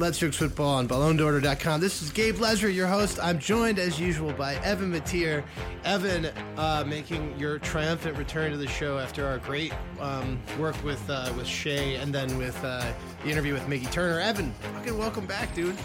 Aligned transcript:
Let's 0.00 0.18
Fix 0.18 0.34
Football 0.36 0.76
on 0.76 0.88
BallonDorder.com. 0.88 1.78
This 1.78 2.00
is 2.00 2.08
Gabe 2.08 2.36
Lezra, 2.36 2.74
your 2.74 2.86
host. 2.86 3.18
I'm 3.22 3.38
joined, 3.38 3.78
as 3.78 4.00
usual, 4.00 4.32
by 4.32 4.54
Evan 4.64 4.90
Mateer. 4.90 5.44
Evan, 5.84 6.30
uh, 6.56 6.84
making 6.86 7.38
your 7.38 7.58
triumphant 7.58 8.16
return 8.16 8.50
to 8.50 8.56
the 8.56 8.66
show 8.66 8.96
after 8.98 9.26
our 9.26 9.36
great 9.36 9.74
um, 10.00 10.40
work 10.58 10.82
with 10.82 11.02
uh, 11.10 11.30
with 11.36 11.46
Shay 11.46 11.96
and 11.96 12.14
then 12.14 12.38
with 12.38 12.58
uh, 12.64 12.90
the 13.22 13.30
interview 13.30 13.52
with 13.52 13.68
Mickey 13.68 13.84
Turner. 13.86 14.20
Evan, 14.20 14.54
fucking 14.74 14.96
welcome 14.96 15.26
back, 15.26 15.54
dude. 15.54 15.76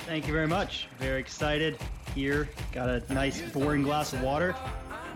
Thank 0.00 0.26
you 0.26 0.34
very 0.34 0.46
much. 0.46 0.88
Very 0.98 1.18
excited 1.18 1.78
here. 2.14 2.50
Got 2.72 2.90
a 2.90 3.14
nice, 3.14 3.40
boring 3.40 3.84
glass 3.84 4.12
of 4.12 4.20
water 4.20 4.54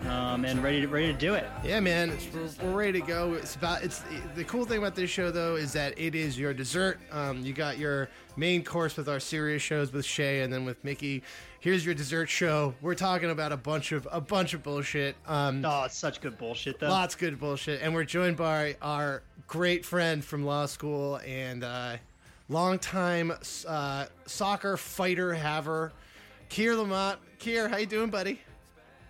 um, 0.07 0.45
and 0.45 0.63
ready 0.63 0.81
to 0.81 0.87
ready 0.87 1.07
to 1.07 1.17
do 1.17 1.33
it. 1.33 1.45
Yeah, 1.63 1.79
man, 1.79 2.17
we're, 2.33 2.49
we're 2.63 2.77
ready 2.77 3.01
to 3.01 3.07
go. 3.07 3.33
It's 3.33 3.55
about 3.55 3.83
it's 3.83 4.03
the 4.35 4.43
cool 4.43 4.65
thing 4.65 4.77
about 4.77 4.95
this 4.95 5.09
show 5.09 5.31
though 5.31 5.55
is 5.55 5.73
that 5.73 5.97
it 5.97 6.15
is 6.15 6.37
your 6.37 6.53
dessert. 6.53 6.99
Um, 7.11 7.41
you 7.41 7.53
got 7.53 7.77
your 7.77 8.09
main 8.35 8.63
course 8.63 8.97
with 8.97 9.09
our 9.09 9.19
serious 9.19 9.61
shows 9.61 9.91
with 9.91 10.05
Shay 10.05 10.41
and 10.41 10.51
then 10.51 10.65
with 10.65 10.83
Mickey. 10.83 11.23
Here's 11.59 11.85
your 11.85 11.93
dessert 11.93 12.27
show. 12.27 12.73
We're 12.81 12.95
talking 12.95 13.29
about 13.29 13.51
a 13.51 13.57
bunch 13.57 13.91
of 13.91 14.07
a 14.11 14.21
bunch 14.21 14.53
of 14.53 14.63
bullshit. 14.63 15.15
Um, 15.27 15.63
oh, 15.63 15.83
it's 15.83 15.97
such 15.97 16.21
good 16.21 16.37
bullshit 16.37 16.79
though. 16.79 16.89
Lots 16.89 17.15
good 17.15 17.39
bullshit, 17.39 17.81
and 17.81 17.93
we're 17.93 18.03
joined 18.03 18.37
by 18.37 18.77
our 18.81 19.23
great 19.47 19.85
friend 19.85 20.23
from 20.23 20.45
law 20.45 20.65
school 20.65 21.19
and 21.25 21.63
uh, 21.63 21.97
longtime 22.49 23.33
uh, 23.67 24.05
soccer 24.25 24.77
fighter 24.77 25.33
haver, 25.33 25.91
Keir 26.49 26.75
Lamont. 26.75 27.19
Keir, 27.37 27.67
how 27.69 27.77
you 27.77 27.85
doing, 27.85 28.09
buddy? 28.09 28.39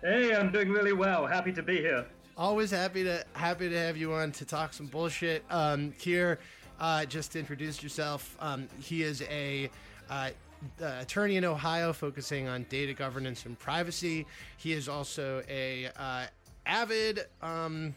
Hey, 0.04 0.34
I'm 0.34 0.50
doing 0.50 0.68
really 0.68 0.92
well. 0.92 1.28
Happy 1.28 1.52
to 1.52 1.62
be 1.62 1.76
here. 1.76 2.04
Always 2.36 2.72
happy 2.72 3.04
to 3.04 3.24
happy 3.34 3.68
to 3.68 3.78
have 3.78 3.96
you 3.96 4.12
on 4.12 4.32
to 4.32 4.44
talk 4.44 4.72
some 4.72 4.86
bullshit. 4.86 5.44
Um, 5.48 5.92
here, 5.96 6.40
uh, 6.80 7.04
just 7.04 7.30
to 7.32 7.38
introduce 7.38 7.84
yourself, 7.84 8.36
um, 8.40 8.66
he 8.80 9.04
is 9.04 9.22
a 9.22 9.70
uh, 10.10 10.30
uh, 10.82 10.94
attorney 11.00 11.36
in 11.36 11.44
Ohio, 11.44 11.92
focusing 11.92 12.48
on 12.48 12.66
data 12.68 12.94
governance 12.94 13.46
and 13.46 13.56
privacy. 13.56 14.26
He 14.56 14.72
is 14.72 14.88
also 14.88 15.44
a 15.48 15.88
uh, 15.96 16.26
avid 16.66 17.20
um, 17.40 17.94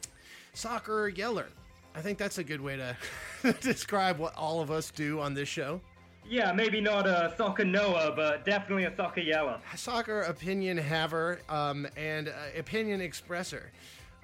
soccer 0.53 1.07
yeller. 1.07 1.47
I 1.95 2.01
think 2.01 2.19
that's 2.19 2.37
a 2.37 2.43
good 2.43 2.61
way 2.61 2.77
to 2.77 3.53
describe 3.61 4.19
what 4.19 4.35
all 4.35 4.61
of 4.61 4.69
us 4.69 4.91
do 4.91 5.21
on 5.21 5.33
this 5.33 5.49
show. 5.49 5.81
Yeah, 6.27 6.51
maybe 6.53 6.81
not 6.81 7.05
a 7.05 7.33
soccer 7.37 7.63
knower, 7.63 8.11
but 8.15 8.45
definitely 8.45 8.85
a 8.85 8.95
soccer 8.95 9.21
yeller. 9.21 9.59
Soccer 9.75 10.21
opinion 10.21 10.77
haver 10.77 11.39
um, 11.49 11.87
and 11.95 12.29
uh, 12.29 12.31
opinion 12.57 12.99
expresser. 12.99 13.65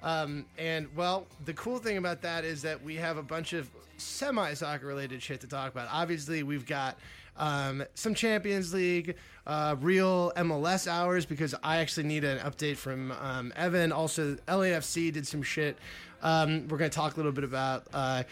Um, 0.02 0.46
and 0.58 0.88
well, 0.96 1.26
the 1.44 1.52
cool 1.54 1.78
thing 1.78 1.98
about 1.98 2.22
that 2.22 2.44
is 2.44 2.60
that 2.62 2.82
we 2.82 2.96
have 2.96 3.18
a 3.18 3.22
bunch 3.22 3.52
of 3.52 3.70
semi 3.98 4.52
soccer 4.54 4.86
related 4.86 5.22
shit 5.22 5.40
to 5.42 5.46
talk 5.46 5.70
about. 5.70 5.88
Obviously, 5.92 6.42
we've 6.42 6.66
got 6.66 6.98
um, 7.36 7.84
some 7.94 8.14
Champions 8.14 8.74
League, 8.74 9.16
uh, 9.46 9.76
real 9.80 10.32
MLS 10.36 10.88
hours 10.88 11.24
because 11.24 11.54
I 11.62 11.76
actually 11.78 12.08
need 12.08 12.24
an 12.24 12.38
update 12.38 12.76
from 12.78 13.12
um, 13.12 13.52
Evan. 13.54 13.92
Also, 13.92 14.34
LAFC 14.48 15.12
did 15.12 15.26
some 15.26 15.42
shit. 15.42 15.78
Um, 16.20 16.66
we're 16.68 16.78
going 16.78 16.90
to 16.90 16.94
talk 16.94 17.14
a 17.14 17.16
little 17.16 17.32
bit 17.32 17.44
about. 17.44 17.86
Uh, 17.92 18.24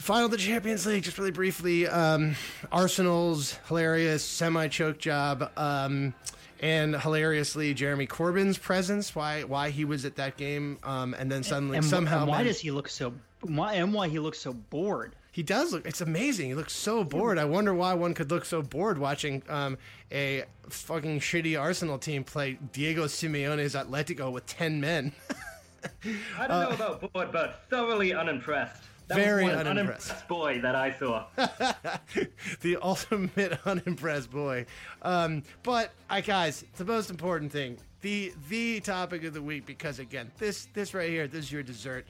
the 0.00 0.06
final 0.06 0.24
of 0.24 0.30
the 0.30 0.38
Champions 0.38 0.86
League, 0.86 1.02
just 1.02 1.18
really 1.18 1.30
briefly, 1.30 1.86
um, 1.86 2.34
Arsenal's 2.72 3.58
hilarious 3.68 4.24
semi 4.24 4.66
choke 4.68 4.96
job, 4.96 5.50
um, 5.58 6.14
and 6.60 6.96
hilariously 6.96 7.74
Jeremy 7.74 8.06
Corbyn's 8.06 8.56
presence, 8.56 9.14
why 9.14 9.42
why 9.42 9.68
he 9.68 9.84
was 9.84 10.06
at 10.06 10.16
that 10.16 10.38
game, 10.38 10.78
um, 10.84 11.12
and 11.18 11.30
then 11.30 11.42
suddenly 11.42 11.76
and, 11.76 11.84
somehow 11.86 12.20
and 12.20 12.28
why 12.28 12.42
does 12.42 12.58
he 12.58 12.70
look 12.70 12.88
so 12.88 13.12
why 13.42 13.74
and 13.74 13.92
why 13.92 14.08
he 14.08 14.18
looks 14.18 14.38
so 14.38 14.54
bored? 14.54 15.14
He 15.32 15.42
does 15.42 15.74
look. 15.74 15.86
It's 15.86 16.00
amazing. 16.00 16.46
He 16.48 16.54
looks 16.54 16.72
so 16.72 17.04
bored. 17.04 17.36
I 17.36 17.44
wonder 17.44 17.74
why 17.74 17.92
one 17.92 18.14
could 18.14 18.30
look 18.30 18.46
so 18.46 18.62
bored 18.62 18.96
watching 18.96 19.42
um, 19.50 19.76
a 20.10 20.44
fucking 20.70 21.20
shitty 21.20 21.60
Arsenal 21.60 21.98
team 21.98 22.24
play 22.24 22.58
Diego 22.72 23.04
Simeone's 23.04 23.74
Atletico 23.74 24.32
with 24.32 24.46
ten 24.46 24.80
men. 24.80 25.12
I 26.38 26.46
don't 26.46 26.78
know 26.78 26.94
about 26.94 27.12
bored, 27.12 27.32
but 27.32 27.64
thoroughly 27.68 28.14
unimpressed. 28.14 28.84
That 29.10 29.16
Very 29.16 29.44
was 29.46 29.56
one 29.56 29.66
unimpressed. 29.66 30.08
unimpressed 30.10 30.28
boy 30.28 30.60
that 30.60 30.76
I 30.76 30.92
saw. 30.92 31.24
the 32.60 32.76
ultimate 32.80 33.58
unimpressed 33.66 34.30
boy. 34.30 34.66
Um, 35.02 35.42
but 35.64 35.90
I 36.08 36.20
guys, 36.20 36.64
the 36.76 36.84
most 36.84 37.10
important 37.10 37.50
thing, 37.50 37.76
the 38.02 38.32
the 38.48 38.78
topic 38.78 39.24
of 39.24 39.34
the 39.34 39.42
week, 39.42 39.66
because 39.66 39.98
again, 39.98 40.30
this 40.38 40.68
this 40.74 40.94
right 40.94 41.10
here, 41.10 41.26
this 41.26 41.46
is 41.46 41.52
your 41.52 41.64
dessert. 41.64 42.06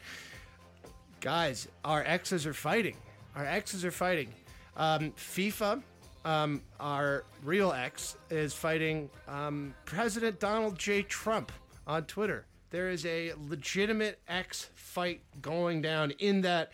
Guys, 1.23 1.69
our 1.87 2.05
exes 2.05 2.47
are 2.47 2.53
fighting. 2.53 2.97
Our 3.35 3.47
exes 3.47 3.83
are 3.83 3.91
fighting. 3.91 4.29
Um, 4.77 5.13
FIFA, 5.13 5.83
um, 6.27 6.61
our 6.81 7.25
real 7.43 7.73
ex, 7.73 8.19
is 8.29 8.53
fighting 8.53 9.09
um, 9.27 9.73
President 9.87 10.39
Donald 10.39 10.79
J. 10.79 11.01
Trump 11.03 11.51
on 11.87 12.05
Twitter. 12.05 12.45
There 12.71 12.91
is 12.91 13.05
a 13.05 13.33
legitimate 13.49 14.21
X 14.29 14.71
fight 14.75 15.23
going 15.43 15.83
down 15.83 16.13
in 16.13 16.43
that 16.43 16.73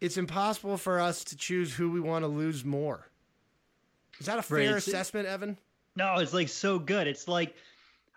it's 0.00 0.16
impossible 0.16 0.76
for 0.76 1.00
us 1.00 1.24
to 1.24 1.36
choose 1.36 1.74
who 1.74 1.90
we 1.90 2.00
want 2.00 2.24
to 2.24 2.28
lose 2.28 2.64
more. 2.64 3.08
Is 4.20 4.26
that 4.26 4.38
a 4.38 4.42
fair 4.42 4.58
Right, 4.58 4.76
assessment, 4.76 5.26
Evan? 5.26 5.58
No, 5.96 6.16
it's 6.18 6.32
like 6.32 6.48
so 6.48 6.78
good. 6.78 7.06
It's 7.06 7.28
like 7.28 7.54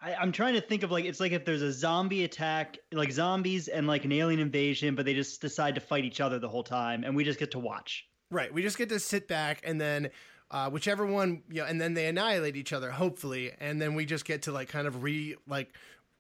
I, 0.02 0.16
I'm 0.16 0.32
trying 0.32 0.56
to 0.56 0.62
think 0.62 0.84
of 0.84 0.92
like 0.92 1.06
it's 1.06 1.20
like 1.20 1.32
if 1.32 1.46
there's 1.46 1.62
a 1.62 1.72
zombie 1.72 2.24
attack, 2.24 2.78
like 2.92 3.12
zombies 3.12 3.68
and 3.68 3.88
like 3.88 4.04
an 4.06 4.12
alien 4.12 4.40
invasion, 4.40 4.96
but 4.96 5.06
they 5.06 5.14
just 5.14 5.42
decide 5.42 5.76
to 5.76 5.82
fight 5.82 6.06
each 6.06 6.22
other 6.22 6.40
the 6.40 6.50
whole 6.50 6.64
time, 6.64 7.04
and 7.04 7.16
we 7.16 7.24
just 7.24 7.40
get 7.40 7.52
to 7.52 7.60
watch. 7.60 8.08
Right. 8.32 8.52
We 8.52 8.62
just 8.62 8.78
get 8.78 8.90
to 8.90 9.00
sit 9.00 9.28
back 9.28 9.62
and 9.64 9.80
then 9.80 10.10
uh, 10.50 10.70
whichever 10.70 11.06
one, 11.06 11.44
you 11.50 11.62
know, 11.62 11.68
and 11.68 11.80
then 11.80 11.94
they 11.94 12.08
annihilate 12.08 12.56
each 12.56 12.74
other, 12.74 12.92
hopefully, 12.92 13.52
and 13.60 13.82
then 13.82 13.94
we 13.94 14.06
just 14.06 14.26
get 14.26 14.44
to 14.44 14.52
like 14.52 14.70
kind 14.70 14.88
of 14.88 15.04
re 15.04 15.36
like 15.48 15.74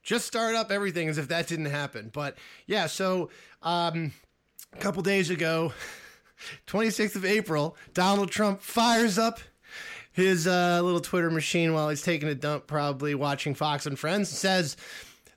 just 0.03 0.25
start 0.25 0.55
up 0.55 0.71
everything 0.71 1.09
as 1.09 1.17
if 1.17 1.27
that 1.29 1.47
didn't 1.47 1.65
happen. 1.65 2.09
But 2.13 2.37
yeah, 2.65 2.87
so 2.87 3.29
um, 3.61 4.11
a 4.73 4.77
couple 4.77 5.01
days 5.03 5.29
ago, 5.29 5.73
26th 6.67 7.15
of 7.15 7.25
April, 7.25 7.75
Donald 7.93 8.31
Trump 8.31 8.61
fires 8.61 9.17
up 9.17 9.39
his 10.11 10.47
uh, 10.47 10.81
little 10.83 10.99
Twitter 10.99 11.31
machine 11.31 11.73
while 11.73 11.89
he's 11.89 12.01
taking 12.01 12.27
a 12.29 12.35
dump, 12.35 12.67
probably 12.67 13.15
watching 13.15 13.55
Fox 13.55 13.85
and 13.85 13.97
Friends, 13.97 14.29
and 14.29 14.37
says 14.37 14.75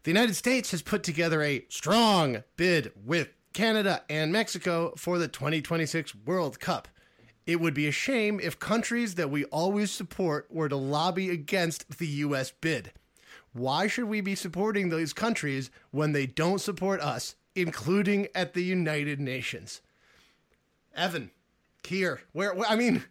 the 0.02 0.10
United 0.10 0.34
States 0.34 0.70
has 0.72 0.82
put 0.82 1.02
together 1.02 1.42
a 1.42 1.64
strong 1.68 2.42
bid 2.56 2.92
with 3.04 3.28
Canada 3.52 4.02
and 4.10 4.32
Mexico 4.32 4.92
for 4.96 5.18
the 5.18 5.28
2026 5.28 6.14
World 6.26 6.58
Cup. 6.58 6.88
It 7.46 7.60
would 7.60 7.74
be 7.74 7.86
a 7.86 7.92
shame 7.92 8.40
if 8.42 8.58
countries 8.58 9.14
that 9.14 9.30
we 9.30 9.44
always 9.46 9.90
support 9.90 10.48
were 10.50 10.68
to 10.68 10.76
lobby 10.76 11.30
against 11.30 11.98
the 11.98 12.06
U.S. 12.06 12.50
bid. 12.50 12.92
Why 13.54 13.86
should 13.86 14.06
we 14.06 14.20
be 14.20 14.34
supporting 14.34 14.88
those 14.88 15.12
countries 15.12 15.70
when 15.92 16.10
they 16.12 16.26
don't 16.26 16.60
support 16.60 17.00
us, 17.00 17.36
including 17.54 18.26
at 18.34 18.52
the 18.52 18.62
United 18.64 19.20
Nations? 19.20 19.80
Evan, 20.94 21.30
Keir, 21.84 22.20
where, 22.32 22.52
where 22.52 22.68
I 22.68 22.74
mean, 22.74 23.04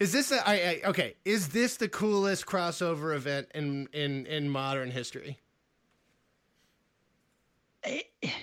is 0.00 0.12
this 0.12 0.32
a, 0.32 0.46
I, 0.46 0.54
I, 0.54 0.80
okay? 0.88 1.14
Is 1.24 1.50
this 1.50 1.76
the 1.76 1.88
coolest 1.88 2.46
crossover 2.46 3.14
event 3.14 3.46
in 3.54 3.88
in 3.92 4.26
in 4.26 4.48
modern 4.48 4.90
history? 4.90 5.38
Eh, 7.84 8.02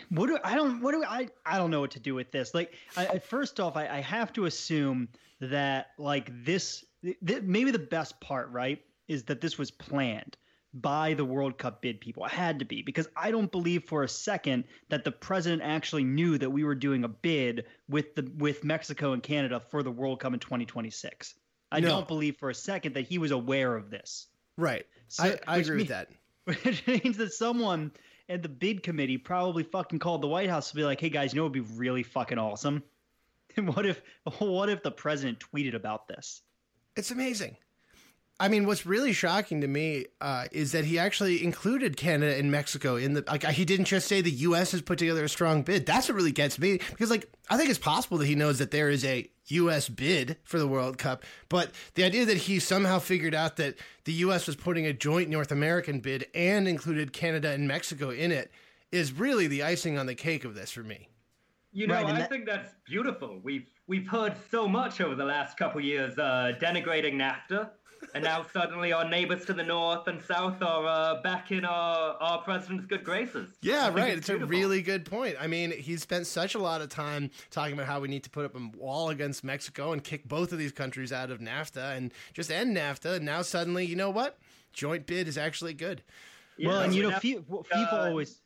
What 0.10 0.28
do 0.28 0.40
I 0.44 0.56
don't 0.56 0.82
what 0.82 0.94
do 0.94 1.04
I 1.04 1.28
I 1.46 1.58
don't 1.58 1.72
know 1.72 1.82
what 1.82 1.92
to 1.92 2.00
do 2.00 2.16
with 2.16 2.32
this. 2.32 2.54
Like, 2.54 2.74
I, 2.96 3.08
I 3.08 3.20
first 3.20 3.60
off, 3.60 3.76
I, 3.76 3.88
I 3.88 4.00
have 4.00 4.32
to 4.34 4.46
assume 4.46 5.10
that 5.42 5.88
like 5.98 6.32
this, 6.46 6.86
th- 7.04 7.44
maybe 7.44 7.72
the 7.72 7.80
best 7.80 8.20
part, 8.22 8.50
right, 8.52 8.82
is 9.10 9.24
that 9.26 9.42
this 9.42 9.58
was 9.58 9.72
planned 9.72 10.38
by 10.82 11.14
the 11.14 11.26
World 11.26 11.58
Cup 11.58 11.82
bid 11.82 12.00
people. 12.02 12.26
It 12.26 12.32
had 12.32 12.60
to 12.60 12.66
be 12.66 12.82
because 12.82 13.08
I 13.16 13.32
don't 13.32 13.52
believe 13.52 13.86
for 13.86 14.04
a 14.04 14.08
second 14.08 14.66
that 14.90 15.04
the 15.04 15.12
president 15.12 15.62
actually 15.64 16.04
knew 16.04 16.38
that 16.38 16.50
we 16.50 16.64
were 16.64 16.76
doing 16.76 17.04
a 17.04 17.08
bid 17.08 17.66
with 17.90 18.16
the 18.16 18.30
with 18.38 18.64
Mexico 18.64 19.14
and 19.14 19.24
Canada 19.24 19.60
for 19.60 19.84
the 19.84 19.92
World 19.92 20.20
Cup 20.20 20.34
in 20.34 20.40
2026. 20.40 21.36
I 21.72 21.80
No. 21.80 21.90
don't 21.90 22.08
believe 22.08 22.38
for 22.38 22.50
a 22.50 22.56
second 22.56 22.96
that 22.96 23.08
he 23.08 23.18
was 23.18 23.32
aware 23.32 23.76
of 23.76 23.90
this. 23.90 24.28
Right. 24.58 24.86
So- 25.08 25.24
I, 25.24 25.40
I 25.48 25.58
agree 25.58 25.78
with 25.78 25.88
that. 25.90 26.10
Which 26.46 26.86
means 26.88 27.18
that 27.18 27.34
someone 27.34 27.92
at 28.30 28.42
the 28.44 28.50
bid 28.50 28.84
committee 28.84 29.18
probably 29.18 29.64
fucking 29.64 30.00
called 30.00 30.22
the 30.22 30.28
White 30.28 30.50
House 30.50 30.70
to 30.70 30.76
be 30.76 30.84
like, 30.84 31.00
"Hey 31.02 31.10
guys, 31.10 31.34
you 31.34 31.38
know 31.40 31.46
it 31.46 31.50
would 31.50 31.54
be 31.66 31.74
really 31.76 32.04
fucking 32.04 32.38
awesome? 32.38 32.84
And 33.56 33.68
what 33.76 33.86
if 33.86 34.02
what 34.40 34.70
if 34.70 34.84
the 34.84 34.92
president 34.92 35.40
tweeted 35.40 35.74
about 35.76 36.08
this? 36.08 36.42
It's 36.96 37.12
amazing. 37.12 37.58
I 38.40 38.50
mean, 38.50 38.68
what's 38.68 38.86
really 38.86 39.14
shocking 39.14 39.62
to 39.62 39.68
me 39.68 40.06
uh, 40.22 40.46
is 40.52 40.72
that 40.74 40.86
he 40.86 41.00
actually 41.00 41.44
included 41.44 41.98
Canada 41.98 42.38
and 42.38 42.52
Mexico 42.52 42.96
in 42.96 43.14
the. 43.14 43.24
Like, 43.28 43.44
he 43.46 43.66
didn't 43.66 43.86
just 43.86 44.08
say 44.08 44.22
the 44.22 44.30
U.S. 44.30 44.72
has 44.74 44.82
put 44.84 45.00
together 45.00 45.24
a 45.24 45.30
strong 45.30 45.64
bid. 45.64 45.88
That's 45.88 46.08
what 46.08 46.16
really 46.16 46.32
gets 46.32 46.60
me 46.60 46.78
because, 46.90 47.10
like, 47.10 47.32
I 47.50 47.58
think 47.58 47.70
it's 47.72 47.80
possible 47.80 48.20
that 48.20 48.28
he 48.28 48.36
knows 48.36 48.60
that 48.60 48.70
there 48.70 48.90
is 48.92 49.04
a 49.04 49.28
U.S. 49.48 49.90
bid 49.90 50.38
for 50.44 50.60
the 50.60 50.68
World 50.68 50.98
Cup, 51.00 51.24
but 51.50 51.72
the 51.96 52.04
idea 52.04 52.26
that 52.26 52.38
he 52.38 52.60
somehow 52.60 53.00
figured 53.00 53.34
out 53.34 53.56
that 53.58 53.76
the 54.04 54.14
U.S. 54.14 54.46
was 54.46 54.56
putting 54.56 54.86
a 54.86 54.94
joint 54.94 55.30
North 55.30 55.52
American 55.52 56.00
bid 56.00 56.28
and 56.36 56.68
included 56.68 57.14
Canada 57.14 57.50
and 57.52 57.68
Mexico 57.68 58.10
in 58.12 58.32
it 58.32 58.52
is 58.92 59.14
really 59.14 59.48
the 59.48 59.64
icing 59.64 59.98
on 59.98 60.06
the 60.06 60.16
cake 60.16 60.46
of 60.46 60.54
this 60.54 60.70
for 60.72 60.84
me. 60.84 61.10
You 61.72 61.88
know, 61.88 61.94
Right, 61.96 62.06
I 62.06 62.12
that- 62.20 62.30
think 62.30 62.46
that's 62.46 62.74
beautiful. 62.86 63.40
We've 63.44 63.68
we've 63.88 64.08
heard 64.08 64.36
so 64.52 64.68
much 64.68 65.02
over 65.02 65.16
the 65.16 65.26
last 65.26 65.58
couple 65.58 65.82
years 65.82 66.18
uh, 66.20 66.52
denigrating 66.62 67.14
NAFTA, 67.16 67.70
and 68.14 68.24
now 68.24 68.46
suddenly 68.54 68.92
our 68.94 69.08
neighbors 69.08 69.46
to 69.46 69.54
the 69.54 69.64
north 69.64 70.08
and 70.08 70.22
south 70.22 70.62
are 70.62 70.86
uh, 70.86 71.22
back 71.22 71.52
in 71.52 71.66
our 71.66 72.16
our 72.22 72.42
president's 72.42 72.86
good 72.86 73.04
graces. 73.04 73.50
Yeah, 73.62 73.90
right. 73.90 74.18
It's, 74.18 74.30
a 74.30 74.38
really 74.38 74.82
good 74.82 75.06
point. 75.06 75.36
I 75.40 75.48
mean, 75.48 75.72
he 75.72 75.98
spent 75.98 76.28
such 76.28 76.56
a 76.56 76.60
lot 76.60 76.82
of 76.82 76.90
time 76.90 77.32
talking 77.52 77.74
about 77.74 77.88
how 77.88 78.00
we 78.00 78.08
need 78.08 78.24
to 78.24 78.30
put 78.30 78.46
up 78.46 78.56
a 78.56 78.78
wall 78.78 79.10
against 79.10 79.44
Mexico 79.44 79.94
and 79.94 80.04
kick 80.04 80.28
both 80.28 80.52
of 80.52 80.58
these 80.60 80.72
countries 80.72 81.12
out 81.12 81.32
of 81.32 81.40
NAFTA 81.40 81.98
and 81.98 82.14
just 82.34 82.52
end 82.52 82.76
NAFTA. 82.76 83.16
And 83.16 83.26
now 83.26 83.42
suddenly, 83.42 83.86
you 83.86 83.96
know 83.96 84.10
what? 84.10 84.38
Joint 84.74 85.06
bid 85.06 85.28
is 85.28 85.38
actually 85.38 85.74
good. 85.74 86.04
Yeah, 86.58 86.70
well, 86.70 86.82
and 86.82 86.94
you 86.94 87.04
know, 87.04 87.10
now- 87.10 87.20
FIFA, 87.20 87.66
FIFA 87.68 87.94
uh, 87.94 88.08
always. 88.10 88.42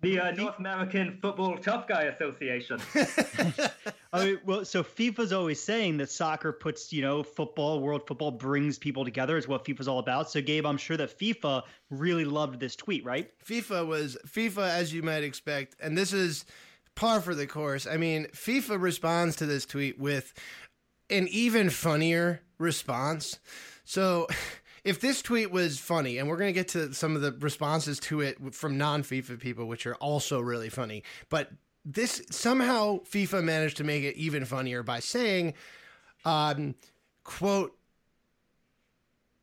The 0.00 0.20
uh, 0.20 0.30
North 0.32 0.58
American 0.58 1.18
Football 1.20 1.58
Tough 1.58 1.88
Guy 1.88 2.02
Association. 2.04 2.80
I 4.12 4.24
mean, 4.24 4.38
well, 4.44 4.64
so 4.64 4.82
FIFA's 4.82 5.32
always 5.32 5.60
saying 5.60 5.96
that 5.96 6.10
soccer 6.10 6.52
puts, 6.52 6.92
you 6.92 7.02
know, 7.02 7.22
football, 7.22 7.80
world 7.80 8.06
football 8.06 8.30
brings 8.30 8.78
people 8.78 9.04
together 9.04 9.36
is 9.36 9.48
what 9.48 9.64
FIFA's 9.64 9.88
all 9.88 9.98
about. 9.98 10.30
So, 10.30 10.40
Gabe, 10.40 10.66
I'm 10.66 10.76
sure 10.76 10.96
that 10.96 11.18
FIFA 11.18 11.62
really 11.90 12.24
loved 12.24 12.60
this 12.60 12.76
tweet, 12.76 13.04
right? 13.04 13.30
FIFA 13.44 13.86
was 13.86 14.16
FIFA, 14.26 14.68
as 14.68 14.92
you 14.92 15.02
might 15.02 15.24
expect, 15.24 15.76
and 15.80 15.96
this 15.96 16.12
is 16.12 16.44
par 16.94 17.20
for 17.20 17.34
the 17.34 17.46
course. 17.46 17.86
I 17.86 17.96
mean, 17.96 18.26
FIFA 18.26 18.80
responds 18.80 19.36
to 19.36 19.46
this 19.46 19.66
tweet 19.66 19.98
with 19.98 20.32
an 21.10 21.28
even 21.28 21.70
funnier 21.70 22.42
response. 22.58 23.38
So, 23.84 24.28
if 24.84 25.00
this 25.00 25.22
tweet 25.22 25.50
was 25.50 25.78
funny, 25.78 26.18
and 26.18 26.28
we're 26.28 26.36
going 26.36 26.48
to 26.48 26.52
get 26.52 26.68
to 26.68 26.92
some 26.92 27.16
of 27.16 27.22
the 27.22 27.32
responses 27.32 27.98
to 28.00 28.20
it 28.20 28.54
from 28.54 28.76
non 28.78 29.02
FIFA 29.02 29.40
people, 29.40 29.66
which 29.66 29.86
are 29.86 29.94
also 29.96 30.40
really 30.40 30.68
funny, 30.68 31.02
but 31.30 31.50
this 31.84 32.22
somehow 32.30 32.98
FIFA 33.00 33.44
managed 33.44 33.76
to 33.78 33.84
make 33.84 34.04
it 34.04 34.16
even 34.16 34.44
funnier 34.44 34.82
by 34.82 35.00
saying, 35.00 35.54
um, 36.24 36.74
quote, 37.24 37.76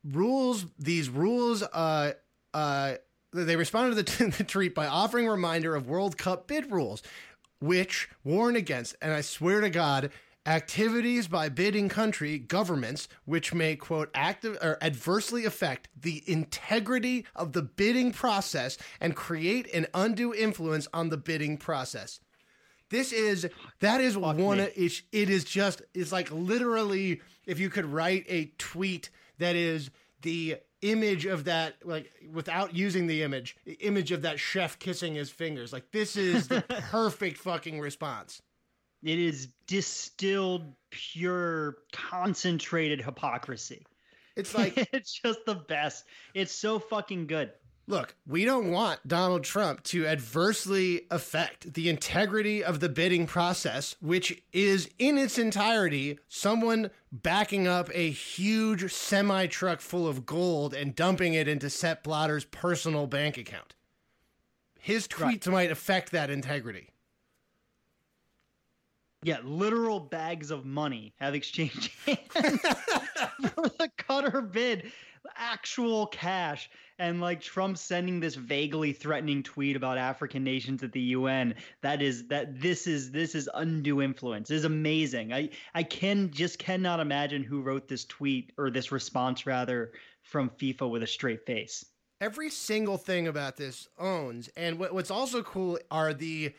rules 0.04 0.66
these 0.80 1.08
rules 1.08 1.62
uh 1.62 2.12
uh 2.52 2.94
they 3.32 3.54
responded 3.54 4.04
to 4.04 4.18
the, 4.18 4.30
the 4.38 4.44
tweet 4.44 4.74
by 4.74 4.86
offering 4.86 5.28
reminder 5.28 5.74
of 5.74 5.88
World 5.88 6.18
Cup 6.18 6.46
bid 6.46 6.70
rules, 6.70 7.02
which 7.60 8.08
warn 8.24 8.56
against, 8.56 8.94
and 9.00 9.12
I 9.12 9.22
swear 9.22 9.60
to 9.60 9.70
God, 9.70 10.10
activities 10.46 11.28
by 11.28 11.48
bidding 11.48 11.88
country 11.88 12.38
governments 12.38 13.08
which 13.24 13.54
may 13.54 13.76
quote 13.76 14.10
active 14.14 14.58
or 14.60 14.76
adversely 14.82 15.44
affect 15.44 15.88
the 16.00 16.22
integrity 16.26 17.24
of 17.36 17.52
the 17.52 17.62
bidding 17.62 18.12
process 18.12 18.76
and 19.00 19.14
create 19.14 19.72
an 19.72 19.86
undue 19.94 20.34
influence 20.34 20.88
on 20.92 21.10
the 21.10 21.16
bidding 21.16 21.56
process. 21.56 22.20
This 22.90 23.12
is 23.12 23.48
that 23.80 24.00
is 24.00 24.18
one. 24.18 24.36
me. 24.36 24.64
It, 24.64 25.02
it 25.12 25.30
is 25.30 25.44
just 25.44 25.80
it's 25.94 26.12
like 26.12 26.30
literally 26.30 27.22
if 27.46 27.58
you 27.58 27.70
could 27.70 27.86
write 27.86 28.26
a 28.28 28.52
tweet 28.58 29.10
that 29.38 29.56
is 29.56 29.90
the 30.20 30.56
image 30.82 31.24
of 31.24 31.44
that 31.44 31.76
like 31.84 32.12
without 32.32 32.74
using 32.74 33.06
the 33.06 33.22
image 33.22 33.56
the 33.64 33.74
image 33.74 34.10
of 34.10 34.22
that 34.22 34.38
chef 34.40 34.78
kissing 34.80 35.14
his 35.14 35.30
fingers 35.30 35.72
like 35.72 35.90
this 35.92 36.16
is 36.16 36.48
the 36.48 36.60
perfect 36.90 37.38
fucking 37.38 37.78
response 37.78 38.42
It 39.02 39.18
is 39.18 39.48
distilled, 39.66 40.74
pure, 40.90 41.78
concentrated 41.92 43.00
hypocrisy. 43.02 43.84
it's 44.36 44.54
like 44.58 44.88
it's 44.92 45.12
just 45.12 45.44
the 45.46 45.54
best. 45.56 46.04
It's 46.34 46.52
so 46.54 46.78
fucking 46.78 47.26
good. 47.26 47.50
look 47.88 48.14
we 48.28 48.44
don't 48.44 48.70
want 48.70 49.00
donald 49.08 49.42
trump 49.42 49.82
to 49.82 50.06
adversely 50.06 51.02
affect 51.10 51.74
the 51.74 51.88
integrity 51.88 52.62
of 52.62 52.78
the 52.78 52.88
bidding 52.88 53.26
process 53.26 53.96
which 54.00 54.40
is 54.52 54.88
in 55.00 55.18
its 55.18 55.36
entirety 55.36 56.16
someone 56.28 56.88
backing 57.10 57.66
up 57.66 57.90
a 57.92 58.08
huge 58.10 58.92
semi 58.92 59.46
truck 59.48 59.80
full 59.80 60.06
of 60.06 60.24
gold 60.24 60.72
and 60.72 60.94
dumping 60.94 61.34
it 61.34 61.48
into 61.48 61.68
Sepp 61.68 62.04
Blatter's 62.04 62.44
personal 62.44 63.08
bank 63.08 63.36
account 63.36 63.74
his 64.78 65.08
tweets 65.08 65.48
might 65.48 65.70
affect 65.72 66.12
that 66.12 66.30
integrity 66.30 66.88
Yeah, 69.24 69.38
literal 69.44 70.00
bags 70.00 70.50
of 70.50 70.64
money 70.64 71.14
have 71.20 71.34
exchanged 71.34 71.90
hands 72.06 72.20
for 73.54 73.68
the 73.68 73.90
Qatar 73.96 74.50
bid, 74.50 74.90
actual 75.36 76.08
cash, 76.08 76.68
and 76.98 77.20
like 77.20 77.40
Trump 77.40 77.78
sending 77.78 78.18
this 78.18 78.34
vaguely 78.34 78.92
threatening 78.92 79.42
tweet 79.44 79.76
about 79.76 79.96
African 79.96 80.42
nations 80.42 80.82
at 80.82 80.90
the 80.92 81.00
UN. 81.00 81.54
That 81.82 82.02
is 82.02 82.26
that 82.28 82.60
this 82.60 82.86
is 82.88 83.12
this 83.12 83.34
is 83.36 83.48
undue 83.54 84.02
influence. 84.02 84.50
It 84.50 84.56
is 84.56 84.64
amazing. 84.64 85.32
I 85.32 85.50
I 85.72 85.84
can 85.84 86.30
just 86.32 86.58
cannot 86.58 86.98
imagine 86.98 87.44
who 87.44 87.60
wrote 87.62 87.86
this 87.88 88.04
tweet 88.04 88.52
or 88.58 88.70
this 88.70 88.90
response 88.90 89.46
rather 89.46 89.92
from 90.22 90.50
FIFA 90.50 90.90
with 90.90 91.02
a 91.02 91.06
straight 91.06 91.46
face. 91.46 91.84
every 92.20 92.50
single 92.50 92.98
thing 92.98 93.26
about 93.26 93.56
this 93.56 93.88
owns. 93.98 94.48
And 94.56 94.78
what, 94.78 94.94
what's 94.94 95.10
also 95.10 95.42
cool 95.42 95.78
are 95.90 96.14
the, 96.14 96.54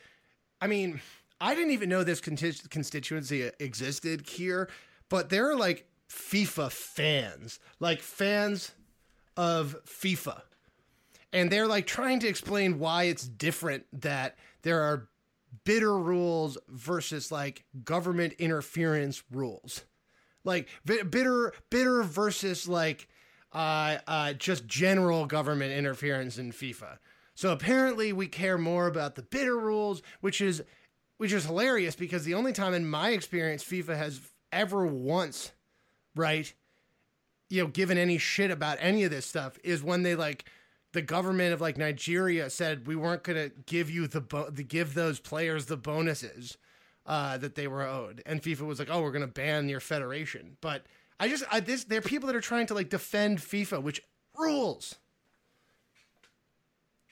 I 0.60 0.66
mean, 0.66 1.00
I 1.44 1.54
didn't 1.54 1.72
even 1.72 1.88
know 1.88 2.04
this 2.04 2.20
constituency 2.20 3.50
existed 3.60 4.28
here, 4.28 4.68
but 5.08 5.28
there 5.28 5.50
are 5.50 5.56
like 5.56 5.86
FIFA 6.08 6.72
fans, 6.72 7.58
like 7.80 8.00
fans 8.00 8.72
of 9.36 9.76
FIFA. 9.84 10.40
And 11.32 11.50
they're 11.50 11.66
like 11.66 11.86
trying 11.86 12.20
to 12.20 12.28
explain 12.28 12.78
why 12.78 13.04
it's 13.04 13.26
different 13.26 13.84
that 14.00 14.36
there 14.62 14.80
are 14.80 15.08
bitter 15.64 15.98
rules 15.98 16.56
versus 16.68 17.30
like 17.30 17.64
government 17.84 18.34
interference 18.38 19.22
rules 19.30 19.84
like 20.44 20.68
bitter 20.84 21.52
bitter 21.70 22.02
versus 22.02 22.68
like 22.68 23.08
uh, 23.52 23.98
uh, 24.06 24.32
just 24.34 24.66
general 24.66 25.26
government 25.26 25.72
interference 25.72 26.38
in 26.38 26.52
FIFA. 26.52 26.98
So 27.34 27.52
apparently 27.52 28.12
we 28.12 28.26
care 28.26 28.58
more 28.58 28.86
about 28.86 29.14
the 29.14 29.22
bitter 29.22 29.58
rules, 29.58 30.02
which 30.20 30.40
is 30.40 30.62
which 31.24 31.32
is 31.32 31.46
hilarious 31.46 31.96
because 31.96 32.24
the 32.24 32.34
only 32.34 32.52
time 32.52 32.74
in 32.74 32.86
my 32.86 33.08
experience 33.08 33.64
FIFA 33.64 33.96
has 33.96 34.20
ever 34.52 34.84
once, 34.84 35.52
right, 36.14 36.52
you 37.48 37.62
know, 37.62 37.66
given 37.66 37.96
any 37.96 38.18
shit 38.18 38.50
about 38.50 38.76
any 38.78 39.04
of 39.04 39.10
this 39.10 39.24
stuff 39.24 39.58
is 39.64 39.82
when 39.82 40.02
they 40.02 40.14
like 40.16 40.44
the 40.92 41.00
government 41.00 41.54
of 41.54 41.62
like 41.62 41.78
Nigeria 41.78 42.50
said 42.50 42.86
we 42.86 42.94
weren't 42.94 43.22
going 43.22 43.38
to 43.38 43.56
give 43.64 43.88
you 43.88 44.06
the 44.06 44.20
bo- 44.20 44.50
the 44.50 44.62
give 44.62 44.92
those 44.92 45.18
players 45.18 45.64
the 45.64 45.78
bonuses 45.78 46.58
uh, 47.06 47.38
that 47.38 47.54
they 47.54 47.68
were 47.68 47.88
owed, 47.88 48.22
and 48.26 48.42
FIFA 48.42 48.66
was 48.66 48.78
like, 48.78 48.90
"Oh, 48.90 49.00
we're 49.00 49.10
going 49.10 49.26
to 49.26 49.26
ban 49.26 49.70
your 49.70 49.80
federation." 49.80 50.58
But 50.60 50.84
I 51.18 51.28
just 51.28 51.44
I, 51.50 51.60
this 51.60 51.84
there 51.84 52.00
are 52.00 52.02
people 52.02 52.26
that 52.26 52.36
are 52.36 52.42
trying 52.42 52.66
to 52.66 52.74
like 52.74 52.90
defend 52.90 53.38
FIFA, 53.38 53.82
which 53.82 54.02
rules. 54.36 54.96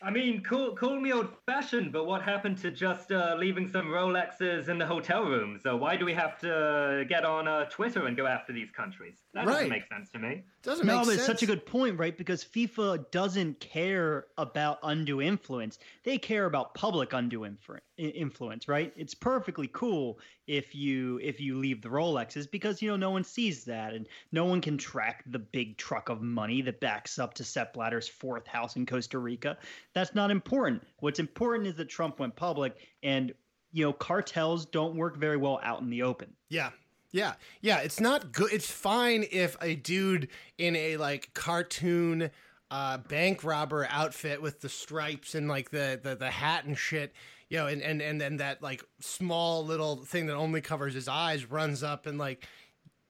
I 0.04 0.10
mean, 0.10 0.42
call, 0.42 0.74
call 0.74 1.00
me 1.00 1.12
old 1.12 1.28
fashioned, 1.46 1.92
but 1.92 2.06
what 2.06 2.22
happened 2.22 2.58
to 2.58 2.72
just 2.72 3.12
uh, 3.12 3.36
leaving 3.38 3.68
some 3.68 3.86
Rolexes 3.86 4.68
in 4.68 4.78
the 4.78 4.86
hotel 4.86 5.24
room? 5.24 5.60
So 5.62 5.76
why 5.76 5.96
do 5.96 6.04
we 6.04 6.12
have 6.14 6.38
to 6.40 7.04
get 7.08 7.24
on 7.24 7.46
uh, 7.46 7.66
Twitter 7.66 8.06
and 8.06 8.16
go 8.16 8.26
after 8.26 8.52
these 8.52 8.70
countries? 8.72 9.21
That 9.34 9.46
Right. 9.46 9.52
doesn't 9.54 9.68
make 9.70 9.88
sense 9.88 10.10
to 10.10 10.18
me. 10.18 10.42
Doesn't 10.62 10.86
No, 10.86 10.98
make 10.98 11.06
but 11.06 11.14
it's 11.14 11.24
such 11.24 11.42
a 11.42 11.46
good 11.46 11.64
point, 11.64 11.98
right? 11.98 12.16
Because 12.18 12.44
FIFA 12.44 13.10
doesn't 13.10 13.60
care 13.60 14.26
about 14.36 14.78
undue 14.82 15.22
influence. 15.22 15.78
They 16.02 16.18
care 16.18 16.44
about 16.44 16.74
public 16.74 17.14
undue 17.14 17.40
influ- 17.40 17.80
i- 17.98 18.02
influence, 18.02 18.68
right? 18.68 18.92
It's 18.94 19.14
perfectly 19.14 19.70
cool 19.72 20.20
if 20.46 20.74
you 20.74 21.18
if 21.22 21.40
you 21.40 21.56
leave 21.56 21.80
the 21.80 21.88
Rolexes 21.88 22.50
because 22.50 22.82
you 22.82 22.90
know 22.90 22.96
no 22.96 23.10
one 23.10 23.24
sees 23.24 23.64
that 23.64 23.94
and 23.94 24.06
no 24.32 24.44
one 24.44 24.60
can 24.60 24.76
track 24.76 25.24
the 25.26 25.38
big 25.38 25.78
truck 25.78 26.10
of 26.10 26.20
money 26.20 26.60
that 26.60 26.80
backs 26.80 27.18
up 27.18 27.32
to 27.34 27.44
Sepp 27.44 27.72
Blatter's 27.72 28.08
fourth 28.08 28.46
house 28.46 28.76
in 28.76 28.84
Costa 28.84 29.18
Rica. 29.18 29.56
That's 29.94 30.14
not 30.14 30.30
important. 30.30 30.82
What's 30.98 31.20
important 31.20 31.68
is 31.68 31.76
that 31.76 31.88
Trump 31.88 32.18
went 32.18 32.36
public 32.36 32.76
and 33.02 33.32
you 33.72 33.82
know 33.82 33.94
cartels 33.94 34.66
don't 34.66 34.94
work 34.94 35.16
very 35.16 35.38
well 35.38 35.58
out 35.62 35.80
in 35.80 35.88
the 35.88 36.02
open. 36.02 36.36
Yeah. 36.50 36.72
Yeah. 37.12 37.34
Yeah. 37.60 37.78
It's 37.78 38.00
not 38.00 38.32
good. 38.32 38.52
It's 38.52 38.70
fine 38.70 39.26
if 39.30 39.56
a 39.60 39.74
dude 39.76 40.28
in 40.58 40.74
a 40.74 40.96
like 40.96 41.32
cartoon 41.34 42.30
uh, 42.70 42.96
bank 42.96 43.44
robber 43.44 43.86
outfit 43.90 44.40
with 44.40 44.62
the 44.62 44.68
stripes 44.68 45.34
and 45.34 45.46
like 45.46 45.70
the, 45.70 46.00
the, 46.02 46.16
the 46.16 46.30
hat 46.30 46.64
and 46.64 46.76
shit, 46.76 47.12
you 47.50 47.58
know, 47.58 47.66
and, 47.66 47.82
and, 47.82 48.00
and 48.00 48.18
then 48.18 48.38
that 48.38 48.62
like 48.62 48.82
small 48.98 49.64
little 49.64 49.96
thing 49.96 50.24
that 50.26 50.36
only 50.36 50.62
covers 50.62 50.94
his 50.94 51.06
eyes 51.06 51.50
runs 51.50 51.82
up 51.82 52.06
and 52.06 52.16
like, 52.16 52.48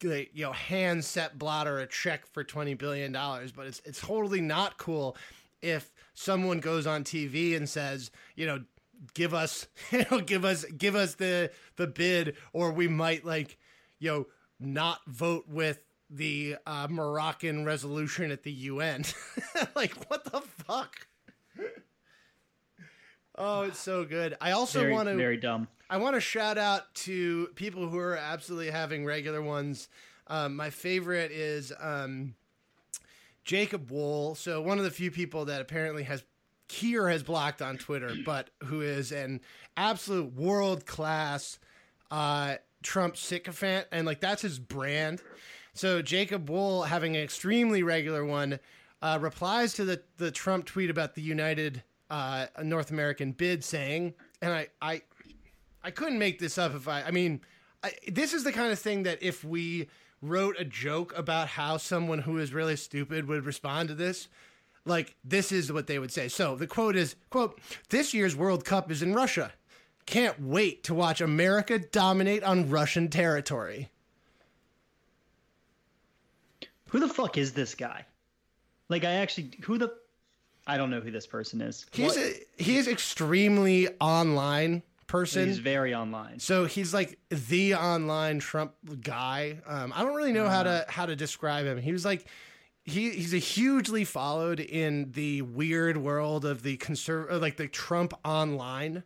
you 0.02 0.26
know, 0.34 0.50
hand 0.50 1.04
Sepp 1.04 1.38
Blatter 1.38 1.78
a 1.78 1.86
check 1.86 2.26
for 2.26 2.42
$20 2.42 2.76
billion. 2.76 3.12
But 3.12 3.68
it's, 3.68 3.80
it's 3.84 4.00
totally 4.00 4.40
not 4.40 4.78
cool 4.78 5.16
if 5.60 5.92
someone 6.14 6.58
goes 6.58 6.88
on 6.88 7.04
TV 7.04 7.56
and 7.56 7.68
says, 7.68 8.10
you 8.34 8.46
know, 8.46 8.64
give 9.14 9.32
us, 9.32 9.68
you 9.92 10.04
know, 10.10 10.18
give 10.18 10.44
us, 10.44 10.64
give 10.64 10.96
us 10.96 11.14
the, 11.14 11.52
the 11.76 11.86
bid 11.86 12.36
or 12.52 12.72
we 12.72 12.88
might 12.88 13.24
like, 13.24 13.58
you 14.02 14.10
know, 14.10 14.26
not 14.58 15.00
vote 15.06 15.44
with 15.48 15.84
the 16.10 16.56
uh, 16.66 16.88
Moroccan 16.90 17.64
resolution 17.64 18.30
at 18.30 18.42
the 18.42 18.52
UN. 18.52 19.04
like, 19.74 19.94
what 20.10 20.24
the 20.24 20.40
fuck? 20.40 21.06
Oh, 23.36 23.62
it's 23.62 23.78
so 23.78 24.04
good. 24.04 24.36
I 24.40 24.50
also 24.50 24.90
want 24.90 25.08
to. 25.08 25.14
very 25.14 25.36
dumb. 25.36 25.68
I 25.88 25.98
want 25.98 26.16
to 26.16 26.20
shout 26.20 26.58
out 26.58 26.92
to 26.96 27.48
people 27.54 27.88
who 27.88 27.98
are 27.98 28.16
absolutely 28.16 28.70
having 28.70 29.04
regular 29.04 29.40
ones. 29.40 29.88
Um, 30.26 30.56
my 30.56 30.70
favorite 30.70 31.30
is 31.30 31.72
um, 31.80 32.34
Jacob 33.44 33.90
Wohl. 33.90 34.34
So 34.34 34.60
one 34.60 34.78
of 34.78 34.84
the 34.84 34.90
few 34.90 35.10
people 35.10 35.44
that 35.46 35.60
apparently 35.60 36.02
has 36.04 36.24
Keir 36.68 37.08
has 37.08 37.22
blocked 37.22 37.60
on 37.62 37.76
Twitter, 37.76 38.14
but 38.24 38.50
who 38.64 38.80
is 38.80 39.12
an 39.12 39.40
absolute 39.76 40.34
world 40.34 40.86
class 40.86 41.58
uh, 42.10 42.56
Trump 42.82 43.16
sycophant, 43.16 43.86
and 43.92 44.06
like 44.06 44.20
that's 44.20 44.42
his 44.42 44.58
brand. 44.58 45.22
So 45.74 46.02
Jacob 46.02 46.50
Wohl, 46.50 46.82
having 46.82 47.16
an 47.16 47.22
extremely 47.22 47.82
regular 47.82 48.24
one, 48.24 48.58
uh, 49.00 49.18
replies 49.20 49.74
to 49.74 49.84
the 49.84 50.02
the 50.18 50.30
Trump 50.30 50.66
tweet 50.66 50.90
about 50.90 51.14
the 51.14 51.22
United 51.22 51.82
uh, 52.10 52.46
North 52.62 52.90
American 52.90 53.32
bid, 53.32 53.64
saying, 53.64 54.14
and 54.40 54.52
I 54.52 54.68
I 54.80 55.02
I 55.82 55.90
couldn't 55.90 56.18
make 56.18 56.38
this 56.38 56.58
up 56.58 56.74
if 56.74 56.88
I 56.88 57.02
I 57.02 57.10
mean 57.10 57.40
I, 57.82 57.92
this 58.08 58.32
is 58.32 58.44
the 58.44 58.52
kind 58.52 58.72
of 58.72 58.78
thing 58.78 59.02
that 59.04 59.22
if 59.22 59.44
we 59.44 59.88
wrote 60.20 60.56
a 60.58 60.64
joke 60.64 61.16
about 61.16 61.48
how 61.48 61.76
someone 61.76 62.20
who 62.20 62.38
is 62.38 62.52
really 62.54 62.76
stupid 62.76 63.26
would 63.26 63.44
respond 63.44 63.88
to 63.88 63.94
this 63.94 64.28
like 64.84 65.16
this 65.24 65.52
is 65.52 65.72
what 65.72 65.86
they 65.86 65.98
would 65.98 66.12
say 66.12 66.28
so 66.28 66.54
the 66.54 66.66
quote 66.66 66.94
is 66.94 67.16
quote 67.30 67.60
this 67.90 68.14
year's 68.14 68.36
world 68.36 68.64
cup 68.64 68.90
is 68.90 69.02
in 69.02 69.12
russia 69.12 69.52
can't 70.06 70.40
wait 70.40 70.84
to 70.84 70.94
watch 70.94 71.20
america 71.20 71.78
dominate 71.78 72.42
on 72.42 72.68
russian 72.68 73.08
territory 73.08 73.88
Who 76.92 77.00
the 77.00 77.08
fuck 77.08 77.38
is 77.38 77.52
this 77.52 77.74
guy? 77.74 78.04
Like, 78.90 79.02
I 79.02 79.12
actually, 79.12 79.52
who 79.62 79.78
the, 79.78 79.94
I 80.66 80.76
don't 80.76 80.90
know 80.90 81.00
who 81.00 81.10
this 81.10 81.26
person 81.26 81.62
is. 81.62 81.86
he's 81.90 82.18
a, 82.18 82.34
he 82.58 82.76
is 82.76 82.86
extremely 82.86 83.88
online 83.98 84.82
person 85.06 85.46
He's 85.46 85.58
very 85.58 85.94
online. 85.94 86.38
So 86.38 86.66
he's 86.66 86.92
like 86.92 87.18
the 87.30 87.76
online 87.76 88.40
Trump 88.40 88.74
guy. 89.00 89.60
Um, 89.66 89.94
I 89.96 90.02
don't 90.02 90.14
really 90.14 90.32
know 90.32 90.48
how 90.48 90.62
to 90.62 90.84
how 90.88 91.06
to 91.06 91.16
describe 91.16 91.64
him. 91.66 91.78
He 91.78 91.92
was 91.92 92.04
like 92.04 92.26
he 92.84 93.10
he's 93.10 93.34
a 93.34 93.38
hugely 93.38 94.04
followed 94.04 94.60
in 94.60 95.12
the 95.12 95.42
weird 95.42 95.96
world 95.96 96.44
of 96.44 96.62
the 96.62 96.76
conserv 96.76 97.40
like 97.40 97.56
the 97.56 97.68
Trump 97.68 98.14
online, 98.24 99.02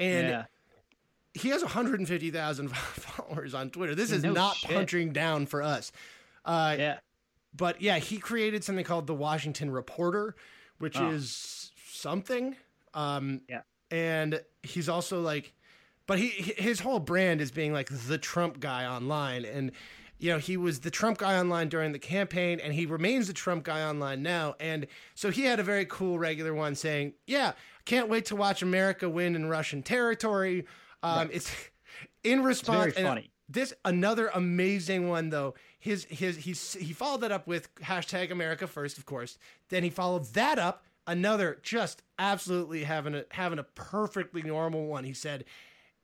and 0.00 0.28
yeah. 0.28 0.44
he 1.34 1.48
has 1.50 1.62
150,000 1.62 2.68
followers 2.74 3.54
on 3.54 3.70
Twitter. 3.70 3.94
This 3.94 4.10
is 4.10 4.22
No 4.22 4.32
not 4.32 4.56
shit. 4.56 4.70
punching 4.70 5.12
down 5.12 5.46
for 5.46 5.62
us. 5.62 5.92
Uh, 6.44 6.76
Yeah. 6.78 6.98
but 7.56 7.80
yeah, 7.82 7.98
he 7.98 8.18
created 8.18 8.64
something 8.64 8.84
called 8.84 9.06
the 9.06 9.14
Washington 9.14 9.70
Reporter, 9.70 10.34
which 10.78 10.96
Oh. 10.98 11.10
is 11.10 11.70
something. 11.86 12.56
Um, 12.94 13.42
Yeah. 13.48 13.62
and 13.90 14.40
he's 14.62 14.88
also 14.88 15.20
like, 15.20 15.52
but 16.06 16.18
he 16.18 16.28
his 16.30 16.80
whole 16.80 16.98
brand 16.98 17.40
is 17.40 17.50
being 17.52 17.72
like 17.72 17.88
the 18.08 18.18
Trump 18.18 18.58
guy 18.58 18.84
online, 18.84 19.44
and 19.44 19.70
you 20.18 20.32
know 20.32 20.38
he 20.38 20.56
was 20.56 20.80
the 20.80 20.90
Trump 20.90 21.18
guy 21.18 21.38
online 21.38 21.68
during 21.68 21.92
the 21.92 21.98
campaign, 22.00 22.58
and 22.58 22.74
he 22.74 22.84
remains 22.84 23.28
the 23.28 23.32
Trump 23.32 23.62
guy 23.64 23.82
online 23.84 24.20
now. 24.22 24.56
And 24.58 24.88
so 25.14 25.30
he 25.30 25.42
had 25.42 25.60
a 25.60 25.62
very 25.62 25.84
cool 25.86 26.18
regular 26.18 26.52
one 26.52 26.74
saying, 26.74 27.14
"Yeah, 27.28 27.52
can't 27.84 28.08
wait 28.08 28.26
to 28.26 28.36
watch 28.36 28.62
America 28.62 29.08
win 29.08 29.34
in 29.34 29.48
Russian 29.48 29.82
territory." 29.82 30.66
Um, 31.02 31.30
It's 31.32 31.50
in 32.24 32.42
response. 32.42 32.94
very 32.94 32.96
and 32.96 33.06
funny. 33.06 33.30
this 33.48 33.72
another 33.84 34.28
amazing 34.34 35.08
one 35.08 35.30
though. 35.30 35.54
His 35.78 36.04
his 36.04 36.36
he's 36.36 36.74
he 36.74 36.92
followed 36.92 37.22
that 37.22 37.32
up 37.32 37.46
with 37.46 37.74
hashtag 37.76 38.30
America 38.30 38.66
First, 38.66 38.98
of 38.98 39.06
course. 39.06 39.38
Then 39.70 39.82
he 39.82 39.90
followed 39.90 40.26
that 40.34 40.58
up 40.58 40.84
another 41.06 41.58
just 41.62 42.02
absolutely 42.18 42.84
having 42.84 43.14
a 43.14 43.24
having 43.30 43.58
a 43.58 43.62
perfectly 43.64 44.42
normal 44.42 44.86
one. 44.86 45.04
He 45.04 45.14
said, 45.14 45.46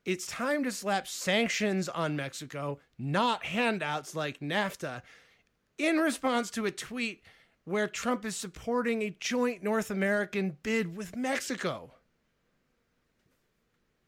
"It's 0.06 0.26
time 0.26 0.64
to 0.64 0.73
slap 0.73 1.06
sanctions 1.06 1.88
on 1.90 2.16
Mexico, 2.16 2.78
not 2.99 3.45
handouts 3.45 4.14
like 4.14 4.40
NAFTA." 4.40 5.02
In 5.76 5.99
response 5.99 6.50
to 6.52 6.64
a 6.64 6.71
tweet 6.71 7.23
where 7.66 7.88
Trump 7.88 8.25
is 8.25 8.37
supporting 8.37 9.02
a 9.02 9.14
joint 9.20 9.62
North 9.62 9.90
American 9.90 10.56
bid 10.62 10.96
with 10.96 11.14
Mexico. 11.16 11.90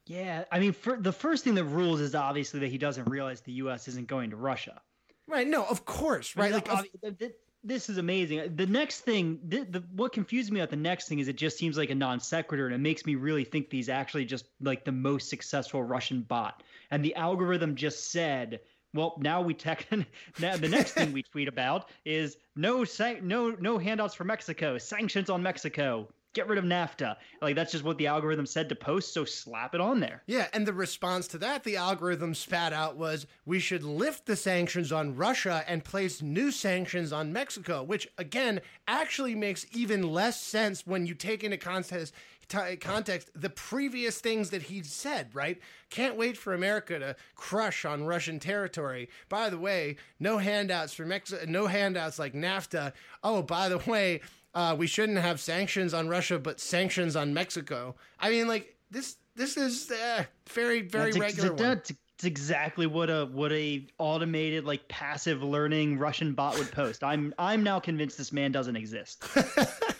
Yeah. 0.06 0.44
I 0.50 0.60
mean, 0.60 0.72
for, 0.72 0.96
the 0.96 1.12
first 1.12 1.44
thing 1.44 1.56
that 1.56 1.64
rules 1.64 2.00
is 2.00 2.14
obviously 2.14 2.60
that 2.60 2.68
he 2.68 2.78
doesn't 2.78 3.08
realize 3.08 3.40
the 3.42 3.52
U.S. 3.52 3.88
isn't 3.88 4.06
going 4.06 4.30
to 4.30 4.36
Russia. 4.36 4.80
Right? 5.26 5.46
No, 5.46 5.64
of 5.64 5.84
course, 5.84 6.36
right? 6.36 6.52
Like, 6.52 6.68
of- 6.70 6.78
Obvi- 6.78 7.00
th- 7.02 7.18
th- 7.18 7.32
this 7.64 7.90
is 7.90 7.98
amazing. 7.98 8.54
The 8.54 8.66
next 8.66 9.00
thing, 9.00 9.40
th- 9.50 9.66
the, 9.70 9.82
what 9.92 10.12
confused 10.12 10.52
me 10.52 10.60
about 10.60 10.70
the 10.70 10.76
next 10.76 11.08
thing 11.08 11.18
is 11.18 11.26
it 11.26 11.36
just 11.36 11.58
seems 11.58 11.76
like 11.76 11.90
a 11.90 11.94
non 11.94 12.20
sequitur, 12.20 12.66
and 12.66 12.74
it 12.74 12.78
makes 12.78 13.04
me 13.04 13.16
really 13.16 13.44
think 13.44 13.70
he's 13.70 13.88
actually 13.88 14.24
just 14.24 14.46
like 14.60 14.84
the 14.84 14.92
most 14.92 15.28
successful 15.28 15.82
Russian 15.82 16.22
bot. 16.22 16.62
And 16.92 17.04
the 17.04 17.16
algorithm 17.16 17.74
just 17.74 18.12
said, 18.12 18.60
well, 18.94 19.16
now 19.18 19.40
we 19.40 19.54
tech. 19.54 19.86
now 20.38 20.56
the 20.56 20.68
next 20.68 20.92
thing 20.92 21.12
we 21.12 21.22
tweet 21.32 21.48
about 21.48 21.88
is 22.04 22.36
no 22.56 22.84
san- 22.84 23.26
no 23.26 23.50
no 23.50 23.78
handouts 23.78 24.14
for 24.14 24.24
Mexico, 24.24 24.78
sanctions 24.78 25.30
on 25.30 25.42
Mexico, 25.42 26.08
get 26.34 26.48
rid 26.48 26.58
of 26.58 26.64
NAFTA. 26.64 27.16
Like 27.42 27.56
that's 27.56 27.72
just 27.72 27.84
what 27.84 27.98
the 27.98 28.06
algorithm 28.06 28.46
said 28.46 28.68
to 28.68 28.74
post. 28.74 29.12
So 29.12 29.24
slap 29.24 29.74
it 29.74 29.80
on 29.80 30.00
there. 30.00 30.22
Yeah, 30.26 30.46
and 30.52 30.66
the 30.66 30.72
response 30.72 31.26
to 31.28 31.38
that, 31.38 31.64
the 31.64 31.76
algorithm 31.76 32.34
spat 32.34 32.72
out 32.72 32.96
was 32.96 33.26
we 33.44 33.58
should 33.58 33.82
lift 33.82 34.26
the 34.26 34.36
sanctions 34.36 34.92
on 34.92 35.16
Russia 35.16 35.64
and 35.66 35.84
place 35.84 36.22
new 36.22 36.50
sanctions 36.50 37.12
on 37.12 37.32
Mexico, 37.32 37.82
which 37.82 38.08
again 38.18 38.60
actually 38.86 39.34
makes 39.34 39.66
even 39.72 40.02
less 40.02 40.40
sense 40.40 40.86
when 40.86 41.06
you 41.06 41.14
take 41.14 41.42
into 41.44 41.56
context 41.56 42.12
t- 42.48 42.76
context 42.76 43.30
the 43.34 43.50
previous 43.50 44.20
things 44.20 44.50
that 44.50 44.62
he 44.62 44.82
said, 44.82 45.34
right? 45.34 45.60
Can't 45.90 46.16
wait 46.16 46.36
for 46.36 46.54
America 46.54 46.98
to 46.98 47.16
crush 47.34 47.84
on 47.84 48.04
Russian 48.04 48.38
territory. 48.38 49.08
By 49.28 49.50
the 49.50 49.58
way, 49.58 49.96
no 50.18 50.38
handouts 50.38 50.92
for 50.94 51.04
Mexico, 51.04 51.44
no 51.46 51.66
handouts 51.66 52.18
like 52.18 52.34
NAFTA. 52.34 52.92
Oh, 53.22 53.42
by 53.42 53.68
the 53.68 53.78
way, 53.78 54.20
uh, 54.54 54.74
we 54.78 54.86
shouldn't 54.86 55.18
have 55.18 55.40
sanctions 55.40 55.94
on 55.94 56.08
Russia, 56.08 56.38
but 56.38 56.60
sanctions 56.60 57.16
on 57.16 57.34
Mexico. 57.34 57.94
I 58.18 58.30
mean, 58.30 58.48
like 58.48 58.76
this. 58.90 59.16
This 59.36 59.56
is 59.56 59.88
uh, 59.92 60.24
very, 60.48 60.80
very 60.80 61.12
That's 61.12 61.16
ex- 61.24 61.38
regular. 61.38 61.56
That's, 61.56 61.92
that's 62.18 62.24
exactly 62.24 62.88
what 62.88 63.08
a 63.08 63.26
what 63.26 63.52
a 63.52 63.86
automated 63.98 64.64
like 64.64 64.88
passive 64.88 65.44
learning 65.44 65.96
Russian 66.00 66.32
bot 66.32 66.58
would 66.58 66.72
post. 66.72 67.04
I'm 67.04 67.32
I'm 67.38 67.62
now 67.62 67.78
convinced 67.78 68.18
this 68.18 68.32
man 68.32 68.50
doesn't 68.50 68.74
exist. 68.74 69.22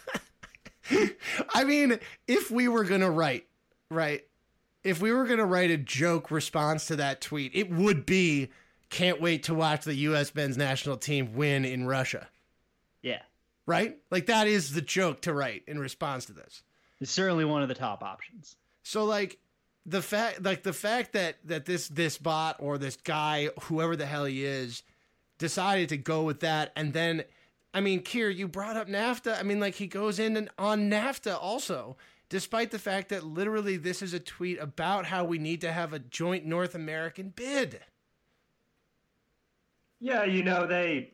I 1.55 1.65
mean, 1.65 1.99
if 2.27 2.51
we 2.51 2.69
were 2.69 2.85
gonna 2.85 3.11
write, 3.11 3.47
right, 3.91 4.25
if 4.85 5.01
we 5.01 5.13
were 5.13 5.27
gonna 5.27 5.47
write 5.47 5.71
a 5.71 5.77
joke 5.77 6.31
response 6.31 6.87
to 6.87 6.97
that 6.97 7.21
tweet, 7.21 7.53
it 7.55 7.71
would 7.71 8.07
be, 8.07 8.51
"Can't 8.91 9.21
wait 9.21 9.45
to 9.45 9.55
watch 9.55 9.85
the 9.85 9.95
U.S. 9.95 10.35
men's 10.35 10.57
national 10.57 10.97
team 10.97 11.35
win 11.35 11.65
in 11.65 11.87
Russia." 11.87 12.29
Yeah, 13.03 13.23
Right? 13.67 13.99
Like 14.11 14.27
that 14.27 14.47
is 14.47 14.73
the 14.73 14.81
joke 14.81 15.21
to 15.23 15.33
write 15.35 15.63
in 15.67 15.79
response 15.79 16.25
to 16.27 16.33
this. 16.33 16.63
it's 17.01 17.11
certainly 17.11 17.45
one 17.45 17.63
of 17.63 17.69
the 17.69 17.75
top 17.75 18.03
options. 18.03 18.57
So 18.83 19.05
like 19.05 19.39
the 19.85 20.01
fact 20.03 20.43
like 20.43 20.63
the 20.63 20.73
fact 20.73 21.13
that 21.13 21.37
that 21.45 21.67
this 21.67 21.89
this 21.89 22.17
bot 22.19 22.57
or 22.61 22.79
this 22.79 22.97
guy 22.97 23.51
whoever 23.63 23.95
the 23.95 24.07
hell 24.07 24.25
he 24.25 24.45
is 24.45 24.83
decided 25.39 25.91
to 25.91 25.97
go 25.97 26.23
with 26.23 26.41
that 26.41 26.73
and 26.77 26.93
then 26.93 27.25
I 27.73 27.81
mean 27.81 28.03
Keir 28.03 28.31
you 28.31 28.49
brought 28.49 28.77
up 28.77 28.89
NAFTA 28.89 29.39
I 29.39 29.43
mean 29.43 29.61
like 29.61 29.77
he 29.77 29.87
goes 29.87 30.19
in 30.19 30.37
and 30.37 30.51
on 30.59 30.91
NAFTA 30.91 31.39
also 31.41 31.97
despite 32.29 32.71
the 32.71 32.79
fact 32.79 33.09
that 33.09 33.25
literally 33.25 33.77
this 33.77 34.03
is 34.03 34.13
a 34.13 34.21
tweet 34.21 34.59
about 34.61 35.07
how 35.07 35.25
we 35.25 35.39
need 35.39 35.61
to 35.63 35.73
have 35.73 35.93
a 35.93 35.99
joint 35.99 36.45
North 36.45 36.75
American 36.75 37.33
bid. 37.35 37.81
Yeah, 40.01 40.25
you 40.25 40.43
know, 40.43 40.67
they 40.67 41.13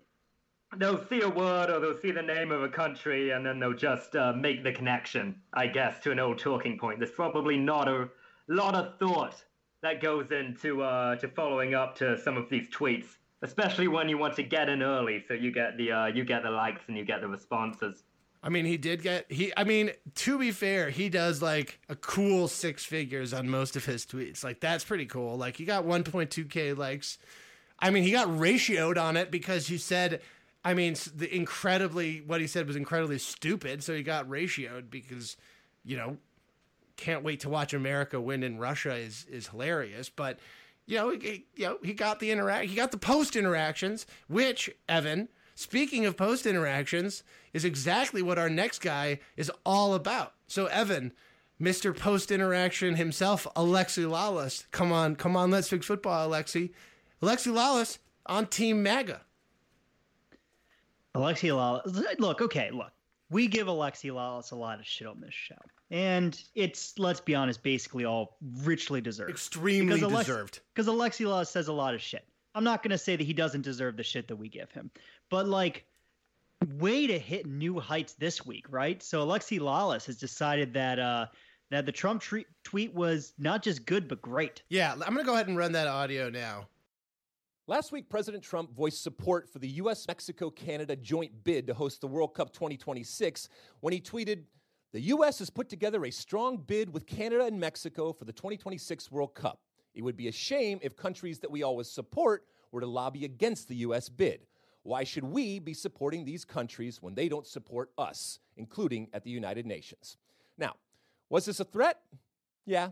they'll 0.76 1.04
see 1.06 1.23
a 1.23 1.28
word 1.28 1.70
or 1.70 1.78
they'll 1.80 2.00
see 2.00 2.11
the 2.11 2.23
name 2.23 2.50
of 2.50 2.62
a 2.62 2.68
country 2.68 3.30
and 3.30 3.46
then 3.46 3.61
they'll 3.61 3.73
just 3.73 4.16
uh, 4.16 4.32
make 4.32 4.64
the 4.64 4.73
connection, 4.73 5.37
I 5.52 5.68
guess, 5.68 6.00
to 6.00 6.11
an 6.11 6.18
old 6.18 6.38
talking 6.38 6.78
point. 6.78 6.99
There's 6.99 7.12
probably 7.12 7.56
not 7.56 7.88
a 7.88 8.08
lot 8.49 8.75
of 8.75 8.99
thought 8.99 9.42
that 9.82 10.02
goes 10.02 10.32
into 10.32 10.82
uh, 10.82 11.16
to 11.16 11.28
following 11.28 11.75
up 11.75 11.96
to 11.99 12.18
some 12.18 12.37
of 12.37 12.49
these 12.49 12.68
tweets, 12.70 13.06
especially 13.44 13.88
when 13.88 14.08
you 14.08 14.18
want 14.18 14.34
to 14.36 14.42
get 14.42 14.68
in 14.68 14.82
early, 14.82 15.22
so 15.28 15.34
you 15.34 15.52
get 15.52 15.76
the 15.76 15.92
uh, 15.92 16.06
you 16.06 16.24
get 16.24 16.42
the 16.42 16.50
likes 16.50 16.80
and 16.88 16.96
you 16.96 17.04
get 17.04 17.20
the 17.20 17.28
responses. 17.28 18.02
I 18.42 18.48
mean, 18.48 18.64
he 18.64 18.76
did 18.76 19.02
get 19.02 19.30
he. 19.30 19.52
I 19.56 19.64
mean, 19.64 19.92
to 20.16 20.38
be 20.38 20.50
fair, 20.50 20.90
he 20.90 21.08
does 21.08 21.40
like 21.40 21.78
a 21.88 21.94
cool 21.94 22.48
six 22.48 22.84
figures 22.84 23.32
on 23.32 23.48
most 23.48 23.76
of 23.76 23.84
his 23.84 24.04
tweets. 24.04 24.42
Like 24.42 24.60
that's 24.60 24.82
pretty 24.82 25.06
cool. 25.06 25.36
Like 25.36 25.56
he 25.56 25.64
got 25.64 25.84
1.2k 25.84 26.76
likes. 26.76 27.18
I 27.78 27.90
mean, 27.90 28.02
he 28.02 28.10
got 28.10 28.28
ratioed 28.28 28.98
on 28.98 29.16
it 29.16 29.30
because 29.30 29.66
he 29.66 29.78
said, 29.78 30.20
I 30.64 30.74
mean, 30.74 30.96
the 31.14 31.34
incredibly 31.34 32.22
what 32.26 32.40
he 32.40 32.46
said 32.46 32.66
was 32.66 32.76
incredibly 32.76 33.18
stupid. 33.18 33.82
So 33.84 33.94
he 33.94 34.02
got 34.02 34.28
ratioed 34.28 34.90
because, 34.90 35.36
you 35.84 35.96
know, 35.96 36.16
can't 36.96 37.22
wait 37.22 37.40
to 37.40 37.48
watch 37.48 37.74
America 37.74 38.20
win 38.20 38.42
in 38.42 38.58
Russia 38.58 38.94
is 38.94 39.26
is 39.30 39.48
hilarious. 39.48 40.08
But 40.08 40.38
you 40.87 40.97
know, 40.97 41.11
he, 41.11 41.47
you 41.55 41.67
know, 41.67 41.79
he 41.83 41.95
got 41.95 42.21
the 42.21 42.31
interact, 42.31 42.69
he 42.69 42.76
got 42.76 42.91
the 42.91 42.99
post 42.99 43.37
interactions, 43.37 44.07
which 44.29 44.71
Evan. 44.88 45.29
Speaking 45.57 46.05
of 46.05 46.17
post 46.17 46.47
interactions, 46.47 47.23
is 47.53 47.64
exactly 47.64 48.21
what 48.21 48.38
our 48.38 48.50
next 48.50 48.81
guy 48.81 49.21
is 49.37 49.50
all 49.64 49.95
about. 49.95 50.35
So 50.49 50.67
Evan, 50.67 51.12
Mr. 51.61 51.97
Post 51.97 52.31
Interaction 52.31 52.97
himself, 52.97 53.47
Alexi 53.57 54.05
Lalas. 54.05 54.64
Come 54.73 54.93
on, 54.93 55.17
come 55.17 55.37
on, 55.37 55.50
let's 55.50 55.69
fix 55.69 55.87
football, 55.87 56.29
Alexi. 56.29 56.73
Alexi 57.23 57.53
Lalas 57.53 57.99
on 58.26 58.49
Team 58.49 58.83
MAGA. 58.83 59.23
Alexi 61.14 61.50
Lalas. 61.50 62.19
Look, 62.19 62.43
okay, 62.43 62.71
look. 62.73 62.91
We 63.35 63.49
give 63.49 63.67
Alexi 63.67 64.12
Lalas 64.12 64.53
a 64.53 64.55
lot 64.55 64.79
of 64.79 64.87
shit 64.87 65.09
on 65.09 65.21
this 65.21 65.35
show. 65.35 65.59
And 65.91 66.41
it's, 66.55 66.97
let's 67.00 67.19
be 67.21 67.35
honest, 67.35 67.64
basically 67.64 68.05
all 68.05 68.38
richly 68.62 69.00
deserved. 69.00 69.31
Extremely 69.31 69.97
Because 69.97 70.12
Alex- 70.12 70.26
deserved. 70.29 70.61
Because 70.73 70.87
Alexi 70.87 71.26
Lalas 71.26 71.49
says 71.49 71.67
a 71.67 71.73
lot 71.73 71.95
of 71.95 72.00
shit. 72.00 72.25
I'm 72.55 72.62
not 72.62 72.85
going 72.85 72.93
to 72.93 72.99
say 72.99 73.17
that 73.17 73.25
he 73.25 73.33
doesn't 73.33 73.62
deserve 73.62 73.97
the 73.97 74.05
shit 74.05 74.29
that 74.29 74.37
we 74.37 74.49
give 74.49 74.71
him. 74.71 74.88
But, 75.31 75.49
like, 75.49 75.85
way 76.79 77.09
to 77.09 77.19
hit 77.19 77.47
new 77.47 77.81
heights 77.81 78.12
this 78.12 78.47
week, 78.47 78.67
right? 78.71 79.03
So 79.03 79.26
Alexi 79.26 79.59
Lalas 79.59 80.07
has 80.07 80.17
decided 80.17 80.73
that 80.75 81.00
uh, 81.00 81.26
that 81.71 81.87
the 81.87 81.93
Trump 81.93 82.23
tre- 82.23 82.47
tweet 82.62 82.95
was 82.95 83.33
not 83.37 83.64
just 83.64 83.85
good 83.85 84.07
but 84.07 84.23
great. 84.23 84.62
Yeah, 84.69 84.93
I'm 84.93 84.99
going 84.99 85.17
to 85.19 85.25
go 85.25 85.35
ahead 85.35 85.49
and 85.49 85.57
run 85.57 85.73
that 85.73 85.88
audio 85.88 86.31
now. 86.31 86.69
Last 87.66 87.92
week, 87.92 88.11
President 88.11 88.44
Trump 88.44 88.75
voiced 88.75 89.02
support 89.02 89.49
for 89.49 89.59
the 89.59 89.68
U.S. 89.68 90.06
Mexico 90.06 90.50
Canada 90.50 90.94
joint 90.97 91.44
bid 91.44 91.66
to 91.68 91.73
host 91.73 92.02
the 92.02 92.06
World 92.06 92.35
Cup 92.35 92.52
2026 92.52 93.49
when 93.80 93.94
he 93.94 94.02
tweeted, 94.02 94.42
The 94.92 95.00
U.S. 95.00 95.38
has 95.38 95.49
put 95.49 95.71
together 95.71 96.04
a 96.04 96.11
strong 96.11 96.59
bid 96.59 96.92
with 96.92 97.06
Canada 97.06 97.47
and 97.47 97.59
Mexico 97.59 98.12
for 98.12 98.26
the 98.26 98.35
2026 98.35 99.11
World 99.11 99.35
Cup. 99.35 99.61
It 99.94 100.02
would 100.02 100.14
be 100.14 100.28
a 100.28 100.33
shame 100.33 100.78
if 100.83 100.94
countries 100.94 101.38
that 101.38 101.50
we 101.50 101.62
always 101.62 101.90
support 101.90 102.44
were 102.71 102.83
to 102.83 102.87
lobby 102.87 103.25
against 103.25 103.68
the 103.68 103.76
U.S. 103.76 104.11
bid. 104.11 104.40
Why 104.83 105.02
should 105.02 105.25
we 105.25 105.59
be 105.59 105.73
supporting 105.73 106.26
these 106.26 106.44
countries 106.44 107.00
when 107.00 107.14
they 107.14 107.30
don't 107.30 107.47
support 107.47 107.92
us, 107.97 108.40
including 108.59 109.09
at 109.14 109.25
the 109.25 109.30
United 109.30 109.64
Nations? 109.64 110.18
Now, 110.59 110.75
was 111.30 111.47
this 111.47 111.61
a 111.61 111.64
threat? 111.64 112.00
Yeah. 112.66 112.90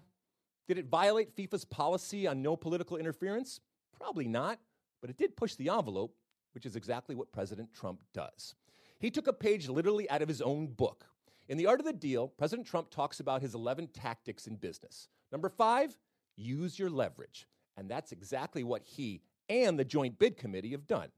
Did 0.67 0.79
it 0.79 0.87
violate 0.87 1.37
FIFA's 1.37 1.67
policy 1.67 2.26
on 2.26 2.41
no 2.41 2.57
political 2.57 2.97
interference? 2.97 3.61
Probably 4.02 4.26
not, 4.26 4.59
but 5.00 5.11
it 5.11 5.16
did 5.16 5.37
push 5.37 5.54
the 5.54 5.68
envelope, 5.68 6.16
which 6.54 6.66
is 6.66 6.75
exactly 6.75 7.14
what 7.14 7.30
President 7.30 7.73
Trump 7.73 8.00
does. 8.12 8.56
He 8.99 9.12
took 9.12 9.28
a 9.28 9.32
page 9.32 9.68
literally 9.68 10.11
out 10.11 10.23
of 10.23 10.28
his 10.28 10.42
own 10.42 10.66
book. 10.66 11.06
In 11.49 11.56
The 11.56 11.66
Art 11.66 11.78
of 11.78 11.87
the 11.87 11.92
Deal, 11.92 12.26
President 12.26 12.66
Trump 12.66 12.90
talks 12.90 13.21
about 13.21 13.42
his 13.42 13.54
11 13.54 13.90
tactics 13.94 14.49
in 14.49 14.56
business. 14.56 15.09
Number 15.30 15.49
five, 15.49 15.97
use 16.37 16.80
your 16.80 16.90
leverage. 16.90 17.47
And 17.76 17.88
that's 17.88 18.11
exactly 18.11 18.64
what 18.64 18.82
he 18.82 19.23
and 19.49 19.78
the 19.78 19.85
Joint 19.85 20.18
Bid 20.18 20.37
Committee 20.37 20.73
have 20.73 20.88
done. 20.88 21.11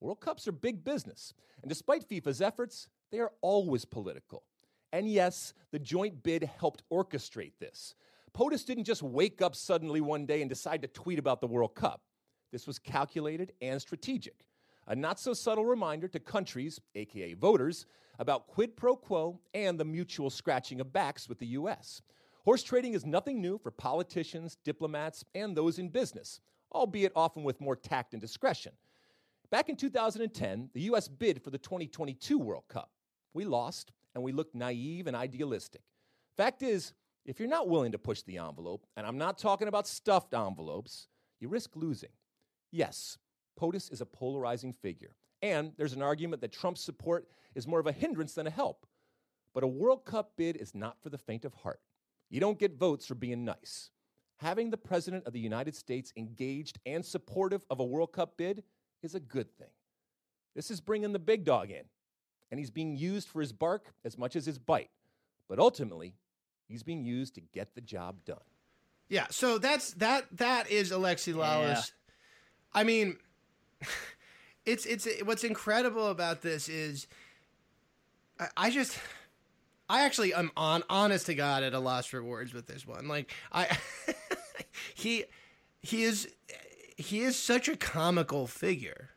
World 0.00 0.20
Cups 0.20 0.48
are 0.48 0.52
big 0.52 0.84
business, 0.84 1.34
and 1.62 1.68
despite 1.68 2.08
FIFA's 2.08 2.42
efforts, 2.42 2.88
they 3.12 3.20
are 3.20 3.32
always 3.42 3.84
political. 3.84 4.42
And 4.92 5.08
yes, 5.08 5.54
the 5.70 5.78
joint 5.78 6.22
bid 6.24 6.50
helped 6.58 6.82
orchestrate 6.92 7.52
this. 7.60 7.94
POTUS 8.32 8.66
didn't 8.66 8.84
just 8.84 9.02
wake 9.02 9.40
up 9.40 9.54
suddenly 9.54 10.00
one 10.00 10.26
day 10.26 10.42
and 10.42 10.48
decide 10.48 10.82
to 10.82 10.88
tweet 10.88 11.18
about 11.20 11.40
the 11.40 11.46
World 11.46 11.74
Cup. 11.74 12.02
This 12.54 12.68
was 12.68 12.78
calculated 12.78 13.52
and 13.60 13.82
strategic. 13.82 14.46
A 14.86 14.94
not 14.94 15.18
so 15.18 15.34
subtle 15.34 15.64
reminder 15.64 16.06
to 16.06 16.20
countries, 16.20 16.80
aka 16.94 17.34
voters, 17.34 17.84
about 18.20 18.46
quid 18.46 18.76
pro 18.76 18.94
quo 18.94 19.40
and 19.54 19.76
the 19.76 19.84
mutual 19.84 20.30
scratching 20.30 20.80
of 20.80 20.92
backs 20.92 21.28
with 21.28 21.40
the 21.40 21.48
US. 21.48 22.00
Horse 22.44 22.62
trading 22.62 22.94
is 22.94 23.04
nothing 23.04 23.40
new 23.40 23.58
for 23.58 23.72
politicians, 23.72 24.56
diplomats, 24.62 25.24
and 25.34 25.56
those 25.56 25.80
in 25.80 25.88
business, 25.88 26.40
albeit 26.72 27.10
often 27.16 27.42
with 27.42 27.60
more 27.60 27.74
tact 27.74 28.12
and 28.12 28.20
discretion. 28.20 28.70
Back 29.50 29.68
in 29.68 29.74
2010, 29.74 30.70
the 30.74 30.82
US 30.82 31.08
bid 31.08 31.42
for 31.42 31.50
the 31.50 31.58
2022 31.58 32.38
World 32.38 32.68
Cup. 32.68 32.92
We 33.32 33.44
lost, 33.44 33.90
and 34.14 34.22
we 34.22 34.30
looked 34.30 34.54
naive 34.54 35.08
and 35.08 35.16
idealistic. 35.16 35.82
Fact 36.36 36.62
is, 36.62 36.92
if 37.24 37.40
you're 37.40 37.48
not 37.48 37.68
willing 37.68 37.90
to 37.90 37.98
push 37.98 38.22
the 38.22 38.38
envelope, 38.38 38.86
and 38.96 39.04
I'm 39.04 39.18
not 39.18 39.38
talking 39.38 39.66
about 39.66 39.88
stuffed 39.88 40.34
envelopes, 40.34 41.08
you 41.40 41.48
risk 41.48 41.74
losing. 41.74 42.10
Yes, 42.74 43.18
POTUS 43.56 43.92
is 43.92 44.00
a 44.00 44.06
polarizing 44.06 44.72
figure, 44.72 45.14
and 45.40 45.70
there's 45.76 45.92
an 45.92 46.02
argument 46.02 46.42
that 46.42 46.50
Trump's 46.50 46.80
support 46.80 47.28
is 47.54 47.68
more 47.68 47.78
of 47.78 47.86
a 47.86 47.92
hindrance 47.92 48.34
than 48.34 48.48
a 48.48 48.50
help. 48.50 48.84
But 49.54 49.62
a 49.62 49.68
World 49.68 50.04
Cup 50.04 50.32
bid 50.36 50.56
is 50.56 50.74
not 50.74 51.00
for 51.00 51.08
the 51.08 51.16
faint 51.16 51.44
of 51.44 51.54
heart. 51.54 51.78
You 52.30 52.40
don't 52.40 52.58
get 52.58 52.76
votes 52.76 53.06
for 53.06 53.14
being 53.14 53.44
nice. 53.44 53.90
Having 54.38 54.70
the 54.70 54.76
President 54.76 55.24
of 55.24 55.32
the 55.32 55.38
United 55.38 55.76
States 55.76 56.12
engaged 56.16 56.80
and 56.84 57.06
supportive 57.06 57.64
of 57.70 57.78
a 57.78 57.84
World 57.84 58.12
Cup 58.12 58.36
bid 58.36 58.64
is 59.04 59.14
a 59.14 59.20
good 59.20 59.56
thing. 59.56 59.70
This 60.56 60.68
is 60.68 60.80
bringing 60.80 61.12
the 61.12 61.20
big 61.20 61.44
dog 61.44 61.70
in, 61.70 61.84
and 62.50 62.58
he's 62.58 62.72
being 62.72 62.96
used 62.96 63.28
for 63.28 63.40
his 63.40 63.52
bark 63.52 63.94
as 64.04 64.18
much 64.18 64.34
as 64.34 64.46
his 64.46 64.58
bite. 64.58 64.90
But 65.48 65.60
ultimately, 65.60 66.16
he's 66.66 66.82
being 66.82 67.04
used 67.04 67.36
to 67.36 67.40
get 67.40 67.76
the 67.76 67.80
job 67.80 68.24
done. 68.24 68.38
Yeah, 69.08 69.26
so 69.30 69.58
that's 69.58 69.92
that 69.94 70.24
that 70.32 70.72
is 70.72 70.90
Alexi 70.90 71.34
Lalas. 71.34 71.92
I 72.74 72.84
mean, 72.84 73.16
it's 74.66 74.86
it's 74.86 75.06
what's 75.24 75.44
incredible 75.44 76.08
about 76.08 76.42
this 76.42 76.68
is 76.68 77.06
I, 78.38 78.48
I 78.56 78.70
just 78.70 78.98
I 79.88 80.04
actually 80.04 80.34
am 80.34 80.50
on 80.56 80.82
honest 80.88 81.26
to 81.26 81.34
God 81.34 81.62
at 81.62 81.74
a 81.74 81.78
loss 81.78 82.06
for 82.06 82.22
words 82.22 82.52
with 82.52 82.66
this 82.66 82.86
one. 82.86 83.08
Like 83.08 83.32
I 83.52 83.76
he 84.94 85.24
he 85.82 86.04
is 86.04 86.28
he 86.96 87.20
is 87.20 87.38
such 87.38 87.68
a 87.68 87.76
comical 87.76 88.46
figure. 88.46 89.10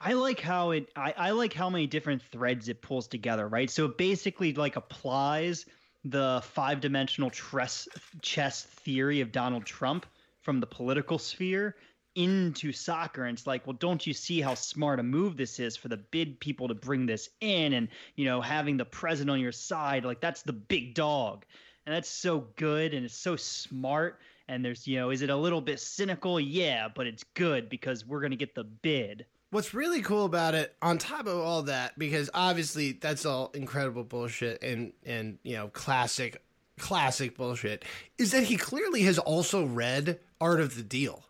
I 0.00 0.14
like 0.14 0.40
how 0.40 0.70
it. 0.70 0.88
I, 0.96 1.14
I 1.16 1.30
like 1.32 1.52
how 1.52 1.68
many 1.68 1.86
different 1.86 2.22
threads 2.22 2.68
it 2.68 2.80
pulls 2.80 3.06
together, 3.06 3.46
right? 3.46 3.70
So 3.70 3.84
it 3.86 3.98
basically 3.98 4.54
like 4.54 4.76
applies 4.76 5.66
the 6.04 6.40
five-dimensional 6.42 7.30
chess 7.30 7.86
chess 8.22 8.62
theory 8.62 9.20
of 9.20 9.32
Donald 9.32 9.66
Trump 9.66 10.06
from 10.40 10.60
the 10.60 10.66
political 10.66 11.18
sphere 11.18 11.76
into 12.22 12.70
soccer 12.70 13.24
and 13.24 13.38
it's 13.38 13.46
like 13.46 13.66
well 13.66 13.76
don't 13.80 14.06
you 14.06 14.12
see 14.12 14.40
how 14.40 14.54
smart 14.54 15.00
a 15.00 15.02
move 15.02 15.38
this 15.38 15.58
is 15.58 15.74
for 15.74 15.88
the 15.88 15.96
bid 15.96 16.38
people 16.38 16.68
to 16.68 16.74
bring 16.74 17.06
this 17.06 17.30
in 17.40 17.72
and 17.72 17.88
you 18.16 18.26
know 18.26 18.42
having 18.42 18.76
the 18.76 18.84
president 18.84 19.30
on 19.30 19.40
your 19.40 19.52
side 19.52 20.04
like 20.04 20.20
that's 20.20 20.42
the 20.42 20.52
big 20.52 20.94
dog. 20.94 21.44
And 21.86 21.94
that's 21.94 22.08
so 22.08 22.46
good 22.56 22.92
and 22.94 23.04
it's 23.04 23.16
so 23.16 23.36
smart 23.36 24.20
and 24.48 24.64
there's 24.64 24.86
you 24.86 24.98
know 24.98 25.10
is 25.10 25.22
it 25.22 25.30
a 25.30 25.36
little 25.36 25.60
bit 25.60 25.80
cynical? 25.80 26.38
Yeah 26.38 26.88
but 26.94 27.06
it's 27.06 27.24
good 27.34 27.68
because 27.68 28.06
we're 28.06 28.20
going 28.20 28.32
to 28.32 28.36
get 28.36 28.54
the 28.54 28.64
bid. 28.64 29.24
What's 29.50 29.74
really 29.74 30.00
cool 30.00 30.26
about 30.26 30.54
it, 30.54 30.76
on 30.80 30.98
top 30.98 31.26
of 31.26 31.36
all 31.36 31.62
that, 31.62 31.98
because 31.98 32.30
obviously 32.34 32.92
that's 32.92 33.26
all 33.26 33.50
incredible 33.54 34.04
bullshit 34.04 34.62
and 34.62 34.92
and 35.04 35.38
you 35.42 35.56
know 35.56 35.68
classic 35.68 36.42
classic 36.78 37.36
bullshit, 37.36 37.84
is 38.18 38.30
that 38.32 38.44
he 38.44 38.56
clearly 38.56 39.02
has 39.02 39.18
also 39.18 39.64
read 39.64 40.20
Art 40.40 40.60
of 40.60 40.76
the 40.76 40.82
Deal. 40.82 41.24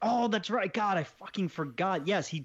Oh, 0.00 0.28
that's 0.28 0.48
right. 0.48 0.72
God, 0.72 0.96
I 0.96 1.02
fucking 1.02 1.48
forgot. 1.48 2.06
Yes, 2.06 2.28
he 2.28 2.44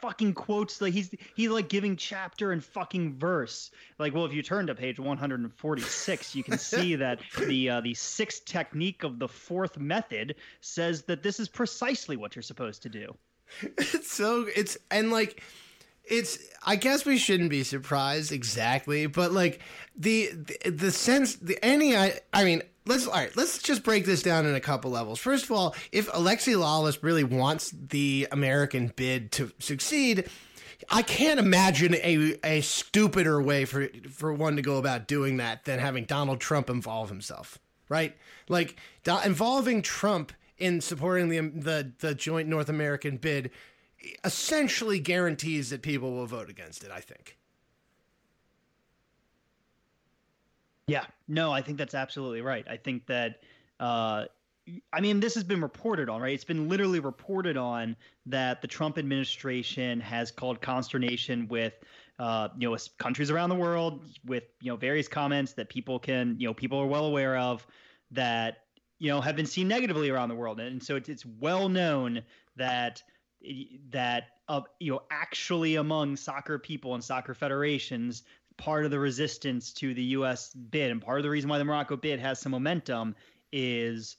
fucking 0.00 0.34
quotes 0.34 0.80
like 0.80 0.92
he's 0.92 1.14
he's 1.36 1.50
like 1.50 1.68
giving 1.68 1.96
chapter 1.96 2.50
and 2.50 2.62
fucking 2.62 3.18
verse. 3.18 3.70
Like, 4.00 4.14
well, 4.14 4.24
if 4.24 4.32
you 4.32 4.42
turn 4.42 4.66
to 4.66 4.74
page 4.74 4.98
146, 4.98 6.34
you 6.34 6.42
can 6.42 6.58
see 6.58 6.96
that 6.96 7.20
the 7.46 7.70
uh, 7.70 7.80
the 7.82 7.94
sixth 7.94 8.44
technique 8.46 9.04
of 9.04 9.20
the 9.20 9.28
fourth 9.28 9.78
method 9.78 10.34
says 10.60 11.02
that 11.02 11.22
this 11.22 11.38
is 11.38 11.48
precisely 11.48 12.16
what 12.16 12.34
you're 12.34 12.42
supposed 12.42 12.82
to 12.82 12.88
do. 12.88 13.14
It's 13.62 14.10
so 14.10 14.46
it's 14.54 14.76
and 14.90 15.12
like 15.12 15.42
it's 16.04 16.38
I 16.66 16.76
guess 16.76 17.04
we 17.04 17.18
shouldn't 17.18 17.50
be 17.50 17.62
surprised 17.62 18.32
exactly, 18.32 19.06
but 19.06 19.30
like 19.30 19.60
the 19.96 20.30
the, 20.32 20.70
the 20.70 20.90
sense 20.90 21.36
the 21.36 21.64
any 21.64 21.96
I 21.96 22.18
I 22.32 22.44
mean 22.44 22.62
let's 22.88 23.06
all 23.06 23.14
right 23.14 23.36
let's 23.36 23.58
just 23.58 23.84
break 23.84 24.04
this 24.04 24.22
down 24.22 24.46
in 24.46 24.54
a 24.54 24.60
couple 24.60 24.90
levels. 24.90 25.20
First 25.20 25.44
of 25.44 25.52
all, 25.52 25.76
if 25.92 26.08
Alexi 26.08 26.54
Lalas 26.54 27.02
really 27.02 27.24
wants 27.24 27.70
the 27.70 28.26
American 28.32 28.92
bid 28.96 29.30
to 29.32 29.52
succeed, 29.58 30.28
I 30.90 31.02
can't 31.02 31.38
imagine 31.38 31.94
a 31.94 32.36
a 32.42 32.60
stupider 32.62 33.40
way 33.40 33.64
for 33.64 33.88
for 34.10 34.32
one 34.32 34.56
to 34.56 34.62
go 34.62 34.78
about 34.78 35.06
doing 35.06 35.36
that 35.36 35.64
than 35.64 35.78
having 35.78 36.04
Donald 36.04 36.40
Trump 36.40 36.70
involve 36.70 37.08
himself, 37.08 37.58
right? 37.88 38.16
Like 38.48 38.76
do, 39.04 39.16
involving 39.24 39.82
Trump 39.82 40.32
in 40.56 40.80
supporting 40.80 41.28
the 41.28 41.40
the 41.40 41.92
the 42.00 42.14
joint 42.14 42.48
North 42.48 42.68
American 42.68 43.16
bid 43.16 43.50
essentially 44.24 45.00
guarantees 45.00 45.70
that 45.70 45.82
people 45.82 46.12
will 46.12 46.26
vote 46.26 46.48
against 46.48 46.84
it, 46.84 46.90
I 46.90 47.00
think. 47.00 47.37
Yeah, 50.88 51.06
no, 51.28 51.52
I 51.52 51.62
think 51.62 51.78
that's 51.78 51.94
absolutely 51.94 52.40
right. 52.40 52.66
I 52.68 52.78
think 52.78 53.06
that, 53.08 53.42
uh, 53.78 54.26
I 54.92 55.00
mean, 55.02 55.20
this 55.20 55.34
has 55.34 55.44
been 55.44 55.60
reported 55.60 56.08
on, 56.08 56.22
right? 56.22 56.32
It's 56.34 56.44
been 56.44 56.68
literally 56.68 56.98
reported 57.00 57.58
on 57.58 57.96
that 58.26 58.62
the 58.62 58.68
Trump 58.68 58.98
administration 58.98 60.00
has 60.00 60.30
called 60.30 60.62
consternation 60.62 61.46
with, 61.48 61.74
uh, 62.18 62.48
you 62.58 62.70
know, 62.70 62.76
countries 62.98 63.30
around 63.30 63.50
the 63.50 63.56
world 63.56 64.06
with, 64.24 64.44
you 64.62 64.72
know, 64.72 64.76
various 64.76 65.08
comments 65.08 65.52
that 65.54 65.68
people 65.68 65.98
can, 65.98 66.36
you 66.40 66.48
know, 66.48 66.54
people 66.54 66.78
are 66.78 66.86
well 66.86 67.04
aware 67.04 67.36
of 67.36 67.66
that, 68.10 68.64
you 68.98 69.08
know, 69.10 69.20
have 69.20 69.36
been 69.36 69.46
seen 69.46 69.68
negatively 69.68 70.10
around 70.10 70.30
the 70.30 70.34
world. 70.34 70.58
And 70.58 70.82
so 70.82 70.96
it's, 70.96 71.10
it's 71.10 71.24
well 71.24 71.68
known 71.68 72.24
that 72.56 73.02
that 73.90 74.24
uh, 74.48 74.62
you 74.80 74.92
know 74.92 75.02
actually 75.10 75.76
among 75.76 76.16
soccer 76.16 76.58
people 76.58 76.94
and 76.94 77.04
soccer 77.04 77.34
federations 77.34 78.24
part 78.58 78.84
of 78.84 78.90
the 78.90 78.98
resistance 78.98 79.72
to 79.74 79.94
the 79.94 80.02
U.S. 80.02 80.52
bid, 80.52 80.90
and 80.90 81.00
part 81.00 81.18
of 81.18 81.22
the 81.22 81.30
reason 81.30 81.48
why 81.48 81.58
the 81.58 81.64
Morocco 81.64 81.96
bid 81.96 82.20
has 82.20 82.38
some 82.38 82.52
momentum 82.52 83.14
is, 83.52 84.16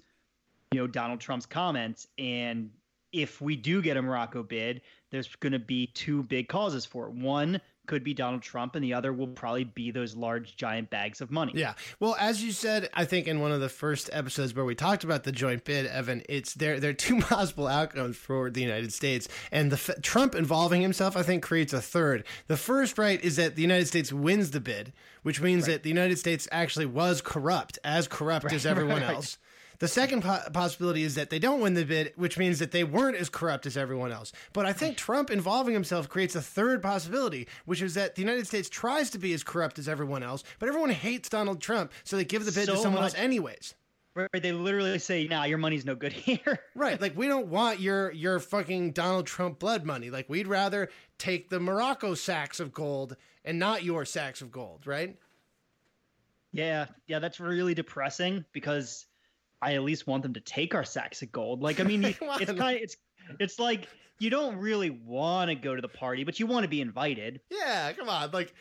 you 0.71 0.80
know, 0.80 0.88
Donald 0.88 1.19
Trump's 1.19 1.45
comments. 1.45 2.08
And 2.17 2.71
if 3.12 3.41
we 3.41 3.56
do 3.56 3.82
get 3.82 3.97
a 3.97 4.02
Morocco 4.02 4.41
bid, 4.41 4.82
there's 5.12 5.36
going 5.36 5.54
to 5.54 5.60
be 5.60 5.88
two 5.88 6.23
big 6.23 6.47
causes 6.47 6.86
for 6.86 7.08
it. 7.08 7.13
One 7.13 7.62
could 7.89 8.04
be 8.04 8.13
Donald 8.13 8.43
Trump, 8.43 8.75
and 8.75 8.84
the 8.84 8.93
other 8.93 9.12
will 9.12 9.28
probably 9.28 9.63
be 9.63 9.89
those 9.89 10.15
large, 10.15 10.56
giant 10.56 10.91
bags 10.91 11.21
of 11.21 11.32
money. 11.32 11.54
Yeah. 11.56 11.73
Well, 11.99 12.15
as 12.19 12.43
you 12.43 12.52
said, 12.52 12.88
I 12.93 13.04
think 13.04 13.28
in 13.28 13.39
one 13.39 13.52
of 13.52 13.62
the 13.62 13.67
first 13.67 14.12
episodes 14.13 14.54
where 14.54 14.63
we 14.63 14.75
talked 14.75 15.04
about 15.04 15.23
the 15.23 15.32
joint 15.32 15.65
bid, 15.65 15.88
Evan, 15.88 16.21
it's 16.30 16.54
there. 16.54 16.80
There 16.80 16.91
are 16.91 16.93
two 16.93 17.19
possible 17.19 17.65
outcomes 17.65 18.15
for 18.15 18.52
the 18.52 18.62
United 18.62 18.93
States, 18.93 19.28
and 19.52 19.71
the 19.71 19.95
Trump 20.04 20.36
involving 20.36 20.84
himself, 20.84 21.17
I 21.17 21.23
think, 21.23 21.41
creates 21.41 21.73
a 21.73 21.82
third. 21.82 22.25
The 22.45 22.58
first, 22.58 22.99
right, 22.99 23.19
is 23.23 23.38
that 23.38 23.56
the 23.56 23.63
United 23.63 23.88
States 23.88 24.13
wins 24.13 24.52
the 24.52 24.60
bid, 24.60 24.93
which 25.23 25.41
means 25.41 25.63
right. 25.63 25.73
that 25.73 25.84
the 25.84 25.89
United 25.89 26.19
States 26.19 26.47
actually 26.52 26.86
was 26.86 27.21
corrupt, 27.21 27.80
as 27.84 28.08
corrupt 28.08 28.45
right, 28.45 28.54
as 28.54 28.65
everyone 28.67 29.02
right. 29.02 29.15
else. 29.15 29.39
The 29.79 29.87
second 29.87 30.23
po- 30.23 30.41
possibility 30.51 31.03
is 31.03 31.15
that 31.15 31.29
they 31.29 31.39
don't 31.39 31.61
win 31.61 31.73
the 31.73 31.85
bid, 31.85 32.11
which 32.17 32.37
means 32.37 32.59
that 32.59 32.71
they 32.71 32.83
weren't 32.83 33.15
as 33.15 33.29
corrupt 33.29 33.65
as 33.65 33.77
everyone 33.77 34.11
else. 34.11 34.33
But 34.51 34.65
I 34.65 34.73
think 34.73 34.97
Trump 34.97 35.31
involving 35.31 35.73
himself 35.73 36.09
creates 36.09 36.35
a 36.35 36.41
third 36.41 36.81
possibility, 36.81 37.47
which 37.65 37.81
is 37.81 37.93
that 37.93 38.15
the 38.15 38.21
United 38.21 38.45
States 38.45 38.67
tries 38.69 39.09
to 39.11 39.17
be 39.17 39.33
as 39.33 39.41
corrupt 39.43 39.79
as 39.79 39.87
everyone 39.87 40.21
else, 40.21 40.43
but 40.59 40.67
everyone 40.67 40.89
hates 40.89 41.29
Donald 41.29 41.61
Trump, 41.61 41.93
so 42.03 42.17
they 42.17 42.25
give 42.25 42.43
the 42.45 42.51
bid 42.51 42.65
so 42.65 42.75
to 42.75 42.77
someone 42.81 43.01
much. 43.01 43.13
else 43.13 43.21
anyways. 43.23 43.73
Right, 44.15 44.41
they 44.41 44.51
literally 44.51 44.99
say, 44.99 45.27
"Nah, 45.27 45.43
your 45.45 45.59
money's 45.59 45.85
no 45.85 45.95
good 45.95 46.11
here." 46.27 46.59
right, 46.75 46.99
like 46.99 47.15
we 47.15 47.27
don't 47.27 47.47
want 47.47 47.79
your 47.79 48.11
your 48.11 48.39
fucking 48.39 48.91
Donald 48.91 49.27
Trump 49.27 49.59
blood 49.59 49.85
money. 49.85 50.09
Like 50.09 50.27
we'd 50.27 50.47
rather 50.47 50.89
take 51.19 51.49
the 51.49 51.59
Morocco 51.59 52.15
sacks 52.15 52.59
of 52.59 52.73
gold 52.73 53.15
and 53.45 53.59
not 53.59 53.83
your 53.83 54.03
sacks 54.03 54.41
of 54.41 54.51
gold, 54.51 54.85
right? 54.87 55.15
Yeah, 56.51 56.87
yeah, 57.07 57.19
that's 57.19 57.39
really 57.39 57.75
depressing 57.75 58.43
because 58.51 59.05
I 59.62 59.76
at 59.76 59.84
least 59.84 60.08
want 60.08 60.24
them 60.24 60.34
to 60.34 60.39
take 60.39 60.74
our 60.76 60.84
sacks 60.84 61.22
of 61.22 61.32
gold. 61.32 61.62
Like, 61.62 61.80
I 61.80 61.84
mean, 61.84 62.04
it's 62.19 62.19
kind 62.19 62.78
of 62.78 62.84
it's 62.84 62.98
it's 63.39 63.60
like 63.60 63.88
you 64.19 64.30
don't 64.30 64.58
really 64.58 64.89
want 64.89 65.50
to 65.50 65.56
go 65.56 65.76
to 65.76 65.82
the 65.82 65.88
party, 65.88 66.24
but 66.24 66.39
you 66.39 66.48
want 66.48 66.63
to 66.63 66.69
be 66.69 66.82
invited. 66.82 67.39
Yeah, 67.50 67.93
come 67.93 68.10
on. 68.10 68.32
Like, 68.32 68.54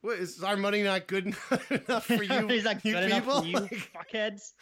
what, 0.00 0.18
is 0.18 0.42
our 0.42 0.56
money 0.56 0.82
not 0.82 1.06
good 1.08 1.26
enough 1.70 2.06
for 2.06 2.22
you? 2.22 2.48
is 2.50 2.64
that 2.64 2.84
you 2.84 2.94
good 2.94 3.10
people? 3.10 3.42
enough 3.42 3.68
for 3.68 3.74
you, 3.74 3.80
fuckheads? 3.94 4.52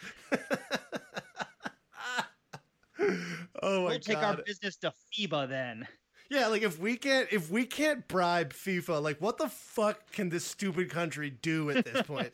oh 3.61 3.83
my 3.83 3.89
we'll 3.89 3.99
take 3.99 4.17
our 4.17 4.37
business 4.45 4.75
to 4.77 4.93
FIBA 5.13 5.49
then. 5.49 5.87
Yeah, 6.29 6.47
like 6.47 6.61
if 6.61 6.79
we 6.79 6.95
can't 6.95 7.27
if 7.31 7.51
we 7.51 7.65
can't 7.65 8.07
bribe 8.07 8.53
FIFA, 8.53 9.01
like 9.01 9.19
what 9.19 9.37
the 9.37 9.49
fuck 9.49 10.11
can 10.13 10.29
this 10.29 10.45
stupid 10.45 10.89
country 10.89 11.29
do 11.29 11.69
at 11.69 11.83
this 11.83 12.03
point? 12.03 12.31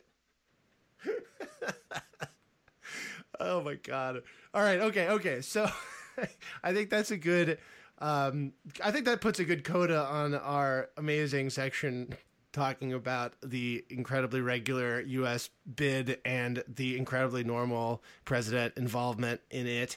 Oh 3.40 3.62
my 3.62 3.74
god. 3.74 4.22
All 4.54 4.62
right, 4.62 4.80
okay, 4.80 5.08
okay. 5.08 5.40
So 5.40 5.70
I 6.62 6.72
think 6.72 6.90
that's 6.90 7.10
a 7.10 7.16
good 7.16 7.58
um 8.00 8.52
I 8.82 8.90
think 8.90 9.06
that 9.06 9.20
puts 9.20 9.40
a 9.40 9.44
good 9.44 9.64
coda 9.64 10.04
on 10.04 10.34
our 10.34 10.90
amazing 10.96 11.50
section 11.50 12.14
talking 12.52 12.92
about 12.92 13.34
the 13.42 13.84
incredibly 13.90 14.40
regular 14.40 15.00
US 15.00 15.50
bid 15.76 16.18
and 16.24 16.62
the 16.68 16.96
incredibly 16.96 17.44
normal 17.44 18.02
president 18.24 18.76
involvement 18.76 19.40
in 19.50 19.66
it. 19.66 19.96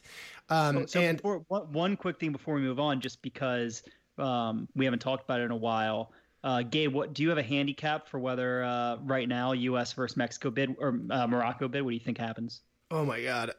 Um 0.50 0.82
so, 0.82 0.86
so 0.86 1.00
and 1.00 1.18
before, 1.18 1.40
one 1.48 1.96
quick 1.96 2.20
thing 2.20 2.32
before 2.32 2.56
we 2.56 2.62
move 2.62 2.80
on 2.80 3.02
just 3.02 3.22
because 3.22 3.84
um 4.18 4.68
we 4.76 4.86
haven't 4.86 5.00
talked 5.00 5.24
about 5.24 5.40
it 5.40 5.46
in 5.46 5.52
a 5.52 5.56
while. 5.56 6.12
Uh, 6.44 6.64
Gabe, 6.64 6.92
what 6.92 7.14
do 7.14 7.22
you 7.22 7.30
have 7.30 7.38
a 7.38 7.44
handicap 7.44 8.08
for 8.08 8.20
whether 8.20 8.64
uh, 8.64 8.98
right 9.04 9.30
now 9.30 9.52
U.S. 9.52 9.94
versus 9.94 10.18
Mexico 10.18 10.50
bid 10.50 10.76
or 10.80 11.00
uh, 11.12 11.28
Morocco 11.28 11.68
bid? 11.68 11.84
What 11.84 11.92
do 11.92 11.94
you 11.94 12.00
think 12.00 12.18
happens? 12.18 12.64
Oh 12.92 13.06
my 13.06 13.22
god. 13.22 13.54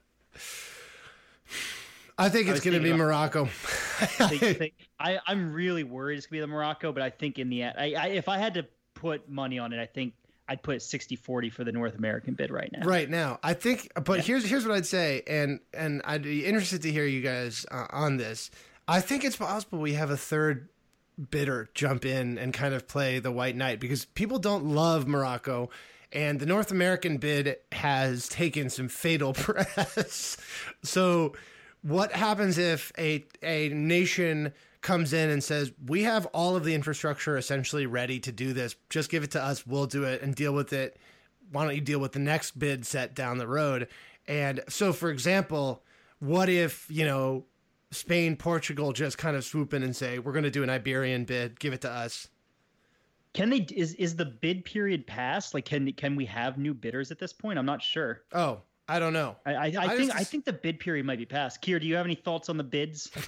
I 2.19 2.29
think 2.29 2.49
it's 2.49 2.61
going 2.61 2.77
to 2.77 2.83
be 2.83 2.93
Morocco. 2.93 3.49
I, 5.01 5.19
am 5.27 5.53
really 5.53 5.83
worried 5.83 6.19
it's 6.19 6.27
going 6.27 6.41
to 6.41 6.47
be 6.47 6.51
the 6.51 6.55
Morocco, 6.55 6.93
but 6.93 7.03
I 7.03 7.11
think 7.11 7.39
in 7.39 7.49
the 7.49 7.63
end, 7.63 7.75
I, 7.79 7.95
I, 7.95 8.07
if 8.09 8.29
I 8.29 8.39
had 8.39 8.55
to 8.55 8.67
put 8.95 9.29
money 9.29 9.59
on 9.59 9.73
it, 9.73 9.81
I 9.81 9.87
think 9.87 10.13
I'd 10.49 10.63
put 10.63 10.79
60-40 10.79 11.53
for 11.53 11.65
the 11.65 11.73
North 11.73 11.97
American 11.97 12.35
bid 12.35 12.51
right 12.51 12.71
now. 12.71 12.87
Right 12.87 13.09
now, 13.09 13.41
I 13.43 13.55
think. 13.55 13.91
But 14.05 14.19
yeah. 14.19 14.23
here's 14.25 14.45
here's 14.45 14.67
what 14.67 14.77
I'd 14.77 14.87
say, 14.87 15.23
and 15.27 15.61
and 15.73 16.03
I'd 16.05 16.23
be 16.23 16.45
interested 16.45 16.83
to 16.83 16.93
hear 16.93 17.07
you 17.07 17.23
guys 17.23 17.65
uh, 17.71 17.87
on 17.91 18.19
this. 18.19 18.51
I 18.87 19.01
think 19.01 19.25
it's 19.25 19.37
possible 19.37 19.79
we 19.79 19.95
have 19.95 20.11
a 20.11 20.17
third 20.17 20.69
bidder 21.31 21.71
jump 21.75 22.05
in 22.05 22.39
and 22.39 22.53
kind 22.53 22.75
of 22.75 22.89
play 22.89 23.19
the 23.19 23.31
white 23.31 23.57
knight 23.57 23.81
because 23.81 24.05
people 24.05 24.39
don't 24.39 24.67
love 24.67 25.07
Morocco 25.07 25.71
and 26.13 26.41
the 26.41 26.47
North 26.47 26.71
American 26.71 27.17
bid 27.17 27.57
has 27.73 28.29
taken 28.29 28.71
some 28.71 28.89
fatal 28.89 29.33
press. 29.35 30.37
so, 30.83 31.35
what 31.83 32.13
happens 32.13 32.59
if 32.59 32.93
a 32.99 33.25
a 33.43 33.69
nation 33.71 34.53
comes 34.81 35.13
in 35.13 35.31
and 35.31 35.43
says, 35.43 35.73
"We 35.85 36.03
have 36.03 36.27
all 36.27 36.57
of 36.57 36.65
the 36.65 36.75
infrastructure 36.75 37.37
essentially 37.37 37.87
ready 37.87 38.21
to 38.21 38.33
do 38.33 38.53
this. 38.53 38.77
Just 38.91 39.11
give 39.11 39.23
it 39.25 39.31
to 39.33 39.43
us. 39.43 39.67
We'll 39.67 39.87
do 39.87 40.05
it 40.05 40.23
and 40.23 40.35
deal 40.35 40.53
with 40.53 40.73
it. 40.73 40.99
Why 41.51 41.65
don't 41.65 41.75
you 41.75 41.81
deal 41.81 41.99
with 41.99 42.13
the 42.13 42.19
next 42.19 42.59
bid 42.59 42.87
set 42.87 43.15
down 43.15 43.39
the 43.39 43.49
road?" 43.49 43.89
And 44.29 44.61
so, 44.69 44.93
for 44.93 45.11
example, 45.11 45.83
what 46.21 46.49
if 46.49 46.87
you 46.89 47.05
know 47.05 47.47
Spain, 47.91 48.37
Portugal 48.37 48.93
just 48.93 49.19
kind 49.19 49.37
of 49.37 49.45
swoop 49.45 49.75
in 49.75 49.83
and 49.83 49.95
say, 49.95 50.19
"We're 50.19 50.33
going 50.33 50.45
to 50.45 50.51
do 50.51 50.63
an 50.63 50.71
Iberian 50.71 51.25
bid. 51.25 51.59
Give 51.59 51.73
it 51.73 51.81
to 51.83 51.91
us." 51.91 52.29
Can 53.35 53.49
they 53.49 53.67
is 53.75 53.95
is 53.95 54.17
the 54.17 54.27
bid 54.27 54.65
period 54.65 55.07
past? 55.07 55.55
Like 55.55 55.65
can 55.65 55.91
can 55.93 56.17
we 56.17 56.27
have 56.27 56.59
new 56.59 56.75
bidders 56.75 57.11
at 57.11 57.19
this 57.19 57.33
point? 57.33 57.59
I'm 57.59 57.67
not 57.67 57.83
sure. 57.83 58.23
Oh, 58.33 58.61
I 58.89 58.99
don't 58.99 59.13
know. 59.13 59.37
I, 59.47 59.55
I, 59.55 59.57
I, 59.57 59.65
I 59.65 59.97
think 59.97 60.11
just... 60.11 60.21
I 60.21 60.25
think 60.25 60.45
the 60.45 60.53
bid 60.53 60.79
period 60.79 61.07
might 61.07 61.19
be 61.19 61.27
past. 61.27 61.63
Keir, 61.63 61.79
do 61.79 61.87
you 61.87 61.95
have 61.95 62.05
any 62.05 62.15
thoughts 62.15 62.49
on 62.49 62.57
the 62.57 62.65
bids? 62.65 63.11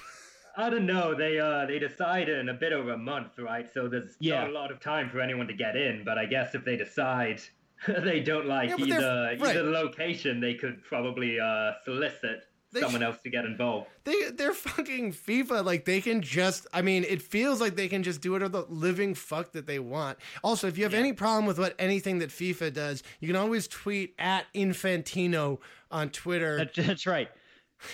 I 0.57 0.69
don't 0.69 0.85
know. 0.85 1.13
They 1.15 1.39
uh 1.39 1.65
they 1.65 1.79
decide 1.79 2.29
in 2.29 2.49
a 2.49 2.53
bit 2.53 2.71
over 2.71 2.93
a 2.93 2.97
month, 2.97 3.37
right? 3.39 3.67
So 3.71 3.87
there's 3.87 4.15
yeah. 4.19 4.41
not 4.41 4.49
a 4.49 4.53
lot 4.53 4.71
of 4.71 4.79
time 4.79 5.09
for 5.09 5.19
anyone 5.21 5.47
to 5.47 5.53
get 5.53 5.75
in. 5.75 6.03
But 6.05 6.17
I 6.17 6.25
guess 6.25 6.55
if 6.55 6.63
they 6.63 6.77
decide 6.77 7.41
they 7.87 8.19
don't 8.21 8.45
like 8.45 8.69
yeah, 8.69 8.85
either 8.85 9.37
right. 9.39 9.55
either 9.55 9.63
location, 9.63 10.39
they 10.39 10.53
could 10.53 10.83
probably 10.83 11.39
uh 11.39 11.73
solicit 11.83 12.43
they 12.75 12.81
someone 12.81 13.03
else 13.03 13.17
to 13.23 13.29
get 13.29 13.45
involved. 13.45 13.87
They 14.03 14.29
they're 14.31 14.53
fucking 14.53 15.13
FIFA. 15.13 15.65
Like 15.65 15.85
they 15.85 16.01
can 16.01 16.21
just. 16.21 16.67
I 16.73 16.81
mean, 16.81 17.03
it 17.03 17.21
feels 17.21 17.59
like 17.59 17.75
they 17.75 17.87
can 17.87 18.03
just 18.03 18.21
do 18.21 18.33
whatever 18.33 18.49
the 18.49 18.65
living 18.69 19.15
fuck 19.15 19.53
that 19.53 19.65
they 19.65 19.79
want. 19.79 20.17
Also, 20.43 20.67
if 20.67 20.77
you 20.77 20.83
have 20.83 20.93
yeah. 20.93 20.99
any 20.99 21.13
problem 21.13 21.45
with 21.45 21.57
what 21.57 21.73
anything 21.79 22.19
that 22.19 22.29
FIFA 22.29 22.73
does, 22.73 23.03
you 23.19 23.27
can 23.27 23.35
always 23.35 23.67
tweet 23.67 24.13
at 24.19 24.45
Infantino 24.53 25.59
on 25.89 26.09
Twitter. 26.09 26.69
That's 26.75 27.07
right. 27.07 27.29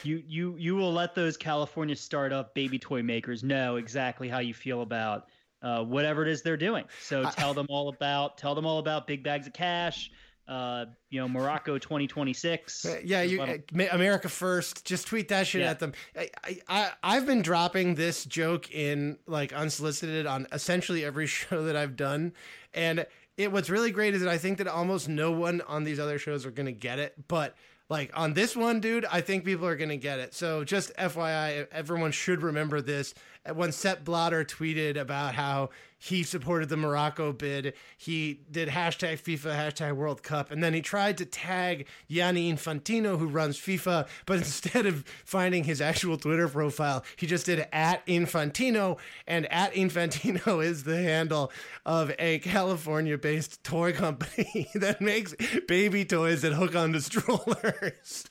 You 0.04 0.24
you 0.28 0.56
you 0.58 0.76
will 0.76 0.94
let 0.94 1.16
those 1.16 1.38
California 1.38 1.96
startup 1.96 2.54
baby 2.54 2.80
toy 2.80 3.02
makers 3.02 3.44
know 3.44 3.78
exactly 3.78 4.28
how 4.28 4.40
you 4.40 4.54
feel 4.54 4.82
about 4.82 5.28
uh, 5.62 5.84
whatever 5.84 6.24
it 6.24 6.28
is 6.28 6.42
they're 6.42 6.58
doing. 6.58 6.86
So 7.02 7.24
tell 7.32 7.54
them 7.54 7.68
all 7.70 7.90
about 7.90 8.38
tell 8.38 8.56
them 8.56 8.66
all 8.66 8.80
about 8.80 9.08
big 9.08 9.24
bags 9.24 9.48
of 9.48 9.54
cash 9.54 10.12
uh, 10.52 10.86
you 11.10 11.18
know, 11.18 11.30
Morocco 11.30 11.78
2026. 11.78 12.86
Uh, 12.86 13.00
yeah, 13.06 13.22
you, 13.22 13.42
uh, 13.42 13.58
America 13.92 14.28
first. 14.28 14.84
Just 14.84 15.08
tweet 15.08 15.30
that 15.30 15.48
shit 15.48 15.62
yeah. 15.62 15.70
at 15.70 15.80
them. 15.80 15.94
I, 16.14 16.60
I, 16.68 16.92
I've 17.02 17.26
been 17.26 17.42
dropping 17.42 17.96
this 17.96 18.26
joke 18.26 18.70
in 18.70 19.18
like 19.28 19.54
unsolicited 19.54 20.26
on 20.26 20.48
essentially 20.52 21.06
every 21.06 21.26
show 21.28 21.64
that 21.64 21.78
I've 21.78 21.96
done, 21.96 22.34
and 22.74 23.06
it. 23.38 23.50
What's 23.54 23.70
really 23.70 23.92
great 23.92 24.14
is 24.14 24.22
that 24.22 24.30
I 24.30 24.38
think 24.38 24.58
that 24.58 24.68
almost 24.68 25.08
no 25.08 25.32
one 25.32 25.62
on 25.62 25.86
these 25.86 26.02
other 26.02 26.20
shows 26.20 26.46
are 26.46 26.52
gonna 26.52 26.74
get 26.74 27.00
it, 27.00 27.16
but 27.30 27.56
like 27.88 28.12
on 28.14 28.34
this 28.34 28.54
one, 28.54 28.82
dude, 28.82 29.06
I 29.06 29.22
think 29.22 29.46
people 29.46 29.66
are 29.66 29.78
gonna 29.78 29.96
get 29.96 30.20
it. 30.20 30.34
So 30.34 30.66
just 30.66 30.94
FYI, 30.98 31.68
everyone 31.72 32.12
should 32.12 32.42
remember 32.42 32.82
this. 32.82 33.14
When 33.54 33.72
Sepp 33.72 34.04
Blatter 34.04 34.44
tweeted 34.44 34.98
about 34.98 35.36
how 35.36 35.70
he 36.04 36.24
supported 36.24 36.68
the 36.68 36.78
Morocco 36.78 37.32
bid. 37.32 37.76
He 37.96 38.42
did 38.50 38.70
hashtag 38.70 39.22
FIFA, 39.22 39.56
hashtag 39.56 39.96
World 39.96 40.24
Cup, 40.24 40.50
and 40.50 40.64
then 40.64 40.74
he 40.74 40.82
tried 40.82 41.20
to 41.20 41.26
tag 41.26 41.86
Gianni 42.10 42.52
Infantino, 42.52 43.20
who 43.20 43.28
runs 43.28 43.60
FIFA, 43.60 44.08
but 44.26 44.38
instead 44.40 44.88
of 44.88 45.06
finding 45.24 45.64
his 45.64 45.80
actual 45.80 46.18
Twitter 46.18 46.48
profile, 46.48 47.06
he 47.18 47.28
just 47.28 47.46
did 47.46 47.68
at 47.72 48.04
Infantino, 48.08 48.98
and 49.28 49.46
at 49.54 49.76
Infantino 49.76 50.64
is 50.66 50.86
the 50.86 50.98
handle 50.98 51.52
of 51.86 52.12
a 52.18 52.40
California 52.40 53.16
based 53.16 53.64
toy 53.64 53.94
company 53.94 54.72
that 54.74 55.02
makes 55.02 55.36
baby 55.68 56.04
toys 56.04 56.42
that 56.42 56.54
hook 56.54 56.76
onto 56.76 57.00
strollers. 57.00 58.26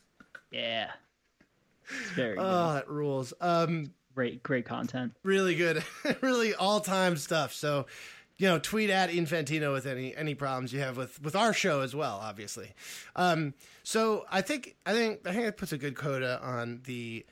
Yeah. 0.50 0.90
It's 1.88 2.10
very 2.10 2.36
oh, 2.36 2.42
good. 2.42 2.76
That 2.76 2.88
rules. 2.88 3.32
Um, 3.40 3.92
great 4.20 4.42
great 4.42 4.66
content. 4.66 5.14
Really 5.22 5.54
good 5.54 5.82
really 6.20 6.54
all-time 6.54 7.16
stuff. 7.16 7.54
So 7.54 7.86
you 8.36 8.46
know 8.46 8.58
tweet 8.58 8.90
at 8.90 9.08
infantino 9.08 9.72
with 9.72 9.86
any 9.86 10.14
any 10.14 10.34
problems 10.34 10.74
you 10.74 10.80
have 10.80 10.98
with 10.98 11.22
with 11.22 11.34
our 11.34 11.54
show 11.54 11.80
as 11.80 11.94
well 11.94 12.20
obviously. 12.22 12.74
Um 13.16 13.54
so 13.82 14.26
i 14.30 14.42
think 14.42 14.76
i 14.84 14.92
think 14.92 15.26
i 15.26 15.32
think 15.32 15.46
it 15.46 15.56
puts 15.56 15.72
a 15.72 15.78
good 15.78 15.96
coda 15.96 16.38
on 16.42 16.82
the 16.84 17.24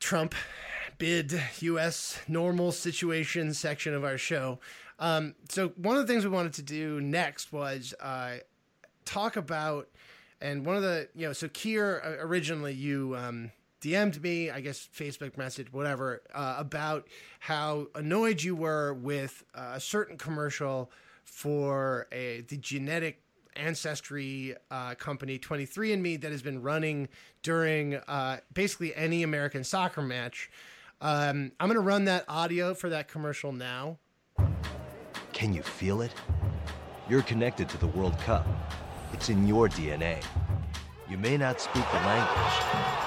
trump 0.00 0.34
bid 0.96 1.38
us 1.60 2.18
normal 2.26 2.72
situation 2.72 3.52
section 3.52 3.92
of 3.92 4.02
our 4.02 4.16
show. 4.16 4.58
Um, 4.98 5.34
so 5.50 5.68
one 5.76 5.98
of 5.98 6.06
the 6.06 6.10
things 6.10 6.24
we 6.24 6.30
wanted 6.30 6.54
to 6.54 6.62
do 6.62 7.02
next 7.02 7.52
was 7.52 7.92
uh, 8.00 8.36
talk 9.04 9.36
about, 9.36 9.88
and 10.40 10.64
one 10.64 10.76
of 10.76 10.82
the 10.82 11.08
you 11.14 11.26
know, 11.26 11.34
so 11.34 11.48
Keir 11.48 12.00
uh, 12.02 12.24
originally 12.24 12.72
you 12.72 13.14
um, 13.14 13.50
DM'd 13.82 14.22
me, 14.22 14.50
I 14.50 14.60
guess 14.60 14.88
Facebook 14.94 15.36
message, 15.36 15.72
whatever, 15.72 16.22
uh, 16.34 16.56
about 16.58 17.06
how 17.40 17.88
annoyed 17.94 18.42
you 18.42 18.56
were 18.56 18.94
with 18.94 19.44
uh, 19.54 19.72
a 19.74 19.80
certain 19.80 20.16
commercial 20.16 20.90
for 21.24 22.06
a 22.12 22.42
the 22.48 22.56
genetic 22.56 23.20
ancestry 23.56 24.54
uh, 24.70 24.94
company 24.94 25.38
23andMe 25.38 26.20
that 26.20 26.30
has 26.30 26.42
been 26.42 26.60
running 26.60 27.08
during 27.42 27.94
uh, 28.06 28.36
basically 28.52 28.94
any 28.94 29.22
american 29.22 29.64
soccer 29.64 30.02
match 30.02 30.50
um, 31.00 31.50
i'm 31.58 31.68
going 31.68 31.74
to 31.74 31.80
run 31.80 32.04
that 32.04 32.22
audio 32.28 32.74
for 32.74 32.90
that 32.90 33.08
commercial 33.08 33.50
now 33.50 33.96
Can 35.36 35.52
you 35.52 35.62
feel 35.62 36.00
it? 36.00 36.12
You're 37.10 37.20
connected 37.20 37.68
to 37.68 37.76
the 37.76 37.88
World 37.88 38.18
Cup. 38.20 38.46
It's 39.12 39.28
in 39.28 39.46
your 39.46 39.68
DNA. 39.68 40.24
You 41.10 41.18
may 41.18 41.36
not 41.36 41.60
speak 41.60 41.84
the 41.92 41.98
language 41.98 43.05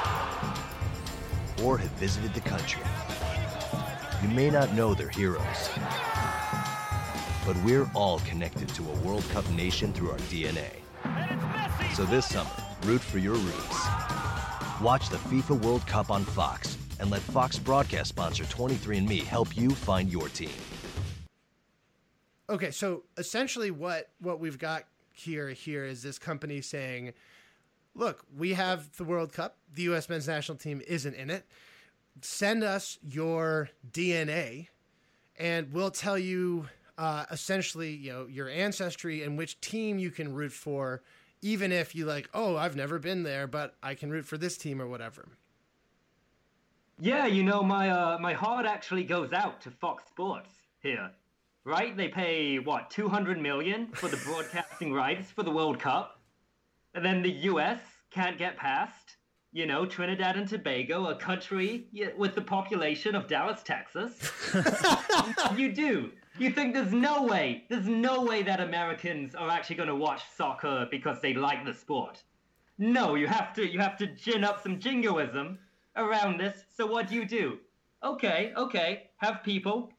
or 1.64 1.78
have 1.78 1.92
visited 1.92 2.34
the 2.34 2.42
country. 2.42 2.84
You 4.22 4.30
may 4.30 4.50
not 4.50 4.74
know 4.74 4.94
their 4.94 5.10
heroes. 5.10 5.70
But 7.46 7.56
we're 7.64 7.90
all 7.96 8.20
connected 8.20 8.70
to 8.70 8.84
a 8.84 8.96
World 9.00 9.28
Cup 9.30 9.50
nation 9.52 9.94
through 9.94 10.12
our 10.12 10.18
DNA. 10.30 10.70
So 11.96 12.06
this 12.06 12.26
summer, 12.26 12.50
root 12.84 13.02
for 13.02 13.18
your 13.18 13.36
roots. 13.36 13.88
Watch 14.82 15.10
the 15.10 15.18
FIFA 15.18 15.64
World 15.64 15.88
Cup 15.88 16.12
on 16.12 16.24
Fox 16.24 16.78
and 17.00 17.10
let 17.10 17.22
Fox 17.22 17.58
broadcast 17.58 18.10
sponsor 18.10 18.44
23andMe 18.46 19.24
help 19.24 19.56
you 19.58 19.72
find 19.72 20.12
your 20.12 20.30
team. 20.30 20.50
Okay, 22.50 22.72
so 22.72 23.04
essentially, 23.18 23.72
what 23.72 24.10
what 24.20 24.40
we've 24.40 24.58
got 24.58 24.86
here 25.14 25.50
here 25.50 25.86
is 25.86 26.02
this 26.02 26.18
company 26.18 26.62
saying, 26.62 27.14
"Look, 28.00 28.24
we 28.36 28.54
have 28.54 28.96
the 28.96 29.04
World 29.04 29.34
Cup. 29.34 29.58
The 29.74 29.84
U.S. 29.84 30.08
men's 30.08 30.28
national 30.28 30.58
team 30.58 30.82
isn't 30.88 31.14
in 31.14 31.30
it. 31.30 31.46
Send 32.22 32.64
us 32.64 32.98
your 33.04 33.70
DNA, 33.92 34.70
and 35.38 35.74
we'll 35.74 35.92
tell 35.92 36.18
you 36.18 36.70
uh, 36.98 37.26
essentially, 37.30 37.92
you 37.92 38.14
know, 38.14 38.26
your 38.28 38.48
ancestry 38.50 39.24
and 39.24 39.38
which 39.38 39.60
team 39.60 40.00
you 40.00 40.12
can 40.12 40.34
root 40.34 40.54
for, 40.54 41.02
even 41.42 41.74
if 41.74 41.94
you 41.94 42.06
like, 42.06 42.30
oh, 42.34 42.56
I've 42.56 42.76
never 42.78 43.00
been 43.00 43.24
there, 43.24 43.48
but 43.48 43.76
I 43.84 43.96
can 43.96 44.10
root 44.10 44.26
for 44.26 44.38
this 44.38 44.58
team 44.58 44.82
or 44.82 44.88
whatever." 44.88 45.28
Yeah, 47.02 47.26
you 47.26 47.44
know, 47.44 47.64
my 47.64 47.90
uh, 47.90 48.18
my 48.20 48.32
heart 48.32 48.66
actually 48.66 49.04
goes 49.04 49.34
out 49.34 49.60
to 49.62 49.72
Fox 49.72 50.06
Sports 50.08 50.54
here, 50.82 51.12
right? 51.66 51.96
They 51.96 52.08
pay 52.08 52.60
what 52.60 52.90
200 52.92 53.42
million 53.42 53.88
for 53.88 54.08
the 54.08 54.18
broadcasting 54.26 54.94
rights 54.94 55.30
for 55.32 55.44
the 55.44 55.52
World 55.52 55.80
Cup, 55.80 56.20
and 56.94 57.04
then 57.04 57.22
the 57.22 57.32
U.S. 57.32 57.80
can't 58.12 58.38
get 58.38 58.58
past, 58.58 59.18
you 59.52 59.66
know, 59.66 59.86
Trinidad 59.86 60.38
and 60.38 60.48
Tobago, 60.48 61.08
a 61.08 61.16
country 61.16 61.88
with 62.18 62.36
the 62.36 62.42
population 62.42 63.16
of 63.16 63.28
Dallas, 63.28 63.62
Texas. 63.64 64.32
you 65.56 65.72
do. 65.72 66.12
You 66.38 66.52
think 66.52 66.74
there's 66.74 66.94
no 66.94 67.24
way, 67.24 67.66
there's 67.70 67.88
no 67.88 68.24
way 68.24 68.44
that 68.44 68.62
Americans 68.62 69.36
are 69.36 69.50
actually 69.50 69.76
going 69.76 69.90
to 69.90 69.96
watch 69.96 70.22
soccer 70.36 70.88
because 70.90 71.20
they 71.22 71.34
like 71.34 71.66
the 71.66 71.74
sport. 71.74 72.24
No, 72.78 73.16
you 73.16 73.28
have 73.28 73.54
to 73.56 73.68
you 73.68 73.80
have 73.80 73.98
to 73.98 74.08
gin 74.08 74.46
up 74.46 74.64
some 74.64 74.80
jingoism 74.80 75.60
around 75.98 76.40
this. 76.40 76.64
So 76.74 76.86
what 76.86 77.10
do 77.10 77.16
you 77.16 77.26
do? 77.26 77.58
Okay, 78.04 78.54
okay, 78.56 79.10
have 79.18 79.44
people 79.44 79.92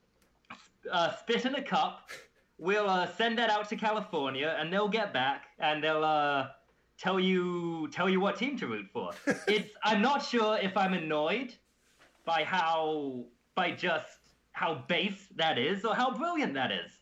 uh, 0.91 1.15
spit 1.17 1.45
in 1.45 1.55
a 1.57 1.63
cup. 1.63 2.09
We'll 2.57 2.89
uh, 2.89 3.07
send 3.17 3.37
that 3.39 3.51
out 3.51 3.69
to 3.69 3.77
California, 3.77 4.57
and 4.59 4.73
they'll 4.73 4.89
get 4.89 5.13
back 5.13 5.49
and 5.59 5.85
they'll 5.85 6.05
uh, 6.05 6.49
tell 7.01 7.19
you 7.19 7.89
tell 7.89 8.09
you 8.09 8.21
what 8.21 8.37
team 8.37 8.57
to 8.59 8.67
root 8.67 8.87
for. 8.93 9.11
it's 9.49 9.71
I'm 9.83 10.03
not 10.03 10.25
sure 10.25 10.59
if 10.59 10.77
I'm 10.77 10.93
annoyed 10.93 11.55
by 12.25 12.45
how 12.45 13.25
by 13.55 13.73
just 13.73 14.19
how 14.53 14.85
base 14.89 15.27
that 15.37 15.59
is 15.59 15.85
or 15.85 15.95
how 15.95 16.13
brilliant 16.13 16.55
that 16.55 16.71
is. 16.71 16.93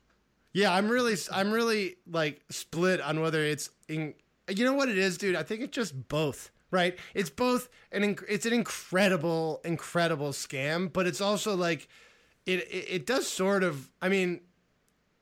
Yeah, 0.52 0.72
I'm 0.72 0.88
really, 0.88 1.16
I'm 1.30 1.52
really 1.52 1.96
like 2.10 2.40
split 2.50 3.00
on 3.00 3.20
whether 3.20 3.42
it's 3.42 3.70
in. 3.88 4.14
You 4.48 4.64
know 4.64 4.72
what 4.72 4.88
it 4.88 4.96
is, 4.96 5.18
dude? 5.18 5.36
I 5.36 5.42
think 5.42 5.60
it's 5.60 5.74
just 5.74 6.08
both. 6.08 6.50
Right? 6.70 6.98
It's 7.14 7.30
both 7.30 7.70
an 7.92 8.02
inc- 8.02 8.24
it's 8.28 8.44
an 8.44 8.52
incredible, 8.52 9.60
incredible 9.64 10.30
scam, 10.30 10.92
but 10.92 11.06
it's 11.06 11.20
also 11.20 11.56
like 11.56 11.88
it, 12.44 12.60
it 12.70 12.86
it 12.88 13.06
does 13.06 13.26
sort 13.26 13.64
of. 13.64 13.90
I 14.02 14.08
mean, 14.08 14.40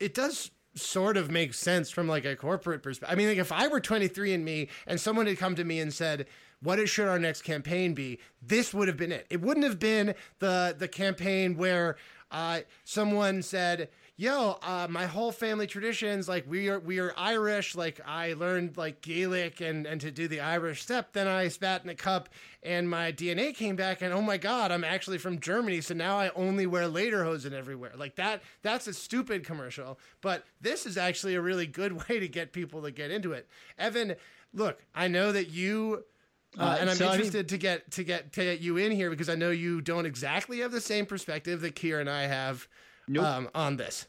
it 0.00 0.12
does 0.12 0.50
sort 0.76 1.16
of 1.16 1.30
makes 1.30 1.58
sense 1.58 1.90
from 1.90 2.06
like 2.06 2.24
a 2.24 2.36
corporate 2.36 2.82
perspective. 2.82 3.12
I 3.12 3.16
mean, 3.16 3.28
like 3.28 3.38
if 3.38 3.52
I 3.52 3.66
were 3.68 3.80
23andMe 3.80 4.68
and 4.86 5.00
someone 5.00 5.26
had 5.26 5.38
come 5.38 5.54
to 5.56 5.64
me 5.64 5.80
and 5.80 5.92
said, 5.92 6.26
"What 6.62 6.86
should 6.88 7.08
our 7.08 7.18
next 7.18 7.42
campaign 7.42 7.94
be?" 7.94 8.18
This 8.42 8.72
would 8.74 8.88
have 8.88 8.96
been 8.96 9.12
it. 9.12 9.26
It 9.30 9.40
wouldn't 9.40 9.64
have 9.64 9.78
been 9.78 10.14
the 10.38 10.74
the 10.78 10.88
campaign 10.88 11.56
where 11.56 11.96
uh, 12.30 12.60
someone 12.84 13.42
said, 13.42 13.88
"Yo, 14.18 14.58
uh, 14.62 14.86
my 14.88 15.04
whole 15.06 15.30
family 15.30 15.66
traditions 15.66 16.26
like 16.26 16.44
we 16.48 16.68
are 16.68 16.80
we 16.80 16.98
are 16.98 17.12
Irish. 17.18 17.74
Like 17.74 18.00
I 18.06 18.32
learned 18.32 18.76
like 18.76 19.02
Gaelic 19.02 19.60
and 19.60 19.86
and 19.86 20.00
to 20.00 20.10
do 20.10 20.26
the 20.26 20.40
Irish 20.40 20.82
step. 20.82 21.12
Then 21.12 21.26
I 21.28 21.48
spat 21.48 21.84
in 21.84 21.90
a 21.90 21.94
cup, 21.94 22.30
and 22.62 22.88
my 22.88 23.12
DNA 23.12 23.54
came 23.54 23.76
back. 23.76 24.00
And 24.00 24.14
oh 24.14 24.22
my 24.22 24.38
God, 24.38 24.70
I'm 24.72 24.84
actually 24.84 25.18
from 25.18 25.38
Germany. 25.38 25.82
So 25.82 25.92
now 25.94 26.18
I 26.18 26.30
only 26.34 26.66
wear 26.66 26.84
lederhosen 26.88 27.52
everywhere. 27.52 27.92
Like 27.94 28.16
that. 28.16 28.42
That's 28.62 28.86
a 28.86 28.94
stupid 28.94 29.44
commercial. 29.44 29.98
But 30.22 30.44
this 30.62 30.86
is 30.86 30.96
actually 30.96 31.34
a 31.34 31.40
really 31.42 31.66
good 31.66 31.92
way 32.08 32.18
to 32.18 32.28
get 32.28 32.52
people 32.54 32.82
to 32.82 32.90
get 32.90 33.10
into 33.10 33.32
it. 33.32 33.46
Evan, 33.78 34.14
look, 34.54 34.82
I 34.94 35.08
know 35.08 35.32
that 35.32 35.50
you. 35.50 36.04
Uh, 36.58 36.62
Uh, 36.62 36.76
and 36.80 36.88
I'm 36.88 36.96
so, 36.96 37.04
I 37.04 37.08
mean- 37.08 37.16
interested 37.16 37.48
to 37.50 37.58
get 37.58 37.90
to 37.90 38.02
get 38.02 38.32
to 38.32 38.44
get 38.44 38.60
you 38.60 38.78
in 38.78 38.92
here 38.92 39.10
because 39.10 39.28
I 39.28 39.34
know 39.34 39.50
you 39.50 39.82
don't 39.82 40.06
exactly 40.06 40.60
have 40.60 40.72
the 40.72 40.80
same 40.80 41.04
perspective 41.04 41.60
that 41.60 41.74
Keir 41.74 42.00
and 42.00 42.08
I 42.08 42.22
have 42.28 42.66
Nope. 43.08 43.24
um, 43.24 43.48
on 43.54 43.76
this. 43.76 44.06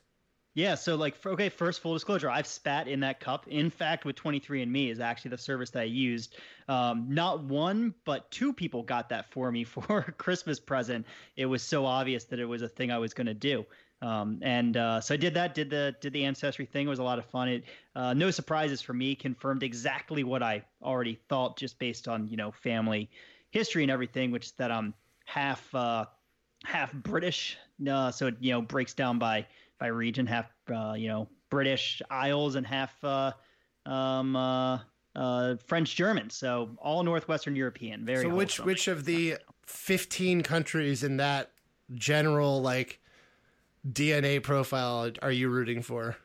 Yeah, 0.57 0.73
so 0.73 0.95
like 0.95 1.15
for, 1.15 1.33
okay, 1.33 1.49
first 1.49 1.81
full 1.81 1.93
disclosure, 1.93 2.31
I've 2.31 2.47
spat 2.47 2.87
in 2.87 2.99
that 3.01 3.19
cup. 3.19 3.47
In 3.47 3.69
fact, 3.69 4.05
with 4.05 4.15
23andMe 4.15 4.91
is 4.91 4.99
actually 4.99 5.29
the 5.29 5.37
service 5.37 5.69
that 5.69 5.81
I 5.81 5.83
used. 5.83 6.35
Um, 6.67 7.05
not 7.07 7.43
one, 7.43 7.93
but 8.05 8.31
two 8.31 8.51
people 8.51 8.81
got 8.81 9.07
that 9.09 9.29
for 9.29 9.51
me 9.51 9.63
for 9.65 9.99
a 10.07 10.11
Christmas 10.13 10.59
present. 10.59 11.05
It 11.35 11.45
was 11.45 11.61
so 11.61 11.85
obvious 11.85 12.23
that 12.25 12.39
it 12.39 12.45
was 12.45 12.63
a 12.63 12.67
thing 12.67 12.89
I 12.89 12.97
was 12.97 13.13
going 13.13 13.27
to 13.27 13.35
do. 13.35 13.67
Um, 14.01 14.39
and 14.41 14.77
uh, 14.77 14.99
so 14.99 15.13
I 15.13 15.17
did 15.17 15.35
that, 15.35 15.53
did 15.53 15.69
the 15.69 15.95
did 16.01 16.13
the 16.13 16.25
ancestry 16.25 16.65
thing. 16.65 16.87
It 16.87 16.89
was 16.89 16.97
a 16.97 17.03
lot 17.03 17.19
of 17.19 17.25
fun. 17.25 17.49
It 17.49 17.63
uh, 17.95 18.15
no 18.15 18.31
surprises 18.31 18.81
for 18.81 18.93
me. 18.93 19.13
Confirmed 19.13 19.61
exactly 19.61 20.23
what 20.23 20.41
I 20.41 20.63
already 20.81 21.19
thought, 21.29 21.57
just 21.57 21.77
based 21.79 22.07
on 22.07 22.27
you 22.27 22.37
know 22.37 22.51
family 22.51 23.09
history 23.51 23.83
and 23.83 23.91
everything, 23.91 24.31
which 24.31 24.47
is 24.47 24.51
that 24.53 24.71
I'm 24.71 24.93
half 25.25 25.73
uh, 25.73 26.05
half 26.65 26.93
British. 26.93 27.57
Uh, 27.89 28.11
so 28.11 28.27
it 28.27 28.35
you 28.39 28.51
know 28.51 28.61
breaks 28.61 28.93
down 28.93 29.19
by 29.19 29.45
by 29.79 29.87
region, 29.87 30.25
half 30.25 30.51
uh, 30.73 30.93
you 30.97 31.07
know 31.07 31.27
British 31.49 32.01
Isles 32.09 32.55
and 32.55 32.65
half 32.65 33.03
uh, 33.03 33.31
um, 33.85 34.35
uh, 34.35 34.79
uh, 35.15 35.55
French 35.67 35.95
German. 35.95 36.29
So 36.29 36.71
all 36.79 37.03
northwestern 37.03 37.55
European. 37.55 38.05
Very. 38.05 38.23
So 38.23 38.29
which 38.29 38.59
which 38.59 38.87
of 38.87 39.05
the 39.05 39.37
15 39.65 40.41
countries 40.43 41.03
in 41.03 41.17
that 41.17 41.51
general 41.93 42.61
like 42.61 42.99
DNA 43.87 44.41
profile 44.41 45.11
are 45.21 45.31
you 45.31 45.49
rooting 45.49 45.81
for? 45.81 46.17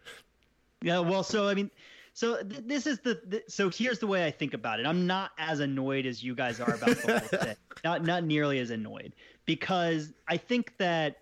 Yeah, 0.83 0.99
well, 0.99 1.23
so 1.23 1.47
I 1.47 1.55
mean, 1.55 1.71
so 2.15 2.43
th- 2.43 2.63
this 2.67 2.87
is 2.87 3.01
the, 3.01 3.15
th- 3.15 3.45
so 3.49 3.71
here's 3.71 3.99
the 3.99 4.07
way 4.07 4.27
I 4.27 4.31
think 4.31 4.55
about 4.55 4.81
it. 4.81 4.87
I'm 4.87 5.07
not 5.07 5.31
as 5.39 5.61
annoyed 5.61 6.07
as 6.07 6.23
you 6.23 6.35
guys 6.35 6.61
are 6.61 6.75
about 6.75 6.97
the 6.97 7.19
whole 7.19 7.19
thing. 7.41 7.57
Not 7.85 8.05
not 8.05 8.25
nearly 8.25 8.59
as 8.59 8.71
annoyed 8.71 9.15
because 9.47 10.13
I 10.29 10.37
think 10.37 10.77
that 10.79 11.19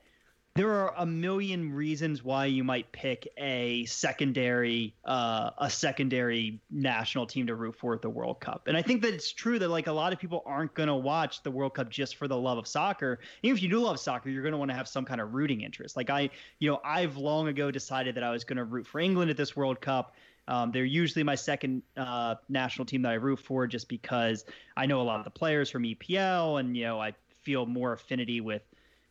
there 0.57 0.73
are 0.73 0.93
a 0.97 1.07
million 1.07 1.73
reasons 1.73 2.25
why 2.25 2.47
you 2.47 2.65
might 2.65 2.91
pick 2.91 3.29
a 3.39 3.85
secondary 3.85 4.95
uh, 5.05 5.51
a 5.59 5.71
secondary 5.71 6.61
national 6.71 7.25
team 7.27 7.47
to 7.47 7.55
root 7.55 7.77
for 7.77 7.95
at 7.95 8.03
the 8.03 8.11
World 8.11 8.41
Cup. 8.41 8.67
And 8.67 8.77
I 8.77 8.83
think 8.83 9.01
that 9.03 9.15
it's 9.15 9.33
true 9.33 9.61
that 9.61 9.69
like 9.69 9.87
a 9.87 9.93
lot 9.93 10.13
of 10.13 10.19
people 10.19 10.43
aren't 10.45 10.75
going 10.75 10.89
to 10.89 10.97
watch 10.97 11.45
the 11.45 11.53
World 11.53 11.75
Cup 11.75 11.89
just 11.89 12.17
for 12.17 12.27
the 12.27 12.37
love 12.37 12.59
of 12.59 12.67
soccer. 12.67 13.21
Even 13.45 13.57
if 13.57 13.63
you 13.63 13.69
do 13.69 13.79
love 13.79 14.01
soccer, 14.01 14.29
you're 14.29 14.43
going 14.43 14.53
to 14.53 14.59
want 14.59 14.71
to 14.73 14.77
have 14.77 14.89
some 14.89 15.05
kind 15.05 15.21
of 15.21 15.35
rooting 15.35 15.61
interest. 15.61 15.97
Like 15.97 16.11
I, 16.11 16.31
you 16.59 16.69
know, 16.69 16.81
I've 16.85 17.17
long 17.17 17.47
ago 17.47 17.71
decided 17.71 18.17
that 18.17 18.25
I 18.25 18.31
was 18.33 18.43
going 18.43 18.57
to 18.57 18.65
root 18.65 18.89
for 18.89 18.99
England 18.99 19.31
at 19.31 19.37
this 19.37 19.55
World 19.55 19.81
Cup. 19.81 20.17
Um, 20.51 20.73
they're 20.73 20.85
usually 20.85 21.23
my 21.23 21.37
second 21.37 21.83
uh, 21.97 22.35
national 22.49 22.85
team 22.85 23.03
that 23.03 23.13
I 23.13 23.15
root 23.15 23.39
for, 23.39 23.67
just 23.69 23.89
because 23.89 24.45
I 24.77 24.85
know 24.85 25.01
a 25.01 25.05
lot 25.05 25.19
of 25.21 25.25
the 25.25 25.31
players 25.31 25.71
from 25.71 25.85
EPL, 25.85 26.59
and 26.59 26.77
you 26.77 26.85
know 26.85 27.01
I 27.01 27.15
feel 27.43 27.67
more 27.67 27.93
affinity 27.93 28.41
with 28.41 28.63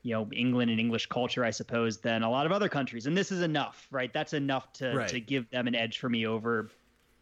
you 0.04 0.14
know 0.14 0.30
England 0.34 0.70
and 0.70 0.80
English 0.80 1.08
culture, 1.08 1.46
I 1.46 1.52
suppose, 1.52 2.00
than 2.00 2.24
a 2.24 2.30
lot 2.30 2.46
of 2.46 2.52
other 2.52 2.68
countries. 2.68 3.06
And 3.06 3.16
this 3.18 3.32
is 3.32 3.42
enough, 3.42 3.88
right? 3.90 4.12
That's 4.12 4.34
enough 4.34 4.74
to 4.74 4.94
Right. 4.96 5.08
to 5.08 5.22
give 5.22 5.50
them 5.50 5.68
an 5.68 5.76
edge 5.76 5.98
for 6.00 6.10
me 6.10 6.28
over 6.28 6.70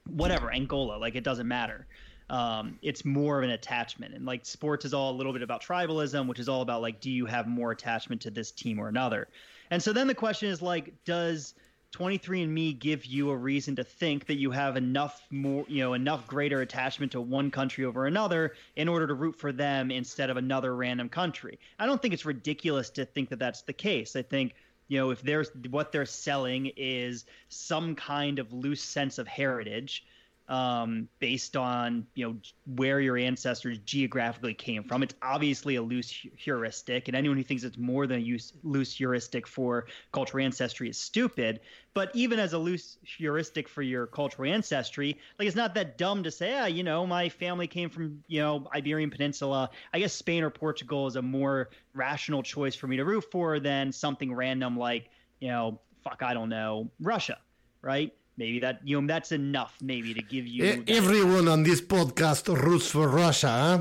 whatever 0.10 0.52
Angola. 0.52 0.98
Like 0.98 1.16
it 1.16 1.24
doesn't 1.24 1.48
matter. 1.48 1.86
Um, 2.30 2.78
it's 2.82 3.06
more 3.06 3.38
of 3.38 3.44
an 3.44 3.52
attachment, 3.52 4.16
and 4.16 4.26
like 4.26 4.46
sports 4.46 4.84
is 4.84 4.94
all 4.94 5.12
a 5.12 5.16
little 5.16 5.32
bit 5.32 5.44
about 5.44 5.64
tribalism, 5.64 6.28
which 6.28 6.40
is 6.40 6.50
all 6.50 6.62
about 6.62 6.82
like, 6.82 7.00
do 7.00 7.12
you 7.12 7.26
have 7.28 7.48
more 7.48 7.72
attachment 7.72 8.22
to 8.24 8.32
this 8.32 8.52
team 8.52 8.80
or 8.80 8.90
another? 8.90 9.30
And 9.70 9.82
so 9.82 9.94
then 9.94 10.08
the 10.08 10.16
question 10.16 10.50
is 10.50 10.62
like, 10.62 10.94
does 11.06 11.54
23andMe 11.94 12.78
give 12.78 13.06
you 13.06 13.30
a 13.30 13.36
reason 13.36 13.76
to 13.76 13.84
think 13.84 14.26
that 14.28 14.36
you 14.36 14.52
have 14.52 14.76
enough 14.76 15.26
more, 15.32 15.66
you 15.68 15.80
know, 15.80 15.94
enough 15.94 16.28
greater 16.28 16.62
attachment 16.62 17.12
to 17.14 17.22
one 17.22 17.50
country 17.50 17.86
over 17.86 18.06
another 18.06 18.54
in 18.76 18.88
order 18.88 19.08
to 19.08 19.14
root 19.14 19.36
for 19.36 19.52
them 19.52 19.90
instead 19.90 20.30
of 20.30 20.38
another 20.38 20.76
random 20.76 21.10
country. 21.10 21.60
I 21.80 21.86
don't 21.86 22.02
think 22.02 22.14
it's 22.14 22.26
ridiculous 22.26 22.90
to 22.92 23.06
think 23.06 23.30
that 23.30 23.40
that's 23.40 23.62
the 23.62 23.74
case. 23.74 24.16
I 24.16 24.22
think, 24.22 24.54
you 24.90 24.98
know, 24.98 25.12
if 25.12 25.22
there's 25.22 25.50
what 25.70 25.92
they're 25.92 26.06
selling 26.06 26.72
is 26.76 27.26
some 27.50 27.96
kind 27.96 28.40
of 28.40 28.52
loose 28.54 28.84
sense 28.84 29.18
of 29.18 29.28
heritage, 29.28 30.06
um, 30.50 31.08
based 31.20 31.58
on 31.58 32.06
you 32.16 32.28
know 32.28 32.36
where 32.76 33.00
your 33.00 33.18
ancestors 33.18 33.80
geographically 33.80 34.54
came 34.54 34.84
from. 34.84 35.04
It's 35.04 35.16
obviously 35.22 35.76
a 35.76 35.82
loose 35.82 36.10
heuristic, 36.36 37.08
and 37.08 37.18
anyone 37.18 37.38
who 37.38 37.44
thinks 37.44 37.64
it's 37.64 37.78
more 37.78 38.08
than 38.08 38.22
a 38.22 38.40
loose 38.64 38.94
heuristic 38.94 39.48
for 39.48 39.88
cultural 40.12 40.44
ancestry 40.44 40.90
is 40.90 40.98
stupid. 40.98 41.60
But 41.94 42.12
even 42.14 42.40
as 42.40 42.54
a 42.54 42.58
loose 42.58 42.98
heuristic 43.02 43.68
for 43.68 43.82
your 43.82 44.08
cultural 44.08 44.52
ancestry, 44.52 45.18
like 45.40 45.48
it's 45.48 45.56
not 45.56 45.74
that 45.76 45.98
dumb 45.98 46.24
to 46.24 46.32
say, 46.32 46.58
ah, 46.58 46.66
you 46.66 46.84
know, 46.84 47.06
my 47.06 47.30
family 47.30 47.68
came 47.68 47.90
from 47.90 48.24
you 48.28 48.40
know 48.40 48.68
Iberian 48.74 49.10
Peninsula. 49.10 49.70
I 49.94 50.00
guess 50.00 50.14
Spain 50.14 50.44
or 50.44 50.50
Portugal 50.50 51.08
is 51.08 51.16
a 51.16 51.22
more 51.22 51.70
rational 51.94 52.44
choice 52.44 52.76
for 52.76 52.88
me 52.88 52.98
to 52.98 53.06
root 53.06 53.26
for 53.32 53.60
than 53.60 53.92
something 53.92 54.34
random 54.34 54.78
like 54.78 55.10
you 55.40 55.50
know, 55.50 55.80
fuck, 56.04 56.24
I 56.24 56.34
don't 56.34 56.50
know, 56.50 56.90
Russia, 57.00 57.38
right? 57.82 58.14
Maybe 58.38 58.60
that 58.60 58.80
you 58.84 59.02
know 59.02 59.08
that's 59.08 59.32
enough 59.32 59.76
maybe 59.82 60.14
to 60.14 60.22
give 60.22 60.46
you 60.46 60.84
everyone 60.88 61.48
on 61.48 61.64
this 61.64 61.82
podcast 61.82 62.48
roots 62.48 62.90
for 62.90 63.08
russia 63.08 63.48
huh? 63.48 63.80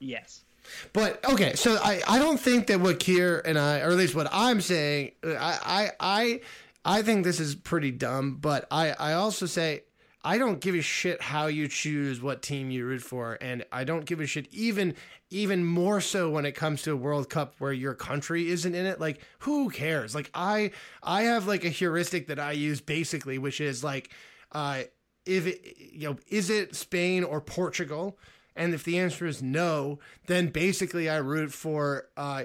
Yes. 0.00 0.44
But 0.92 1.24
okay 1.24 1.54
so 1.54 1.78
i 1.82 2.02
i 2.06 2.18
don't 2.18 2.38
think 2.38 2.66
that 2.66 2.80
what 2.80 2.98
Keir 2.98 3.40
and 3.44 3.58
i 3.58 3.78
or 3.80 3.90
at 3.90 3.96
least 3.96 4.14
what 4.14 4.28
i'm 4.32 4.60
saying 4.60 5.12
i 5.24 5.58
i 5.64 5.90
i, 6.00 6.40
I 6.84 7.02
think 7.02 7.24
this 7.24 7.40
is 7.40 7.54
pretty 7.54 7.90
dumb 7.90 8.36
but 8.40 8.66
i 8.70 8.90
i 8.90 9.12
also 9.14 9.46
say 9.46 9.84
I 10.28 10.36
don't 10.36 10.60
give 10.60 10.74
a 10.74 10.82
shit 10.82 11.22
how 11.22 11.46
you 11.46 11.68
choose 11.68 12.20
what 12.20 12.42
team 12.42 12.70
you 12.70 12.84
root 12.84 13.00
for, 13.00 13.38
and 13.40 13.64
I 13.72 13.84
don't 13.84 14.04
give 14.04 14.20
a 14.20 14.26
shit 14.26 14.46
even 14.52 14.94
even 15.30 15.64
more 15.64 16.02
so 16.02 16.28
when 16.28 16.44
it 16.44 16.52
comes 16.52 16.82
to 16.82 16.92
a 16.92 16.96
World 16.96 17.30
Cup 17.30 17.54
where 17.56 17.72
your 17.72 17.94
country 17.94 18.50
isn't 18.50 18.74
in 18.74 18.84
it. 18.84 19.00
Like, 19.00 19.22
who 19.38 19.70
cares? 19.70 20.14
Like, 20.14 20.30
I 20.34 20.72
I 21.02 21.22
have 21.22 21.46
like 21.46 21.64
a 21.64 21.70
heuristic 21.70 22.26
that 22.26 22.38
I 22.38 22.52
use 22.52 22.82
basically, 22.82 23.38
which 23.38 23.58
is 23.58 23.82
like, 23.82 24.10
uh, 24.52 24.82
if 25.24 25.46
it, 25.46 25.78
you 25.78 26.10
know, 26.10 26.18
is 26.28 26.50
it 26.50 26.76
Spain 26.76 27.24
or 27.24 27.40
Portugal? 27.40 28.18
And 28.54 28.74
if 28.74 28.84
the 28.84 28.98
answer 28.98 29.24
is 29.24 29.42
no, 29.42 29.98
then 30.26 30.48
basically 30.48 31.08
I 31.08 31.16
root 31.16 31.54
for 31.54 32.10
uh, 32.18 32.44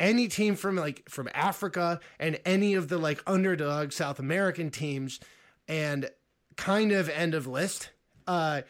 any 0.00 0.26
team 0.26 0.56
from 0.56 0.74
like 0.74 1.08
from 1.08 1.28
Africa 1.32 2.00
and 2.18 2.40
any 2.44 2.74
of 2.74 2.88
the 2.88 2.98
like 2.98 3.22
underdog 3.24 3.92
South 3.92 4.18
American 4.18 4.72
teams, 4.72 5.20
and 5.68 6.10
kind 6.56 6.92
of 6.92 7.08
end 7.08 7.34
of 7.34 7.46
list. 7.46 7.90
Uh, 8.26 8.62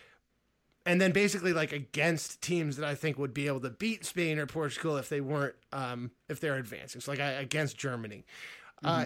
and 0.86 1.00
then 1.00 1.12
basically 1.12 1.52
like 1.52 1.72
against 1.72 2.42
teams 2.42 2.76
that 2.76 2.88
I 2.88 2.94
think 2.94 3.18
would 3.18 3.32
be 3.32 3.46
able 3.46 3.60
to 3.60 3.70
beat 3.70 4.04
Spain 4.04 4.38
or 4.38 4.46
Portugal 4.46 4.96
if 4.96 5.08
they 5.08 5.20
weren't 5.20 5.54
um, 5.72 6.10
if 6.28 6.40
they're 6.40 6.56
advancing. 6.56 7.00
So 7.00 7.12
like 7.12 7.20
I, 7.20 7.30
against 7.32 7.78
Germany. 7.78 8.24
Mm-hmm. 8.84 9.02
Uh, 9.02 9.04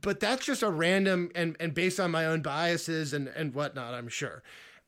but 0.00 0.20
that's 0.20 0.44
just 0.44 0.62
a 0.62 0.70
random 0.70 1.30
and 1.34 1.56
and 1.60 1.74
based 1.74 2.00
on 2.00 2.10
my 2.10 2.26
own 2.26 2.42
biases 2.42 3.12
and 3.12 3.28
and 3.28 3.54
whatnot, 3.54 3.94
I'm 3.94 4.08
sure. 4.08 4.42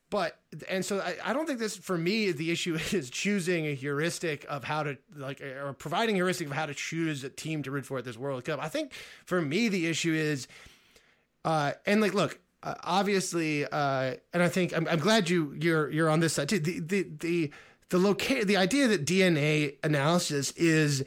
But 0.09 0.37
and 0.69 0.83
so 0.83 0.99
I, 0.99 1.15
I 1.23 1.33
don't 1.33 1.45
think 1.45 1.59
this 1.59 1.77
for 1.77 1.97
me 1.97 2.31
the 2.31 2.51
issue 2.51 2.75
is 2.91 3.09
choosing 3.09 3.65
a 3.65 3.73
heuristic 3.73 4.45
of 4.49 4.63
how 4.65 4.83
to 4.83 4.97
like 5.15 5.41
or 5.41 5.73
providing 5.73 6.15
a 6.15 6.17
heuristic 6.17 6.47
of 6.47 6.53
how 6.53 6.65
to 6.65 6.73
choose 6.73 7.23
a 7.23 7.29
team 7.29 7.63
to 7.63 7.71
root 7.71 7.85
for 7.85 7.99
at 7.99 8.05
this 8.05 8.17
World 8.17 8.43
Cup. 8.43 8.59
I 8.61 8.67
think 8.67 8.93
for 9.25 9.41
me 9.41 9.69
the 9.69 9.87
issue 9.87 10.13
is 10.13 10.47
uh 11.45 11.73
and 11.85 12.01
like 12.01 12.13
look 12.13 12.39
uh, 12.65 12.73
obviously, 12.83 13.63
uh, 13.63 14.15
and 14.33 14.41
I 14.41 14.49
think 14.49 14.75
I'm, 14.75 14.87
I'm, 14.87 14.97
glad 14.97 15.29
you 15.29 15.55
you're 15.59 15.89
you're 15.91 16.09
on 16.09 16.19
this 16.19 16.33
side 16.33 16.49
too. 16.49 16.57
The 16.57 16.79
the 16.79 17.07
the 17.19 17.51
the 17.89 17.97
locate 17.99 18.47
the 18.47 18.57
idea 18.57 18.87
that 18.87 19.05
DNA 19.05 19.75
analysis 19.83 20.49
is 20.53 21.05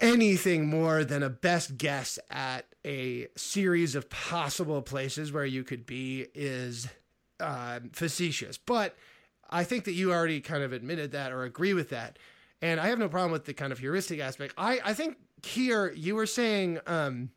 anything 0.00 0.66
more 0.66 1.04
than 1.04 1.22
a 1.22 1.28
best 1.28 1.76
guess 1.76 2.18
at 2.30 2.64
a 2.84 3.28
series 3.36 3.94
of 3.94 4.08
possible 4.08 4.80
places 4.80 5.30
where 5.32 5.44
you 5.44 5.64
could 5.64 5.84
be 5.84 6.26
is 6.34 6.88
uh, 7.40 7.80
facetious. 7.92 8.56
But 8.56 8.96
I 9.50 9.64
think 9.64 9.84
that 9.84 9.92
you 9.92 10.12
already 10.12 10.40
kind 10.40 10.64
of 10.64 10.72
admitted 10.72 11.12
that 11.12 11.30
or 11.30 11.44
agree 11.44 11.74
with 11.74 11.90
that, 11.90 12.18
and 12.62 12.80
I 12.80 12.86
have 12.86 12.98
no 12.98 13.10
problem 13.10 13.32
with 13.32 13.44
the 13.44 13.52
kind 13.52 13.70
of 13.70 13.78
heuristic 13.80 14.18
aspect. 14.18 14.54
I 14.56 14.80
I 14.82 14.94
think 14.94 15.18
here 15.42 15.92
you 15.92 16.14
were 16.14 16.26
saying. 16.26 16.78
Um, 16.86 17.28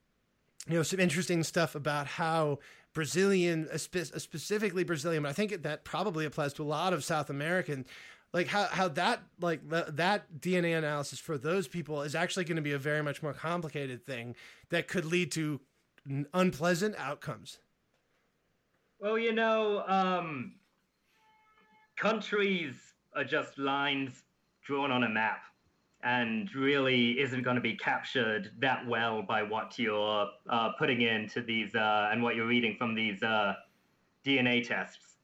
you 0.70 0.76
know 0.76 0.84
some 0.84 1.00
interesting 1.00 1.44
stuff 1.44 1.76
about 1.76 2.08
how 2.08 2.60
Brazilian, 2.98 3.70
specifically 3.78 4.84
Brazilian, 4.84 5.22
but 5.22 5.30
I 5.30 5.34
think 5.34 5.62
that 5.62 5.84
probably 5.84 6.26
applies 6.26 6.52
to 6.54 6.64
a 6.64 6.66
lot 6.66 6.94
of 6.94 7.04
South 7.04 7.30
American. 7.30 7.86
Like 8.34 8.48
how, 8.48 8.64
how 8.64 8.88
that 8.88 9.22
like 9.40 9.62
that 9.70 10.26
DNA 10.40 10.76
analysis 10.76 11.20
for 11.20 11.38
those 11.38 11.68
people 11.68 12.02
is 12.02 12.16
actually 12.16 12.46
going 12.46 12.56
to 12.56 12.64
be 12.64 12.72
a 12.72 12.80
very 12.80 13.04
much 13.04 13.22
more 13.22 13.34
complicated 13.34 14.04
thing 14.04 14.36
that 14.72 14.88
could 14.88 15.06
lead 15.06 15.32
to 15.34 15.62
unpleasant 16.34 16.96
outcomes. 16.98 17.60
Well, 19.00 19.20
you 19.20 19.32
know, 19.32 19.84
um, 19.86 20.56
countries 21.98 22.74
are 23.16 23.26
just 23.26 23.60
lines 23.60 24.24
drawn 24.66 24.90
on 24.90 25.04
a 25.04 25.10
map 25.10 25.44
and 26.08 26.56
really 26.56 27.20
isn't 27.20 27.44
going 27.44 27.58
to 27.58 27.62
be 27.62 27.76
captured 27.76 28.50
that 28.60 28.88
well 28.88 29.22
by 29.22 29.44
what 29.44 29.78
you're 29.78 30.26
uh, 30.50 30.70
putting 30.80 31.02
into 31.02 31.42
these 31.42 31.76
uh, 31.76 32.10
and 32.10 32.24
what 32.24 32.38
you're 32.38 32.48
reading 32.48 32.78
from 32.78 32.96
these 32.96 33.22
uh, 33.24 33.54
DNA 34.26 34.66
tests. 34.66 35.18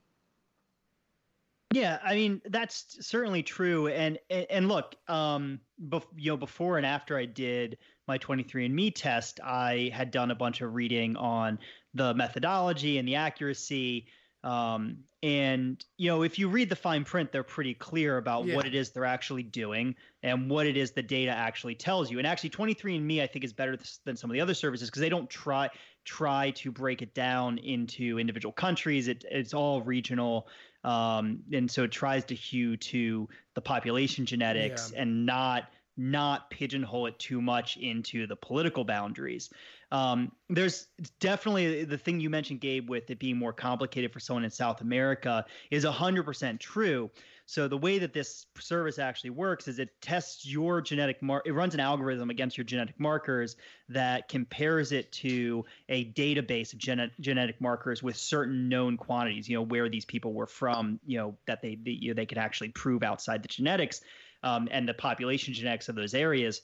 Yeah, 1.74 2.00
I 2.04 2.16
mean 2.16 2.42
that's 2.50 2.98
certainly 3.00 3.42
true, 3.42 3.88
and 3.88 4.20
and, 4.30 4.68
look, 4.68 4.96
um, 5.08 5.62
bef- 5.88 6.06
you 6.18 6.32
know, 6.32 6.38
before 6.38 6.78
and 6.78 6.86
after 6.86 7.18
I 7.18 7.26
did 7.26 7.78
my 8.08 8.18
23andMe 8.18 8.94
test, 8.94 9.40
I 9.42 9.90
had 9.94 10.12
done 10.12 10.32
a 10.32 10.36
bunch 10.36 10.60
of 10.60 10.74
reading 10.74 11.16
on 11.16 11.58
the 11.94 12.14
methodology 12.14 12.98
and 12.98 13.08
the 13.08 13.16
accuracy 13.16 14.08
um, 14.44 15.00
and 15.22 15.84
you 15.98 16.10
know, 16.10 16.24
if 16.24 16.38
you 16.38 16.50
read 16.50 16.70
the 16.70 16.76
fine 16.76 17.06
print, 17.06 17.32
they're 17.32 17.44
pretty 17.44 17.74
clear 17.74 18.18
about 18.18 18.46
yeah. 18.46 18.56
what 18.56 18.66
it 18.66 18.76
is 18.76 18.90
they're 18.90 19.06
actually 19.06 19.44
doing 19.44 19.96
and 20.22 20.50
what 20.50 20.68
it 20.68 20.76
is 20.76 20.92
the 20.92 21.02
data 21.02 21.32
actually 21.32 21.76
tells 21.76 22.12
you. 22.12 22.18
And 22.18 22.28
actually, 22.28 22.50
23andMe 22.50 23.22
I 23.22 23.28
think 23.28 23.46
is 23.46 23.54
better 23.54 23.78
than 24.04 24.18
some 24.18 24.30
of 24.30 24.34
the 24.34 24.42
other 24.42 24.54
services 24.54 24.90
because 24.90 25.00
they 25.00 25.10
don't 25.10 25.30
try 25.30 25.70
try 26.04 26.52
to 26.52 26.72
break 26.72 27.02
it 27.02 27.14
down 27.14 27.58
into 27.60 28.20
individual 28.20 28.52
countries. 28.52 29.08
It, 29.08 29.24
it's 29.32 29.54
all 29.54 29.82
regional, 29.82 30.50
um, 30.84 31.40
and 31.54 31.72
so 31.72 31.84
it 31.84 31.92
tries 31.92 32.26
to 32.26 32.36
hew 32.36 32.76
to 32.76 33.30
the 33.54 33.62
population 33.62 34.26
genetics 34.26 34.92
yeah. 34.92 35.04
and 35.04 35.26
not 35.26 35.70
not 35.96 36.50
pigeonhole 36.50 37.06
it 37.06 37.18
too 37.20 37.42
much 37.42 37.78
into 37.78 38.28
the 38.28 38.36
political 38.36 38.84
boundaries. 38.84 39.52
Um, 39.94 40.32
there's 40.50 40.88
definitely 41.20 41.84
the 41.84 42.00
thing 42.00 42.20
you 42.20 42.32
mentioned, 42.32 42.62
Gabe, 42.62 42.90
with 42.90 43.12
it 43.12 43.20
being 43.20 43.38
more 43.38 43.54
complicated 43.54 44.12
for 44.12 44.20
someone 44.20 44.44
in 44.44 44.50
South 44.50 44.82
America 44.82 45.46
is 45.70 45.86
100% 45.86 46.60
true. 46.60 47.12
So 47.46 47.68
the 47.68 47.78
way 47.78 48.00
that 48.00 48.12
this 48.12 48.48
service 48.58 48.98
actually 48.98 49.30
works 49.30 49.68
is 49.68 49.78
it 49.78 49.90
tests 50.02 50.48
your 50.48 50.82
genetic 50.82 51.22
mark. 51.22 51.44
It 51.46 51.52
runs 51.52 51.76
an 51.76 51.80
algorithm 51.80 52.32
against 52.32 52.58
your 52.58 52.64
genetic 52.64 53.00
markers 53.00 53.56
that 53.90 54.30
compares 54.30 54.92
it 54.92 55.12
to 55.12 55.64
a 55.90 56.12
database 56.14 56.74
of 56.74 56.80
gen- 56.80 57.12
genetic 57.20 57.62
markers 57.62 58.02
with 58.02 58.18
certain 58.18 58.70
known 58.70 58.98
quantities. 58.98 59.48
You 59.48 59.58
know 59.58 59.64
where 59.64 59.90
these 59.90 60.06
people 60.06 60.34
were 60.34 60.48
from. 60.48 61.00
You 61.06 61.20
know 61.20 61.38
that 61.46 61.62
they 61.62 61.76
they, 61.76 61.92
you 61.92 62.08
know, 62.08 62.14
they 62.16 62.26
could 62.26 62.40
actually 62.40 62.70
prove 62.70 63.04
outside 63.04 63.44
the 63.44 63.50
genetics 63.50 64.02
um, 64.42 64.68
and 64.72 64.90
the 64.90 64.96
population 64.96 65.54
genetics 65.54 65.88
of 65.88 65.96
those 65.96 66.16
areas. 66.16 66.62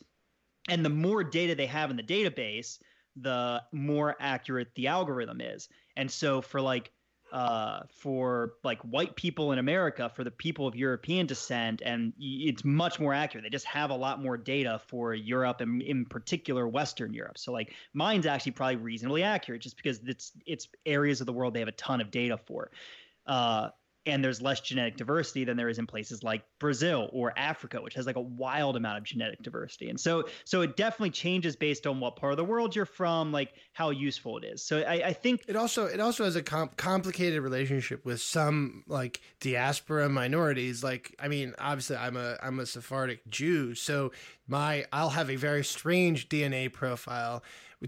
And 0.68 0.84
the 0.84 0.90
more 0.90 1.24
data 1.24 1.54
they 1.54 1.66
have 1.68 1.92
in 1.92 1.98
the 1.98 2.04
database, 2.04 2.80
the 3.16 3.62
more 3.72 4.16
accurate 4.20 4.70
the 4.76 4.88
algorithm 4.88 5.42
is. 5.42 5.70
And 5.96 6.10
so 6.10 6.42
for 6.42 6.62
like 6.62 6.92
uh, 7.32 7.82
for 7.90 8.54
like 8.64 8.80
white 8.82 9.16
people 9.16 9.52
in 9.52 9.60
America, 9.60 10.10
for 10.16 10.24
the 10.24 10.32
people 10.32 10.66
of 10.66 10.76
European 10.76 11.28
descent, 11.28 11.82
and 11.86 12.14
it's 12.20 12.64
much 12.64 13.00
more 13.00 13.14
accurate. 13.14 13.44
They 13.44 13.50
just 13.50 13.66
have 13.66 13.92
a 13.92 13.96
lot 13.96 14.22
more 14.22 14.36
data 14.38 14.82
for 14.88 15.14
Europe 15.14 15.62
and 15.62 15.82
in 15.82 16.06
particular 16.06 16.68
Western 16.68 17.14
Europe. 17.14 17.38
So 17.38 17.52
like 17.52 17.74
mine's 17.94 18.26
actually 18.26 18.54
probably 18.54 18.78
reasonably 18.78 19.24
accurate, 19.24 19.62
just 19.62 19.78
because 19.78 20.00
it's 20.06 20.32
it's 20.46 20.68
areas 20.86 21.22
of 21.22 21.28
the 21.28 21.34
world 21.34 21.54
they 21.54 21.60
have 21.60 21.68
a 21.68 21.74
ton 21.74 22.02
of 22.02 22.10
data 22.10 22.38
for. 22.38 22.72
Uh, 23.28 23.70
and 24.06 24.24
there's 24.24 24.42
less 24.42 24.62
genetic 24.62 24.98
diversity 24.98 25.44
than 25.44 25.58
there 25.58 25.70
is 25.70 25.78
in 25.78 25.86
places 25.86 26.24
like 26.24 26.44
Brazil 26.60 27.10
or 27.12 27.38
Africa, 27.38 27.82
which 27.82 27.94
has 27.94 28.06
like 28.06 28.16
a 28.16 28.22
wild 28.22 28.76
amount 28.76 28.98
of 28.98 29.04
genetic 29.04 29.42
diversity. 29.44 29.90
And 29.90 30.00
so, 30.00 30.26
so 30.46 30.62
it 30.62 30.76
definitely 30.78 31.12
changes 31.12 31.56
based 31.56 31.86
on 31.86 32.00
what 32.00 32.16
part 32.16 32.34
of 32.34 32.38
the 32.38 32.46
world 32.46 32.76
you're 32.76 32.86
from, 32.86 33.32
like 33.32 33.54
how 33.74 33.90
useful 33.90 34.38
it 34.38 34.46
is. 34.46 34.64
So 34.64 34.80
I, 34.80 35.08
I 35.08 35.14
think 35.14 35.44
it 35.48 35.56
also 35.56 35.86
it 35.86 36.00
also 36.00 36.24
has 36.24 36.36
a 36.36 36.44
com- 36.44 36.72
complicated 36.78 37.42
relationship 37.42 38.06
with 38.06 38.22
some 38.22 38.84
like 38.88 39.22
diaspora 39.42 40.10
minorities. 40.10 40.84
Like, 40.84 41.16
I 41.20 41.28
mean, 41.28 41.54
obviously, 41.60 41.98
I'm 41.98 42.18
a 42.18 42.38
I'm 42.42 42.60
a 42.60 42.66
Sephardic 42.66 43.28
Jew, 43.30 43.76
so 43.76 44.12
my 44.48 44.86
I'll 44.94 45.12
have 45.12 45.30
a 45.30 45.36
very 45.36 45.64
strange 45.64 46.30
DNA 46.30 46.72
profile 46.72 47.44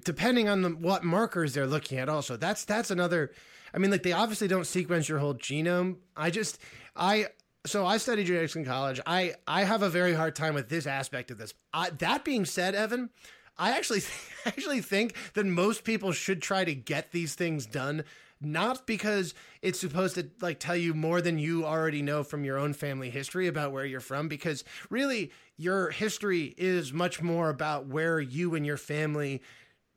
depending 0.05 0.47
on 0.47 0.61
the, 0.61 0.69
what 0.69 1.03
markers 1.03 1.53
they're 1.53 1.67
looking 1.67 1.97
at. 1.97 2.09
Also, 2.09 2.37
that's 2.37 2.65
that's 2.65 2.91
another 2.91 3.31
I 3.73 3.77
mean, 3.77 3.91
like 3.91 4.03
they 4.03 4.13
obviously 4.13 4.47
don't 4.47 4.65
sequence 4.65 5.07
your 5.07 5.19
whole 5.19 5.35
genome. 5.35 5.97
I 6.15 6.29
just, 6.29 6.59
I, 6.95 7.27
so 7.65 7.85
I 7.85 7.97
studied 7.97 8.27
genetics 8.27 8.55
in 8.55 8.65
college. 8.65 8.99
I, 9.05 9.35
I 9.47 9.63
have 9.63 9.81
a 9.81 9.89
very 9.89 10.13
hard 10.13 10.35
time 10.35 10.53
with 10.53 10.69
this 10.69 10.87
aspect 10.87 11.31
of 11.31 11.37
this. 11.37 11.53
I, 11.73 11.89
that 11.91 12.25
being 12.25 12.45
said, 12.45 12.75
Evan, 12.75 13.09
I 13.57 13.77
actually, 13.77 14.01
actually 14.45 14.81
think 14.81 15.15
that 15.33 15.45
most 15.45 15.83
people 15.83 16.11
should 16.11 16.41
try 16.41 16.65
to 16.65 16.75
get 16.75 17.11
these 17.11 17.35
things 17.35 17.65
done 17.65 18.03
not 18.41 18.87
because 18.87 19.33
it's 19.61 19.79
supposed 19.79 20.15
to 20.15 20.29
like 20.41 20.59
tell 20.59 20.75
you 20.75 20.93
more 20.93 21.21
than 21.21 21.37
you 21.37 21.63
already 21.65 22.01
know 22.01 22.23
from 22.23 22.43
your 22.43 22.57
own 22.57 22.73
family 22.73 23.09
history 23.09 23.47
about 23.47 23.71
where 23.71 23.85
you're 23.85 23.99
from 23.99 24.27
because 24.27 24.63
really 24.89 25.31
your 25.57 25.91
history 25.91 26.55
is 26.57 26.91
much 26.91 27.21
more 27.21 27.49
about 27.49 27.85
where 27.85 28.19
you 28.19 28.55
and 28.55 28.65
your 28.65 28.77
family 28.77 29.41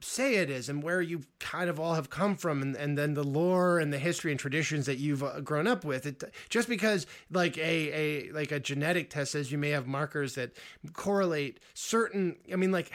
say 0.04 0.36
it 0.36 0.50
is 0.50 0.68
and 0.68 0.82
where 0.82 1.00
you 1.00 1.22
kind 1.40 1.70
of 1.70 1.80
all 1.80 1.94
have 1.94 2.10
come 2.10 2.36
from 2.36 2.62
and, 2.62 2.76
and 2.76 2.96
then 2.96 3.14
the 3.14 3.24
lore 3.24 3.78
and 3.78 3.92
the 3.92 3.98
history 3.98 4.30
and 4.30 4.38
traditions 4.38 4.86
that 4.86 4.98
you've 4.98 5.22
uh, 5.22 5.40
grown 5.40 5.66
up 5.66 5.84
with 5.84 6.06
it 6.06 6.22
just 6.48 6.68
because 6.68 7.06
like 7.30 7.56
a, 7.58 7.92
a 7.92 8.32
like 8.32 8.52
a 8.52 8.60
genetic 8.60 9.10
test 9.10 9.32
says 9.32 9.50
you 9.50 9.58
may 9.58 9.70
have 9.70 9.86
markers 9.86 10.34
that 10.34 10.52
correlate 10.92 11.60
certain 11.74 12.36
i 12.52 12.56
mean 12.56 12.70
like 12.70 12.92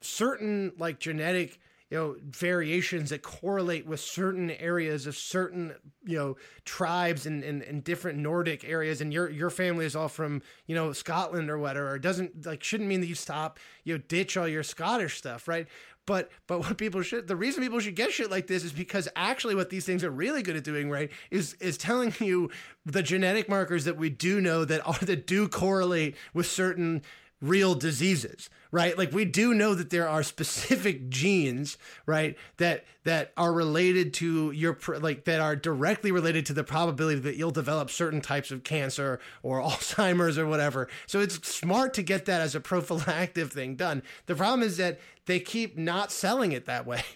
certain 0.00 0.72
like 0.78 0.98
genetic 1.00 1.58
you 1.90 1.96
know 1.96 2.16
variations 2.22 3.10
that 3.10 3.22
correlate 3.22 3.86
with 3.86 4.00
certain 4.00 4.50
areas 4.50 5.06
of 5.06 5.16
certain 5.16 5.74
you 6.04 6.18
know 6.18 6.36
tribes 6.64 7.24
and 7.24 7.42
in, 7.42 7.80
different 7.80 8.18
nordic 8.18 8.64
areas 8.64 9.00
and 9.00 9.12
your 9.12 9.30
your 9.30 9.48
family 9.48 9.86
is 9.86 9.96
all 9.96 10.08
from 10.08 10.42
you 10.66 10.74
know 10.74 10.92
scotland 10.92 11.48
or 11.50 11.58
whatever. 11.58 11.96
It 11.96 12.02
doesn't 12.02 12.44
like 12.44 12.62
shouldn't 12.62 12.88
mean 12.88 13.00
that 13.00 13.06
you 13.06 13.14
stop 13.14 13.58
you 13.84 13.94
know 13.94 14.02
ditch 14.08 14.36
all 14.36 14.48
your 14.48 14.62
scottish 14.62 15.16
stuff 15.16 15.48
right 15.48 15.66
but 16.08 16.30
but 16.46 16.60
what 16.60 16.78
people 16.78 17.02
should 17.02 17.28
the 17.28 17.36
reason 17.36 17.62
people 17.62 17.78
should 17.80 17.94
get 17.94 18.10
shit 18.10 18.30
like 18.30 18.46
this 18.46 18.64
is 18.64 18.72
because 18.72 19.08
actually 19.14 19.54
what 19.54 19.68
these 19.68 19.84
things 19.84 20.02
are 20.02 20.10
really 20.10 20.42
good 20.42 20.56
at 20.56 20.64
doing, 20.64 20.90
right, 20.90 21.10
is 21.30 21.52
is 21.60 21.76
telling 21.76 22.14
you 22.18 22.50
the 22.86 23.02
genetic 23.02 23.46
markers 23.46 23.84
that 23.84 23.98
we 23.98 24.08
do 24.08 24.40
know 24.40 24.64
that 24.64 24.84
are 24.86 24.98
that 25.04 25.26
do 25.26 25.46
correlate 25.46 26.16
with 26.32 26.46
certain 26.46 27.02
real 27.40 27.74
diseases 27.74 28.50
right? 28.70 28.96
Like 28.98 29.12
we 29.12 29.24
do 29.24 29.54
know 29.54 29.74
that 29.74 29.90
there 29.90 30.08
are 30.08 30.22
specific 30.22 31.08
genes 31.10 31.78
right 32.06 32.36
that 32.58 32.84
that 33.04 33.32
are 33.36 33.52
related 33.52 34.12
to 34.14 34.50
your 34.50 34.78
like 35.00 35.24
that 35.24 35.40
are 35.40 35.56
directly 35.56 36.12
related 36.12 36.46
to 36.46 36.52
the 36.52 36.64
probability 36.64 37.20
that 37.20 37.36
you'll 37.36 37.50
develop 37.50 37.90
certain 37.90 38.20
types 38.20 38.50
of 38.50 38.64
cancer 38.64 39.20
or 39.42 39.60
alzheimer's 39.62 40.38
or 40.38 40.46
whatever. 40.46 40.88
So 41.06 41.20
it's 41.20 41.46
smart 41.48 41.94
to 41.94 42.02
get 42.02 42.26
that 42.26 42.40
as 42.40 42.54
a 42.54 42.60
prophylactic 42.60 43.50
thing 43.50 43.76
done. 43.76 44.02
The 44.26 44.34
problem 44.34 44.66
is 44.66 44.76
that 44.78 45.00
they 45.26 45.40
keep 45.40 45.76
not 45.76 46.10
selling 46.10 46.52
it 46.52 46.66
that 46.66 46.86
way. 46.86 47.02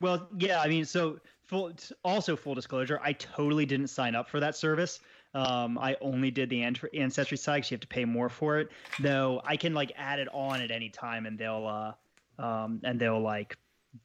Well 0.00 0.28
yeah 0.36 0.60
i 0.60 0.68
mean 0.68 0.84
so 0.84 1.18
full 1.44 1.72
also 2.02 2.36
full 2.36 2.54
disclosure 2.54 3.00
i 3.02 3.12
totally 3.12 3.64
didn't 3.64 3.86
sign 3.86 4.14
up 4.14 4.28
for 4.28 4.38
that 4.40 4.54
service 4.54 5.00
um, 5.34 5.78
I 5.78 5.96
only 6.00 6.30
did 6.30 6.48
the 6.48 6.62
ancestry 6.62 7.38
side 7.38 7.56
because 7.56 7.70
you 7.70 7.74
have 7.74 7.80
to 7.80 7.88
pay 7.88 8.04
more 8.04 8.28
for 8.28 8.58
it. 8.58 8.70
Though 9.00 9.42
I 9.44 9.56
can 9.56 9.74
like 9.74 9.92
add 9.96 10.20
it 10.20 10.28
on 10.32 10.60
at 10.60 10.70
any 10.70 10.90
time, 10.90 11.26
and 11.26 11.38
they'll 11.38 11.66
uh, 12.38 12.42
um, 12.42 12.80
and 12.84 13.00
they'll 13.00 13.20
like 13.20 13.56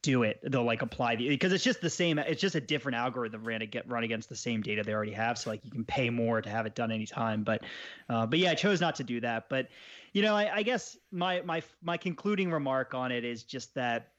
do 0.02 0.24
it. 0.24 0.40
They'll 0.44 0.64
like 0.64 0.82
apply 0.82 1.16
the 1.16 1.30
because 1.30 1.54
it's 1.54 1.64
just 1.64 1.82
the 1.82 1.90
same. 1.90 2.18
It's 2.18 2.42
just 2.42 2.56
a 2.56 2.62
different 2.62 2.98
algorithm 2.98 3.44
ran 3.44 3.60
to 3.60 3.68
get 3.68 3.90
run 3.90 4.04
against 4.04 4.30
the 4.30 4.36
same 4.36 4.62
data 4.62 4.84
they 4.84 4.94
already 4.94 5.14
have. 5.14 5.38
So 5.38 5.52
like 5.52 5.64
you 5.64 5.72
can 5.72 5.86
pay 5.86 6.10
more 6.10 6.42
to 6.42 6.50
have 6.50 6.66
it 6.66 6.76
done 6.76 6.92
anytime. 6.92 7.44
But 7.44 7.64
uh, 8.10 8.26
but 8.26 8.40
yeah, 8.40 8.52
I 8.52 8.56
chose 8.56 8.82
not 8.82 8.96
to 8.96 9.04
do 9.04 9.22
that. 9.22 9.50
But 9.50 9.70
you 10.14 10.24
know, 10.24 10.36
I, 10.36 10.58
I 10.58 10.64
guess 10.64 10.98
my 11.12 11.42
my 11.42 11.62
my 11.84 11.98
concluding 11.98 12.52
remark 12.52 12.94
on 12.94 13.12
it 13.12 13.24
is 13.24 13.44
just 13.44 13.76
that 13.76 14.12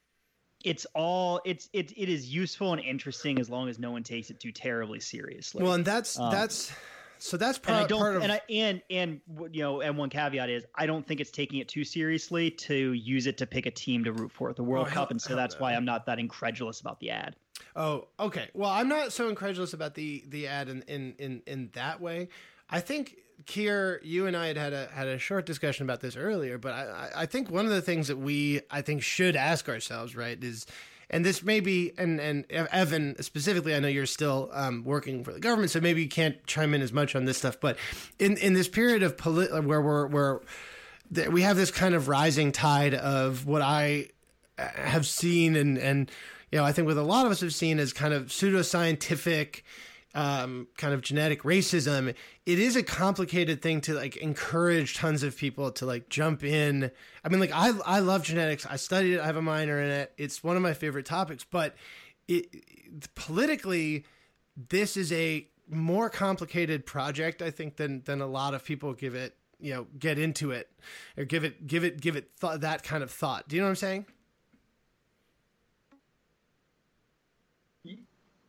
it's 0.64 0.86
all 0.94 1.40
it's 1.44 1.68
it 1.72 1.92
it 1.96 2.08
is 2.08 2.32
useful 2.32 2.72
and 2.72 2.80
interesting 2.80 3.38
as 3.38 3.48
long 3.48 3.68
as 3.68 3.78
no 3.78 3.90
one 3.90 4.02
takes 4.02 4.30
it 4.30 4.40
too 4.40 4.52
terribly 4.52 5.00
seriously. 5.00 5.62
Well, 5.62 5.72
and 5.72 5.84
that's 5.84 6.18
um, 6.18 6.30
that's 6.30 6.72
so 7.22 7.36
that's 7.36 7.58
part, 7.58 7.76
and 7.76 7.84
I 7.84 7.88
don't, 7.88 8.00
part 8.00 8.16
of 8.16 8.22
and 8.22 8.32
I 8.32 8.40
and 8.50 8.82
and 8.90 9.20
you 9.52 9.62
know 9.62 9.80
and 9.80 9.96
one 9.96 10.10
caveat 10.10 10.48
is 10.48 10.64
I 10.74 10.86
don't 10.86 11.06
think 11.06 11.20
it's 11.20 11.30
taking 11.30 11.58
it 11.60 11.68
too 11.68 11.84
seriously 11.84 12.50
to 12.50 12.92
use 12.92 13.26
it 13.26 13.36
to 13.38 13.46
pick 13.46 13.66
a 13.66 13.70
team 13.70 14.04
to 14.04 14.12
root 14.12 14.32
for 14.32 14.50
at 14.50 14.56
the 14.56 14.64
World 14.64 14.86
oh, 14.86 14.90
Cup, 14.90 14.94
hell, 14.94 15.06
and 15.10 15.22
so 15.22 15.36
that's 15.36 15.54
no. 15.56 15.62
why 15.62 15.74
I'm 15.74 15.84
not 15.84 16.06
that 16.06 16.18
incredulous 16.18 16.80
about 16.80 16.98
the 17.00 17.10
ad. 17.10 17.36
Oh, 17.76 18.08
okay. 18.18 18.48
Well, 18.54 18.70
I'm 18.70 18.88
not 18.88 19.12
so 19.12 19.28
incredulous 19.28 19.72
about 19.72 19.94
the 19.94 20.24
the 20.28 20.46
ad 20.46 20.68
in 20.68 20.82
in 20.82 21.14
in, 21.18 21.42
in 21.46 21.70
that 21.74 22.00
way. 22.00 22.28
I 22.68 22.80
think 22.80 23.16
Keir, 23.46 24.00
you 24.02 24.26
and 24.26 24.36
I 24.36 24.48
had 24.48 24.56
had 24.56 24.72
a 24.72 24.86
had 24.86 25.08
a 25.08 25.18
short 25.18 25.46
discussion 25.46 25.84
about 25.84 26.00
this 26.00 26.16
earlier, 26.16 26.58
but 26.58 26.72
I 26.72 27.10
I 27.14 27.26
think 27.26 27.50
one 27.50 27.64
of 27.64 27.70
the 27.70 27.82
things 27.82 28.08
that 28.08 28.18
we 28.18 28.60
I 28.70 28.82
think 28.82 29.02
should 29.02 29.36
ask 29.36 29.68
ourselves 29.68 30.16
right 30.16 30.42
is 30.42 30.66
and 31.10 31.24
this 31.24 31.42
may 31.42 31.60
be 31.60 31.92
and 31.98 32.20
and 32.20 32.44
Evan 32.50 33.20
specifically, 33.22 33.74
I 33.74 33.80
know 33.80 33.88
you're 33.88 34.06
still 34.06 34.48
um, 34.52 34.84
working 34.84 35.24
for 35.24 35.32
the 35.32 35.40
government, 35.40 35.70
so 35.70 35.80
maybe 35.80 36.02
you 36.02 36.08
can't 36.08 36.44
chime 36.46 36.72
in 36.72 36.82
as 36.82 36.92
much 36.92 37.14
on 37.16 37.24
this 37.24 37.38
stuff. 37.38 37.58
But 37.60 37.76
in 38.18 38.36
in 38.36 38.54
this 38.54 38.68
period 38.68 39.02
of 39.02 39.16
polit- 39.16 39.52
where 39.64 39.82
we're 39.82 40.06
where 40.06 40.40
we 41.30 41.42
have 41.42 41.56
this 41.56 41.70
kind 41.70 41.94
of 41.94 42.08
rising 42.08 42.52
tide 42.52 42.94
of 42.94 43.46
what 43.46 43.62
I 43.62 44.08
uh, 44.58 44.68
have 44.74 45.06
seen 45.06 45.56
and 45.56 45.76
and 45.76 46.10
you 46.52 46.58
know 46.58 46.64
I 46.64 46.72
think 46.72 46.86
what 46.86 46.96
a 46.96 47.02
lot 47.02 47.26
of 47.26 47.32
us 47.32 47.40
have 47.40 47.54
seen 47.54 47.80
as 47.80 47.92
kind 47.92 48.14
of 48.14 48.26
pseudoscientific 48.26 49.62
um, 50.14 50.66
kind 50.76 50.92
of 50.92 51.02
genetic 51.02 51.42
racism, 51.42 52.14
it 52.46 52.58
is 52.58 52.76
a 52.76 52.82
complicated 52.82 53.62
thing 53.62 53.80
to 53.82 53.94
like 53.94 54.16
encourage 54.16 54.96
tons 54.96 55.22
of 55.22 55.36
people 55.36 55.70
to 55.72 55.86
like 55.86 56.08
jump 56.08 56.42
in. 56.42 56.90
I 57.24 57.28
mean, 57.28 57.40
like 57.40 57.52
I 57.52 57.72
I 57.86 58.00
love 58.00 58.24
genetics. 58.24 58.66
I 58.66 58.76
studied 58.76 59.14
it. 59.14 59.20
I 59.20 59.26
have 59.26 59.36
a 59.36 59.42
minor 59.42 59.80
in 59.80 59.90
it. 59.90 60.12
It's 60.16 60.42
one 60.42 60.56
of 60.56 60.62
my 60.62 60.74
favorite 60.74 61.06
topics. 61.06 61.44
But 61.44 61.76
it 62.26 62.46
politically, 63.14 64.04
this 64.68 64.96
is 64.96 65.12
a 65.12 65.46
more 65.68 66.10
complicated 66.10 66.86
project, 66.86 67.42
I 67.42 67.50
think, 67.50 67.76
than 67.76 68.02
than 68.04 68.20
a 68.20 68.26
lot 68.26 68.54
of 68.54 68.64
people 68.64 68.92
give 68.94 69.14
it. 69.14 69.36
You 69.62 69.74
know, 69.74 69.86
get 69.98 70.18
into 70.18 70.52
it 70.52 70.70
or 71.18 71.24
give 71.24 71.44
it 71.44 71.66
give 71.66 71.84
it 71.84 72.00
give 72.00 72.16
it 72.16 72.30
th- 72.40 72.60
that 72.60 72.82
kind 72.82 73.02
of 73.02 73.10
thought. 73.10 73.46
Do 73.46 73.56
you 73.56 73.62
know 73.62 73.66
what 73.66 73.72
I'm 73.72 73.76
saying? 73.76 74.06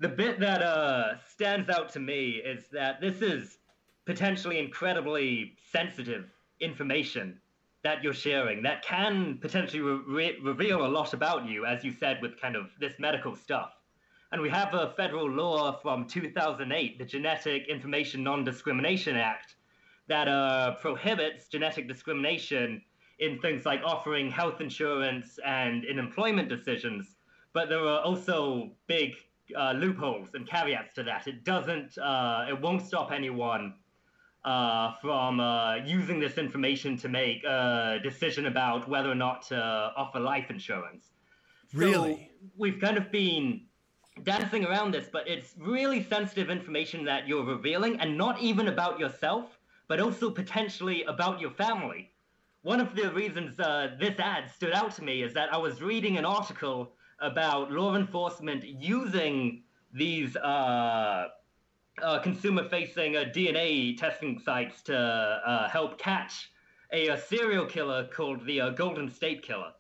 The 0.02 0.10
bit 0.10 0.40
that 0.40 0.64
uh, 0.64 1.14
stands 1.30 1.70
out 1.70 1.94
to 1.94 2.00
me 2.00 2.42
is 2.44 2.66
that 2.74 3.00
this 3.00 3.22
is 3.22 3.60
potentially 4.08 4.58
incredibly 4.58 5.54
sensitive 5.72 6.26
information 6.60 7.40
that 7.84 8.04
you're 8.04 8.14
sharing 8.14 8.64
that 8.64 8.84
can 8.84 9.38
potentially 9.40 9.82
re- 9.82 10.40
reveal 10.42 10.86
a 10.86 10.90
lot 10.90 11.14
about 11.14 11.46
you, 11.48 11.66
as 11.66 11.84
you 11.84 11.92
said, 11.92 12.20
with 12.20 12.40
kind 12.42 12.56
of 12.56 12.72
this 12.80 12.94
medical 12.98 13.36
stuff. 13.36 13.74
And 14.32 14.42
we 14.42 14.50
have 14.50 14.74
a 14.74 14.94
federal 14.98 15.30
law 15.30 15.80
from 15.80 16.08
2008, 16.08 16.98
the 16.98 17.06
Genetic 17.06 17.68
Information 17.68 18.24
Non 18.24 18.44
Discrimination 18.44 19.16
Act, 19.16 19.56
that 20.08 20.28
uh, 20.28 20.76
prohibits 20.82 21.48
genetic 21.48 21.88
discrimination 21.88 22.82
in 23.20 23.40
things 23.40 23.68
like 23.68 23.82
offering 23.86 24.32
health 24.32 24.62
insurance 24.62 25.38
and 25.46 25.84
in 25.86 26.00
employment 26.00 26.50
decisions. 26.50 27.18
But 27.54 27.70
there 27.70 27.82
are 27.82 28.02
also 28.02 28.72
big 28.88 29.16
uh, 29.56 29.74
loopholes 29.74 30.30
and 30.34 30.48
caveats 30.48 30.94
to 30.96 31.04
that. 31.04 31.28
It 31.28 31.44
doesn't, 31.44 31.98
uh, 31.98 32.46
it 32.50 32.60
won't 32.60 32.82
stop 32.86 33.12
anyone 33.12 33.76
uh, 34.44 34.94
from 35.02 35.40
uh, 35.40 35.76
using 35.76 36.20
this 36.20 36.38
information 36.38 36.98
to 36.98 37.10
make 37.10 37.44
a 37.44 38.00
decision 38.04 38.48
about 38.48 38.88
whether 38.88 39.12
or 39.12 39.16
not 39.16 39.44
to 39.48 39.92
offer 39.96 40.20
life 40.20 40.50
insurance. 40.50 41.12
Really? 41.74 42.14
So 42.14 42.50
we've 42.58 42.80
kind 42.80 42.98
of 42.98 43.12
been 43.12 43.62
dancing 44.24 44.66
around 44.66 44.94
this, 44.94 45.08
but 45.12 45.28
it's 45.28 45.56
really 45.58 46.04
sensitive 46.04 46.50
information 46.50 47.06
that 47.06 47.28
you're 47.28 47.46
revealing, 47.46 48.00
and 48.00 48.18
not 48.18 48.42
even 48.42 48.68
about 48.68 49.00
yourself, 49.00 49.60
but 49.88 50.00
also 50.00 50.30
potentially 50.30 51.04
about 51.04 51.40
your 51.40 51.52
family. 51.52 52.12
One 52.64 52.80
of 52.80 52.96
the 52.96 53.12
reasons 53.12 53.60
uh, 53.60 53.96
this 54.00 54.20
ad 54.20 54.50
stood 54.52 54.74
out 54.74 54.92
to 54.96 55.04
me 55.04 55.24
is 55.24 55.34
that 55.34 55.54
I 55.54 55.58
was 55.58 55.82
reading 55.82 56.18
an 56.18 56.26
article 56.26 56.94
about 57.22 57.72
law 57.72 57.96
enforcement 57.96 58.64
using 58.64 59.64
these 59.94 60.36
uh, 60.38 61.28
uh, 62.02 62.20
consumer-facing 62.20 63.16
uh, 63.16 63.26
DNA 63.34 63.98
testing 63.98 64.40
sites 64.40 64.82
to 64.84 64.98
uh, 64.98 65.70
help 65.70 65.98
catch 65.98 66.52
a, 66.94 67.10
a, 67.10 67.18
serial 67.18 67.66
killer 67.66 68.08
called 68.14 68.46
the 68.46 68.60
uh, 68.60 68.70
Golden 68.72 69.10
State 69.10 69.44
Killer, 69.44 69.72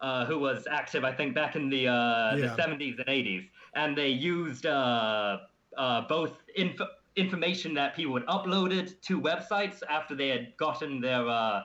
uh, 0.00 0.26
who 0.26 0.38
was 0.38 0.66
active, 0.70 1.04
I 1.04 1.12
think, 1.12 1.34
back 1.34 1.56
in 1.56 1.70
the, 1.70 1.82
yeah. 1.82 2.34
the 2.36 2.62
70s 2.62 2.98
and 2.98 3.06
80s. 3.06 3.48
And 3.74 3.96
they 3.96 4.08
used 4.08 4.64
both 4.64 6.32
inf- 6.56 6.80
information 7.16 7.74
that 7.74 7.94
people 7.94 8.14
had 8.14 8.26
uploaded 8.26 9.00
to 9.02 9.20
websites 9.20 9.82
after 9.88 10.14
they 10.14 10.28
had 10.28 10.56
gotten 10.56 11.00
their 11.00 11.28
uh, 11.28 11.62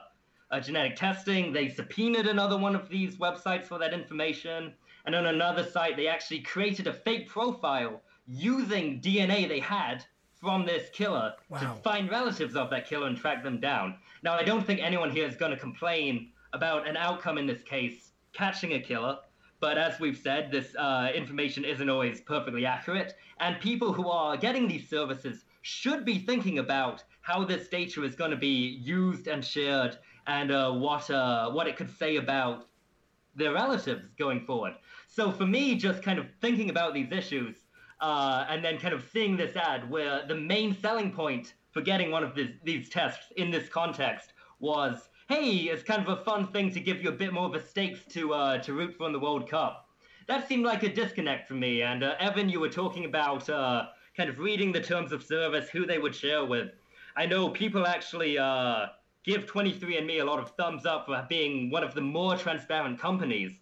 uh, 0.50 0.60
genetic 0.60 0.96
testing. 0.96 1.52
They 1.52 1.68
subpoenaed 1.68 2.26
another 2.26 2.56
one 2.56 2.74
of 2.74 2.88
these 2.88 3.16
websites 3.16 3.64
for 3.64 3.78
that 3.78 3.92
information. 3.92 4.74
And 5.06 5.14
on 5.14 5.26
another 5.26 5.64
site, 5.64 5.96
they 5.96 6.06
actually 6.06 6.40
created 6.40 6.86
a 6.86 6.92
fake 6.92 7.28
profile 7.28 8.02
using 8.26 9.00
DNA 9.00 9.48
they 9.48 9.60
had 9.60 10.04
from 10.40 10.64
this 10.64 10.88
killer 10.90 11.34
wow. 11.48 11.60
to 11.60 11.66
find 11.82 12.10
relatives 12.10 12.56
of 12.56 12.70
that 12.70 12.88
killer 12.88 13.06
and 13.06 13.16
track 13.16 13.42
them 13.42 13.60
down. 13.60 13.96
Now, 14.22 14.34
I 14.34 14.42
don't 14.42 14.66
think 14.66 14.80
anyone 14.80 15.10
here 15.10 15.26
is 15.26 15.36
going 15.36 15.50
to 15.50 15.56
complain 15.56 16.30
about 16.52 16.88
an 16.88 16.96
outcome 16.96 17.38
in 17.38 17.46
this 17.46 17.62
case 17.62 18.12
catching 18.32 18.74
a 18.74 18.80
killer. 18.80 19.18
But 19.60 19.76
as 19.76 20.00
we've 20.00 20.16
said, 20.16 20.50
this 20.50 20.74
uh, 20.76 21.10
information 21.14 21.64
isn't 21.64 21.88
always 21.88 22.22
perfectly 22.22 22.64
accurate, 22.64 23.14
and 23.40 23.60
people 23.60 23.92
who 23.92 24.08
are 24.08 24.36
getting 24.38 24.66
these 24.66 24.88
services 24.88 25.44
should 25.60 26.06
be 26.06 26.18
thinking 26.18 26.58
about 26.58 27.04
how 27.20 27.44
this 27.44 27.68
data 27.68 28.02
is 28.02 28.14
going 28.14 28.30
to 28.30 28.38
be 28.38 28.80
used 28.82 29.28
and 29.28 29.44
shared, 29.44 29.98
and 30.26 30.50
uh, 30.50 30.72
what 30.72 31.10
uh, 31.10 31.50
what 31.50 31.66
it 31.66 31.76
could 31.76 31.94
say 31.94 32.16
about 32.16 32.68
their 33.36 33.52
relatives 33.52 34.08
going 34.18 34.40
forward. 34.46 34.74
So 35.20 35.30
for 35.30 35.44
me, 35.44 35.74
just 35.74 36.02
kind 36.02 36.18
of 36.18 36.28
thinking 36.40 36.70
about 36.70 36.94
these 36.94 37.12
issues, 37.12 37.54
uh, 38.00 38.46
and 38.48 38.64
then 38.64 38.78
kind 38.78 38.94
of 38.94 39.04
seeing 39.12 39.36
this 39.36 39.54
ad 39.54 39.90
where 39.90 40.26
the 40.26 40.34
main 40.34 40.74
selling 40.74 41.12
point 41.12 41.52
for 41.72 41.82
getting 41.82 42.10
one 42.10 42.24
of 42.24 42.34
this, 42.34 42.48
these 42.64 42.88
tests 42.88 43.26
in 43.36 43.50
this 43.50 43.68
context 43.68 44.32
was 44.60 45.10
hey, 45.28 45.56
it's 45.70 45.82
kind 45.82 46.00
of 46.00 46.08
a 46.08 46.24
fun 46.24 46.46
thing 46.46 46.72
to 46.72 46.80
give 46.80 47.02
you 47.02 47.10
a 47.10 47.12
bit 47.12 47.34
more 47.34 47.44
of 47.44 47.54
a 47.54 47.62
stakes 47.62 48.00
to 48.12 48.32
uh, 48.32 48.62
to 48.62 48.72
root 48.72 48.96
for 48.96 49.08
in 49.08 49.12
the 49.12 49.18
World 49.18 49.46
Cup. 49.46 49.90
That 50.26 50.48
seemed 50.48 50.64
like 50.64 50.84
a 50.84 50.88
disconnect 50.88 51.46
for 51.46 51.52
me. 51.52 51.82
And 51.82 52.02
uh, 52.02 52.14
Evan, 52.18 52.48
you 52.48 52.58
were 52.58 52.70
talking 52.70 53.04
about 53.04 53.46
uh, 53.50 53.88
kind 54.16 54.30
of 54.30 54.38
reading 54.38 54.72
the 54.72 54.80
terms 54.80 55.12
of 55.12 55.22
service, 55.22 55.68
who 55.68 55.84
they 55.84 55.98
would 55.98 56.14
share 56.14 56.46
with. 56.46 56.70
I 57.14 57.26
know 57.26 57.50
people 57.50 57.86
actually 57.86 58.38
uh, 58.38 58.86
give 59.22 59.44
23andMe 59.44 60.22
a 60.22 60.24
lot 60.24 60.38
of 60.38 60.52
thumbs 60.52 60.86
up 60.86 61.04
for 61.04 61.26
being 61.28 61.70
one 61.70 61.84
of 61.84 61.92
the 61.92 62.00
more 62.00 62.38
transparent 62.38 62.98
companies 62.98 63.52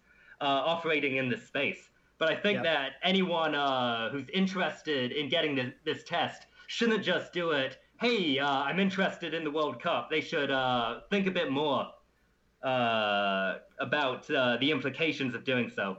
uh, 0.41 0.45
operating 0.45 1.17
in 1.17 1.29
this 1.29 1.45
space. 1.47 1.89
But 2.17 2.29
I 2.29 2.35
think 2.35 2.63
that 2.63 2.93
anyone 3.01 3.55
uh, 3.55 4.09
who's 4.09 4.27
interested 4.33 5.13
in 5.13 5.29
getting 5.29 5.55
this, 5.55 5.73
this 5.85 6.03
test 6.03 6.47
shouldn't 6.67 7.03
just 7.03 7.31
do 7.31 7.51
it 7.51 7.77
hey, 7.99 8.39
uh, 8.39 8.47
I'm 8.47 8.79
interested 8.79 9.33
in 9.33 9.43
the 9.43 9.51
World 9.51 9.81
Cup, 9.81 10.09
they 10.09 10.21
should 10.21 10.49
uh, 10.49 11.01
think 11.09 11.27
a 11.27 11.31
bit 11.31 11.51
more 11.51 11.87
uh, 12.63 13.55
about 13.79 14.29
uh, 14.31 14.57
the 14.57 14.71
implications 14.71 15.35
of 15.35 15.43
doing 15.43 15.71
so. 15.75 15.97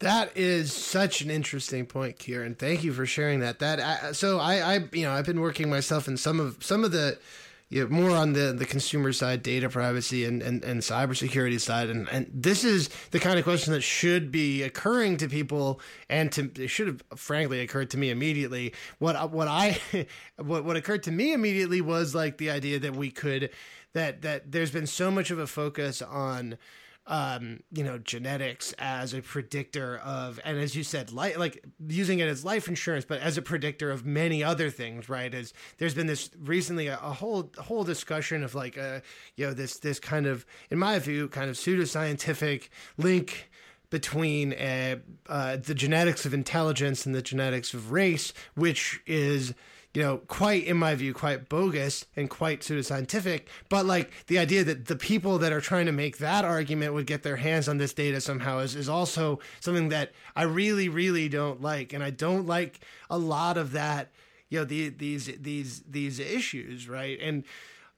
That 0.00 0.36
is 0.36 0.72
such 0.72 1.22
an 1.22 1.30
interesting 1.30 1.86
point, 1.86 2.18
Kieran. 2.18 2.54
Thank 2.56 2.84
you 2.84 2.92
for 2.92 3.06
sharing 3.06 3.40
that. 3.40 3.60
That 3.60 4.16
so 4.16 4.38
I, 4.38 4.74
I, 4.74 4.88
you 4.92 5.02
know, 5.02 5.12
I've 5.12 5.24
been 5.24 5.40
working 5.40 5.70
myself 5.70 6.08
in 6.08 6.16
some 6.16 6.40
of 6.40 6.62
some 6.62 6.84
of 6.84 6.92
the 6.92 7.18
you 7.74 7.82
know, 7.82 7.88
more 7.90 8.10
on 8.10 8.34
the, 8.34 8.52
the 8.52 8.64
consumer 8.64 9.12
side, 9.12 9.42
data 9.42 9.68
privacy 9.68 10.24
and, 10.24 10.40
and, 10.42 10.62
and 10.62 10.80
cybersecurity 10.80 11.60
side. 11.60 11.90
And, 11.90 12.08
and 12.08 12.30
this 12.32 12.62
is 12.62 12.88
the 13.10 13.18
kind 13.18 13.36
of 13.36 13.42
question 13.42 13.72
that 13.72 13.80
should 13.80 14.30
be 14.30 14.62
occurring 14.62 15.16
to 15.16 15.28
people 15.28 15.80
and 16.08 16.30
to, 16.30 16.52
it 16.56 16.68
should 16.68 16.86
have 16.86 17.02
frankly 17.16 17.62
occurred 17.62 17.90
to 17.90 17.98
me 17.98 18.10
immediately. 18.10 18.74
What, 19.00 19.32
what 19.32 19.48
I, 19.48 19.80
what, 20.36 20.64
what 20.64 20.76
occurred 20.76 21.02
to 21.02 21.10
me 21.10 21.32
immediately 21.32 21.80
was 21.80 22.14
like 22.14 22.38
the 22.38 22.48
idea 22.48 22.78
that 22.78 22.94
we 22.94 23.10
could, 23.10 23.50
that, 23.92 24.22
that 24.22 24.52
there's 24.52 24.70
been 24.70 24.86
so 24.86 25.10
much 25.10 25.32
of 25.32 25.40
a 25.40 25.46
focus 25.48 26.00
on, 26.00 26.56
um, 27.06 27.60
you 27.70 27.84
know, 27.84 27.98
genetics 27.98 28.72
as 28.78 29.12
a 29.12 29.20
predictor 29.20 29.98
of, 29.98 30.40
and 30.44 30.58
as 30.58 30.74
you 30.74 30.82
said, 30.82 31.12
like 31.12 31.38
like 31.38 31.62
using 31.86 32.20
it 32.20 32.28
as 32.28 32.44
life 32.44 32.66
insurance, 32.66 33.04
but 33.04 33.20
as 33.20 33.36
a 33.36 33.42
predictor 33.42 33.90
of 33.90 34.06
many 34.06 34.42
other 34.42 34.70
things, 34.70 35.08
right? 35.08 35.34
As 35.34 35.52
there's 35.78 35.94
been 35.94 36.06
this 36.06 36.30
recently 36.38 36.86
a, 36.86 36.94
a 36.94 37.12
whole 37.12 37.50
whole 37.58 37.84
discussion 37.84 38.42
of 38.42 38.54
like 38.54 38.78
uh, 38.78 39.00
you 39.36 39.46
know, 39.46 39.52
this 39.52 39.78
this 39.78 40.00
kind 40.00 40.26
of, 40.26 40.46
in 40.70 40.78
my 40.78 40.98
view, 40.98 41.28
kind 41.28 41.50
of 41.50 41.56
pseudoscientific 41.56 42.68
link 42.96 43.50
between 43.90 44.54
uh, 44.54 44.96
uh, 45.28 45.56
the 45.56 45.74
genetics 45.74 46.24
of 46.24 46.32
intelligence 46.32 47.06
and 47.06 47.14
the 47.14 47.22
genetics 47.22 47.74
of 47.74 47.92
race, 47.92 48.32
which 48.54 49.00
is 49.06 49.54
you 49.94 50.02
know, 50.02 50.18
quite, 50.26 50.64
in 50.64 50.76
my 50.76 50.96
view, 50.96 51.14
quite 51.14 51.48
bogus 51.48 52.04
and 52.16 52.28
quite 52.28 52.60
pseudoscientific. 52.62 53.42
But 53.68 53.86
like 53.86 54.10
the 54.26 54.38
idea 54.38 54.64
that 54.64 54.86
the 54.86 54.96
people 54.96 55.38
that 55.38 55.52
are 55.52 55.60
trying 55.60 55.86
to 55.86 55.92
make 55.92 56.18
that 56.18 56.44
argument 56.44 56.94
would 56.94 57.06
get 57.06 57.22
their 57.22 57.36
hands 57.36 57.68
on 57.68 57.78
this 57.78 57.94
data 57.94 58.20
somehow 58.20 58.58
is, 58.58 58.74
is 58.74 58.88
also 58.88 59.38
something 59.60 59.90
that 59.90 60.12
I 60.34 60.42
really, 60.42 60.88
really 60.88 61.28
don't 61.28 61.62
like. 61.62 61.92
And 61.92 62.02
I 62.02 62.10
don't 62.10 62.44
like 62.44 62.80
a 63.08 63.16
lot 63.16 63.56
of 63.56 63.70
that, 63.72 64.10
you 64.48 64.58
know, 64.58 64.64
the, 64.64 64.88
these, 64.88 65.26
these, 65.40 65.82
these 65.88 66.18
issues, 66.18 66.88
right? 66.88 67.18
And 67.22 67.44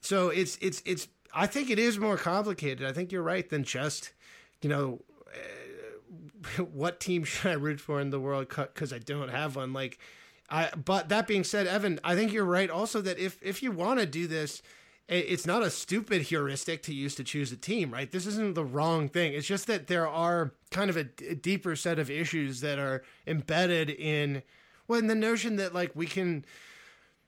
so 0.00 0.28
it's, 0.28 0.58
it's, 0.60 0.82
it's, 0.84 1.08
I 1.34 1.46
think 1.46 1.70
it 1.70 1.78
is 1.78 1.98
more 1.98 2.18
complicated. 2.18 2.86
I 2.86 2.92
think 2.92 3.10
you're 3.10 3.22
right 3.22 3.48
than 3.48 3.64
just, 3.64 4.12
you 4.60 4.68
know, 4.68 5.00
uh, 5.34 6.62
what 6.62 7.00
team 7.00 7.24
should 7.24 7.50
I 7.50 7.54
root 7.54 7.80
for 7.80 8.02
in 8.02 8.10
the 8.10 8.20
World 8.20 8.50
Cup? 8.50 8.74
Because 8.74 8.92
I 8.92 8.98
don't 8.98 9.30
have 9.30 9.56
one. 9.56 9.72
Like, 9.72 9.98
I, 10.48 10.70
but 10.76 11.08
that 11.08 11.26
being 11.26 11.44
said, 11.44 11.66
Evan, 11.66 11.98
I 12.04 12.14
think 12.14 12.32
you're 12.32 12.44
right 12.44 12.70
also 12.70 13.00
that 13.00 13.18
if 13.18 13.38
if 13.42 13.62
you 13.62 13.72
want 13.72 14.00
to 14.00 14.06
do 14.06 14.26
this, 14.26 14.62
it's 15.08 15.46
not 15.46 15.62
a 15.62 15.70
stupid 15.70 16.22
heuristic 16.22 16.82
to 16.84 16.94
use 16.94 17.14
to 17.16 17.24
choose 17.24 17.52
a 17.52 17.56
team, 17.56 17.92
right? 17.92 18.10
This 18.10 18.26
isn't 18.26 18.54
the 18.54 18.64
wrong 18.64 19.08
thing. 19.08 19.34
It's 19.34 19.46
just 19.46 19.66
that 19.68 19.86
there 19.86 20.08
are 20.08 20.52
kind 20.70 20.90
of 20.90 20.96
a, 20.96 21.04
deeper 21.04 21.76
set 21.76 21.98
of 21.98 22.10
issues 22.10 22.60
that 22.60 22.78
are 22.78 23.02
embedded 23.26 23.90
in 23.90 24.42
well, 24.88 24.98
in 24.98 25.06
the 25.06 25.14
notion 25.14 25.56
that 25.56 25.74
like 25.74 25.92
we 25.94 26.06
can 26.06 26.44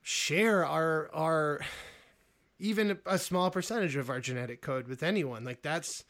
share 0.02 0.64
our 0.64 1.10
our 1.12 1.60
even 2.58 2.98
a 3.06 3.18
small 3.18 3.50
percentage 3.50 3.94
of 3.94 4.10
our 4.10 4.20
genetic 4.20 4.60
code 4.60 4.88
with 4.88 5.02
anyone. 5.02 5.44
Like 5.44 5.62
that's 5.62 6.04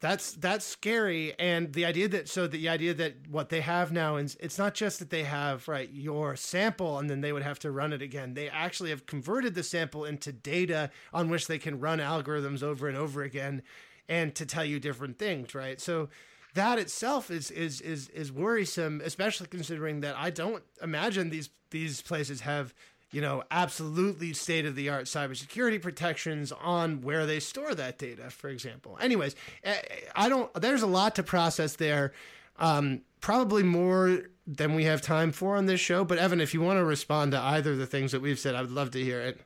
that's 0.00 0.32
that's 0.32 0.64
scary. 0.64 1.34
And 1.38 1.72
the 1.72 1.84
idea 1.84 2.08
that 2.08 2.28
so 2.28 2.46
the 2.46 2.68
idea 2.68 2.94
that 2.94 3.28
what 3.28 3.48
they 3.48 3.60
have 3.60 3.90
now 3.90 4.16
is 4.16 4.36
it's 4.40 4.58
not 4.58 4.74
just 4.74 5.00
that 5.00 5.10
they 5.10 5.24
have 5.24 5.66
right 5.66 5.90
your 5.92 6.36
sample 6.36 6.98
and 6.98 7.10
then 7.10 7.20
they 7.20 7.32
would 7.32 7.42
have 7.42 7.58
to 7.60 7.70
run 7.70 7.92
it 7.92 8.00
again. 8.00 8.34
They 8.34 8.48
actually 8.48 8.90
have 8.90 9.06
converted 9.06 9.54
the 9.54 9.64
sample 9.64 10.04
into 10.04 10.32
data 10.32 10.90
on 11.12 11.28
which 11.28 11.48
they 11.48 11.58
can 11.58 11.80
run 11.80 11.98
algorithms 11.98 12.62
over 12.62 12.86
and 12.86 12.96
over 12.96 13.22
again 13.22 13.62
and 14.08 14.34
to 14.36 14.46
tell 14.46 14.64
you 14.64 14.78
different 14.78 15.18
things 15.18 15.54
right? 15.54 15.80
So 15.80 16.08
that 16.54 16.78
itself 16.78 17.30
is 17.30 17.50
is 17.50 17.80
is 17.80 18.08
is 18.10 18.30
worrisome 18.30 19.02
especially 19.04 19.48
considering 19.48 20.00
that 20.02 20.16
I 20.16 20.30
don't 20.30 20.62
imagine 20.80 21.30
these 21.30 21.50
these 21.70 22.02
places 22.02 22.42
have 22.42 22.72
you 23.10 23.20
know, 23.20 23.42
absolutely 23.50 24.32
state 24.32 24.66
of 24.66 24.74
the 24.74 24.88
art 24.90 25.04
cybersecurity 25.04 25.80
protections 25.80 26.52
on 26.52 27.00
where 27.00 27.24
they 27.24 27.40
store 27.40 27.74
that 27.74 27.98
data, 27.98 28.30
for 28.30 28.48
example. 28.48 28.98
Anyways, 29.00 29.34
eh, 29.64 29.76
I 30.14 30.28
don't, 30.28 30.52
there's 30.54 30.82
a 30.82 30.86
lot 30.86 31.14
to 31.16 31.22
process 31.22 31.76
there. 31.76 32.12
Um, 32.58 33.02
probably 33.20 33.62
more 33.62 34.20
than 34.46 34.74
we 34.74 34.84
have 34.84 35.00
time 35.00 35.32
for 35.32 35.56
on 35.56 35.66
this 35.66 35.80
show. 35.80 36.04
But 36.04 36.18
Evan, 36.18 36.40
if 36.40 36.54
you 36.54 36.60
want 36.60 36.78
to 36.78 36.84
respond 36.84 37.32
to 37.32 37.40
either 37.40 37.72
of 37.72 37.78
the 37.78 37.86
things 37.86 38.12
that 38.12 38.20
we've 38.20 38.38
said, 38.38 38.54
I 38.54 38.62
would 38.62 38.70
love 38.70 38.90
to 38.92 39.02
hear 39.02 39.20
it. 39.20 39.40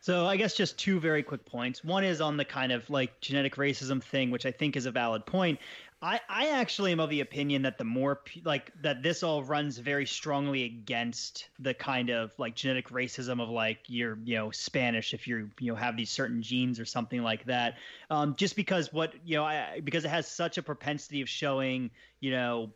So 0.00 0.24
I 0.24 0.36
guess 0.36 0.54
just 0.54 0.78
two 0.78 1.00
very 1.00 1.22
quick 1.24 1.44
points. 1.44 1.82
One 1.82 2.04
is 2.04 2.20
on 2.20 2.36
the 2.36 2.44
kind 2.44 2.70
of 2.70 2.88
like 2.88 3.20
genetic 3.20 3.56
racism 3.56 4.00
thing, 4.00 4.30
which 4.30 4.46
I 4.46 4.52
think 4.52 4.76
is 4.76 4.86
a 4.86 4.92
valid 4.92 5.26
point. 5.26 5.58
I, 6.02 6.20
I 6.28 6.48
actually 6.48 6.92
am 6.92 7.00
of 7.00 7.08
the 7.08 7.20
opinion 7.20 7.62
that 7.62 7.78
the 7.78 7.84
more 7.84 8.20
like 8.44 8.70
that 8.82 9.02
this 9.02 9.22
all 9.22 9.42
runs 9.42 9.78
very 9.78 10.04
strongly 10.04 10.64
against 10.64 11.48
the 11.58 11.72
kind 11.72 12.10
of 12.10 12.32
like 12.38 12.54
genetic 12.54 12.90
racism 12.90 13.40
of 13.42 13.48
like 13.48 13.78
you're 13.86 14.18
you 14.24 14.36
know 14.36 14.50
Spanish 14.50 15.14
if 15.14 15.26
you're 15.26 15.48
you 15.58 15.72
know 15.72 15.74
have 15.74 15.96
these 15.96 16.10
certain 16.10 16.42
genes 16.42 16.78
or 16.78 16.84
something 16.84 17.22
like 17.22 17.46
that. 17.46 17.76
Um, 18.10 18.34
just 18.36 18.56
because 18.56 18.92
what 18.92 19.14
you 19.24 19.36
know 19.36 19.44
I, 19.44 19.80
because 19.82 20.04
it 20.04 20.08
has 20.08 20.28
such 20.28 20.58
a 20.58 20.62
propensity 20.62 21.22
of 21.22 21.30
showing 21.30 21.90
you 22.20 22.30
know 22.30 22.70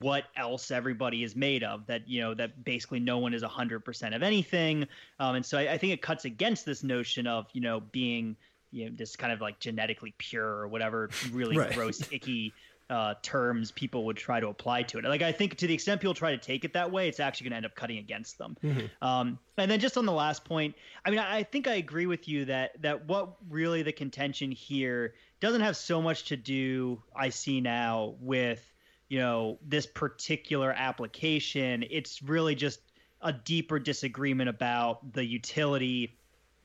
what 0.00 0.24
else 0.36 0.70
everybody 0.70 1.22
is 1.22 1.34
made 1.34 1.62
of 1.62 1.86
that 1.86 2.06
you 2.06 2.20
know 2.20 2.34
that 2.34 2.64
basically 2.64 3.00
no 3.00 3.18
one 3.18 3.32
is 3.32 3.42
100% 3.42 4.14
of 4.16 4.22
anything 4.22 4.86
um, 5.20 5.36
and 5.36 5.46
so 5.46 5.56
I, 5.56 5.72
I, 5.72 5.78
think 5.78 5.92
it 5.92 6.02
cuts 6.02 6.24
against 6.24 6.66
this 6.66 6.82
notion 6.82 7.28
of 7.28 7.46
you 7.52 7.60
know 7.60 7.80
being 7.92 8.36
you 8.70 8.86
know, 8.86 8.90
just 8.90 9.18
kind 9.18 9.32
of 9.32 9.40
like 9.40 9.58
genetically 9.60 10.14
pure 10.18 10.46
or 10.46 10.68
whatever 10.68 11.10
really 11.32 11.56
right. 11.58 11.74
gross, 11.74 12.02
icky 12.12 12.52
uh, 12.90 13.14
terms 13.20 13.70
people 13.70 14.06
would 14.06 14.16
try 14.16 14.40
to 14.40 14.48
apply 14.48 14.82
to 14.82 14.98
it. 14.98 15.04
Like 15.04 15.22
I 15.22 15.32
think 15.32 15.56
to 15.58 15.66
the 15.66 15.74
extent 15.74 16.00
people 16.00 16.14
try 16.14 16.32
to 16.32 16.38
take 16.38 16.64
it 16.64 16.72
that 16.72 16.90
way, 16.90 17.08
it's 17.08 17.20
actually 17.20 17.44
going 17.44 17.52
to 17.52 17.56
end 17.58 17.66
up 17.66 17.74
cutting 17.74 17.98
against 17.98 18.38
them. 18.38 18.56
Mm-hmm. 18.64 19.04
Um, 19.06 19.38
and 19.58 19.70
then 19.70 19.78
just 19.78 19.98
on 19.98 20.06
the 20.06 20.12
last 20.12 20.44
point, 20.44 20.74
I 21.04 21.10
mean, 21.10 21.18
I, 21.18 21.38
I 21.38 21.42
think 21.42 21.68
I 21.68 21.74
agree 21.74 22.06
with 22.06 22.28
you 22.28 22.46
that 22.46 22.80
that 22.82 23.06
what 23.06 23.36
really 23.50 23.82
the 23.82 23.92
contention 23.92 24.50
here 24.50 25.14
doesn't 25.40 25.60
have 25.60 25.76
so 25.76 26.00
much 26.00 26.24
to 26.24 26.36
do. 26.36 27.02
I 27.14 27.28
see 27.28 27.60
now 27.60 28.14
with 28.20 28.64
you 29.08 29.18
know 29.18 29.58
this 29.66 29.86
particular 29.86 30.72
application. 30.72 31.84
It's 31.90 32.22
really 32.22 32.54
just 32.54 32.80
a 33.20 33.32
deeper 33.32 33.78
disagreement 33.78 34.48
about 34.48 35.12
the 35.12 35.24
utility 35.24 36.17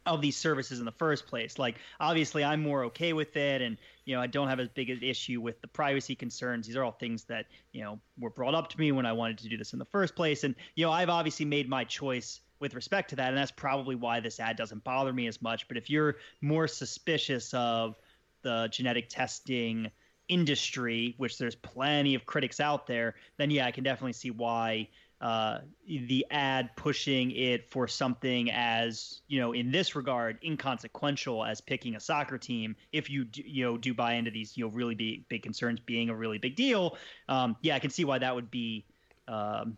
of 0.06 0.22
these 0.22 0.36
services 0.36 0.80
in 0.80 0.86
the 0.86 0.91
first 0.91 1.28
place. 1.28 1.58
Like 1.58 1.76
obviously 1.99 2.43
I'm 2.43 2.62
more 2.62 2.86
okay 2.86 3.14
with 3.14 3.36
it 3.38 3.62
and 3.62 3.78
you 4.06 4.16
know 4.16 4.22
I 4.22 4.28
don't 4.28 4.49
have 4.49 4.60
as 4.60 4.70
big 4.70 4.89
an 4.89 5.01
issue 5.01 5.41
with 5.41 5.62
the 5.62 5.68
privacy 5.68 6.16
concerns. 6.16 6.68
These 6.68 6.76
are 6.76 6.84
all 6.84 6.91
things 6.91 7.24
that, 7.26 7.45
you 7.72 7.84
know, 7.84 7.99
were 8.20 8.30
brought 8.30 8.56
up 8.56 8.70
to 8.70 8.80
me 8.80 8.91
when 8.91 9.06
I 9.06 9.14
wanted 9.14 9.38
to 9.39 9.49
do 9.49 9.58
this 9.58 9.74
in 9.74 9.80
the 9.80 9.86
first 9.86 10.16
place 10.16 10.43
and 10.43 10.56
you 10.76 10.86
know 10.86 10.91
I've 10.91 11.10
obviously 11.10 11.45
made 11.45 11.70
my 11.70 11.84
choice 11.84 12.41
with 12.64 12.74
respect 12.76 13.10
to 13.10 13.18
that, 13.18 13.28
and 13.28 13.38
that's 13.38 13.51
probably 13.51 13.93
why 13.93 14.22
this 14.22 14.39
ad 14.39 14.56
doesn't 14.56 14.86
bother 14.86 15.12
me 15.12 15.28
as 15.28 15.41
much. 15.41 15.68
But 15.68 15.76
if 15.76 15.89
you're 15.89 16.16
more 16.39 16.68
suspicious 16.68 17.54
of 17.54 17.99
the 18.41 18.70
genetic 18.72 19.10
testing 19.10 19.91
industry, 20.30 21.14
which 21.18 21.38
there's 21.38 21.56
plenty 21.56 22.16
of 22.16 22.26
critics 22.26 22.62
out 22.62 22.88
there, 22.88 23.16
then 23.38 23.51
yeah, 23.51 23.66
I 23.66 23.72
can 23.72 23.84
definitely 23.84 24.14
see 24.14 24.32
why 24.32 24.88
uh, 25.24 25.59
the 25.88 26.26
ad 26.30 26.69
pushing 26.76 27.32
it 27.32 27.71
for 27.71 27.88
something 27.88 28.51
as 28.51 29.21
you 29.28 29.39
know 29.39 29.53
in 29.53 29.71
this 29.71 29.95
regard 29.95 30.38
inconsequential 30.43 31.45
as 31.45 31.61
picking 31.61 31.95
a 31.95 31.99
soccer 31.99 32.38
team. 32.38 32.76
If 32.91 33.09
you 33.09 33.24
do, 33.24 33.41
you 33.45 33.63
know 33.63 33.78
do 33.78 33.93
buy 33.93 34.13
into 34.13 34.30
these 34.30 34.55
you 34.55 34.65
know 34.65 34.71
really 34.71 34.95
big 34.95 35.28
big 35.30 35.41
concerns 35.41 35.80
being 35.80 36.09
a 36.09 36.15
really 36.15 36.38
big 36.38 36.55
deal 36.55 36.97
um, 37.30 37.55
yeah 37.61 37.76
i 37.76 37.80
can 37.80 37.89
see 37.89 38.03
why 38.03 38.19
that 38.19 38.36
would 38.36 38.51
be 38.51 38.86
um, 39.28 39.78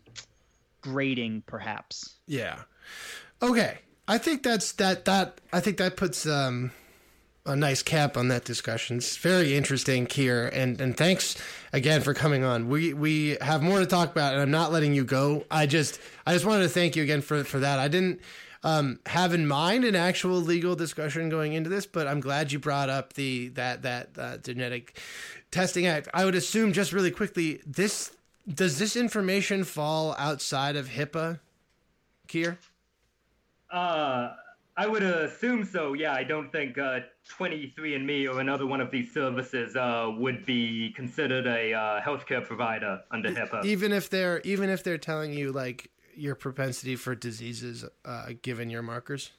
grading 0.81 1.43
perhaps. 1.45 2.15
Yeah. 2.27 2.59
Okay. 3.41 3.79
I 4.07 4.17
think 4.17 4.43
that's 4.43 4.71
that 4.73 5.05
that 5.05 5.41
i 5.51 5.59
think 5.59 5.77
that 5.77 5.97
puts 5.97 6.27
um 6.27 6.71
a 7.45 7.55
nice 7.55 7.83
cap 7.83 8.17
on 8.17 8.27
that 8.29 8.43
discussion. 8.43 8.97
It's 8.97 9.17
very 9.17 9.55
interesting, 9.55 10.07
Keir, 10.07 10.47
and 10.47 10.81
and 10.81 10.97
thanks 10.97 11.35
again 11.71 12.01
for 12.01 12.13
coming 12.13 12.43
on. 12.43 12.69
We 12.69 12.93
we 12.93 13.37
have 13.41 13.61
more 13.61 13.79
to 13.79 13.85
talk 13.85 14.11
about, 14.11 14.33
and 14.33 14.41
I'm 14.41 14.51
not 14.51 14.71
letting 14.71 14.93
you 14.93 15.03
go. 15.03 15.45
I 15.51 15.65
just 15.67 15.99
I 16.25 16.33
just 16.33 16.45
wanted 16.45 16.63
to 16.63 16.69
thank 16.69 16.95
you 16.95 17.03
again 17.03 17.21
for 17.21 17.43
for 17.43 17.59
that. 17.59 17.79
I 17.79 17.87
didn't 17.87 18.19
um, 18.63 18.99
have 19.05 19.33
in 19.33 19.45
mind 19.47 19.85
an 19.85 19.95
actual 19.95 20.37
legal 20.37 20.75
discussion 20.75 21.29
going 21.29 21.53
into 21.53 21.69
this, 21.69 21.85
but 21.85 22.07
I'm 22.07 22.19
glad 22.19 22.51
you 22.51 22.59
brought 22.59 22.89
up 22.89 23.13
the 23.13 23.49
that 23.49 23.83
that 23.83 24.09
uh, 24.17 24.37
genetic 24.37 24.99
testing 25.51 25.85
act. 25.85 26.07
I 26.13 26.25
would 26.25 26.35
assume 26.35 26.73
just 26.73 26.93
really 26.93 27.11
quickly 27.11 27.61
this 27.65 28.11
does 28.51 28.79
this 28.79 28.95
information 28.95 29.63
fall 29.63 30.15
outside 30.17 30.75
of 30.75 30.89
HIPAA, 30.89 31.39
Keir? 32.27 32.57
Uh 33.71 34.33
I 34.77 34.87
would 34.87 35.03
assume 35.03 35.63
so. 35.63 35.93
Yeah, 35.93 36.13
I 36.13 36.23
don't 36.23 36.51
think 36.51 36.77
uh, 36.77 36.99
23andMe 37.39 38.31
or 38.31 38.39
another 38.39 38.67
one 38.67 38.81
of 38.81 38.91
these 38.91 39.11
services 39.11 39.75
uh, 39.75 40.11
would 40.17 40.45
be 40.45 40.93
considered 40.95 41.47
a 41.47 41.73
uh, 41.73 42.01
healthcare 42.01 42.43
provider 42.43 43.01
under 43.11 43.31
HIPAA. 43.31 43.65
Even 43.65 43.91
if 43.91 44.09
they're 44.09 44.41
even 44.41 44.69
if 44.69 44.83
they're 44.83 44.97
telling 44.97 45.33
you 45.33 45.51
like 45.51 45.89
your 46.15 46.35
propensity 46.35 46.95
for 46.95 47.15
diseases 47.15 47.85
uh, 48.05 48.27
given 48.41 48.69
your 48.69 48.81
markers. 48.81 49.31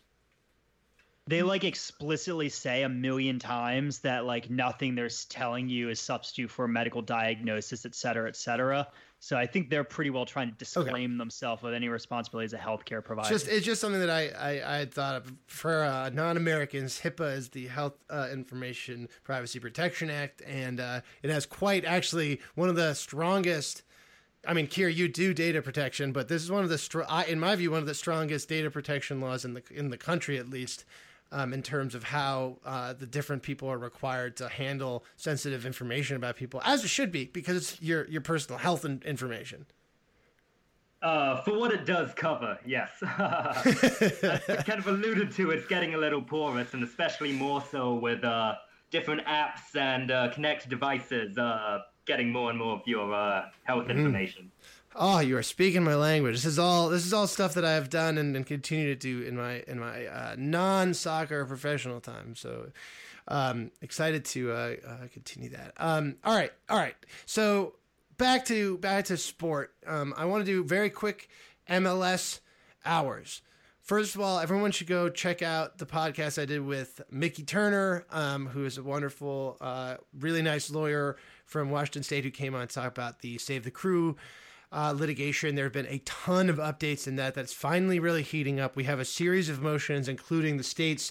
They 1.28 1.42
like 1.42 1.64
explicitly 1.64 2.48
say 2.48 2.84
a 2.84 2.88
million 2.88 3.40
times 3.40 3.98
that 4.00 4.26
like 4.26 4.48
nothing 4.48 4.94
they're 4.94 5.10
telling 5.28 5.68
you 5.68 5.90
is 5.90 5.98
substitute 5.98 6.50
for 6.50 6.66
a 6.66 6.68
medical 6.68 7.02
diagnosis, 7.02 7.84
et 7.84 7.96
cetera, 7.96 8.28
et 8.28 8.36
cetera. 8.36 8.86
So 9.18 9.36
I 9.36 9.44
think 9.44 9.68
they're 9.68 9.82
pretty 9.82 10.10
well 10.10 10.24
trying 10.24 10.50
to 10.50 10.54
disclaim 10.54 11.12
okay. 11.12 11.18
themselves 11.18 11.64
of 11.64 11.72
any 11.72 11.88
responsibility 11.88 12.44
as 12.44 12.52
a 12.52 12.58
healthcare 12.58 13.02
provider. 13.02 13.28
Just 13.28 13.48
it's 13.48 13.66
just 13.66 13.80
something 13.80 13.98
that 13.98 14.10
I 14.10 14.28
I, 14.28 14.74
I 14.74 14.76
had 14.78 14.94
thought 14.94 15.16
of 15.16 15.32
for 15.48 15.82
uh, 15.82 16.10
non-Americans. 16.10 17.00
HIPAA 17.00 17.36
is 17.36 17.48
the 17.48 17.66
Health 17.66 17.94
uh, 18.08 18.28
Information 18.32 19.08
Privacy 19.24 19.58
Protection 19.58 20.10
Act, 20.10 20.42
and 20.46 20.78
uh, 20.78 21.00
it 21.24 21.30
has 21.30 21.44
quite 21.44 21.84
actually 21.84 22.40
one 22.54 22.68
of 22.68 22.76
the 22.76 22.94
strongest. 22.94 23.82
I 24.46 24.54
mean, 24.54 24.68
Keir, 24.68 24.88
you 24.88 25.08
do 25.08 25.34
data 25.34 25.60
protection, 25.60 26.12
but 26.12 26.28
this 26.28 26.40
is 26.40 26.52
one 26.52 26.62
of 26.62 26.70
the, 26.70 26.78
str- 26.78 27.02
in 27.26 27.40
my 27.40 27.56
view, 27.56 27.72
one 27.72 27.80
of 27.80 27.86
the 27.86 27.94
strongest 27.94 28.48
data 28.48 28.70
protection 28.70 29.20
laws 29.20 29.44
in 29.44 29.54
the 29.54 29.62
in 29.70 29.90
the 29.90 29.98
country, 29.98 30.38
at 30.38 30.48
least 30.48 30.84
um, 31.32 31.52
in 31.52 31.62
terms 31.62 31.94
of 31.94 32.04
how 32.04 32.58
uh, 32.64 32.92
the 32.92 33.06
different 33.06 33.42
people 33.42 33.68
are 33.68 33.78
required 33.78 34.36
to 34.36 34.48
handle 34.48 35.04
sensitive 35.16 35.66
information 35.66 36.16
about 36.16 36.36
people, 36.36 36.60
as 36.64 36.84
it 36.84 36.88
should 36.88 37.12
be, 37.12 37.26
because 37.26 37.56
it's 37.56 37.82
your 37.82 38.06
your 38.08 38.20
personal 38.20 38.58
health 38.58 38.84
and 38.84 39.02
information. 39.04 39.66
Uh, 41.02 41.42
for 41.42 41.58
what 41.58 41.72
it 41.72 41.84
does 41.84 42.12
cover, 42.14 42.58
yes. 42.64 42.90
I 43.02 44.62
kind 44.66 44.78
of 44.78 44.86
alluded 44.86 45.30
to, 45.32 45.50
it's 45.50 45.66
getting 45.66 45.94
a 45.94 45.98
little 45.98 46.22
porous, 46.22 46.72
and 46.74 46.82
especially 46.82 47.32
more 47.32 47.62
so 47.70 47.94
with 47.94 48.24
uh, 48.24 48.54
different 48.90 49.24
apps 49.26 49.76
and 49.76 50.10
uh, 50.10 50.30
connected 50.32 50.70
devices 50.70 51.36
uh, 51.36 51.80
getting 52.06 52.32
more 52.32 52.50
and 52.50 52.58
more 52.58 52.76
of 52.76 52.82
your 52.86 53.12
uh, 53.12 53.46
health 53.64 53.84
mm-hmm. 53.84 53.98
information. 53.98 54.50
Oh, 54.98 55.20
you 55.20 55.36
are 55.36 55.42
speaking 55.42 55.84
my 55.84 55.94
language. 55.94 56.34
This 56.36 56.46
is 56.46 56.58
all 56.58 56.88
this 56.88 57.04
is 57.04 57.12
all 57.12 57.26
stuff 57.26 57.52
that 57.54 57.64
I 57.66 57.74
have 57.74 57.90
done 57.90 58.16
and, 58.16 58.34
and 58.34 58.46
continue 58.46 58.86
to 58.86 58.94
do 58.94 59.22
in 59.22 59.36
my 59.36 59.62
in 59.68 59.78
my 59.78 60.06
uh, 60.06 60.36
non 60.38 60.94
soccer 60.94 61.44
professional 61.44 62.00
time. 62.00 62.34
So 62.34 62.70
um, 63.28 63.70
excited 63.82 64.24
to 64.26 64.52
uh, 64.52 64.74
uh, 64.86 64.96
continue 65.12 65.50
that. 65.50 65.74
Um, 65.76 66.16
all 66.24 66.34
right, 66.34 66.52
all 66.70 66.78
right. 66.78 66.96
So 67.26 67.74
back 68.16 68.46
to 68.46 68.78
back 68.78 69.04
to 69.06 69.18
sport. 69.18 69.74
Um, 69.86 70.14
I 70.16 70.24
want 70.24 70.46
to 70.46 70.50
do 70.50 70.64
very 70.64 70.88
quick 70.88 71.28
MLS 71.68 72.40
hours. 72.84 73.42
First 73.82 74.14
of 74.14 74.20
all, 74.20 74.40
everyone 74.40 74.72
should 74.72 74.88
go 74.88 75.08
check 75.10 75.42
out 75.42 75.78
the 75.78 75.86
podcast 75.86 76.40
I 76.40 76.44
did 76.44 76.60
with 76.60 77.02
Mickey 77.10 77.44
Turner, 77.44 78.04
um, 78.10 78.46
who 78.46 78.64
is 78.64 78.78
a 78.78 78.82
wonderful, 78.82 79.58
uh, 79.60 79.96
really 80.18 80.42
nice 80.42 80.70
lawyer 80.70 81.16
from 81.44 81.70
Washington 81.70 82.02
State 82.02 82.24
who 82.24 82.32
came 82.32 82.54
on 82.56 82.66
to 82.66 82.74
talk 82.74 82.88
about 82.88 83.20
the 83.20 83.38
Save 83.38 83.62
the 83.62 83.70
Crew 83.70 84.16
uh, 84.76 84.92
litigation. 84.92 85.54
There 85.54 85.64
have 85.64 85.72
been 85.72 85.86
a 85.86 85.98
ton 86.00 86.50
of 86.50 86.58
updates 86.58 87.08
in 87.08 87.16
that. 87.16 87.34
That's 87.34 87.52
finally 87.52 87.98
really 87.98 88.22
heating 88.22 88.60
up. 88.60 88.76
We 88.76 88.84
have 88.84 89.00
a 89.00 89.04
series 89.04 89.48
of 89.48 89.62
motions, 89.62 90.08
including 90.08 90.58
the 90.58 90.64
state's. 90.64 91.10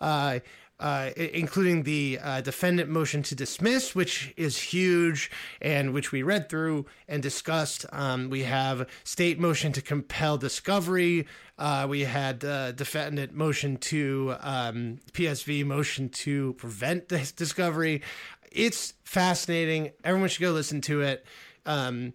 Uh, 0.00 0.40
uh, 0.80 1.10
including 1.16 1.84
the 1.84 2.18
uh, 2.20 2.40
defendant 2.40 2.90
motion 2.90 3.22
to 3.22 3.36
dismiss, 3.36 3.94
which 3.94 4.34
is 4.36 4.58
huge 4.58 5.30
and 5.62 5.94
which 5.94 6.10
we 6.10 6.20
read 6.22 6.48
through 6.48 6.84
and 7.06 7.22
discussed. 7.22 7.86
Um, 7.92 8.28
we 8.28 8.42
have 8.42 8.88
state 9.04 9.38
motion 9.38 9.72
to 9.72 9.80
compel 9.80 10.36
discovery. 10.36 11.28
Uh, 11.56 11.86
we 11.88 12.00
had 12.00 12.44
uh, 12.44 12.72
defendant 12.72 13.32
motion 13.32 13.76
to 13.76 14.34
um, 14.40 14.98
PSV 15.12 15.64
motion 15.64 16.08
to 16.08 16.54
prevent 16.54 17.06
discovery. 17.36 18.02
It's 18.50 18.94
fascinating. 19.04 19.92
Everyone 20.02 20.28
should 20.28 20.42
go 20.42 20.50
listen 20.50 20.80
to 20.82 21.02
it. 21.02 21.24
Um, 21.66 22.14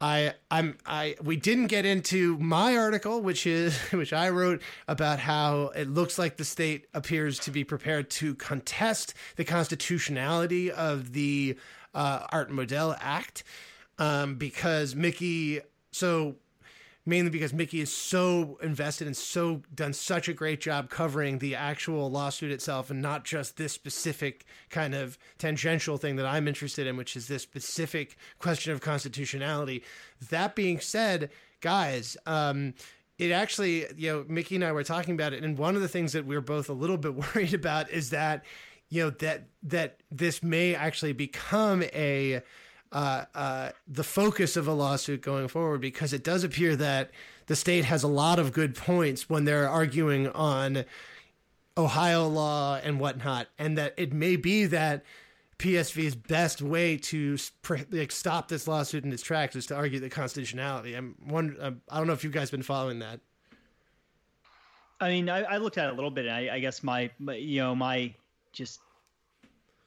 I 0.00 0.34
I'm 0.50 0.76
I 0.84 1.16
we 1.22 1.36
didn't 1.36 1.68
get 1.68 1.86
into 1.86 2.38
my 2.38 2.76
article, 2.76 3.22
which 3.22 3.46
is 3.46 3.76
which 3.92 4.12
I 4.12 4.28
wrote 4.30 4.62
about 4.88 5.18
how 5.18 5.68
it 5.74 5.88
looks 5.88 6.18
like 6.18 6.36
the 6.36 6.44
state 6.44 6.86
appears 6.94 7.38
to 7.40 7.50
be 7.50 7.64
prepared 7.64 8.10
to 8.10 8.34
contest 8.34 9.14
the 9.36 9.44
constitutionality 9.44 10.70
of 10.70 11.12
the 11.12 11.56
uh, 11.94 12.26
Art 12.30 12.50
Modell 12.50 12.96
Act 13.00 13.44
um, 13.98 14.36
because 14.36 14.94
Mickey. 14.94 15.60
So 15.92 16.36
mainly 17.06 17.30
because 17.30 17.54
Mickey 17.54 17.80
is 17.80 17.92
so 17.92 18.58
invested 18.60 19.06
and 19.06 19.16
so 19.16 19.62
done 19.72 19.92
such 19.92 20.28
a 20.28 20.34
great 20.34 20.60
job 20.60 20.90
covering 20.90 21.38
the 21.38 21.54
actual 21.54 22.10
lawsuit 22.10 22.50
itself 22.50 22.90
and 22.90 23.00
not 23.00 23.24
just 23.24 23.56
this 23.56 23.72
specific 23.72 24.44
kind 24.68 24.94
of 24.94 25.16
tangential 25.38 25.96
thing 25.96 26.16
that 26.16 26.26
I'm 26.26 26.48
interested 26.48 26.86
in, 26.86 26.96
which 26.96 27.16
is 27.16 27.28
this 27.28 27.44
specific 27.44 28.16
question 28.40 28.72
of 28.72 28.80
constitutionality. 28.80 29.84
That 30.30 30.56
being 30.56 30.80
said, 30.80 31.30
guys, 31.60 32.16
um, 32.26 32.74
it 33.18 33.30
actually, 33.30 33.86
you 33.96 34.12
know, 34.12 34.24
Mickey 34.28 34.56
and 34.56 34.64
I 34.64 34.72
were 34.72 34.84
talking 34.84 35.14
about 35.14 35.32
it, 35.32 35.44
and 35.44 35.56
one 35.56 35.76
of 35.76 35.82
the 35.82 35.88
things 35.88 36.12
that 36.12 36.26
we 36.26 36.36
are 36.36 36.40
both 36.40 36.68
a 36.68 36.74
little 36.74 36.98
bit 36.98 37.14
worried 37.34 37.54
about 37.54 37.88
is 37.90 38.10
that, 38.10 38.44
you 38.88 39.04
know, 39.04 39.10
that 39.10 39.44
that 39.62 40.00
this 40.10 40.42
may 40.42 40.74
actually 40.74 41.12
become 41.12 41.82
a 41.94 42.42
uh, 42.92 43.24
uh, 43.34 43.70
the 43.86 44.04
focus 44.04 44.56
of 44.56 44.66
a 44.68 44.72
lawsuit 44.72 45.20
going 45.20 45.48
forward 45.48 45.80
because 45.80 46.12
it 46.12 46.24
does 46.24 46.44
appear 46.44 46.76
that 46.76 47.10
the 47.46 47.56
state 47.56 47.84
has 47.84 48.02
a 48.02 48.08
lot 48.08 48.38
of 48.38 48.52
good 48.52 48.74
points 48.74 49.28
when 49.28 49.44
they're 49.44 49.68
arguing 49.68 50.28
on 50.28 50.84
Ohio 51.78 52.26
law 52.26 52.80
and 52.82 52.98
whatnot, 52.98 53.48
and 53.58 53.76
that 53.76 53.94
it 53.96 54.12
may 54.12 54.36
be 54.36 54.64
that 54.66 55.04
PSV's 55.58 56.14
best 56.14 56.60
way 56.60 56.96
to 56.96 57.36
like, 57.90 58.10
stop 58.10 58.48
this 58.48 58.66
lawsuit 58.66 59.04
in 59.04 59.12
its 59.12 59.22
tracks 59.22 59.56
is 59.56 59.66
to 59.66 59.74
argue 59.76 60.00
the 60.00 60.08
constitutionality. 60.08 60.94
I'm 60.94 61.14
one. 61.24 61.56
Um, 61.60 61.82
I 61.90 61.98
don't 61.98 62.06
know 62.06 62.12
if 62.12 62.24
you 62.24 62.30
guys 62.30 62.50
been 62.50 62.62
following 62.62 62.98
that. 63.00 63.20
I 65.00 65.10
mean, 65.10 65.28
I, 65.28 65.42
I 65.42 65.56
looked 65.58 65.76
at 65.76 65.88
it 65.88 65.92
a 65.92 65.94
little 65.94 66.10
bit. 66.10 66.28
I, 66.28 66.54
I 66.54 66.58
guess 66.60 66.82
my, 66.82 67.10
my, 67.18 67.34
you 67.34 67.60
know, 67.60 67.74
my 67.74 68.14
just 68.52 68.80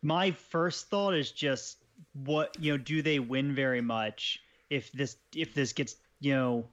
my 0.02 0.32
first 0.32 0.90
thought 0.90 1.16
is 1.16 1.32
just 1.32 1.78
what 2.14 2.56
you 2.60 2.72
know 2.72 2.78
do 2.78 3.02
they 3.02 3.20
win 3.20 3.54
very 3.54 3.82
much 3.82 4.42
if 4.70 4.92
this 4.92 5.18
if 5.36 5.54
this 5.54 5.74
gets 5.74 5.96
you 6.20 6.34
know 6.34 6.66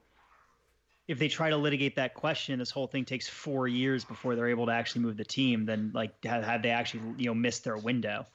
if 1.07 1.19
they 1.19 1.27
try 1.27 1.49
to 1.49 1.57
litigate 1.57 1.95
that 1.95 2.13
question 2.13 2.59
this 2.59 2.71
whole 2.71 2.87
thing 2.87 3.05
takes 3.05 3.27
four 3.27 3.67
years 3.67 4.03
before 4.03 4.35
they're 4.35 4.49
able 4.49 4.65
to 4.65 4.71
actually 4.71 5.01
move 5.01 5.17
the 5.17 5.23
team 5.23 5.65
then 5.65 5.91
like 5.93 6.23
have, 6.25 6.43
have 6.43 6.61
they 6.61 6.69
actually 6.69 7.01
you 7.17 7.27
know 7.27 7.33
missed 7.33 7.63
their 7.63 7.77
window 7.77 8.25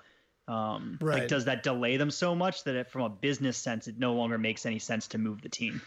um 0.48 0.98
right. 1.00 1.20
like 1.20 1.28
does 1.28 1.44
that 1.44 1.62
delay 1.62 1.96
them 1.96 2.10
so 2.10 2.34
much 2.34 2.64
that 2.64 2.74
it, 2.74 2.90
from 2.90 3.02
a 3.02 3.08
business 3.08 3.56
sense 3.56 3.88
it 3.88 3.98
no 3.98 4.14
longer 4.14 4.38
makes 4.38 4.66
any 4.66 4.78
sense 4.78 5.08
to 5.08 5.18
move 5.18 5.42
the 5.42 5.48
team 5.48 5.80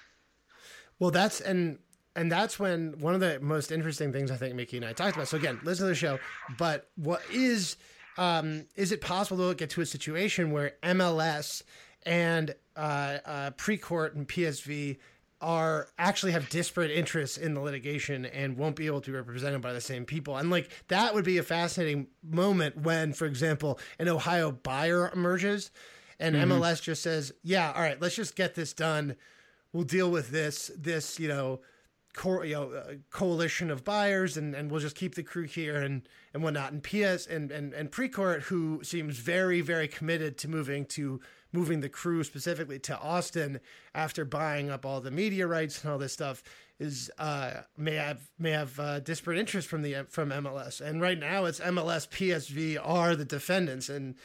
well 1.00 1.12
that's 1.12 1.42
and 1.42 1.80
and 2.16 2.32
that's 2.32 2.58
when 2.58 2.96
one 3.00 3.14
of 3.14 3.20
the 3.20 3.40
most 3.42 3.72
interesting 3.72 4.14
things 4.14 4.32
I 4.32 4.38
think 4.38 4.56
Mickey 4.56 4.78
and 4.78 4.86
I 4.86 4.94
talked 4.94 5.16
about. 5.16 5.28
So 5.28 5.38
again, 5.38 5.60
listen 5.64 5.84
to 5.86 5.90
the 5.90 5.96
show. 5.96 6.18
But 6.58 6.90
what 6.96 7.22
is 7.32 7.76
um, 8.18 8.66
is 8.76 8.92
it 8.92 9.02
possible 9.02 9.50
to 9.50 9.56
get 9.56 9.70
to 9.72 9.82
a 9.82 9.86
situation 9.86 10.52
where 10.52 10.74
MLS 10.84 11.64
and 12.04 12.54
uh, 12.76 13.18
uh, 13.26 13.52
Precourt 13.52 14.16
and 14.16 14.28
PSV 14.28 14.98
are 15.42 15.90
actually 15.98 16.32
have 16.32 16.50
disparate 16.50 16.92
interests 16.92 17.38
in 17.38 17.54
the 17.54 17.60
litigation 17.60 18.26
and 18.26 18.58
won't 18.58 18.76
be 18.76 18.88
able 18.88 19.02
to 19.02 19.12
be 19.12 19.18
represented 19.18 19.62
by 19.62 19.74
the 19.74 19.82
same 19.82 20.06
people. 20.06 20.38
And 20.38 20.50
like 20.50 20.70
that 20.88 21.14
would 21.14 21.26
be 21.26 21.38
a 21.38 21.44
fascinating 21.44 22.08
moment 22.24 22.78
when, 22.78 23.14
for 23.14 23.26
example, 23.26 23.80
an 24.00 24.08
Ohio 24.08 24.52
buyer 24.52 25.12
emerges 25.14 25.72
and 26.20 26.36
Mm-hmm. 26.36 26.54
MLS 26.54 26.82
just 26.82 27.04
says, 27.04 27.34
"Yeah, 27.44 27.74
all 27.74 27.82
right, 27.82 28.02
let's 28.02 28.16
just 28.16 28.36
get 28.36 28.56
this 28.56 28.72
done. 28.74 29.18
We'll 29.74 29.84
deal 29.84 30.10
with 30.10 30.30
this 30.30 30.72
this, 30.78 31.20
you 31.20 31.28
know, 31.28 31.60
co- 32.16 32.42
you 32.42 32.54
know, 32.54 32.72
uh, 32.72 32.94
coalition 33.12 33.70
of 33.70 33.84
buyers, 33.84 34.38
and, 34.38 34.56
and 34.56 34.72
we'll 34.72 34.82
just 34.82 34.96
keep 34.96 35.16
the 35.16 35.24
crew 35.24 35.44
here 35.44 35.76
and, 35.82 36.08
and 36.34 36.42
whatnot. 36.42 36.72
And 36.72 36.82
PS 36.82 37.28
and 37.28 37.52
and 37.52 37.74
and 37.74 37.92
Precourt, 37.92 38.44
who 38.44 38.82
seems 38.84 39.20
very 39.20 39.62
very 39.62 39.88
committed 39.88 40.38
to 40.40 40.48
moving 40.48 40.86
to 40.88 41.20
moving 41.52 41.82
the 41.82 41.90
crew 41.90 42.24
specifically 42.24 42.80
to 42.80 42.98
Austin 43.00 43.60
after 43.94 44.26
buying 44.26 44.70
up 44.70 44.86
all 44.86 45.00
the 45.02 45.12
media 45.12 45.48
rights 45.48 45.84
and 45.84 45.92
all 45.92 45.98
this 45.98 46.14
stuff, 46.14 46.44
is 46.80 47.12
uh, 47.18 47.52
may 47.78 47.96
have 47.96 48.22
may 48.40 48.52
have 48.52 48.80
uh, 48.80 49.00
disparate 49.00 49.38
interest 49.38 49.68
from 49.68 49.82
the 49.82 50.06
from 50.10 50.30
MLS. 50.30 50.82
And 50.82 51.02
right 51.02 51.20
now, 51.20 51.46
it's 51.46 51.60
MLS 51.60 52.08
PSV 52.08 52.80
are 52.84 53.16
the 53.16 53.26
defendants 53.26 53.90
and 53.90 54.16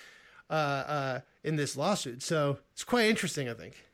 uh, 0.48 0.52
uh, 0.52 1.20
in 1.44 1.56
this 1.56 1.76
lawsuit. 1.76 2.22
So 2.22 2.58
it's 2.72 2.84
quite 2.84 3.06
interesting, 3.06 3.48
I 3.48 3.54
think. 3.54 3.84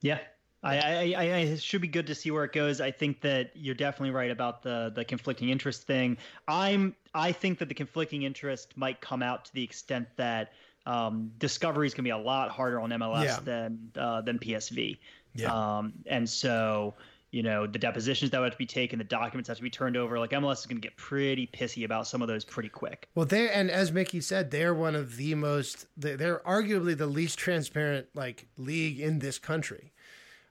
Yeah. 0.00 0.18
I, 0.64 1.14
I, 1.16 1.34
I, 1.34 1.56
should 1.56 1.80
be 1.80 1.88
good 1.88 2.06
to 2.06 2.14
see 2.14 2.30
where 2.30 2.44
it 2.44 2.52
goes. 2.52 2.80
I 2.80 2.92
think 2.92 3.20
that 3.22 3.50
you're 3.54 3.74
definitely 3.74 4.12
right 4.12 4.30
about 4.30 4.62
the 4.62 4.92
the 4.94 5.04
conflicting 5.04 5.48
interest 5.48 5.82
thing. 5.84 6.16
I'm 6.46 6.94
I 7.14 7.32
think 7.32 7.58
that 7.58 7.68
the 7.68 7.74
conflicting 7.74 8.22
interest 8.22 8.76
might 8.76 9.00
come 9.00 9.22
out 9.22 9.46
to 9.46 9.54
the 9.54 9.64
extent 9.64 10.06
that 10.16 10.52
um, 10.86 11.32
discovery 11.38 11.86
is 11.86 11.94
going 11.94 12.04
to 12.04 12.08
be 12.08 12.10
a 12.10 12.18
lot 12.18 12.50
harder 12.50 12.80
on 12.80 12.90
MLS 12.90 13.24
Yeah. 13.24 13.38
than 13.42 13.90
uh, 13.96 14.20
than 14.20 14.38
PSV. 14.38 14.98
Yeah. 15.34 15.78
Um, 15.78 15.92
and 16.06 16.28
so 16.28 16.94
you 17.32 17.42
know 17.42 17.66
the 17.66 17.78
depositions 17.78 18.30
that 18.30 18.42
have 18.42 18.52
to 18.52 18.58
be 18.58 18.66
taken, 18.66 18.98
the 18.98 19.04
documents 19.04 19.48
have 19.48 19.56
to 19.56 19.62
be 19.62 19.70
turned 19.70 19.96
over. 19.96 20.18
Like 20.18 20.30
MLS 20.30 20.60
is 20.60 20.66
going 20.66 20.80
to 20.80 20.86
get 20.86 20.96
pretty 20.96 21.48
pissy 21.48 21.84
about 21.84 22.06
some 22.06 22.22
of 22.22 22.28
those 22.28 22.44
pretty 22.44 22.68
quick. 22.68 23.08
Well, 23.14 23.26
they 23.26 23.48
and 23.50 23.70
as 23.70 23.90
Mickey 23.90 24.20
said, 24.20 24.50
they're 24.50 24.74
one 24.74 24.94
of 24.94 25.16
the 25.16 25.34
most. 25.34 25.86
They're 25.96 26.40
arguably 26.46 26.96
the 26.96 27.06
least 27.06 27.38
transparent 27.38 28.06
like 28.14 28.46
league 28.56 29.00
in 29.00 29.20
this 29.20 29.38
country, 29.38 29.92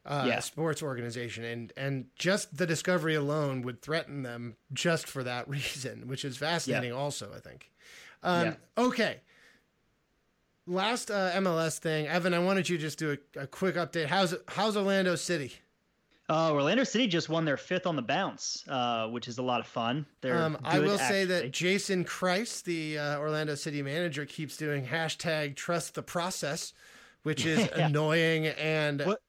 uh, 0.05 0.25
Yeah. 0.27 0.39
sports 0.39 0.81
organization, 0.83 1.43
and 1.43 1.73
and 1.77 2.05
just 2.15 2.57
the 2.57 2.65
discovery 2.65 3.15
alone 3.15 3.61
would 3.63 3.81
threaten 3.81 4.23
them 4.23 4.55
just 4.73 5.07
for 5.07 5.23
that 5.23 5.47
reason, 5.57 6.07
which 6.07 6.25
is 6.25 6.37
fascinating. 6.37 6.91
Also, 6.93 7.31
I 7.35 7.39
think. 7.39 7.71
Um, 8.23 8.45
Yeah. 8.45 8.55
Okay. 8.77 9.21
Last 10.67 11.09
uh, 11.09 11.31
MLS 11.37 11.79
thing, 11.79 12.07
Evan. 12.07 12.33
I 12.33 12.39
wanted 12.39 12.69
you 12.69 12.77
to 12.77 12.81
just 12.81 12.99
do 12.99 13.17
a, 13.35 13.41
a 13.41 13.47
quick 13.47 13.75
update. 13.75 14.05
How's 14.05 14.35
how's 14.47 14.77
Orlando 14.77 15.15
City? 15.15 15.53
Uh, 16.29 16.53
Orlando 16.53 16.83
City 16.85 17.07
just 17.07 17.27
won 17.27 17.43
their 17.43 17.57
fifth 17.57 17.85
on 17.85 17.97
the 17.97 18.01
bounce, 18.01 18.63
uh, 18.69 19.07
which 19.07 19.27
is 19.27 19.37
a 19.37 19.41
lot 19.41 19.59
of 19.59 19.67
fun. 19.67 20.05
They're 20.21 20.37
Um, 20.37 20.57
I 20.63 20.79
will 20.79 20.97
say 20.97 21.25
that 21.25 21.51
Jason 21.51 22.05
Kreis, 22.05 22.63
the 22.63 22.99
uh, 22.99 23.17
Orlando 23.19 23.55
City 23.55 23.81
manager, 23.81 24.25
keeps 24.25 24.55
doing 24.55 24.85
hashtag 24.85 25.55
trust 25.57 25.95
the 25.95 26.03
process, 26.03 26.71
which 27.23 27.45
is 27.45 27.59
Yeah. 27.75 27.87
annoying 27.87 28.45
and 28.47 29.01
What- 29.01 29.21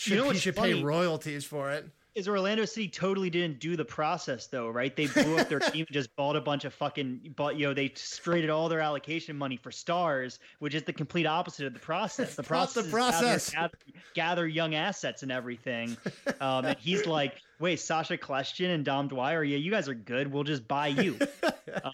should, 0.00 0.12
you 0.14 0.18
know 0.18 0.30
he 0.30 0.38
should 0.38 0.56
funny? 0.56 0.74
pay 0.74 0.82
royalties 0.82 1.44
for 1.44 1.70
it. 1.72 1.86
Is 2.20 2.28
Orlando 2.28 2.66
City 2.66 2.86
totally 2.86 3.30
didn't 3.30 3.60
do 3.60 3.76
the 3.76 3.84
process 3.84 4.46
though, 4.46 4.68
right? 4.68 4.94
They 4.94 5.06
blew 5.06 5.38
up 5.38 5.48
their 5.48 5.58
team 5.72 5.86
and 5.88 5.94
just 5.94 6.14
bought 6.16 6.36
a 6.36 6.40
bunch 6.42 6.66
of 6.66 6.74
fucking 6.74 7.32
bought 7.34 7.56
you 7.56 7.66
know, 7.66 7.72
they 7.72 7.88
traded 7.88 8.50
all 8.50 8.68
their 8.68 8.80
allocation 8.80 9.38
money 9.38 9.56
for 9.56 9.70
stars, 9.70 10.38
which 10.58 10.74
is 10.74 10.82
the 10.82 10.92
complete 10.92 11.24
opposite 11.24 11.66
of 11.66 11.72
the 11.72 11.80
process. 11.80 12.34
The 12.34 12.42
process, 12.44 12.74
the 12.74 12.88
is 12.88 12.92
process. 12.92 13.50
Gather, 13.50 13.70
gather, 13.86 14.04
gather 14.14 14.46
young 14.46 14.74
assets 14.74 15.22
and 15.22 15.32
everything. 15.32 15.96
Um, 16.42 16.66
and 16.66 16.78
he's 16.78 17.06
like, 17.06 17.40
wait, 17.58 17.80
Sacha 17.80 18.18
Kljestan 18.18 18.74
and 18.74 18.84
Dom 18.84 19.08
Dwyer, 19.08 19.42
yeah, 19.42 19.56
you 19.56 19.70
guys 19.70 19.88
are 19.88 19.94
good. 19.94 20.30
We'll 20.30 20.44
just 20.44 20.68
buy 20.68 20.88
you. 20.88 21.18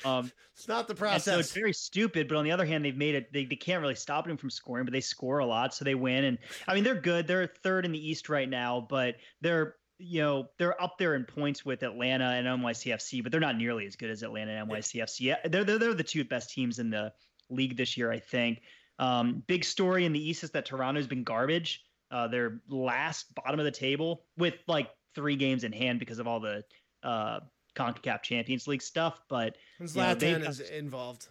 Um, 0.06 0.32
It's 0.54 0.68
not 0.68 0.88
the 0.88 0.94
process. 0.94 1.24
so 1.24 1.38
it's 1.38 1.52
very 1.52 1.74
stupid, 1.74 2.28
but 2.28 2.36
on 2.36 2.44
the 2.44 2.50
other 2.50 2.64
hand, 2.64 2.82
they've 2.82 2.96
made 2.96 3.14
it. 3.14 3.30
They, 3.30 3.44
they 3.44 3.56
can't 3.56 3.82
really 3.82 3.94
stop 3.94 4.26
them 4.26 4.38
from 4.38 4.48
scoring, 4.48 4.86
but 4.86 4.92
they 4.92 5.02
score 5.02 5.40
a 5.40 5.46
lot, 5.46 5.74
so 5.74 5.84
they 5.84 5.94
win. 5.94 6.24
And 6.24 6.38
I 6.66 6.74
mean, 6.74 6.82
they're 6.82 6.98
good. 6.98 7.26
They're 7.26 7.46
third 7.46 7.84
in 7.84 7.92
the 7.92 8.08
East 8.08 8.30
right 8.30 8.48
now, 8.48 8.86
but 8.88 9.16
they're 9.42 9.74
you 9.98 10.20
know 10.20 10.48
they're 10.58 10.80
up 10.82 10.98
there 10.98 11.14
in 11.14 11.24
points 11.24 11.64
with 11.64 11.82
Atlanta 11.82 12.30
and 12.30 12.46
NYCFC, 12.46 13.22
but 13.22 13.32
they're 13.32 13.40
not 13.40 13.56
nearly 13.56 13.86
as 13.86 13.96
good 13.96 14.10
as 14.10 14.22
Atlanta 14.22 14.52
and 14.52 14.70
NYCFC. 14.70 15.20
Yeah, 15.20 15.36
they're 15.44 15.64
they're, 15.64 15.78
they're 15.78 15.94
the 15.94 16.02
two 16.02 16.24
best 16.24 16.50
teams 16.50 16.78
in 16.78 16.90
the 16.90 17.12
league 17.50 17.76
this 17.76 17.96
year, 17.96 18.10
I 18.10 18.18
think. 18.18 18.62
Um, 18.98 19.42
big 19.46 19.64
story 19.64 20.04
in 20.04 20.12
the 20.12 20.28
East 20.28 20.44
is 20.44 20.50
that 20.52 20.66
Toronto's 20.66 21.06
been 21.06 21.24
garbage. 21.24 21.84
Uh, 22.10 22.28
they're 22.28 22.60
last, 22.68 23.34
bottom 23.34 23.58
of 23.58 23.64
the 23.64 23.70
table 23.70 24.24
with 24.36 24.54
like 24.68 24.90
three 25.14 25.36
games 25.36 25.64
in 25.64 25.72
hand 25.72 25.98
because 25.98 26.18
of 26.18 26.26
all 26.26 26.40
the 26.40 26.64
uh, 27.02 27.40
Concacaf 27.74 28.22
Champions 28.22 28.66
League 28.66 28.82
stuff. 28.82 29.20
But 29.28 29.56
you 29.94 30.02
know, 30.02 30.48
is 30.48 30.60
involved. 30.70 31.28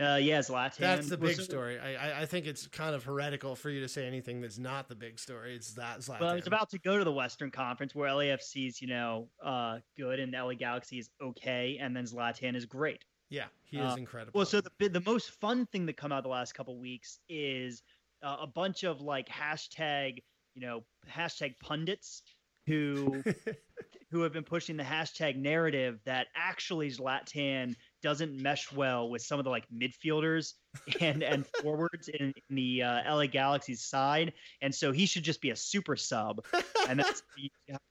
Uh, 0.00 0.16
yeah, 0.20 0.40
Zlatan. 0.40 0.76
That's 0.78 1.08
the 1.08 1.16
big 1.16 1.40
story. 1.40 1.78
I, 1.78 1.94
I 1.94 2.20
I 2.22 2.26
think 2.26 2.46
it's 2.46 2.66
kind 2.66 2.94
of 2.94 3.04
heretical 3.04 3.56
for 3.56 3.70
you 3.70 3.80
to 3.80 3.88
say 3.88 4.06
anything 4.06 4.40
that's 4.40 4.58
not 4.58 4.88
the 4.88 4.94
big 4.94 5.18
story. 5.18 5.54
It's 5.54 5.74
that 5.74 6.00
Zlatan. 6.00 6.20
Well, 6.20 6.30
I 6.30 6.34
was 6.34 6.46
about 6.46 6.70
to 6.70 6.78
go 6.78 6.98
to 6.98 7.04
the 7.04 7.12
Western 7.12 7.50
Conference 7.50 7.94
where 7.94 8.10
LAFC's, 8.10 8.80
you 8.82 8.88
know, 8.88 9.28
uh, 9.42 9.78
good 9.96 10.20
and 10.20 10.32
LA 10.32 10.54
Galaxy 10.54 10.98
is 10.98 11.08
okay, 11.22 11.78
and 11.80 11.96
then 11.96 12.04
Zlatan 12.04 12.54
is 12.54 12.66
great. 12.66 13.04
yeah, 13.30 13.46
he 13.64 13.78
is 13.78 13.92
uh, 13.92 13.96
incredible. 13.96 14.32
Well, 14.38 14.46
so 14.46 14.60
the 14.60 14.88
the 14.88 15.02
most 15.06 15.30
fun 15.30 15.66
thing 15.66 15.86
that 15.86 15.96
come 15.96 16.12
out 16.12 16.22
the 16.22 16.28
last 16.28 16.54
couple 16.54 16.78
weeks 16.78 17.18
is 17.28 17.82
uh, 18.22 18.36
a 18.42 18.46
bunch 18.46 18.84
of 18.84 19.00
like 19.00 19.28
hashtag, 19.28 20.22
you 20.54 20.62
know, 20.62 20.84
hashtag 21.10 21.54
pundits 21.60 22.22
who 22.66 23.22
who 24.10 24.20
have 24.22 24.32
been 24.32 24.44
pushing 24.44 24.76
the 24.76 24.82
hashtag 24.84 25.36
narrative 25.36 26.00
that 26.04 26.26
actually 26.36 26.90
Zlatan 26.90 27.74
doesn't 28.06 28.40
mesh 28.40 28.70
well 28.70 29.10
with 29.10 29.20
some 29.20 29.40
of 29.40 29.44
the 29.44 29.50
like 29.50 29.64
midfielders 29.76 30.52
and 31.00 31.24
and 31.24 31.44
forwards 31.60 32.06
in, 32.06 32.32
in 32.48 32.54
the 32.54 32.80
uh, 32.80 33.16
LA 33.16 33.26
Galaxy's 33.26 33.82
side, 33.82 34.32
and 34.62 34.72
so 34.72 34.92
he 34.92 35.06
should 35.06 35.24
just 35.24 35.40
be 35.40 35.50
a 35.50 35.56
super 35.56 35.96
sub, 35.96 36.44
and 36.88 37.00
that's 37.00 37.24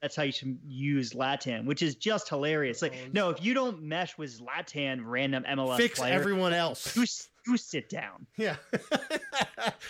that's 0.01 0.15
how 0.15 0.23
you 0.23 0.31
should 0.31 0.57
use 0.65 1.11
Zlatan, 1.11 1.65
which 1.65 1.81
is 1.81 1.95
just 1.95 2.29
hilarious. 2.29 2.81
Like, 2.81 2.93
no, 3.11 3.29
if 3.29 3.43
you 3.43 3.53
don't 3.53 3.83
mesh 3.83 4.17
with 4.17 4.39
Zlatan, 4.39 5.01
random 5.03 5.43
MLS 5.43 5.75
Fix 5.75 5.99
player, 5.99 6.13
everyone 6.13 6.53
else. 6.53 6.95
you, 6.95 7.03
you 7.45 7.57
sit 7.57 7.89
down. 7.89 8.25
Yeah. 8.37 8.55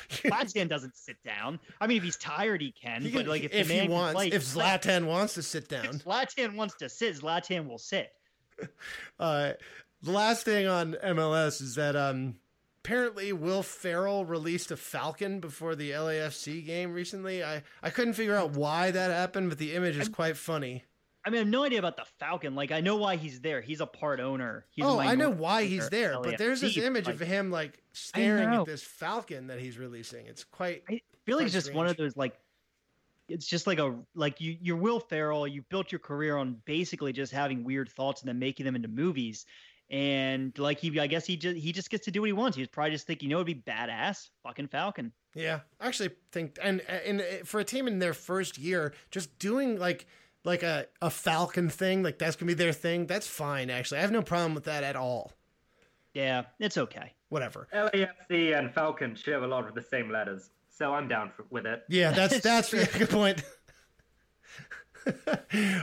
Zlatan 0.09 0.67
doesn't 0.67 0.97
sit 0.97 1.17
down. 1.23 1.59
I 1.79 1.85
mean, 1.85 1.97
if 1.97 2.03
he's 2.03 2.17
tired, 2.17 2.61
he 2.61 2.71
can. 2.71 3.03
He 3.03 3.11
but 3.11 3.27
like, 3.27 3.43
if, 3.43 3.53
if 3.53 3.67
the 3.67 3.75
man 3.75 3.83
he 3.83 3.89
wants, 3.89 4.15
play, 4.15 4.29
if. 4.29 4.43
Zlatan 4.43 5.05
wants 5.05 5.35
to 5.35 5.43
sit 5.43 5.69
down. 5.69 5.85
If 5.85 6.05
Zlatan 6.05 6.55
wants 6.55 6.73
to 6.77 6.89
sit, 6.89 7.15
Zlatan 7.15 7.67
will 7.67 7.77
sit. 7.77 8.09
Uh, 9.19 9.53
the 10.05 10.11
last 10.11 10.45
thing 10.45 10.67
on 10.67 10.95
MLS 11.03 11.61
is 11.61 11.75
that 11.75 11.95
um, 11.95 12.35
apparently 12.83 13.33
Will 13.33 13.63
Ferrell 13.63 14.23
released 14.23 14.69
a 14.69 14.77
Falcon 14.77 15.39
before 15.39 15.75
the 15.75 15.91
LAFC 15.91 16.63
game 16.63 16.93
recently. 16.93 17.43
I, 17.43 17.63
I 17.81 17.89
couldn't 17.89 18.13
figure 18.13 18.35
out 18.35 18.51
why 18.51 18.91
that 18.91 19.09
happened, 19.09 19.49
but 19.49 19.57
the 19.57 19.73
image 19.73 19.97
is 19.97 20.07
quite 20.07 20.37
funny. 20.37 20.83
I 21.25 21.31
mean, 21.31 21.37
I 21.37 21.39
have 21.39 21.47
no 21.47 21.63
idea 21.63 21.79
about 21.79 21.97
the 21.97 22.05
Falcon. 22.19 22.53
Like, 22.53 22.71
I 22.71 22.81
know 22.81 22.97
why 22.97 23.15
he's 23.15 23.41
there. 23.41 23.59
He's 23.59 23.81
a 23.81 23.87
part 23.87 24.19
owner. 24.19 24.67
He's 24.69 24.85
oh, 24.85 24.99
I 24.99 25.15
know 25.15 25.31
why 25.31 25.65
he's 25.65 25.89
there, 25.89 26.17
but 26.21 26.37
there's 26.37 26.61
this 26.61 26.77
image 26.77 27.07
like, 27.07 27.15
of 27.15 27.21
him 27.21 27.49
like 27.49 27.81
staring 27.93 28.53
at 28.53 28.65
this 28.65 28.83
Falcon 28.83 29.47
that 29.47 29.59
he's 29.59 29.79
releasing. 29.79 30.27
It's 30.27 30.43
quite. 30.43 30.83
I 30.87 31.01
feel 31.25 31.37
like 31.37 31.45
it's 31.45 31.53
just 31.53 31.73
one 31.73 31.87
of 31.87 31.97
those 31.97 32.15
like 32.15 32.37
it's 33.27 33.47
just 33.47 33.65
like 33.65 33.79
a 33.79 33.95
like 34.13 34.39
you 34.39 34.55
you're 34.61 34.77
Will 34.77 34.99
Ferrell. 34.99 35.47
You 35.47 35.63
built 35.63 35.91
your 35.91 35.97
career 35.97 36.37
on 36.37 36.61
basically 36.65 37.11
just 37.11 37.31
having 37.31 37.63
weird 37.63 37.89
thoughts 37.89 38.21
and 38.21 38.27
then 38.27 38.37
making 38.37 38.65
them 38.67 38.75
into 38.75 38.87
movies. 38.87 39.47
And 39.89 40.57
like 40.57 40.79
he, 40.79 40.99
I 40.99 41.07
guess 41.07 41.25
he 41.25 41.37
just 41.37 41.57
he 41.57 41.71
just 41.71 41.89
gets 41.91 42.05
to 42.05 42.11
do 42.11 42.21
what 42.21 42.27
he 42.27 42.33
wants. 42.33 42.57
He 42.57 42.61
was 42.61 42.69
probably 42.69 42.91
just 42.91 43.05
thinking, 43.05 43.29
you 43.29 43.35
know, 43.35 43.41
it'd 43.41 43.65
be 43.65 43.71
badass, 43.71 44.29
fucking 44.43 44.67
Falcon. 44.69 45.11
Yeah, 45.35 45.59
I 45.79 45.87
actually 45.87 46.11
think, 46.31 46.57
and 46.61 46.81
and 46.81 47.21
for 47.43 47.59
a 47.59 47.63
team 47.63 47.87
in 47.87 47.99
their 47.99 48.13
first 48.13 48.57
year, 48.57 48.93
just 49.11 49.37
doing 49.37 49.77
like 49.77 50.07
like 50.45 50.63
a, 50.63 50.87
a 51.01 51.09
Falcon 51.09 51.69
thing, 51.69 52.03
like 52.03 52.17
that's 52.17 52.35
gonna 52.35 52.47
be 52.47 52.53
their 52.53 52.71
thing. 52.73 53.05
That's 53.05 53.27
fine. 53.27 53.69
Actually, 53.69 53.99
I 53.99 54.01
have 54.01 54.11
no 54.11 54.21
problem 54.21 54.55
with 54.55 54.63
that 54.63 54.83
at 54.83 54.95
all. 54.95 55.33
Yeah, 56.13 56.43
it's 56.59 56.77
okay. 56.77 57.13
Whatever. 57.29 57.67
LAFC 57.73 58.57
and 58.57 58.73
Falcon 58.73 59.15
share 59.15 59.43
a 59.43 59.47
lot 59.47 59.67
of 59.67 59.75
the 59.75 59.81
same 59.81 60.09
letters, 60.09 60.51
so 60.69 60.93
I'm 60.93 61.07
down 61.07 61.31
for, 61.35 61.45
with 61.49 61.65
it. 61.65 61.83
Yeah, 61.89 62.11
that's 62.11 62.39
that's 62.41 62.73
a 62.73 62.85
good 62.97 63.09
point. 63.09 63.43
uh, 65.05 65.35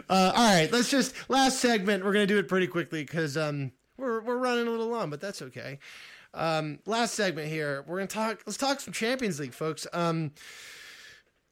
all 0.09 0.55
right, 0.55 0.69
let's 0.73 0.91
just 0.91 1.15
last 1.29 1.59
segment. 1.61 2.05
We're 2.05 2.13
gonna 2.15 2.27
do 2.27 2.39
it 2.39 2.49
pretty 2.49 2.69
quickly 2.69 3.05
because 3.05 3.37
um 3.37 3.73
we're 3.97 4.20
we're 4.22 4.38
running 4.38 4.66
a 4.66 4.70
little 4.70 4.88
long, 4.88 5.11
but 5.11 5.20
that's 5.20 5.43
okay. 5.43 5.78
Um, 6.34 6.78
last 6.86 7.14
segment 7.14 7.49
here. 7.49 7.84
We're 7.86 7.99
gonna 7.99 8.07
talk. 8.07 8.43
Let's 8.47 8.57
talk 8.57 8.80
some 8.80 8.93
Champions 8.93 9.38
League, 9.38 9.55
folks. 9.55 9.86
Um, 9.93 10.32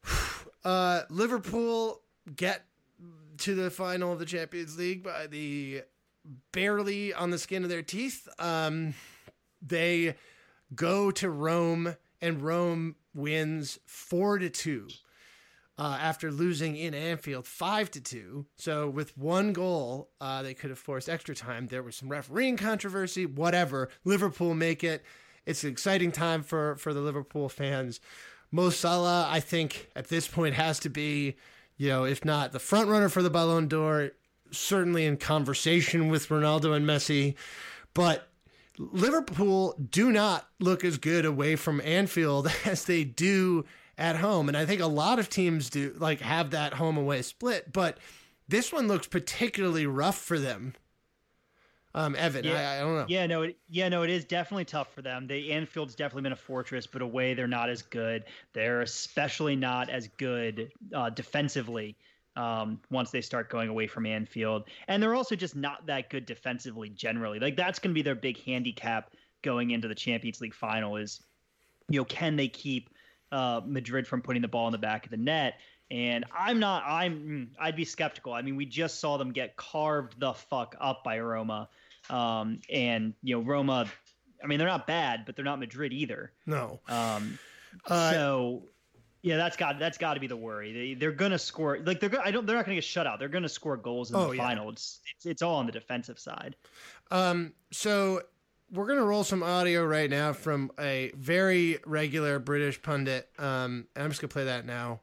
uh, 0.65 1.01
Liverpool 1.09 2.01
get 2.35 2.65
to 3.39 3.55
the 3.55 3.69
final 3.69 4.13
of 4.13 4.19
the 4.19 4.25
Champions 4.25 4.77
League 4.77 5.03
by 5.03 5.27
the 5.27 5.83
barely 6.51 7.13
on 7.13 7.31
the 7.31 7.37
skin 7.37 7.63
of 7.63 7.69
their 7.69 7.81
teeth. 7.81 8.27
Um, 8.39 8.93
they 9.61 10.15
go 10.73 11.11
to 11.11 11.29
Rome, 11.29 11.95
and 12.21 12.41
Rome 12.41 12.95
wins 13.13 13.79
four 13.85 14.37
to 14.37 14.49
two. 14.49 14.87
Uh, 15.77 15.97
after 15.99 16.29
losing 16.31 16.75
in 16.75 16.93
Anfield 16.93 17.47
five 17.47 17.89
to 17.91 18.01
two, 18.01 18.45
so 18.55 18.87
with 18.87 19.17
one 19.17 19.51
goal, 19.51 20.09
uh, 20.19 20.43
they 20.43 20.53
could 20.53 20.69
have 20.69 20.77
forced 20.77 21.09
extra 21.09 21.33
time. 21.33 21.67
There 21.67 21.81
was 21.81 21.95
some 21.95 22.09
refereeing 22.09 22.55
controversy, 22.57 23.25
whatever. 23.25 23.89
Liverpool 24.03 24.53
make 24.53 24.83
it. 24.83 25.03
It's 25.45 25.63
an 25.63 25.71
exciting 25.71 26.11
time 26.11 26.43
for 26.43 26.75
for 26.75 26.93
the 26.93 27.01
Liverpool 27.01 27.49
fans. 27.49 27.99
Mo 28.51 28.69
Salah, 28.69 29.27
I 29.29 29.39
think 29.39 29.89
at 29.95 30.09
this 30.09 30.27
point 30.27 30.55
has 30.55 30.77
to 30.79 30.89
be, 30.89 31.35
you 31.77 31.87
know, 31.87 32.03
if 32.03 32.25
not 32.25 32.51
the 32.51 32.59
front 32.59 32.89
runner 32.89 33.07
for 33.07 33.23
the 33.23 33.29
Ballon 33.29 33.67
d'Or, 33.67 34.11
certainly 34.51 35.05
in 35.05 35.15
conversation 35.17 36.09
with 36.09 36.27
Ronaldo 36.27 36.75
and 36.75 36.85
Messi. 36.85 37.35
But 37.93 38.27
Liverpool 38.77 39.75
do 39.89 40.11
not 40.11 40.47
look 40.59 40.83
as 40.83 40.97
good 40.97 41.25
away 41.25 41.55
from 41.55 41.81
Anfield 41.81 42.51
as 42.65 42.85
they 42.85 43.03
do 43.03 43.65
at 44.01 44.15
home. 44.17 44.47
And 44.49 44.57
I 44.57 44.65
think 44.65 44.81
a 44.81 44.87
lot 44.87 45.19
of 45.19 45.29
teams 45.29 45.69
do 45.69 45.95
like 45.97 46.19
have 46.21 46.51
that 46.51 46.73
home 46.73 46.97
away 46.97 47.21
split, 47.21 47.71
but 47.71 47.99
this 48.47 48.73
one 48.73 48.87
looks 48.87 49.07
particularly 49.07 49.85
rough 49.85 50.17
for 50.17 50.39
them. 50.39 50.73
Um, 51.93 52.15
Evan, 52.15 52.45
Yeah. 52.45 52.71
I, 52.71 52.77
I 52.77 52.79
don't 52.79 52.95
know. 52.95 53.05
Yeah, 53.07 53.27
no, 53.27 53.41
it, 53.43 53.57
yeah, 53.69 53.89
no, 53.89 54.01
it 54.01 54.09
is 54.09 54.25
definitely 54.25 54.65
tough 54.65 54.93
for 54.93 55.01
them. 55.01 55.27
The 55.27 55.53
Anfield's 55.53 55.93
definitely 55.93 56.23
been 56.23 56.31
a 56.31 56.37
fortress, 56.37 56.87
but 56.87 57.01
away 57.01 57.33
they're 57.33 57.47
not 57.47 57.69
as 57.69 57.81
good. 57.81 58.23
They're 58.53 58.81
especially 58.81 59.55
not 59.55 59.89
as 59.89 60.07
good 60.17 60.71
uh, 60.95 61.09
defensively 61.09 61.97
um, 62.37 62.79
once 62.89 63.11
they 63.11 63.21
start 63.21 63.49
going 63.49 63.69
away 63.69 63.87
from 63.87 64.05
Anfield, 64.05 64.63
and 64.87 65.03
they're 65.03 65.15
also 65.15 65.35
just 65.35 65.55
not 65.55 65.85
that 65.85 66.09
good 66.09 66.25
defensively 66.25 66.89
generally. 66.89 67.39
Like 67.39 67.57
that's 67.57 67.77
going 67.77 67.91
to 67.91 67.93
be 67.93 68.01
their 68.01 68.15
big 68.15 68.41
handicap 68.41 69.11
going 69.41 69.71
into 69.71 69.89
the 69.89 69.95
Champions 69.95 70.39
League 70.39 70.55
final. 70.55 70.95
Is 70.95 71.21
you 71.89 71.99
know 71.99 72.05
can 72.05 72.37
they 72.37 72.47
keep 72.47 72.89
uh, 73.31 73.61
Madrid 73.65 74.07
from 74.07 74.21
putting 74.21 74.41
the 74.41 74.47
ball 74.47 74.67
in 74.67 74.71
the 74.71 74.77
back 74.77 75.05
of 75.05 75.11
the 75.11 75.17
net? 75.17 75.59
And 75.89 76.23
I'm 76.37 76.59
not. 76.59 76.83
I'm. 76.85 77.19
mm, 77.19 77.47
I'd 77.59 77.75
be 77.75 77.83
skeptical. 77.85 78.31
I 78.33 78.41
mean, 78.41 78.55
we 78.55 78.65
just 78.65 78.99
saw 79.01 79.17
them 79.17 79.31
get 79.33 79.57
carved 79.57 80.19
the 80.19 80.33
fuck 80.33 80.75
up 80.79 81.03
by 81.03 81.19
Roma, 81.19 81.67
um, 82.09 82.59
and 82.71 83.13
you 83.23 83.35
know 83.35 83.41
Roma. 83.41 83.87
I 84.43 84.47
mean, 84.47 84.57
they're 84.57 84.67
not 84.69 84.87
bad, 84.87 85.23
but 85.25 85.35
they're 85.35 85.45
not 85.45 85.59
Madrid 85.59 85.91
either. 85.93 86.31
No. 86.45 86.79
Um, 86.87 87.37
Uh, 87.87 88.11
so 88.11 88.63
yeah, 89.21 89.37
that's 89.37 89.55
got 89.57 89.79
that's 89.79 89.97
got 89.97 90.13
to 90.15 90.19
be 90.21 90.27
the 90.27 90.35
worry. 90.37 90.71
They 90.73 90.93
they're 90.93 91.11
gonna 91.11 91.37
score 91.37 91.79
like 91.85 91.99
they're 91.99 92.09
go- 92.09 92.21
I 92.23 92.31
don't 92.31 92.45
they're 92.45 92.55
not 92.55 92.65
gonna 92.65 92.75
get 92.75 92.83
shut 92.85 93.05
out. 93.05 93.19
They're 93.19 93.27
gonna 93.29 93.47
score 93.49 93.75
goals 93.77 94.11
in 94.11 94.15
Oh, 94.17 94.29
the 94.29 94.37
yeah. 94.37 94.43
final. 94.47 94.69
It's, 94.71 94.99
it's 95.15 95.25
it's 95.25 95.41
all 95.41 95.55
on 95.55 95.65
the 95.65 95.71
defensive 95.73 96.19
side. 96.19 96.55
Um, 97.11 97.53
so 97.71 98.21
we're 98.71 98.87
gonna 98.87 99.03
roll 99.03 99.23
some 99.23 99.43
audio 99.43 99.85
right 99.85 100.09
now 100.09 100.33
from 100.33 100.71
a 100.79 101.11
very 101.15 101.79
regular 101.85 102.39
British 102.39 102.81
pundit. 102.81 103.29
Um, 103.37 103.87
and 103.95 104.05
I'm 104.05 104.09
just 104.09 104.21
gonna 104.21 104.29
play 104.29 104.45
that 104.45 104.65
now. 104.65 105.01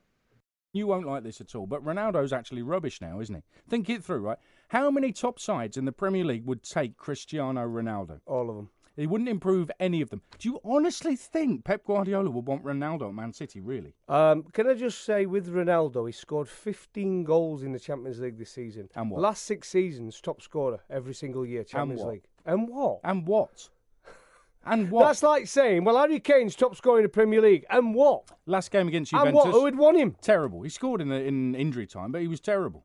You 0.73 0.87
won't 0.87 1.07
like 1.07 1.23
this 1.23 1.41
at 1.41 1.55
all, 1.55 1.66
but 1.66 1.85
Ronaldo's 1.85 2.33
actually 2.33 2.62
rubbish 2.62 3.01
now, 3.01 3.21
isn't 3.21 3.35
he? 3.35 3.43
Think 3.69 3.89
it 3.91 4.05
through, 4.05 4.21
right? 4.21 4.39
How 4.69 4.91
many 4.91 5.12
top 5.12 5.41
sides 5.41 5.77
in 5.77 5.85
the 5.87 5.93
Premier 5.93 6.25
League 6.25 6.45
would 6.45 6.62
take 6.62 6.97
Cristiano 6.97 7.66
Ronaldo? 7.66 8.21
All 8.27 8.51
of 8.51 8.57
them. 8.57 8.71
He 8.99 9.07
wouldn't 9.07 9.31
improve 9.31 9.71
any 9.79 10.01
of 10.01 10.11
them. 10.11 10.23
Do 10.39 10.49
you 10.49 10.61
honestly 10.64 11.14
think 11.14 11.64
Pep 11.64 11.85
Guardiola 11.85 12.31
would 12.31 12.47
want 12.47 12.64
Ronaldo 12.64 13.09
at 13.09 13.14
Man 13.14 13.33
City, 13.33 13.61
really? 13.61 13.95
Um, 14.09 14.43
can 14.53 14.69
I 14.69 14.75
just 14.75 15.05
say, 15.05 15.25
with 15.25 15.49
Ronaldo, 15.55 16.05
he 16.07 16.12
scored 16.12 16.49
15 16.49 17.23
goals 17.23 17.62
in 17.62 17.73
the 17.73 17.79
Champions 17.79 18.19
League 18.19 18.39
this 18.39 18.51
season. 18.51 18.89
And 18.97 19.09
what? 19.09 19.21
Last 19.21 19.45
six 19.45 19.69
seasons, 19.69 20.21
top 20.21 20.43
scorer 20.43 20.81
every 20.91 21.14
single 21.14 21.47
year, 21.47 21.62
Champions 21.62 22.03
what? 22.03 22.14
League. 22.14 22.25
And 22.49 22.69
what? 22.69 23.01
And 23.05 23.27
what? 23.27 23.69
And 24.67 24.91
what? 24.91 25.07
That's 25.07 25.23
like 25.23 25.47
saying, 25.47 25.85
well, 25.85 25.97
Harry 25.97 26.21
Kane's 26.21 26.55
top 26.55 26.77
scorer 26.77 26.99
in 26.99 27.05
the 27.05 27.09
Premier 27.09 27.41
League. 27.41 27.65
And 27.71 27.95
what? 27.95 28.25
Last 28.45 28.71
game 28.71 28.87
against 28.87 29.13
And 29.15 29.21
Juventus. 29.21 29.45
what? 29.47 29.53
Who 29.55 29.63
would 29.63 29.79
won 29.79 29.95
him? 29.97 30.15
terrible. 30.21 30.61
He 30.61 30.69
scored 30.69 31.01
in 31.01 31.09
the, 31.09 31.17
in 31.25 31.55
injury 31.55 31.87
time, 31.87 32.13
but 32.13 32.21
he 32.21 32.29
was 32.29 32.41
terrible. 32.41 32.85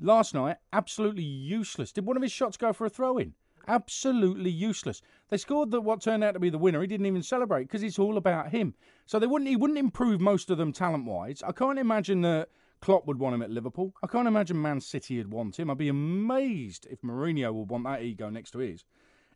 Last 0.00 0.32
night, 0.32 0.56
absolutely 0.72 1.24
useless. 1.24 1.92
Did 1.92 2.06
one 2.06 2.16
of 2.16 2.22
his 2.22 2.32
shots 2.32 2.56
go 2.56 2.72
for 2.72 2.86
a 2.86 2.88
throw 2.88 3.18
in? 3.18 3.34
Absolutely 3.68 4.48
useless. 4.50 5.02
They 5.28 5.36
scored 5.36 5.70
the, 5.70 5.82
what 5.82 6.00
turned 6.00 6.24
out 6.24 6.32
to 6.32 6.40
be 6.40 6.48
the 6.48 6.56
winner. 6.56 6.80
He 6.80 6.86
didn't 6.86 7.06
even 7.06 7.22
celebrate 7.22 7.64
because 7.64 7.82
it's 7.82 7.98
all 7.98 8.16
about 8.16 8.48
him. 8.48 8.74
So 9.04 9.18
they 9.18 9.26
wouldn't. 9.26 9.50
He 9.50 9.56
wouldn't 9.56 9.78
improve 9.78 10.22
most 10.22 10.48
of 10.48 10.56
them 10.56 10.72
talent 10.72 11.04
wise. 11.04 11.42
I 11.46 11.52
can't 11.52 11.78
imagine 11.78 12.22
that 12.22 12.48
Klopp 12.80 13.06
would 13.06 13.18
want 13.18 13.34
him 13.34 13.42
at 13.42 13.50
Liverpool. 13.50 13.94
I 14.02 14.06
can't 14.06 14.28
imagine 14.28 14.60
Man 14.60 14.80
City 14.80 15.18
would 15.18 15.30
want 15.30 15.58
him. 15.58 15.70
I'd 15.70 15.78
be 15.78 15.88
amazed 15.88 16.86
if 16.90 17.02
Mourinho 17.02 17.52
would 17.52 17.68
want 17.68 17.84
that 17.84 18.02
ego 18.02 18.30
next 18.30 18.52
to 18.52 18.58
his. 18.58 18.84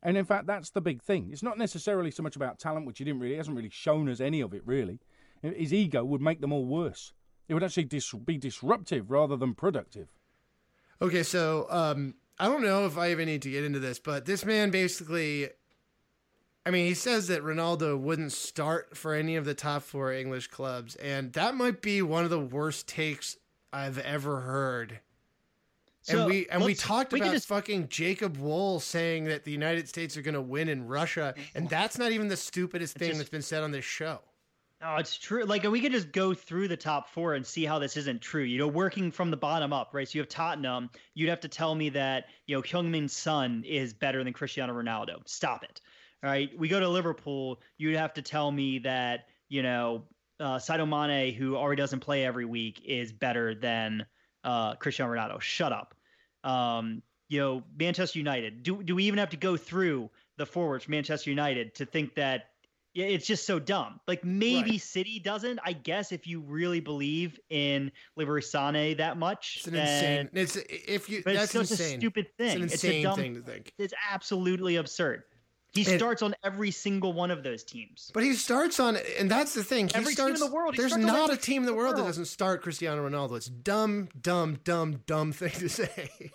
And 0.03 0.17
in 0.17 0.25
fact, 0.25 0.47
that's 0.47 0.71
the 0.71 0.81
big 0.81 1.03
thing. 1.03 1.31
It's 1.33 1.43
not 1.43 1.59
necessarily 1.59 2.11
so 2.11 2.23
much 2.23 2.37
about 2.37 2.59
talent, 2.59 2.87
which 2.87 2.99
he 2.99 3.05
didn't 3.05 3.21
really 3.21 3.35
he 3.35 3.39
hasn't 3.39 3.57
really 3.57 3.71
shown 3.71 4.09
us 4.09 4.21
any 4.21 4.41
of 4.41 4.53
it 4.55 4.63
really. 4.67 4.99
His 5.43 5.75
ego 5.75 6.05
would 6.05 6.23
make 6.23 6.41
them 6.41 6.53
all 6.53 6.65
worse. 6.65 7.13
It 7.49 7.55
would 7.55 7.63
actually 7.63 7.85
dis- 7.85 8.13
be 8.13 8.39
disruptive 8.39 9.11
rather 9.11 9.37
than 9.37 9.55
productive. 9.55 10.09
Okay, 11.03 11.23
so 11.23 11.67
um, 11.69 12.15
I 12.39 12.47
don't 12.47 12.63
know 12.63 12.87
if 12.87 12.97
I 12.97 13.11
even 13.11 13.27
need 13.27 13.43
to 13.43 13.51
get 13.51 13.65
into 13.65 13.79
this, 13.79 13.99
but 13.99 14.25
this 14.25 14.45
man 14.45 14.71
basically, 14.71 15.49
I 16.67 16.71
mean, 16.71 16.87
he 16.87 16.95
says 16.95 17.29
that 17.29 17.43
Ronaldo 17.43 17.99
wouldn't 17.99 18.33
start 18.33 18.97
for 18.97 19.15
any 19.15 19.37
of 19.37 19.45
the 19.45 19.55
top 19.55 19.83
four 19.83 20.13
English 20.13 20.47
clubs, 20.49 20.97
and 20.97 21.33
that 21.35 21.55
might 21.55 21.83
be 21.83 22.01
one 22.01 22.25
of 22.25 22.31
the 22.31 22.41
worst 22.41 22.89
takes 22.89 23.37
I've 23.73 23.99
ever 23.99 24.41
heard. 24.41 25.01
So 26.03 26.21
and 26.21 26.31
we 26.31 26.47
and 26.49 26.63
we 26.63 26.75
talked 26.75 27.13
we 27.13 27.21
about 27.21 27.33
just- 27.33 27.49
fucking 27.49 27.89
Jacob 27.89 28.37
Wohl 28.37 28.81
saying 28.81 29.25
that 29.25 29.45
the 29.45 29.51
United 29.51 29.89
States 29.89 30.17
are 30.17 30.23
going 30.23 30.35
to 30.35 30.41
win 30.41 30.69
in 30.69 30.87
Russia, 30.87 31.35
and 31.55 31.69
that's 31.69 31.99
not 31.99 32.13
even 32.13 32.29
the 32.29 32.37
stupidest 32.37 32.97
thing 32.97 33.09
just- 33.09 33.19
that's 33.19 33.31
been 33.31 33.43
said 33.43 33.63
on 33.63 33.71
this 33.71 33.85
show. 33.85 34.21
No, 34.81 34.97
it's 34.97 35.17
true. 35.17 35.45
Like 35.45 35.63
we 35.63 35.81
could 35.81 35.93
just 35.93 36.13
go 36.13 36.35
through 36.35 36.69
the 36.69 36.77
top 36.77 37.09
four 37.09 37.35
and 37.35 37.47
see 37.47 37.65
how 37.65 37.79
this 37.79 37.97
isn't 37.97 38.21
true. 38.21 38.43
You 38.43 38.59
know, 38.59 38.69
working 38.69 39.11
from 39.11 39.31
the 39.31 39.37
bottom 39.37 39.73
up, 39.73 39.95
right? 39.95 40.07
So 40.07 40.19
you 40.19 40.21
have 40.21 40.29
Tottenham. 40.29 40.91
You'd 41.15 41.31
have 41.31 41.41
to 41.41 41.49
tell 41.49 41.75
me 41.75 41.89
that 41.91 42.27
you 42.47 42.55
know 42.55 42.61
Heung-Min 42.61 43.09
Son 43.09 43.65
is 43.67 43.95
better 43.95 44.23
than 44.23 44.35
Cristiano 44.35 44.75
Ronaldo. 44.75 45.27
Stop 45.27 45.65
it. 45.65 45.81
All 46.25 46.31
right. 46.31 46.51
We 46.59 46.69
go 46.69 46.81
to 46.81 46.89
Liverpool. 46.89 47.61
You'd 47.77 47.97
have 47.97 48.15
to 48.15 48.23
tell 48.23 48.51
me 48.51 48.79
that 48.81 49.27
you 49.51 49.63
know 49.63 50.05
uh, 50.41 50.57
Sadio 50.57 50.89
Mane, 50.89 51.35
who 51.35 51.55
already 51.57 51.81
doesn't 51.81 52.01
play 52.01 52.25
every 52.25 52.47
week, 52.47 52.81
is 52.87 53.13
better 53.13 53.55
than 53.55 54.07
uh, 54.43 54.75
Cristiano 54.77 55.13
Ronaldo. 55.13 55.41
Shut 55.41 55.73
up. 55.73 55.95
Um, 56.43 57.03
you 57.29 57.41
know, 57.41 57.63
Manchester 57.79 58.19
United. 58.19 58.63
Do 58.63 58.83
do 58.83 58.95
we 58.95 59.05
even 59.05 59.19
have 59.19 59.31
to 59.31 59.37
go 59.37 59.57
through 59.59 60.11
the 60.39 60.47
forwards 60.47 60.89
Manchester 60.89 61.29
United 61.31 61.75
to 61.77 61.85
think 61.87 62.15
that 62.15 62.47
yeah, 62.95 63.07
it's 63.07 63.27
just 63.27 63.45
so 63.47 63.59
dumb. 63.59 63.99
Like 64.07 64.25
maybe 64.25 64.73
Right. 64.73 64.81
City 64.81 65.19
doesn't. 65.19 65.59
I 65.65 65.73
guess 65.73 66.13
if 66.13 66.27
you 66.27 66.41
really 66.41 66.81
believe 66.81 67.39
in 67.51 67.91
Leroy 68.17 68.39
Sané 68.41 68.97
that 68.99 69.17
much, 69.19 69.57
It's 69.59 69.67
an 69.67 69.73
then- 69.75 70.29
insane. 70.29 70.31
It's 70.33 70.57
if 70.89 71.11
you. 71.11 71.23
But 71.25 71.35
that's 71.35 71.55
it's 71.55 71.71
such 71.71 71.81
insane. 71.81 71.97
a 71.97 72.01
stupid 72.01 72.27
It's 72.27 72.37
thing. 72.39 72.57
an 72.57 72.63
It's, 72.65 72.75
insane 72.75 73.01
a 73.01 73.03
dumb. 73.03 73.19
thing 73.19 73.35
to 73.35 73.43
think. 73.43 73.73
It's 73.79 73.95
absolutely 74.11 74.77
absurd. 74.77 75.25
He 75.75 75.83
starts 75.83 76.23
on 76.23 76.35
every 76.45 76.71
single 76.71 77.13
one 77.13 77.33
of 77.33 77.43
those 77.43 77.65
teams. 77.65 78.11
But 78.15 78.23
he 78.23 78.35
starts 78.35 78.79
on, 78.79 78.97
and 79.19 79.29
that's 79.29 79.55
the 79.55 79.65
thing. 79.65 79.89
He 79.89 79.95
Every 79.97 80.15
team 80.15 80.29
in 80.29 80.41
the 80.41 80.47
world, 80.47 80.77
there's 80.77 80.97
not 80.97 81.33
a 81.33 81.37
team 81.37 81.63
in 81.63 81.67
the 81.67 81.73
the 81.73 81.77
world 81.77 81.97
that 81.97 82.05
doesn't 82.05 82.27
start 82.27 82.63
Cristiano 82.63 83.09
Ronaldo. 83.09 83.37
It's 83.37 83.47
dumb, 83.47 84.09
dumb, 84.21 84.61
dumb, 84.63 85.03
dumb 85.07 85.33
thing 85.33 85.51
to 85.51 85.69
say. 85.69 86.31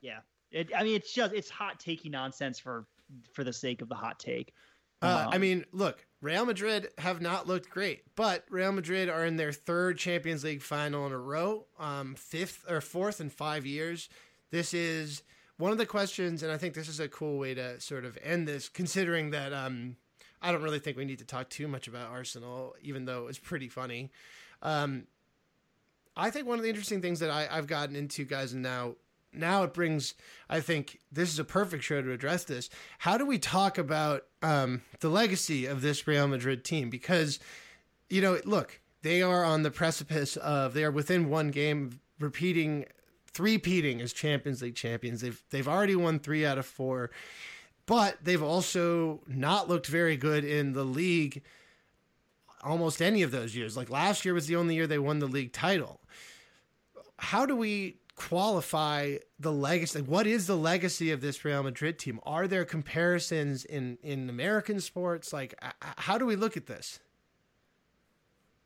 Yeah. 0.00 0.20
It, 0.50 0.70
I 0.76 0.82
mean, 0.84 0.94
it's 0.96 1.12
just 1.12 1.32
it's 1.34 1.50
hot 1.50 1.80
takey 1.80 2.10
nonsense 2.10 2.58
for 2.58 2.86
for 3.32 3.44
the 3.44 3.52
sake 3.52 3.82
of 3.82 3.88
the 3.88 3.94
hot 3.94 4.18
take. 4.18 4.54
Uh, 5.02 5.28
I 5.30 5.34
Um, 5.36 5.40
mean, 5.40 5.64
look, 5.72 6.06
Real 6.20 6.44
Madrid 6.44 6.88
have 6.98 7.20
not 7.20 7.46
looked 7.46 7.70
great, 7.70 8.02
but 8.16 8.44
Real 8.50 8.72
Madrid 8.72 9.08
are 9.08 9.24
in 9.24 9.36
their 9.36 9.52
third 9.52 9.98
Champions 9.98 10.44
League 10.44 10.62
final 10.62 11.06
in 11.06 11.12
a 11.12 11.18
row, 11.18 11.66
um, 11.78 12.14
fifth 12.14 12.64
or 12.68 12.80
fourth 12.80 13.20
in 13.20 13.30
five 13.30 13.64
years. 13.66 14.08
This 14.50 14.74
is 14.74 15.22
one 15.60 15.72
of 15.72 15.78
the 15.78 15.86
questions, 15.86 16.42
and 16.42 16.50
I 16.50 16.56
think 16.56 16.74
this 16.74 16.88
is 16.88 17.00
a 17.00 17.08
cool 17.08 17.38
way 17.38 17.54
to 17.54 17.78
sort 17.80 18.04
of 18.04 18.18
end 18.22 18.48
this, 18.48 18.68
considering 18.68 19.30
that 19.30 19.52
um, 19.52 19.96
I 20.42 20.50
don't 20.50 20.62
really 20.62 20.78
think 20.78 20.96
we 20.96 21.04
need 21.04 21.18
to 21.18 21.24
talk 21.24 21.50
too 21.50 21.68
much 21.68 21.86
about 21.86 22.10
Arsenal, 22.10 22.74
even 22.82 23.04
though 23.04 23.26
it's 23.28 23.38
pretty 23.38 23.68
funny. 23.68 24.10
Um, 24.62 25.04
I 26.16 26.30
think 26.30 26.46
one 26.46 26.58
of 26.58 26.62
the 26.62 26.70
interesting 26.70 27.02
things 27.02 27.20
that 27.20 27.30
I, 27.30 27.46
I've 27.50 27.66
gotten 27.66 27.94
into, 27.94 28.24
guys, 28.24 28.52
and 28.52 28.62
now 28.62 28.94
now 29.32 29.62
it 29.62 29.72
brings 29.72 30.14
i 30.48 30.58
think 30.58 30.98
this 31.12 31.32
is 31.32 31.38
a 31.38 31.44
perfect 31.44 31.84
show 31.84 32.02
to 32.02 32.10
address 32.10 32.42
this 32.42 32.68
how 32.98 33.16
do 33.16 33.24
we 33.24 33.38
talk 33.38 33.78
about 33.78 34.24
um, 34.42 34.82
the 34.98 35.08
legacy 35.08 35.66
of 35.66 35.82
this 35.82 36.04
real 36.08 36.26
madrid 36.26 36.64
team 36.64 36.90
because 36.90 37.38
you 38.08 38.20
know 38.20 38.40
look 38.44 38.80
they 39.02 39.22
are 39.22 39.44
on 39.44 39.62
the 39.62 39.70
precipice 39.70 40.36
of 40.38 40.74
they 40.74 40.82
are 40.82 40.90
within 40.90 41.28
one 41.28 41.52
game 41.52 41.86
of 41.86 42.00
repeating 43.38 43.60
three-peating 43.62 44.00
as 44.00 44.12
champions 44.12 44.62
league 44.62 44.74
champions 44.74 45.20
they've 45.20 45.42
they've 45.50 45.68
already 45.68 45.96
won 45.96 46.18
three 46.18 46.44
out 46.44 46.58
of 46.58 46.66
four 46.66 47.10
but 47.86 48.16
they've 48.22 48.42
also 48.42 49.20
not 49.26 49.68
looked 49.68 49.86
very 49.86 50.16
good 50.16 50.44
in 50.44 50.72
the 50.72 50.84
league 50.84 51.42
almost 52.62 53.00
any 53.00 53.22
of 53.22 53.30
those 53.30 53.56
years 53.56 53.76
like 53.76 53.90
last 53.90 54.24
year 54.24 54.34
was 54.34 54.46
the 54.46 54.56
only 54.56 54.74
year 54.74 54.86
they 54.86 54.98
won 54.98 55.18
the 55.18 55.26
league 55.26 55.52
title 55.52 56.00
how 57.18 57.44
do 57.46 57.54
we 57.54 58.00
qualify 58.20 59.16
the 59.38 59.50
legacy? 59.52 60.02
What 60.02 60.26
is 60.26 60.46
the 60.46 60.56
legacy 60.56 61.10
of 61.10 61.22
this 61.22 61.42
Real 61.42 61.62
Madrid 61.62 61.98
team? 61.98 62.20
Are 62.24 62.46
there 62.46 62.66
comparisons 62.66 63.64
in 63.64 63.96
in 64.02 64.28
American 64.28 64.80
sports? 64.80 65.32
Like, 65.32 65.54
how 65.80 66.18
do 66.18 66.26
we 66.26 66.36
look 66.36 66.56
at 66.56 66.66
this? 66.66 67.00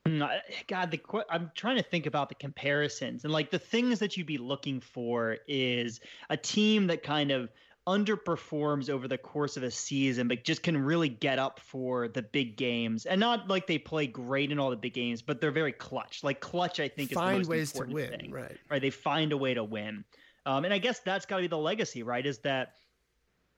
Mm, 0.07 0.29
God, 0.67 0.91
the 0.91 1.01
I'm 1.31 1.51
trying 1.55 1.77
to 1.77 1.83
think 1.83 2.05
about 2.05 2.29
the 2.29 2.35
comparisons 2.35 3.25
and 3.25 3.33
like 3.33 3.51
the 3.51 3.59
things 3.59 3.99
that 4.01 4.17
you'd 4.17 4.27
be 4.27 4.37
looking 4.37 4.81
for 4.81 5.39
is 5.49 6.01
a 6.29 6.37
team 6.37 6.89
that 6.89 7.03
kind 7.03 7.31
of 7.31 7.51
underperforms 7.87 8.89
over 8.89 9.09
the 9.09 9.17
course 9.17 9.57
of 9.57 9.63
a 9.63 9.71
season, 9.71 10.29
but 10.29 10.45
just 10.45 10.63
can 10.63 10.77
really 10.77 11.09
get 11.09 11.39
up 11.39 11.61
for 11.61 12.09
the 12.09 12.23
big 12.23 12.57
games. 12.57 13.07
And 13.07 13.21
not 13.21 13.49
like 13.49 13.67
they 13.67 13.79
play 13.79 14.07
great 14.07 14.51
in 14.53 14.59
all 14.59 14.71
the 14.71 14.77
big 14.77 14.95
games, 14.95 15.23
but 15.23 15.41
they're 15.41 15.51
very 15.51 15.73
clutch. 15.73 16.23
Like 16.23 16.41
clutch, 16.41 16.81
I 16.81 16.89
think 16.89 17.13
find 17.13 17.41
is 17.41 17.49
the 17.49 17.55
most 17.55 17.73
ways 17.73 17.73
to 17.73 17.95
win, 17.95 18.11
thing, 18.11 18.31
right? 18.31 18.59
Right, 18.71 18.83
they 18.83 18.91
find 18.91 19.33
a 19.33 19.37
way 19.37 19.55
to 19.55 19.65
win, 19.65 20.05
um, 20.45 20.65
and 20.65 20.75
I 20.75 20.79
guess 20.79 21.01
that's 21.01 21.25
got 21.25 21.37
to 21.37 21.43
be 21.43 21.49
the 21.49 21.59
legacy, 21.59 22.03
right? 22.03 22.25
Is 22.25 22.39
that 22.39 22.75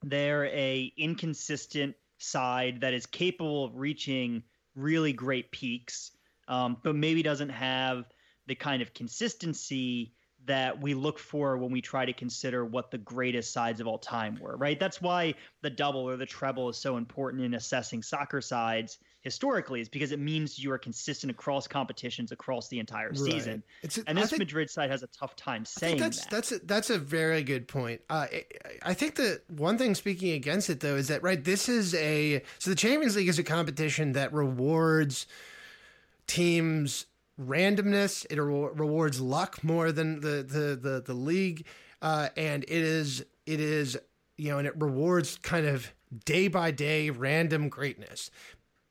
they're 0.03 0.47
a 0.47 0.93
inconsistent 0.97 1.97
side 2.19 2.81
that 2.83 2.95
is 2.95 3.07
capable 3.07 3.65
of 3.65 3.77
reaching 3.77 4.43
really 4.75 5.13
great 5.13 5.51
peaks 5.51 6.13
um, 6.49 6.77
but 6.83 6.95
maybe 6.95 7.23
doesn't 7.23 7.51
have 7.51 8.05
the 8.47 8.55
kind 8.55 8.83
of 8.83 8.95
consistency 8.95 10.13
that 10.47 10.81
we 10.81 10.95
look 10.95 11.19
for 11.19 11.59
when 11.59 11.73
we 11.73 11.81
try 11.81 12.07
to 12.07 12.13
consider 12.13 12.65
what 12.65 12.91
the 12.91 12.99
greatest 12.99 13.53
sides 13.53 13.81
of 13.81 13.87
all 13.87 13.99
time 13.99 14.39
were, 14.41 14.57
right? 14.57 14.79
That's 14.79 15.03
why 15.03 15.35
the 15.63 15.71
double 15.71 16.09
or 16.09 16.17
the 16.17 16.27
treble 16.27 16.69
is 16.69 16.77
so 16.77 16.97
important 16.97 17.43
in 17.43 17.55
assessing 17.55 18.03
soccer 18.03 18.41
sides 18.41 18.99
historically, 19.23 19.81
is 19.81 19.89
because 19.89 20.13
it 20.13 20.21
means 20.21 20.57
you 20.57 20.71
are 20.71 20.79
consistent 20.79 21.33
across 21.33 21.67
competitions 21.67 22.31
across 22.31 22.69
the 22.69 22.79
entire 22.79 23.13
season. 23.13 23.61
It's 23.83 23.99
a- 23.99 24.05
and 24.07 24.17
this 24.17 24.31
think- 24.31 24.39
Madrid 24.39 24.71
side 24.71 24.89
has 24.89 25.03
a 25.03 25.09
tough 25.09 25.35
time 25.35 25.65
saying 25.65 25.99
that's 25.99 26.21
that. 26.21 26.31
that's 26.31 26.53
a, 26.53 26.59
that's 26.61 26.91
a 26.91 26.99
very 26.99 27.43
good 27.43 27.67
point. 27.67 28.03
Uh, 28.09 28.29
I, 28.33 28.45
I 28.83 28.95
think 28.95 29.17
the 29.17 29.43
one 29.49 29.79
thing 29.79 29.97
speaking 29.97 30.31
against 30.31 30.71
it 30.71 30.79
though 30.79 30.95
is 30.95 31.09
that 31.09 31.25
right, 31.25 31.43
this 31.43 31.69
is 31.69 31.93
a 31.97 32.41
so 32.61 32.71
the 32.71 32.77
Champions 32.77 33.17
League 33.17 33.27
is 33.27 33.41
a 33.41 33.43
competition 33.43 34.13
that 34.13 34.33
rewards 34.33 35.27
teams 36.27 37.07
randomness. 37.41 38.27
It 38.31 38.41
re- 38.41 38.71
rewards 38.75 39.21
luck 39.21 39.63
more 39.63 39.93
than 39.93 40.21
the 40.21 40.43
the 40.43 40.79
the, 40.81 41.03
the 41.05 41.15
league, 41.15 41.67
uh, 42.03 42.29
and 42.37 42.65
it 42.65 42.71
is 42.71 43.25
it 43.47 43.61
is 43.61 43.99
you 44.37 44.51
know, 44.51 44.59
and 44.59 44.67
it 44.67 44.75
rewards 44.77 45.39
kind 45.39 45.67
of 45.67 45.93
day 46.25 46.49
by 46.49 46.71
day 46.71 47.11
random 47.11 47.69
greatness. 47.69 48.31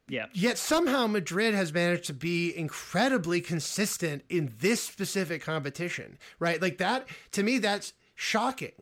yeah. 0.09 0.25
Yet 0.33 0.57
somehow 0.57 1.07
Madrid 1.07 1.53
has 1.53 1.71
managed 1.73 2.05
to 2.05 2.13
be 2.13 2.55
incredibly 2.55 3.41
consistent 3.41 4.23
in 4.29 4.53
this 4.59 4.81
specific 4.81 5.41
competition, 5.41 6.17
right? 6.39 6.61
Like 6.61 6.77
that 6.79 7.07
to 7.31 7.43
me 7.43 7.59
that's 7.59 7.93
shocking. 8.15 8.73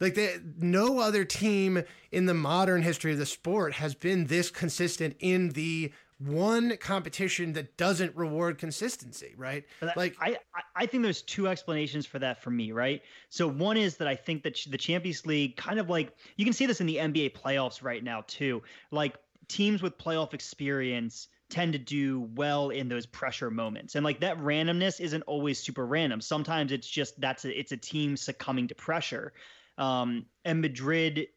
Like 0.00 0.14
the, 0.14 0.40
no 0.58 1.00
other 1.00 1.24
team 1.24 1.82
in 2.12 2.26
the 2.26 2.34
modern 2.34 2.82
history 2.82 3.12
of 3.12 3.18
the 3.18 3.26
sport 3.26 3.74
has 3.74 3.94
been 3.96 4.26
this 4.26 4.50
consistent 4.50 5.16
in 5.18 5.50
the 5.50 5.92
one 6.18 6.76
competition 6.78 7.52
that 7.52 7.76
doesn't 7.76 8.14
reward 8.16 8.58
consistency, 8.58 9.34
right? 9.36 9.64
Like 9.96 10.16
I, 10.20 10.36
I- 10.54 10.62
I 10.74 10.86
think 10.86 11.02
there's 11.02 11.22
two 11.22 11.48
explanations 11.48 12.06
for 12.06 12.18
that 12.20 12.42
for 12.42 12.50
me, 12.50 12.70
right? 12.72 13.02
So 13.30 13.48
one 13.48 13.76
is 13.76 13.96
that 13.96 14.06
I 14.08 14.14
think 14.14 14.42
that 14.44 14.58
the 14.68 14.78
Champions 14.78 15.26
League 15.26 15.56
kind 15.56 15.78
of 15.80 15.88
like 15.90 16.16
you 16.36 16.44
can 16.44 16.52
see 16.54 16.66
this 16.66 16.80
in 16.80 16.86
the 16.86 16.96
NBA 16.96 17.30
playoffs 17.32 17.82
right 17.82 18.02
now 18.02 18.22
too. 18.26 18.62
Like 18.92 19.16
teams 19.48 19.82
with 19.82 19.98
playoff 19.98 20.34
experience 20.34 21.28
tend 21.50 21.72
to 21.72 21.78
do 21.78 22.28
well 22.34 22.70
in 22.70 22.88
those 22.88 23.06
pressure 23.06 23.50
moments. 23.50 23.94
And 23.94 24.04
like 24.04 24.20
that 24.20 24.38
randomness 24.38 25.00
isn't 25.00 25.22
always 25.22 25.58
super 25.58 25.86
random. 25.86 26.20
Sometimes 26.20 26.72
it's 26.72 26.88
just 26.88 27.20
that's 27.20 27.44
a, 27.44 27.58
it's 27.58 27.72
a 27.72 27.76
team 27.76 28.16
succumbing 28.16 28.68
to 28.68 28.74
pressure. 28.74 29.32
Um, 29.78 30.26
and 30.44 30.60
Madrid 30.60 31.28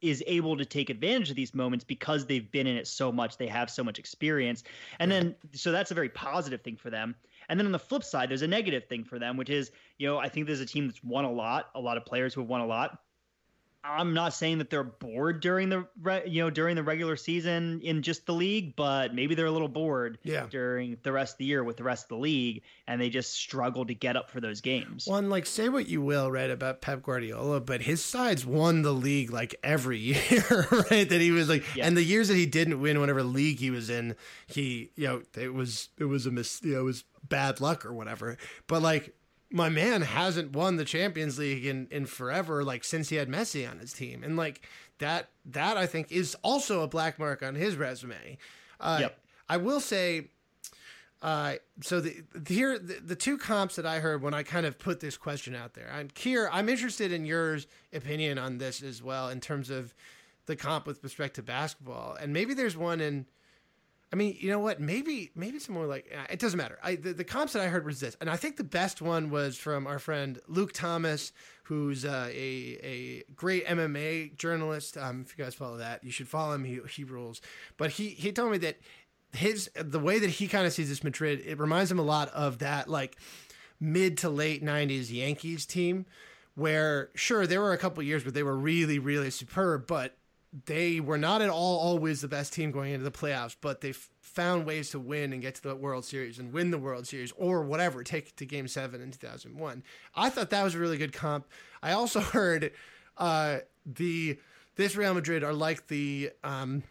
is 0.00 0.22
able 0.26 0.56
to 0.56 0.64
take 0.64 0.90
advantage 0.90 1.30
of 1.30 1.36
these 1.36 1.54
moments 1.54 1.84
because 1.84 2.26
they've 2.26 2.50
been 2.50 2.66
in 2.66 2.76
it 2.76 2.86
so 2.86 3.10
much. 3.10 3.36
They 3.36 3.46
have 3.46 3.70
so 3.70 3.82
much 3.82 3.98
experience. 3.98 4.62
And 4.98 5.10
then, 5.10 5.34
so 5.52 5.72
that's 5.72 5.90
a 5.90 5.94
very 5.94 6.08
positive 6.08 6.60
thing 6.62 6.76
for 6.76 6.90
them. 6.90 7.14
And 7.48 7.58
then 7.58 7.66
on 7.66 7.72
the 7.72 7.78
flip 7.78 8.04
side, 8.04 8.30
there's 8.30 8.42
a 8.42 8.48
negative 8.48 8.84
thing 8.84 9.04
for 9.04 9.18
them, 9.18 9.36
which 9.36 9.50
is, 9.50 9.70
you 9.98 10.06
know, 10.06 10.18
I 10.18 10.28
think 10.28 10.46
there's 10.46 10.60
a 10.60 10.66
team 10.66 10.86
that's 10.86 11.02
won 11.02 11.24
a 11.24 11.32
lot, 11.32 11.70
a 11.74 11.80
lot 11.80 11.96
of 11.96 12.04
players 12.04 12.34
who 12.34 12.40
have 12.40 12.48
won 12.48 12.60
a 12.60 12.66
lot. 12.66 13.00
I'm 13.86 14.14
not 14.14 14.32
saying 14.32 14.58
that 14.58 14.70
they're 14.70 14.82
bored 14.82 15.40
during 15.40 15.68
the 15.68 15.86
re- 16.00 16.22
you 16.26 16.42
know 16.42 16.48
during 16.48 16.74
the 16.74 16.82
regular 16.82 17.16
season 17.16 17.80
in 17.82 18.00
just 18.02 18.24
the 18.24 18.32
league, 18.32 18.74
but 18.76 19.14
maybe 19.14 19.34
they're 19.34 19.44
a 19.46 19.50
little 19.50 19.68
bored 19.68 20.18
Yeah. 20.22 20.46
during 20.48 20.96
the 21.02 21.12
rest 21.12 21.34
of 21.34 21.38
the 21.38 21.44
year 21.44 21.62
with 21.62 21.76
the 21.76 21.84
rest 21.84 22.04
of 22.06 22.08
the 22.08 22.16
league, 22.16 22.62
and 22.86 22.98
they 23.00 23.10
just 23.10 23.32
struggle 23.34 23.84
to 23.84 23.94
get 23.94 24.16
up 24.16 24.30
for 24.30 24.40
those 24.40 24.62
games. 24.62 25.06
One, 25.06 25.28
like, 25.28 25.44
say 25.44 25.68
what 25.68 25.86
you 25.86 26.00
will, 26.00 26.30
right, 26.32 26.50
about 26.50 26.80
Pep 26.80 27.02
Guardiola, 27.02 27.60
but 27.60 27.82
his 27.82 28.02
sides 28.02 28.46
won 28.46 28.80
the 28.82 28.92
league 28.92 29.30
like 29.30 29.54
every 29.62 29.98
year, 30.30 30.66
right? 30.90 31.08
That 31.08 31.20
he 31.20 31.30
was 31.30 31.50
like, 31.50 31.64
Yeah. 31.76 31.86
and 31.86 31.94
the 31.96 32.02
years 32.02 32.28
that 32.28 32.36
he 32.36 32.46
didn't 32.46 32.80
win, 32.80 32.98
whatever 33.00 33.22
league 33.22 33.58
he 33.58 33.70
was 33.70 33.90
in, 33.90 34.16
he, 34.46 34.90
you 34.96 35.06
know, 35.06 35.22
it 35.38 35.52
was, 35.52 35.90
it 35.98 36.04
was 36.04 36.24
a 36.24 36.30
mis, 36.30 36.60
you 36.62 36.72
know, 36.72 36.80
it 36.80 36.84
was 36.84 37.04
bad 37.28 37.60
luck 37.60 37.84
or 37.84 37.92
whatever. 37.92 38.38
But 38.66 38.80
like, 38.82 39.14
my 39.54 39.68
man 39.68 40.02
hasn't 40.02 40.52
won 40.52 40.74
the 40.76 40.84
Champions 40.84 41.38
League 41.38 41.64
in 41.64 41.86
in 41.92 42.06
forever, 42.06 42.64
like 42.64 42.82
since 42.82 43.08
he 43.08 43.16
had 43.16 43.28
Messi 43.28 43.70
on 43.70 43.78
his 43.78 43.92
team, 43.92 44.24
and 44.24 44.36
like 44.36 44.66
that, 44.98 45.28
that 45.46 45.76
I 45.76 45.86
think 45.86 46.10
is 46.10 46.36
also 46.42 46.82
a 46.82 46.88
black 46.88 47.18
mark 47.18 47.42
on 47.42 47.54
his 47.54 47.76
resume. 47.76 48.36
Uh, 48.80 48.98
Yep. 49.02 49.18
I 49.48 49.56
will 49.58 49.80
say, 49.80 50.28
uh, 51.22 51.54
so 51.82 52.00
the, 52.00 52.22
the 52.34 52.54
here 52.54 52.78
the, 52.78 52.94
the 52.94 53.14
two 53.14 53.38
comps 53.38 53.76
that 53.76 53.86
I 53.86 54.00
heard 54.00 54.22
when 54.22 54.34
I 54.34 54.42
kind 54.42 54.66
of 54.66 54.78
put 54.78 54.98
this 54.98 55.16
question 55.16 55.54
out 55.54 55.74
there, 55.74 55.88
and 55.88 56.12
Keir, 56.12 56.50
I'm 56.52 56.68
interested 56.68 57.12
in 57.12 57.24
your 57.24 57.58
opinion 57.92 58.38
on 58.38 58.58
this 58.58 58.82
as 58.82 59.02
well 59.02 59.28
in 59.28 59.40
terms 59.40 59.70
of 59.70 59.94
the 60.46 60.56
comp 60.56 60.86
with 60.86 61.02
respect 61.04 61.36
to 61.36 61.42
basketball, 61.42 62.16
and 62.20 62.32
maybe 62.32 62.54
there's 62.54 62.76
one 62.76 63.00
in. 63.00 63.26
I 64.12 64.16
mean, 64.16 64.36
you 64.38 64.48
know 64.48 64.60
what? 64.60 64.80
Maybe 64.80 65.32
maybe 65.34 65.58
more 65.68 65.86
like 65.86 66.06
uh, 66.16 66.26
it 66.30 66.38
doesn't 66.38 66.56
matter. 66.56 66.78
I 66.82 66.94
the, 66.94 67.12
the 67.12 67.24
comps 67.24 67.52
that 67.54 67.62
I 67.62 67.66
heard 67.66 67.84
was 67.84 67.98
this, 67.98 68.16
and 68.20 68.30
I 68.30 68.36
think 68.36 68.56
the 68.56 68.64
best 68.64 69.02
one 69.02 69.30
was 69.30 69.56
from 69.56 69.86
our 69.86 69.98
friend 69.98 70.38
Luke 70.46 70.72
Thomas, 70.72 71.32
who's 71.64 72.04
uh, 72.04 72.28
a 72.30 72.78
a 72.82 73.24
great 73.34 73.66
MMA 73.66 74.36
journalist. 74.36 74.96
Um, 74.96 75.24
if 75.26 75.36
you 75.36 75.44
guys 75.44 75.54
follow 75.54 75.78
that, 75.78 76.04
you 76.04 76.12
should 76.12 76.28
follow 76.28 76.54
him. 76.54 76.64
He 76.64 76.80
he 76.88 77.02
rules. 77.02 77.40
But 77.76 77.90
he 77.90 78.10
he 78.10 78.30
told 78.30 78.52
me 78.52 78.58
that 78.58 78.78
his 79.32 79.68
the 79.74 79.98
way 79.98 80.18
that 80.18 80.30
he 80.30 80.46
kind 80.46 80.66
of 80.66 80.72
sees 80.72 80.88
this 80.88 81.02
Madrid, 81.02 81.42
it 81.44 81.58
reminds 81.58 81.90
him 81.90 81.98
a 81.98 82.02
lot 82.02 82.28
of 82.28 82.58
that 82.58 82.88
like 82.88 83.16
mid 83.80 84.18
to 84.18 84.30
late 84.30 84.62
'90s 84.62 85.10
Yankees 85.12 85.66
team, 85.66 86.06
where 86.54 87.10
sure 87.14 87.46
there 87.46 87.60
were 87.60 87.72
a 87.72 87.78
couple 87.78 88.02
years 88.02 88.24
where 88.24 88.32
they 88.32 88.44
were 88.44 88.56
really 88.56 88.98
really 88.98 89.30
superb, 89.30 89.86
but 89.88 90.16
they 90.66 91.00
were 91.00 91.18
not 91.18 91.42
at 91.42 91.50
all 91.50 91.78
always 91.78 92.20
the 92.20 92.28
best 92.28 92.52
team 92.52 92.70
going 92.70 92.92
into 92.92 93.04
the 93.04 93.10
playoffs, 93.10 93.56
but 93.60 93.80
they 93.80 93.92
found 93.92 94.66
ways 94.66 94.90
to 94.90 95.00
win 95.00 95.32
and 95.32 95.42
get 95.42 95.56
to 95.56 95.62
the 95.62 95.74
World 95.74 96.04
Series 96.04 96.38
and 96.38 96.52
win 96.52 96.70
the 96.70 96.78
World 96.78 97.06
Series 97.06 97.32
or 97.36 97.62
whatever, 97.62 98.04
take 98.04 98.28
it 98.28 98.36
to 98.36 98.46
Game 98.46 98.68
Seven 98.68 99.00
in 99.00 99.10
2001. 99.10 99.82
I 100.14 100.30
thought 100.30 100.50
that 100.50 100.62
was 100.62 100.74
a 100.74 100.78
really 100.78 100.96
good 100.96 101.12
comp. 101.12 101.46
I 101.82 101.92
also 101.92 102.20
heard 102.20 102.70
uh, 103.16 103.58
the 103.84 104.38
this 104.76 104.96
Real 104.96 105.14
Madrid 105.14 105.44
are 105.44 105.52
like 105.52 105.86
the 105.88 106.30
um, 106.42 106.82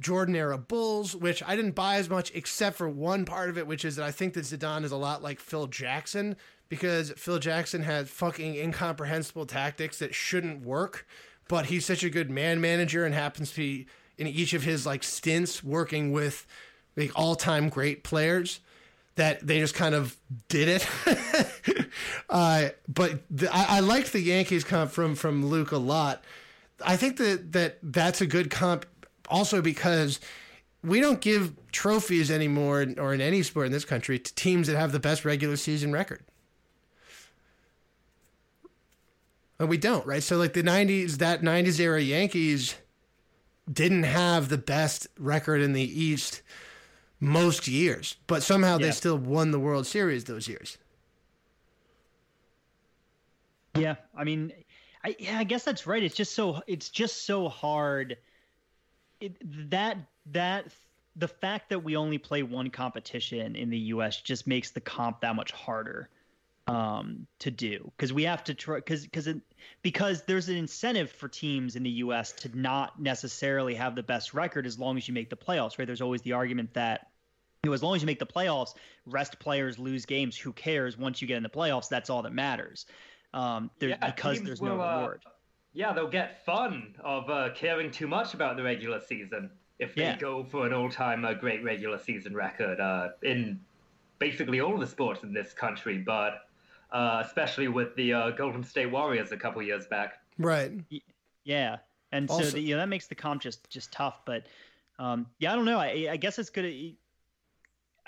Jordan 0.00 0.34
era 0.36 0.58
Bulls, 0.58 1.14
which 1.14 1.42
I 1.42 1.56
didn't 1.56 1.74
buy 1.74 1.96
as 1.96 2.08
much, 2.08 2.32
except 2.34 2.76
for 2.76 2.88
one 2.88 3.24
part 3.24 3.50
of 3.50 3.58
it, 3.58 3.66
which 3.66 3.84
is 3.84 3.96
that 3.96 4.04
I 4.04 4.10
think 4.10 4.34
that 4.34 4.44
Zidane 4.44 4.84
is 4.84 4.92
a 4.92 4.96
lot 4.96 5.22
like 5.22 5.40
Phil 5.40 5.66
Jackson 5.66 6.36
because 6.68 7.12
Phil 7.16 7.38
Jackson 7.38 7.82
had 7.82 8.08
fucking 8.08 8.54
incomprehensible 8.54 9.46
tactics 9.46 9.98
that 9.98 10.14
shouldn't 10.14 10.62
work, 10.62 11.06
but 11.48 11.66
he's 11.66 11.84
such 11.84 12.04
a 12.04 12.10
good 12.10 12.30
man 12.30 12.60
manager 12.60 13.04
and 13.04 13.14
happens 13.14 13.50
to 13.52 13.56
be 13.56 13.86
in 14.16 14.26
each 14.26 14.52
of 14.52 14.64
his 14.64 14.84
like 14.84 15.02
stints 15.02 15.62
working 15.64 16.12
with 16.12 16.46
like 16.96 17.12
all 17.14 17.34
time 17.34 17.68
great 17.68 18.04
players 18.04 18.60
that 19.18 19.44
they 19.44 19.58
just 19.58 19.74
kind 19.74 19.94
of 19.94 20.16
did 20.48 20.68
it. 20.68 21.88
uh, 22.30 22.68
but 22.88 23.20
the, 23.30 23.52
I, 23.54 23.78
I 23.78 24.02
the 24.02 24.20
Yankees 24.20 24.64
comp 24.64 24.92
from 24.92 25.14
from 25.14 25.44
Luke 25.46 25.72
a 25.72 25.76
lot. 25.76 26.24
I 26.84 26.96
think 26.96 27.16
that 27.18 27.52
that 27.52 27.78
that's 27.82 28.20
a 28.20 28.26
good 28.26 28.50
comp, 28.50 28.86
also 29.28 29.60
because 29.60 30.20
we 30.84 31.00
don't 31.00 31.20
give 31.20 31.52
trophies 31.72 32.30
anymore, 32.30 32.86
or 32.96 33.12
in 33.12 33.20
any 33.20 33.42
sport 33.42 33.66
in 33.66 33.72
this 33.72 33.84
country, 33.84 34.18
to 34.18 34.34
teams 34.34 34.68
that 34.68 34.76
have 34.76 34.92
the 34.92 35.00
best 35.00 35.24
regular 35.24 35.56
season 35.56 35.92
record. 35.92 36.22
And 39.58 39.68
we 39.68 39.76
don't, 39.76 40.06
right? 40.06 40.22
So 40.22 40.36
like 40.36 40.52
the 40.52 40.62
'90s, 40.62 41.18
that 41.18 41.42
'90s 41.42 41.80
era 41.80 42.00
Yankees 42.00 42.76
didn't 43.70 44.04
have 44.04 44.48
the 44.48 44.58
best 44.58 45.08
record 45.18 45.60
in 45.60 45.72
the 45.72 45.82
East 45.82 46.42
most 47.20 47.66
years, 47.66 48.16
but 48.26 48.42
somehow 48.42 48.78
they 48.78 48.92
still 48.92 49.18
won 49.18 49.50
the 49.50 49.58
World 49.58 49.86
Series 49.86 50.24
those 50.24 50.48
years. 50.48 50.78
Yeah, 53.76 53.96
I 54.16 54.24
mean, 54.24 54.52
I 55.04 55.16
yeah, 55.18 55.38
I 55.38 55.44
guess 55.44 55.64
that's 55.64 55.86
right. 55.86 56.02
It's 56.02 56.14
just 56.14 56.34
so 56.34 56.62
it's 56.66 56.88
just 56.88 57.26
so 57.26 57.48
hard. 57.48 58.16
It, 59.20 59.36
that 59.70 59.98
that 60.26 60.66
the 61.16 61.28
fact 61.28 61.68
that 61.70 61.82
we 61.82 61.96
only 61.96 62.18
play 62.18 62.44
one 62.44 62.70
competition 62.70 63.56
in 63.56 63.70
the 63.70 63.78
U.S. 63.78 64.20
just 64.20 64.46
makes 64.46 64.70
the 64.70 64.80
comp 64.80 65.20
that 65.22 65.34
much 65.34 65.50
harder 65.50 66.08
um, 66.68 67.26
to 67.38 67.50
do 67.50 67.90
because 67.96 68.12
we 68.12 68.24
have 68.24 68.44
to 68.44 68.54
try 68.54 68.76
because 68.76 69.04
because 69.04 69.28
because 69.82 70.22
there's 70.22 70.48
an 70.48 70.56
incentive 70.56 71.10
for 71.10 71.28
teams 71.28 71.76
in 71.76 71.82
the 71.82 71.90
U.S. 71.90 72.32
to 72.32 72.58
not 72.58 73.00
necessarily 73.00 73.74
have 73.74 73.94
the 73.94 74.02
best 74.02 74.34
record 74.34 74.66
as 74.66 74.78
long 74.78 74.96
as 74.96 75.08
you 75.08 75.14
make 75.14 75.30
the 75.30 75.36
playoffs. 75.36 75.78
Right? 75.78 75.86
There's 75.86 76.02
always 76.02 76.22
the 76.22 76.32
argument 76.32 76.74
that 76.74 77.08
you 77.64 77.70
know, 77.70 77.74
as 77.74 77.82
long 77.82 77.96
as 77.96 78.02
you 78.02 78.06
make 78.06 78.18
the 78.18 78.26
playoffs, 78.26 78.74
rest 79.06 79.38
players 79.40 79.78
lose 79.78 80.06
games. 80.06 80.36
Who 80.36 80.52
cares? 80.52 80.96
Once 80.96 81.20
you 81.20 81.26
get 81.26 81.38
in 81.38 81.42
the 81.42 81.48
playoffs, 81.48 81.88
that's 81.88 82.10
all 82.10 82.22
that 82.22 82.32
matters. 82.32 82.86
Um, 83.34 83.70
there, 83.78 83.90
Yeah, 83.90 84.10
because 84.10 84.42
there's 84.42 84.60
will, 84.60 84.76
no 84.76 84.80
uh. 84.80 85.14
Yeah, 85.72 85.92
they'll 85.92 86.08
get 86.08 86.44
fun 86.44 86.94
of 87.00 87.28
uh, 87.28 87.50
caring 87.54 87.90
too 87.90 88.08
much 88.08 88.34
about 88.34 88.56
the 88.56 88.62
regular 88.62 89.00
season 89.00 89.50
if 89.78 89.94
they 89.94 90.02
Yeah. 90.02 90.16
go 90.16 90.42
for 90.44 90.66
an 90.66 90.72
all-time 90.72 91.24
uh, 91.24 91.34
great 91.34 91.62
regular 91.62 91.98
season 91.98 92.34
record 92.34 92.80
uh, 92.80 93.10
in 93.22 93.60
basically 94.18 94.60
all 94.60 94.76
the 94.76 94.86
sports 94.86 95.22
in 95.22 95.32
this 95.32 95.52
country, 95.52 95.98
but 95.98 96.47
uh, 96.90 97.22
especially 97.24 97.68
with 97.68 97.94
the 97.96 98.12
uh, 98.12 98.30
Golden 98.30 98.64
State 98.64 98.90
Warriors 98.90 99.32
a 99.32 99.36
couple 99.36 99.62
years 99.62 99.86
back. 99.86 100.20
Right. 100.38 100.72
Yeah, 101.44 101.78
and 102.12 102.28
so 102.30 102.42
the, 102.42 102.60
you 102.60 102.74
know 102.74 102.80
that 102.80 102.88
makes 102.88 103.06
the 103.06 103.14
comp 103.14 103.42
just 103.42 103.68
just 103.70 103.92
tough. 103.92 104.20
But 104.24 104.46
um, 104.98 105.26
yeah, 105.38 105.52
I 105.52 105.56
don't 105.56 105.64
know. 105.64 105.78
I, 105.78 106.08
I 106.10 106.16
guess 106.16 106.38
it's 106.38 106.50
gonna. 106.50 106.68
I 106.68 106.94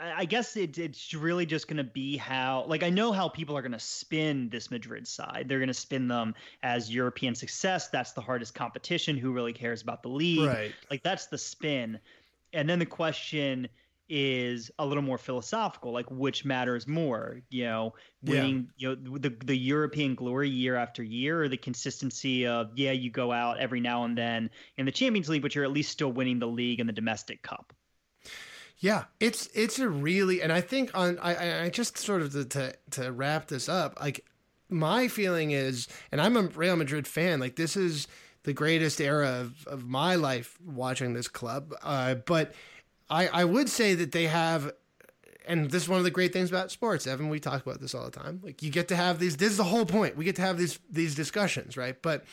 I 0.00 0.24
guess 0.24 0.56
it, 0.56 0.78
it's 0.78 1.12
really 1.12 1.44
just 1.44 1.68
going 1.68 1.76
to 1.76 1.84
be 1.84 2.16
how, 2.16 2.64
like, 2.66 2.82
I 2.82 2.88
know 2.88 3.12
how 3.12 3.28
people 3.28 3.54
are 3.54 3.60
going 3.60 3.72
to 3.72 3.78
spin 3.78 4.48
this 4.48 4.70
Madrid 4.70 5.06
side. 5.06 5.44
They're 5.46 5.58
going 5.58 5.68
to 5.68 5.74
spin 5.74 6.08
them 6.08 6.34
as 6.62 6.90
European 6.90 7.34
success. 7.34 7.88
That's 7.88 8.12
the 8.12 8.22
hardest 8.22 8.54
competition. 8.54 9.18
Who 9.18 9.32
really 9.32 9.52
cares 9.52 9.82
about 9.82 10.02
the 10.02 10.08
league? 10.08 10.48
Right. 10.48 10.72
Like, 10.90 11.02
that's 11.02 11.26
the 11.26 11.36
spin. 11.36 11.98
And 12.54 12.66
then 12.66 12.78
the 12.78 12.86
question 12.86 13.68
is 14.11 14.70
a 14.78 14.84
little 14.84 15.02
more 15.02 15.16
philosophical, 15.18 15.92
like 15.92 16.11
which 16.11 16.44
matters 16.44 16.86
more, 16.86 17.40
you 17.48 17.64
know, 17.64 17.94
Yeah. 18.22 18.42
winning, 18.42 18.68
you 18.76 18.88
know, 18.96 19.18
the 19.18 19.30
the 19.30 19.56
European 19.56 20.14
glory 20.16 20.50
year 20.50 20.76
after 20.76 21.02
year, 21.02 21.42
or 21.44 21.48
the 21.48 21.56
consistency 21.56 22.46
of 22.46 22.70
yeah, 22.76 22.92
you 22.92 23.11
go 23.11 23.32
out 23.32 23.58
every 23.61 23.80
now 23.80 24.04
and 24.04 24.18
then 24.18 24.50
in 24.76 24.84
the 24.86 24.92
Champions 24.92 25.28
League, 25.28 25.42
but 25.42 25.54
you're 25.54 25.64
at 25.64 25.70
least 25.72 25.90
still 25.92 26.12
winning 26.12 26.38
the 26.40 26.46
league 26.48 26.80
and 26.80 26.88
the 26.88 26.92
domestic 26.92 27.42
cup. 27.42 27.72
Yeah, 28.78 29.04
it's 29.20 29.48
it's 29.54 29.78
a 29.78 29.88
really, 29.88 30.40
and 30.42 30.52
I 30.52 30.61
think 30.62 30.90
on 30.94 31.18
I 31.18 31.34
I- 31.34 31.64
I 31.64 31.68
just 31.70 31.98
sort 31.98 32.22
of 32.22 32.32
to, 32.32 32.44
to 32.46 32.74
to 32.92 33.12
wrap 33.12 33.48
this 33.48 33.68
up, 33.68 33.98
like 34.00 34.24
my 34.70 35.08
feeling 35.08 35.50
is, 35.50 35.86
and 36.11 36.20
I'm 36.20 36.36
a 36.36 36.42
Real 36.42 36.76
Madrid 36.76 37.06
fan. 37.06 37.40
Like 37.40 37.56
this 37.56 37.76
is 37.76 38.08
the 38.44 38.52
greatest 38.54 39.00
era 39.00 39.28
of, 39.28 39.66
of 39.66 39.86
my 39.86 40.14
life 40.14 40.56
watching 40.64 41.12
this 41.12 41.28
club. 41.28 41.74
Uh, 41.82 42.14
but 42.14 42.54
I 43.11 43.28
I 43.28 43.44
would 43.44 43.68
say 43.68 43.94
that 43.94 44.12
they 44.12 44.26
have, 44.28 44.72
and 45.46 45.70
this 45.70 45.82
is 45.82 45.88
one 45.88 45.98
of 45.98 46.04
the 46.04 46.11
great 46.11 46.32
things 46.32 46.50
about 46.50 46.70
sports. 46.70 47.06
Evan, 47.06 47.28
we 47.28 47.40
talk 47.40 47.66
about 47.66 47.80
this 47.80 47.94
all 47.94 48.04
the 48.04 48.11
time. 48.11 48.40
Like 48.42 48.62
you 48.62 48.70
get 48.70 48.88
to 48.88 48.96
have 48.96 49.18
these. 49.18 49.36
This 49.36 49.50
is 49.50 49.56
the 49.56 49.64
whole 49.64 49.86
point. 49.86 50.16
We 50.16 50.24
get 50.24 50.36
to 50.36 50.42
have 50.42 50.56
these 50.56 50.78
these 50.90 51.14
discussions, 51.14 51.76
right? 51.76 52.00
But 52.00 52.24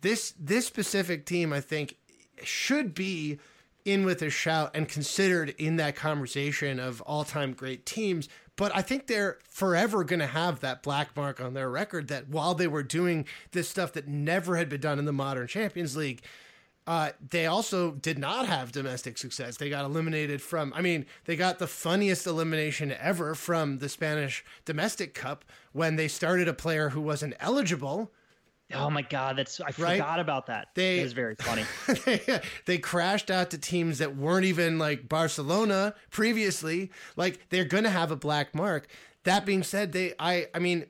this 0.00 0.32
this 0.38 0.66
specific 0.66 1.26
team, 1.26 1.52
I 1.52 1.60
think, 1.60 1.96
should 2.42 2.94
be 2.94 3.38
in 3.84 4.04
with 4.04 4.22
a 4.22 4.30
shout 4.30 4.70
and 4.74 4.88
considered 4.88 5.54
in 5.58 5.76
that 5.76 5.96
conversation 5.96 6.78
of 6.78 7.00
all-time 7.02 7.52
great 7.52 7.86
teams 7.86 8.28
but 8.56 8.74
i 8.76 8.82
think 8.82 9.06
they're 9.06 9.38
forever 9.48 10.04
going 10.04 10.20
to 10.20 10.26
have 10.26 10.60
that 10.60 10.82
black 10.82 11.16
mark 11.16 11.40
on 11.40 11.54
their 11.54 11.70
record 11.70 12.08
that 12.08 12.28
while 12.28 12.54
they 12.54 12.66
were 12.66 12.82
doing 12.82 13.24
this 13.52 13.68
stuff 13.68 13.92
that 13.94 14.06
never 14.06 14.56
had 14.56 14.68
been 14.68 14.80
done 14.80 14.98
in 14.98 15.06
the 15.06 15.12
modern 15.12 15.46
champions 15.46 15.96
league 15.96 16.20
uh, 16.86 17.10
they 17.28 17.46
also 17.46 17.92
did 17.92 18.18
not 18.18 18.46
have 18.46 18.72
domestic 18.72 19.16
success. 19.18 19.56
They 19.58 19.70
got 19.70 19.84
eliminated 19.84 20.42
from, 20.42 20.72
I 20.74 20.80
mean, 20.80 21.06
they 21.26 21.36
got 21.36 21.58
the 21.58 21.66
funniest 21.66 22.26
elimination 22.26 22.92
ever 22.92 23.34
from 23.34 23.78
the 23.78 23.88
Spanish 23.88 24.44
domestic 24.64 25.14
cup 25.14 25.44
when 25.72 25.96
they 25.96 26.08
started 26.08 26.48
a 26.48 26.54
player 26.54 26.88
who 26.88 27.00
wasn't 27.00 27.34
eligible. 27.38 28.10
Oh 28.72 28.88
my 28.88 29.02
God, 29.02 29.36
that's 29.36 29.60
I 29.60 29.66
Right? 29.78 29.98
forgot 29.98 30.20
about 30.20 30.46
that. 30.46 30.68
They- 30.74 31.00
it 31.00 31.02
was 31.02 31.12
very 31.12 31.34
funny. 31.34 31.64
they 32.66 32.78
crashed 32.78 33.30
out 33.30 33.50
to 33.50 33.58
teams 33.58 33.98
that 33.98 34.16
weren't 34.16 34.44
even 34.46 34.78
like 34.78 35.08
Barcelona 35.08 35.94
previously. 36.10 36.90
Like 37.16 37.48
they're 37.50 37.64
going 37.64 37.82
to 37.84 37.90
have 37.90 38.10
a 38.12 38.16
black 38.16 38.54
mark. 38.54 38.86
That 39.24 39.44
being 39.44 39.64
said, 39.64 39.90
they 39.92 40.14
I 40.20 40.46
I 40.54 40.60
mean 40.60 40.86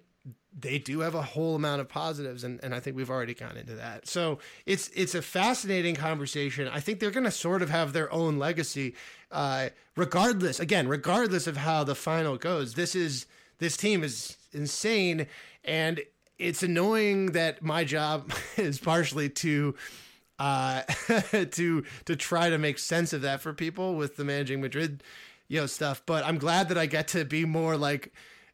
they 0.58 0.78
do 0.78 1.00
have 1.00 1.14
a 1.14 1.22
whole 1.22 1.54
amount 1.54 1.80
of 1.80 1.88
positives 1.88 2.44
and, 2.44 2.58
and 2.62 2.74
I 2.74 2.80
think 2.80 2.96
we've 2.96 3.10
already 3.10 3.34
gone 3.34 3.56
into 3.56 3.74
that. 3.76 4.06
So 4.08 4.38
it's 4.66 4.88
it's 4.94 5.14
a 5.14 5.22
fascinating 5.22 5.94
conversation. 5.94 6.68
I 6.68 6.80
think 6.80 6.98
they're 6.98 7.10
going 7.10 7.24
to 7.24 7.30
sort 7.30 7.62
of 7.62 7.70
have 7.70 7.92
their 7.92 8.12
own 8.12 8.38
legacy 8.38 8.94
uh 9.30 9.68
regardless 9.96 10.58
again, 10.58 10.88
regardless 10.88 11.46
of 11.46 11.56
how 11.56 11.84
the 11.84 11.94
final 11.94 12.36
goes. 12.36 12.74
This 12.74 12.94
is 12.94 13.26
this 13.58 13.76
team 13.76 14.02
is 14.02 14.36
insane 14.52 15.26
and 15.64 16.00
it's 16.40 16.62
annoying 16.62 17.26
that 17.32 17.62
my 17.62 17.84
job 17.84 18.32
is 18.56 18.78
partially 18.80 19.28
to 19.28 19.74
uh, 20.40 20.82
to 21.50 21.84
to 22.06 22.16
try 22.16 22.50
to 22.50 22.58
make 22.58 22.78
sense 22.78 23.12
of 23.12 23.22
that 23.22 23.42
for 23.42 23.52
people 23.52 23.94
with 23.94 24.16
the 24.16 24.24
managing 24.24 24.60
Madrid, 24.60 25.02
you 25.48 25.60
know, 25.60 25.66
stuff. 25.66 26.02
But 26.06 26.24
I'm 26.24 26.38
glad 26.38 26.70
that 26.70 26.78
I 26.78 26.86
get 26.86 27.08
to 27.08 27.24
be 27.24 27.44
more 27.44 27.76
like, 27.76 28.12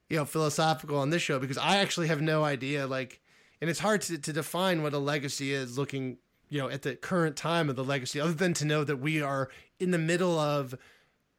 you 0.08 0.16
know, 0.16 0.24
philosophical 0.24 0.98
on 0.98 1.10
this 1.10 1.22
show 1.22 1.38
because 1.38 1.58
I 1.58 1.76
actually 1.78 2.08
have 2.08 2.20
no 2.20 2.44
idea. 2.44 2.86
Like, 2.86 3.20
and 3.60 3.68
it's 3.70 3.80
hard 3.80 4.02
to, 4.02 4.18
to 4.18 4.32
define 4.32 4.82
what 4.82 4.92
a 4.92 4.98
legacy 4.98 5.52
is 5.52 5.76
looking, 5.78 6.18
you 6.48 6.60
know, 6.60 6.68
at 6.68 6.82
the 6.82 6.94
current 6.94 7.36
time 7.36 7.68
of 7.68 7.76
the 7.76 7.84
legacy, 7.84 8.20
other 8.20 8.32
than 8.32 8.54
to 8.54 8.64
know 8.64 8.84
that 8.84 8.98
we 8.98 9.20
are 9.20 9.48
in 9.80 9.90
the 9.90 9.98
middle 9.98 10.38
of 10.38 10.74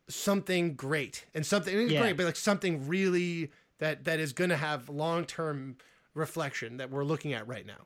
something 0.09 0.76
great 0.76 1.26
and 1.34 1.45
something 1.45 1.89
Yeah. 1.89 2.01
great, 2.01 2.18
but 2.18 2.26
like 2.26 2.36
something 2.36 2.88
really 2.88 3.51
that 3.80 4.05
that 4.05 4.20
is 4.20 4.34
going 4.34 4.49
to 4.49 4.57
have 4.57 4.89
long 4.89 5.26
term 5.26 5.78
reflection 6.13 6.78
that 6.78 6.89
we're 6.89 7.03
looking 7.03 7.34
at 7.34 7.47
right 7.47 7.65
now. 7.65 7.86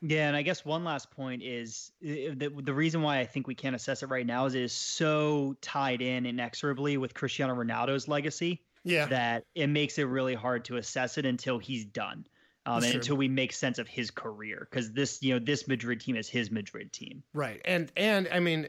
Yeah, 0.00 0.28
and 0.28 0.36
I 0.36 0.42
guess 0.42 0.64
one 0.64 0.84
last 0.84 1.10
point 1.10 1.42
is 1.42 1.90
the, 2.00 2.30
the 2.62 2.72
reason 2.72 3.02
why 3.02 3.18
I 3.18 3.26
think 3.26 3.48
we 3.48 3.54
can't 3.54 3.74
assess 3.74 4.04
it 4.04 4.06
right 4.08 4.24
now 4.24 4.46
is 4.46 4.54
it 4.54 4.62
is 4.62 4.72
so 4.72 5.56
tied 5.60 6.00
in 6.00 6.24
inexorably 6.24 6.96
with 6.96 7.14
Cristiano 7.14 7.54
Ronaldo's 7.54 8.06
legacy 8.06 8.62
Yeah. 8.84 9.06
that 9.06 9.44
it 9.54 9.66
makes 9.68 9.98
it 9.98 10.04
really 10.04 10.34
hard 10.34 10.64
to 10.66 10.76
assess 10.76 11.18
it 11.18 11.26
until 11.26 11.58
he's 11.58 11.84
done. 11.84 12.26
Um, 12.66 12.82
and 12.82 12.84
true. 12.84 12.94
until 13.00 13.16
we 13.16 13.28
make 13.28 13.54
sense 13.54 13.78
of 13.78 13.88
his 13.88 14.10
career, 14.10 14.68
because 14.70 14.92
this, 14.92 15.22
you 15.22 15.32
know, 15.32 15.38
this 15.42 15.66
Madrid 15.66 16.00
team 16.02 16.16
is 16.16 16.28
his 16.28 16.50
Madrid 16.50 16.92
team. 16.92 17.22
Right. 17.32 17.62
And 17.64 17.90
and 17.96 18.28
I 18.30 18.40
mean 18.40 18.68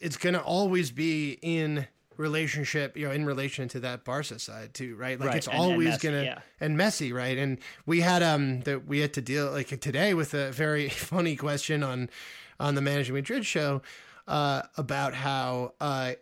it's 0.00 0.16
going 0.16 0.34
to 0.34 0.42
always 0.42 0.90
be 0.90 1.38
in 1.40 1.86
relationship, 2.16 2.96
you 2.96 3.06
know, 3.06 3.12
in 3.12 3.24
relation 3.24 3.68
to 3.68 3.80
that 3.80 4.04
Barca 4.04 4.38
side 4.40 4.74
too, 4.74 4.96
right? 4.96 5.20
Like 5.20 5.28
Right, 5.28 5.36
it's 5.38 5.46
and- 5.46 5.54
and 5.54 5.62
always 5.72 5.88
Messi, 5.98 6.02
going 6.02 6.14
to 6.16 6.24
yeah. 6.24 6.38
and 6.60 6.76
messy, 6.76 7.12
right? 7.12 7.38
And 7.38 7.58
we 7.84 8.00
had 8.00 8.22
um 8.24 8.62
that 8.62 8.86
we 8.88 8.98
had 9.00 9.12
to 9.14 9.20
deal 9.20 9.52
like 9.52 9.68
today 9.80 10.12
with 10.14 10.34
a 10.34 10.50
very 10.50 10.88
funny 11.12 11.36
question 11.36 11.82
on 11.84 12.10
on 12.58 12.74
the 12.74 12.80
Managing 12.80 13.14
Madrid 13.14 13.46
show 13.46 13.82
uh 14.26 14.62
about 14.76 15.14
how 15.14 15.74
uh 15.80 16.12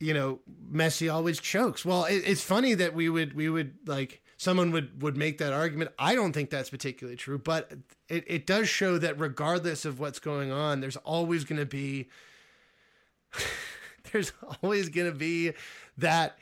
you 0.00 0.14
know 0.14 0.40
Messi 0.72 1.12
always 1.12 1.38
chokes. 1.38 1.84
Well, 1.84 2.04
it, 2.06 2.22
it's 2.26 2.42
funny 2.42 2.74
that 2.74 2.94
we 2.94 3.08
would 3.08 3.34
we 3.34 3.48
would 3.48 3.74
like 3.86 4.22
someone 4.36 4.72
would 4.72 5.02
would 5.02 5.16
make 5.16 5.38
that 5.38 5.52
argument. 5.52 5.92
I 5.98 6.14
don't 6.14 6.32
think 6.32 6.50
that's 6.50 6.70
particularly 6.70 7.16
true, 7.16 7.38
but 7.38 7.70
it, 8.08 8.24
it 8.26 8.46
does 8.46 8.68
show 8.68 8.98
that 8.98 9.20
regardless 9.20 9.84
of 9.84 10.00
what's 10.00 10.18
going 10.18 10.50
on, 10.50 10.80
there's 10.80 10.96
always 10.96 11.44
going 11.44 11.60
to 11.60 11.66
be 11.66 12.08
there's 14.12 14.32
always 14.62 14.88
going 14.88 15.10
to 15.10 15.16
be 15.16 15.52
that 15.98 16.38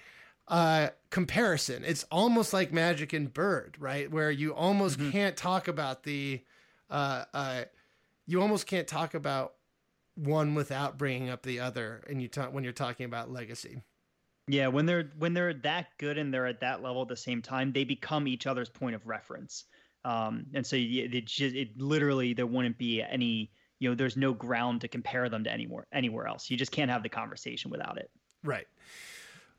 uh, 0.48 0.88
comparison. 1.10 1.84
It's 1.84 2.04
almost 2.10 2.52
like 2.52 2.72
Magic 2.72 3.12
and 3.12 3.32
Bird, 3.32 3.76
right? 3.78 4.10
Where 4.10 4.30
you 4.30 4.54
almost 4.54 4.98
can't 5.10 5.36
talk 5.36 5.68
about 5.68 6.04
the, 6.04 6.42
uh, 6.90 7.24
uh, 7.34 7.64
you 8.26 8.40
almost 8.40 8.66
can't 8.66 8.88
talk 8.88 9.14
about 9.14 9.54
one 10.18 10.54
without 10.54 10.98
bringing 10.98 11.28
up 11.30 11.42
the 11.42 11.60
other, 11.60 12.02
and 12.08 12.20
you 12.20 12.28
talk 12.28 12.52
when 12.52 12.64
you're 12.64 12.72
talking 12.72 13.06
about 13.06 13.30
legacy. 13.30 13.82
Yeah, 14.46 14.68
when 14.68 14.86
they're 14.86 15.10
when 15.18 15.34
they're 15.34 15.54
that 15.54 15.86
good 15.98 16.18
and 16.18 16.32
they're 16.32 16.46
at 16.46 16.60
that 16.60 16.82
level 16.82 17.02
at 17.02 17.08
the 17.08 17.16
same 17.16 17.42
time, 17.42 17.72
they 17.72 17.84
become 17.84 18.26
each 18.26 18.46
other's 18.46 18.68
point 18.68 18.94
of 18.94 19.06
reference. 19.06 19.64
Um, 20.04 20.46
and 20.54 20.66
so 20.66 20.76
you- 20.76 21.08
it 21.12 21.26
just 21.26 21.54
it 21.54 21.78
literally 21.78 22.32
there 22.32 22.46
wouldn't 22.46 22.78
be 22.78 23.02
any 23.02 23.50
you 23.78 23.88
know 23.88 23.94
there's 23.94 24.16
no 24.16 24.32
ground 24.32 24.80
to 24.80 24.88
compare 24.88 25.28
them 25.28 25.44
to 25.44 25.52
anywhere 25.52 25.86
anywhere 25.92 26.26
else. 26.26 26.50
You 26.50 26.56
just 26.56 26.72
can't 26.72 26.90
have 26.90 27.02
the 27.02 27.08
conversation 27.08 27.70
without 27.70 27.98
it. 27.98 28.10
Right. 28.42 28.66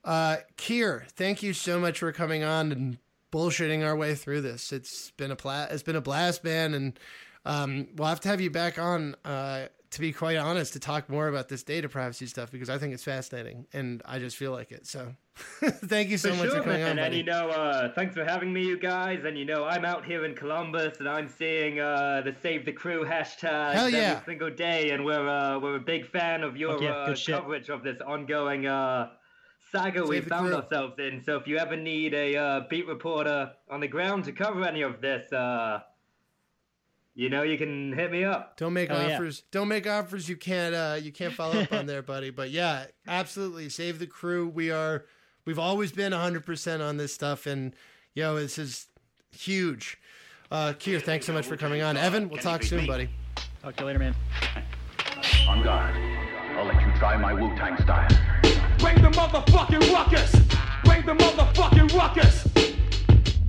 Uh, 0.03 0.37
Keir, 0.57 1.05
thank 1.09 1.43
you 1.43 1.53
so 1.53 1.79
much 1.79 1.99
for 1.99 2.11
coming 2.11 2.43
on 2.43 2.71
and 2.71 2.97
bullshitting 3.31 3.85
our 3.85 3.95
way 3.95 4.15
through 4.15 4.41
this. 4.41 4.71
It's 4.71 5.11
been 5.11 5.29
a 5.29 5.35
pla- 5.35 5.67
it's 5.69 5.83
been 5.83 5.97
a 5.97 6.01
blast, 6.01 6.43
man, 6.43 6.73
and 6.73 6.99
um, 7.45 7.87
we'll 7.95 8.07
have 8.07 8.21
to 8.21 8.29
have 8.29 8.41
you 8.41 8.49
back 8.49 8.79
on. 8.79 9.15
Uh, 9.23 9.67
to 9.91 10.01
be 10.01 10.13
quite 10.13 10.37
honest, 10.37 10.73
to 10.73 10.79
talk 10.79 11.09
more 11.09 11.27
about 11.27 11.49
this 11.49 11.63
data 11.63 11.89
privacy 11.89 12.27
stuff 12.27 12.51
because 12.51 12.69
I 12.69 12.77
think 12.77 12.93
it's 12.93 13.03
fascinating 13.03 13.65
and 13.73 14.01
I 14.05 14.19
just 14.19 14.37
feel 14.37 14.51
like 14.51 14.71
it. 14.71 14.85
So, 14.85 15.15
thank 15.35 16.09
you 16.09 16.17
so 16.17 16.29
For 16.29 16.35
much 16.35 16.49
sure, 16.49 16.57
for 16.57 16.63
coming 16.63 16.81
man. 16.81 16.91
on. 16.91 16.99
And 16.99 17.05
buddy. 17.07 17.17
you 17.17 17.23
know, 17.23 17.49
uh, 17.49 17.93
thanks 17.93 18.13
for 18.13 18.23
having 18.23 18.53
me, 18.53 18.65
you 18.65 18.77
guys. 18.77 19.23
And 19.25 19.37
you 19.37 19.45
know, 19.45 19.65
I'm 19.65 19.85
out 19.85 20.05
here 20.05 20.25
in 20.25 20.35
Columbus, 20.35 20.99
and 20.99 21.09
I'm 21.09 21.27
seeing 21.27 21.79
uh, 21.79 22.21
the 22.23 22.35
Save 22.41 22.65
the 22.65 22.71
Crew 22.71 23.03
hashtag 23.03 23.73
Hell 23.73 23.89
yeah. 23.89 23.97
every 23.97 24.25
single 24.25 24.51
day, 24.51 24.91
and 24.91 25.03
we're 25.03 25.27
uh, 25.27 25.59
we're 25.59 25.77
a 25.77 25.81
big 25.81 26.05
fan 26.05 26.43
of 26.43 26.55
your 26.55 26.81
yeah, 26.81 26.91
uh, 26.91 27.15
coverage 27.25 27.69
of 27.69 27.83
this 27.83 27.97
ongoing 28.05 28.67
uh, 28.67 29.09
saga 29.71 30.03
we 30.03 30.17
Save 30.17 30.23
the 30.25 30.29
found 30.29 30.47
Crew. 30.47 30.57
ourselves 30.57 30.99
in. 30.99 31.23
So 31.23 31.37
if 31.37 31.47
you 31.47 31.57
ever 31.57 31.75
need 31.75 32.13
a 32.13 32.35
uh, 32.35 32.61
beat 32.69 32.87
reporter 32.87 33.51
on 33.69 33.79
the 33.79 33.87
ground 33.87 34.25
to 34.25 34.31
cover 34.33 34.63
any 34.63 34.81
of 34.81 35.01
this, 35.01 35.31
uh, 35.33 35.79
you 37.19 37.27
know 37.27 37.43
you 37.43 37.57
can 37.57 37.91
hit 37.91 38.13
me 38.13 38.23
up. 38.23 38.55
Don't 38.55 38.71
make 38.71 38.87
Hell 38.87 39.05
yeah. 39.05 39.15
offers. 39.15 39.43
Don't 39.51 39.67
make 39.67 39.85
offers 39.85 40.29
you 40.29 40.37
can't 40.37 40.73
uh 40.73 40.97
you 41.01 41.11
can't 41.11 41.33
follow 41.33 41.59
up 41.59 41.73
on 41.73 41.85
there, 41.85 42.01
buddy. 42.13 42.29
But 42.29 42.49
yeah, 42.49 42.85
absolutely. 43.05 43.67
Save 43.67 43.99
the 43.99 44.07
crew. 44.07 44.47
We 44.47 44.71
are 44.71 45.03
we've 45.43 45.59
always 45.59 45.91
been 45.91 46.13
100% 46.13 46.79
on 46.79 46.95
this 46.95 47.13
stuff 47.13 47.45
and 47.45 47.75
yo, 48.13 48.35
this 48.37 48.57
is 48.57 48.87
huge. 49.31 49.99
Uh 50.49 50.71
Keir, 50.79 51.01
thanks 51.01 51.25
so 51.25 51.33
much 51.33 51.45
for 51.45 51.57
coming 51.57 51.81
on. 51.81 51.97
Evan, 51.97 52.29
we'll 52.29 52.41
talk 52.41 52.63
soon, 52.63 52.87
buddy. 52.87 53.09
Talk 53.61 53.75
to 53.75 53.81
you 53.81 53.87
later, 53.87 53.99
man. 53.99 54.15
On 55.49 55.61
guard. 55.61 55.93
I'll 56.55 56.65
let 56.65 56.81
you 56.81 56.93
try 56.99 57.17
my 57.17 57.33
Wu-Tang 57.33 57.75
style. 57.81 58.07
Bring 58.77 58.95
the 59.01 59.09
motherfucking 59.09 59.91
ruckus. 59.91 60.31
Bring 60.85 61.05
the 61.05 61.15
motherfucking 61.15 61.93
ruckus. 61.93 62.47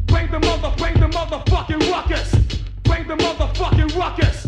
Bring 0.06 0.28
the 0.28 0.40
mother, 0.40 0.74
bring 0.76 0.94
the 0.94 1.06
motherfucking 1.06 1.88
ruckus. 1.88 2.49
Bring 3.00 3.16
the 3.16 3.24
motherfucking 3.24 3.96
ruckus. 3.96 4.46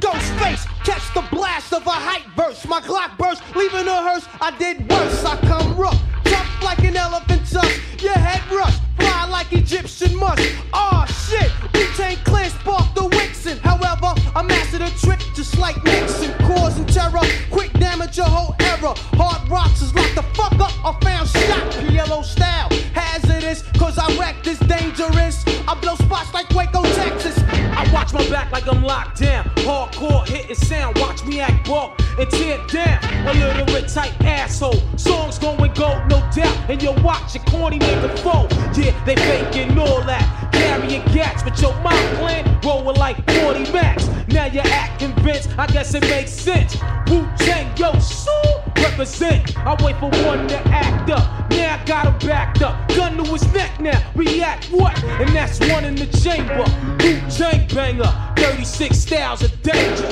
Ghostface, 0.00 0.66
catch 0.84 1.14
the 1.14 1.22
blast 1.30 1.72
of 1.72 1.86
a 1.86 1.90
hype 1.90 2.26
verse. 2.34 2.66
My 2.66 2.80
Glock 2.80 3.16
burst, 3.16 3.42
leaving 3.54 3.86
a 3.86 4.02
hearse. 4.02 4.26
I 4.40 4.50
did 4.58 4.90
worse. 4.90 5.24
I 5.24 5.36
come 5.42 5.76
rough, 5.76 6.02
tough 6.24 6.62
like 6.64 6.80
an 6.80 6.96
elephant 6.96 7.48
tusk. 7.48 8.02
Your 8.02 8.14
head 8.14 8.42
rush, 8.52 8.74
fly 8.98 9.28
like 9.28 9.52
Egyptian 9.52 10.16
musk. 10.16 10.42
Aw 10.72 11.04
shit, 11.04 11.52
Wu-Tang 11.74 12.16
Clan 12.24 12.50
sparked 12.50 12.96
the 12.96 13.06
However, 13.46 14.12
I 14.34 14.42
mastered 14.42 14.82
a 14.82 14.90
trick 14.98 15.20
just 15.34 15.56
like 15.58 15.82
Nixon, 15.84 16.32
causing 16.46 16.84
terror. 16.86 17.20
Quick 17.50 17.72
damage 17.74 18.16
your 18.16 18.26
whole 18.26 18.56
era. 18.60 18.92
Hard 19.14 19.48
rocks 19.48 19.82
is 19.82 19.94
locked 19.94 20.16
the 20.16 20.22
fuck 20.34 20.52
up. 20.58 20.72
I 20.84 20.92
found 21.00 21.28
shot, 21.28 21.62
PLO 21.74 22.24
style. 22.24 22.68
Hazardous, 22.92 23.62
cause 23.78 23.98
I 23.98 24.08
wreck 24.18 24.42
this 24.42 24.58
dangerous. 24.60 25.44
I 25.68 25.78
blow 25.80 25.94
spots 25.94 26.34
like 26.34 26.50
Waco, 26.50 26.82
Texas. 26.82 27.38
I 27.48 27.88
watch 27.92 28.12
my 28.12 28.28
back 28.28 28.50
like 28.50 28.66
I'm 28.66 28.82
locked 28.82 29.20
down. 29.20 29.44
Hardcore 29.66 30.26
hitting 30.26 30.56
sound, 30.56 30.98
watch 30.98 31.24
me 31.24 31.40
act 31.40 31.68
bulk 31.68 32.00
and 32.18 32.28
tear 32.30 32.58
down. 32.66 32.98
A 33.28 33.34
little 33.34 33.66
bit 33.66 33.88
tight 33.88 34.14
asshole. 34.22 34.82
Songs 34.96 35.38
going 35.38 35.72
gold, 35.74 36.02
no 36.08 36.18
doubt. 36.34 36.56
And 36.68 36.82
you 36.82 36.92
watch 37.02 37.36
a 37.36 37.38
corny 37.40 37.78
nigga 37.78 38.18
fold. 38.20 38.52
Yeah, 38.76 38.92
they 39.04 39.16
faking 39.16 39.78
all 39.78 40.02
that. 40.02 40.50
Carrying 40.52 41.04
gats, 41.12 41.42
but 41.42 41.60
your 41.60 41.74
mind 41.80 42.16
plan 42.18 42.60
rolling 42.64 42.96
like 42.96 43.16
40 43.40 43.72
max. 43.72 44.08
Now 44.28 44.46
you 44.46 44.60
act 44.60 45.00
convinced, 45.00 45.50
I 45.58 45.66
guess 45.66 45.94
it 45.94 46.02
makes 46.02 46.30
sense. 46.30 46.76
Wu 47.08 47.28
Tang, 47.38 47.76
yo, 47.76 47.98
so 47.98 48.32
represent. 48.76 49.56
I 49.58 49.76
wait 49.84 49.96
for 49.96 50.10
one 50.26 50.48
to 50.48 50.58
act 50.68 51.10
up. 51.10 51.50
Now 51.50 51.78
I 51.80 51.84
got 51.84 52.06
him 52.06 52.28
backed 52.28 52.62
up. 52.62 52.88
Gun 52.88 53.16
to 53.16 53.24
his 53.24 53.52
neck 53.52 53.80
now. 53.80 54.00
React 54.14 54.66
what? 54.72 55.02
And 55.04 55.28
that's 55.34 55.58
one 55.70 55.84
in 55.84 55.94
the 55.94 56.06
chamber. 56.06 56.64
Wu 57.02 57.20
Tang 57.30 57.66
banger. 57.68 58.12
36 58.36 58.96
styles 58.96 59.42
of 59.42 59.62
danger. 59.62 60.08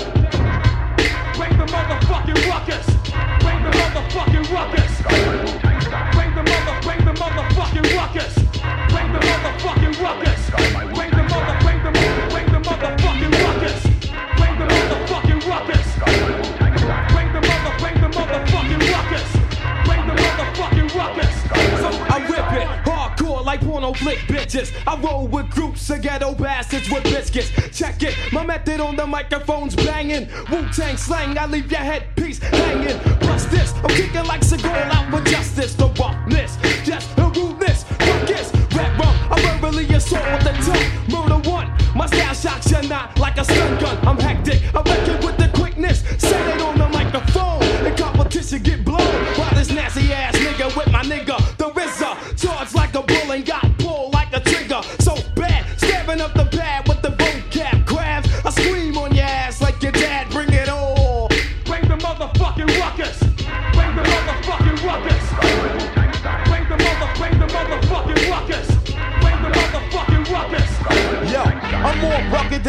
Bring 1.36 1.56
the 1.58 1.66
motherfucking 1.66 2.48
ruckus. 2.48 2.86
Bring 3.42 3.62
the 3.62 3.70
motherfucking 3.70 4.52
ruckus. 4.52 5.02
Bring 6.14 6.34
the 6.34 6.42
mother, 6.42 6.80
bring 6.82 7.04
the 7.04 7.12
motherfucking 7.12 7.96
ruckus. 7.96 8.34
Bring 8.92 9.12
the 9.12 9.18
motherfucking 9.18 10.00
ruckus. 10.00 10.93
Bring 12.96 13.20
the 13.20 13.28
motherfucking 13.28 13.32
ruckus. 13.44 13.82
Bring 14.38 14.58
the 14.58 14.66
motherfucking 14.66 15.40
ruckus. 15.48 15.86
Bring 17.12 17.32
the 17.32 17.40
mother, 17.40 17.74
bring 17.78 17.96
the 18.00 18.08
motherfucking 18.08 18.82
ruckus. 18.92 19.28
Bring 19.86 20.06
the 20.06 20.14
motherfucking 20.22 20.94
ruckus. 20.94 21.34
I 22.10 22.18
rip 22.28 22.52
it 22.62 22.68
hardcore 22.84 23.44
like 23.44 23.60
porno 23.60 23.92
flick 23.94 24.18
bitches. 24.20 24.72
I 24.86 24.96
roll 25.00 25.26
with 25.26 25.50
groups 25.50 25.90
of 25.90 26.02
ghetto 26.02 26.34
bastards 26.34 26.90
with 26.90 27.04
biscuits. 27.04 27.50
Check 27.76 28.02
it, 28.02 28.14
my 28.32 28.44
method 28.44 28.80
on 28.80 28.96
the 28.96 29.06
microphone's 29.06 29.74
banging. 29.74 30.28
Wu 30.50 30.68
Tang 30.72 30.96
slang, 30.96 31.38
I 31.38 31.46
leave 31.46 31.70
your 31.70 31.80
headpiece 31.80 32.38
hanging. 32.38 32.98
Plus 33.20 33.46
this, 33.46 33.72
I'm 33.74 33.88
kicking 33.88 34.24
like 34.24 34.42
Seagal 34.42 34.90
out 34.94 35.10
for 35.10 35.20
justice. 35.30 35.74
The 35.74 35.88
roughness, 35.88 36.58
yes, 36.86 37.06
the 37.14 37.24
rudeness. 37.24 37.84
Ruckus, 38.00 38.52
rap 38.74 38.98
rum, 38.98 39.16
I 39.32 39.40
verbally 39.42 39.86
assault 39.94 40.24
with 40.32 40.44
the 40.44 40.52
tongue. 40.72 40.93
My 42.04 42.10
style 42.10 42.34
shocks 42.34 42.70
you 42.70 42.86
not 42.86 43.18
like 43.18 43.38
a 43.38 43.44
stun 43.44 43.80
gun. 43.80 43.96
I'm 44.06 44.18
hectic, 44.18 44.60
I 44.74 44.82
reckon 44.82 45.24
with 45.24 45.38
the 45.38 45.48
quickness. 45.58 46.02
Say 46.18 46.38
it 46.52 46.60
on 46.60 46.76
the 46.76 46.86
microphone, 46.90 47.60
the 47.82 47.94
competition 47.96 48.62
get 48.62 48.84
blown. 48.84 49.00
While 49.38 49.54
this 49.54 49.70
nasty 49.70 50.12
ass 50.12 50.33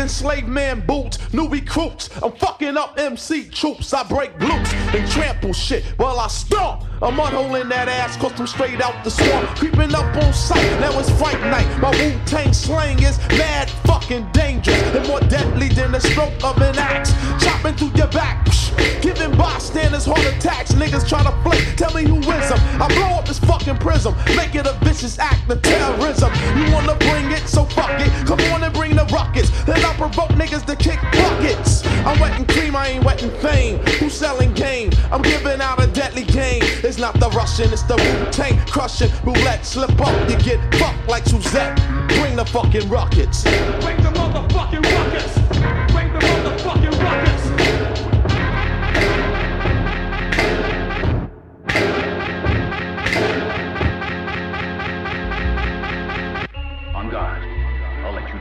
slave 0.09 0.47
man 0.47 0.85
boots, 0.85 1.17
new 1.33 1.47
recruits. 1.47 2.09
I'm 2.21 2.31
fucking 2.33 2.77
up 2.77 2.97
MC 2.97 3.49
troops. 3.49 3.93
I 3.93 4.03
break 4.03 4.37
glutes 4.37 4.73
and 4.93 5.09
trample 5.11 5.53
shit 5.53 5.83
while 5.97 6.19
I 6.19 6.27
stomp. 6.27 6.83
I'm 7.01 7.19
unholing 7.19 7.69
that 7.69 7.87
ass 7.87 8.17
cause 8.17 8.39
I'm 8.39 8.47
straight 8.47 8.81
out 8.81 9.03
the 9.03 9.11
swamp. 9.11 9.49
Creeping 9.57 9.93
up 9.93 10.15
on 10.23 10.33
sight, 10.33 10.79
now 10.79 10.97
it's 10.99 11.09
fight 11.11 11.39
night. 11.41 11.67
My 11.79 11.91
Wu 11.91 12.17
Tang 12.25 12.53
slang 12.53 13.01
is 13.03 13.17
mad 13.29 13.69
fucking 13.85 14.27
dangerous 14.31 14.54
and 14.67 15.07
more 15.07 15.19
deadly 15.21 15.69
than 15.69 15.91
the 15.91 15.99
stroke 15.99 16.33
of 16.43 16.57
an 16.61 16.77
axe. 16.77 17.13
Chopping 17.43 17.75
through 17.75 17.91
your 17.95 18.07
back, 18.07 18.45
psh, 18.45 19.01
giving 19.01 19.35
bystanders 19.37 20.05
heart 20.05 20.25
attacks. 20.25 20.73
Niggas 20.73 21.07
try 21.07 21.23
to 21.23 21.31
flick, 21.43 21.75
tell 21.75 21.93
me 21.93 22.03
who 22.03 22.19
is 22.19 22.49
them. 22.49 22.59
I 22.81 22.87
blow 22.89 23.17
up 23.17 23.27
this 23.27 23.39
fucking 23.39 23.77
prism, 23.77 24.15
make 24.35 24.55
it 24.55 24.65
a 24.65 24.73
vicious 24.83 25.19
act 25.19 25.49
of 25.49 25.61
terrorism. 25.61 26.31
You 26.57 26.71
wanna 26.73 26.95
bring 26.95 27.31
it, 27.31 27.47
so 27.47 27.65
fuck 27.65 27.91
it. 27.99 28.11
Come 28.27 28.39
on 28.53 28.63
and 28.63 28.73
bring 28.73 28.95
the 28.95 29.05
rockets. 29.05 29.49
Then 29.65 29.83
I 29.83 29.93
provoke 29.93 30.29
niggas 30.31 30.65
to 30.65 30.75
kick 30.75 30.99
buckets. 31.11 31.85
I'm 32.05 32.19
wetting 32.19 32.45
cream, 32.45 32.75
I 32.75 32.89
ain't 32.89 33.03
wetting 33.03 33.31
fame. 33.41 33.79
Who's 33.99 34.13
selling 34.13 34.53
game? 34.53 34.91
I'm 35.11 35.21
giving 35.21 35.61
out 35.61 35.81
a 35.81 35.87
deadly 35.87 36.23
game. 36.23 36.61
It's 36.83 36.97
not 36.97 37.19
the 37.19 37.29
Russian, 37.29 37.71
it's 37.71 37.83
the 37.83 37.95
Wu 37.95 38.31
Tang 38.31 38.57
crushing. 38.65 39.11
Roulette, 39.23 39.65
slip 39.65 39.99
up, 40.01 40.29
you 40.29 40.37
get 40.37 40.59
fucked 40.75 41.07
like 41.07 41.25
Suzette. 41.25 41.75
Bring 42.09 42.35
the 42.35 42.45
fucking 42.45 42.89
rockets. 42.89 43.43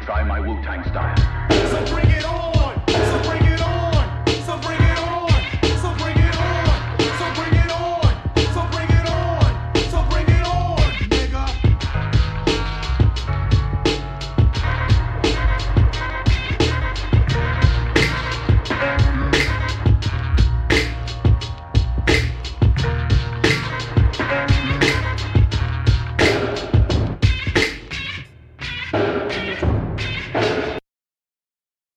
Try 0.05 0.23
my 0.23 0.39
Wu-Tang 0.39 0.85
style. 0.85 1.34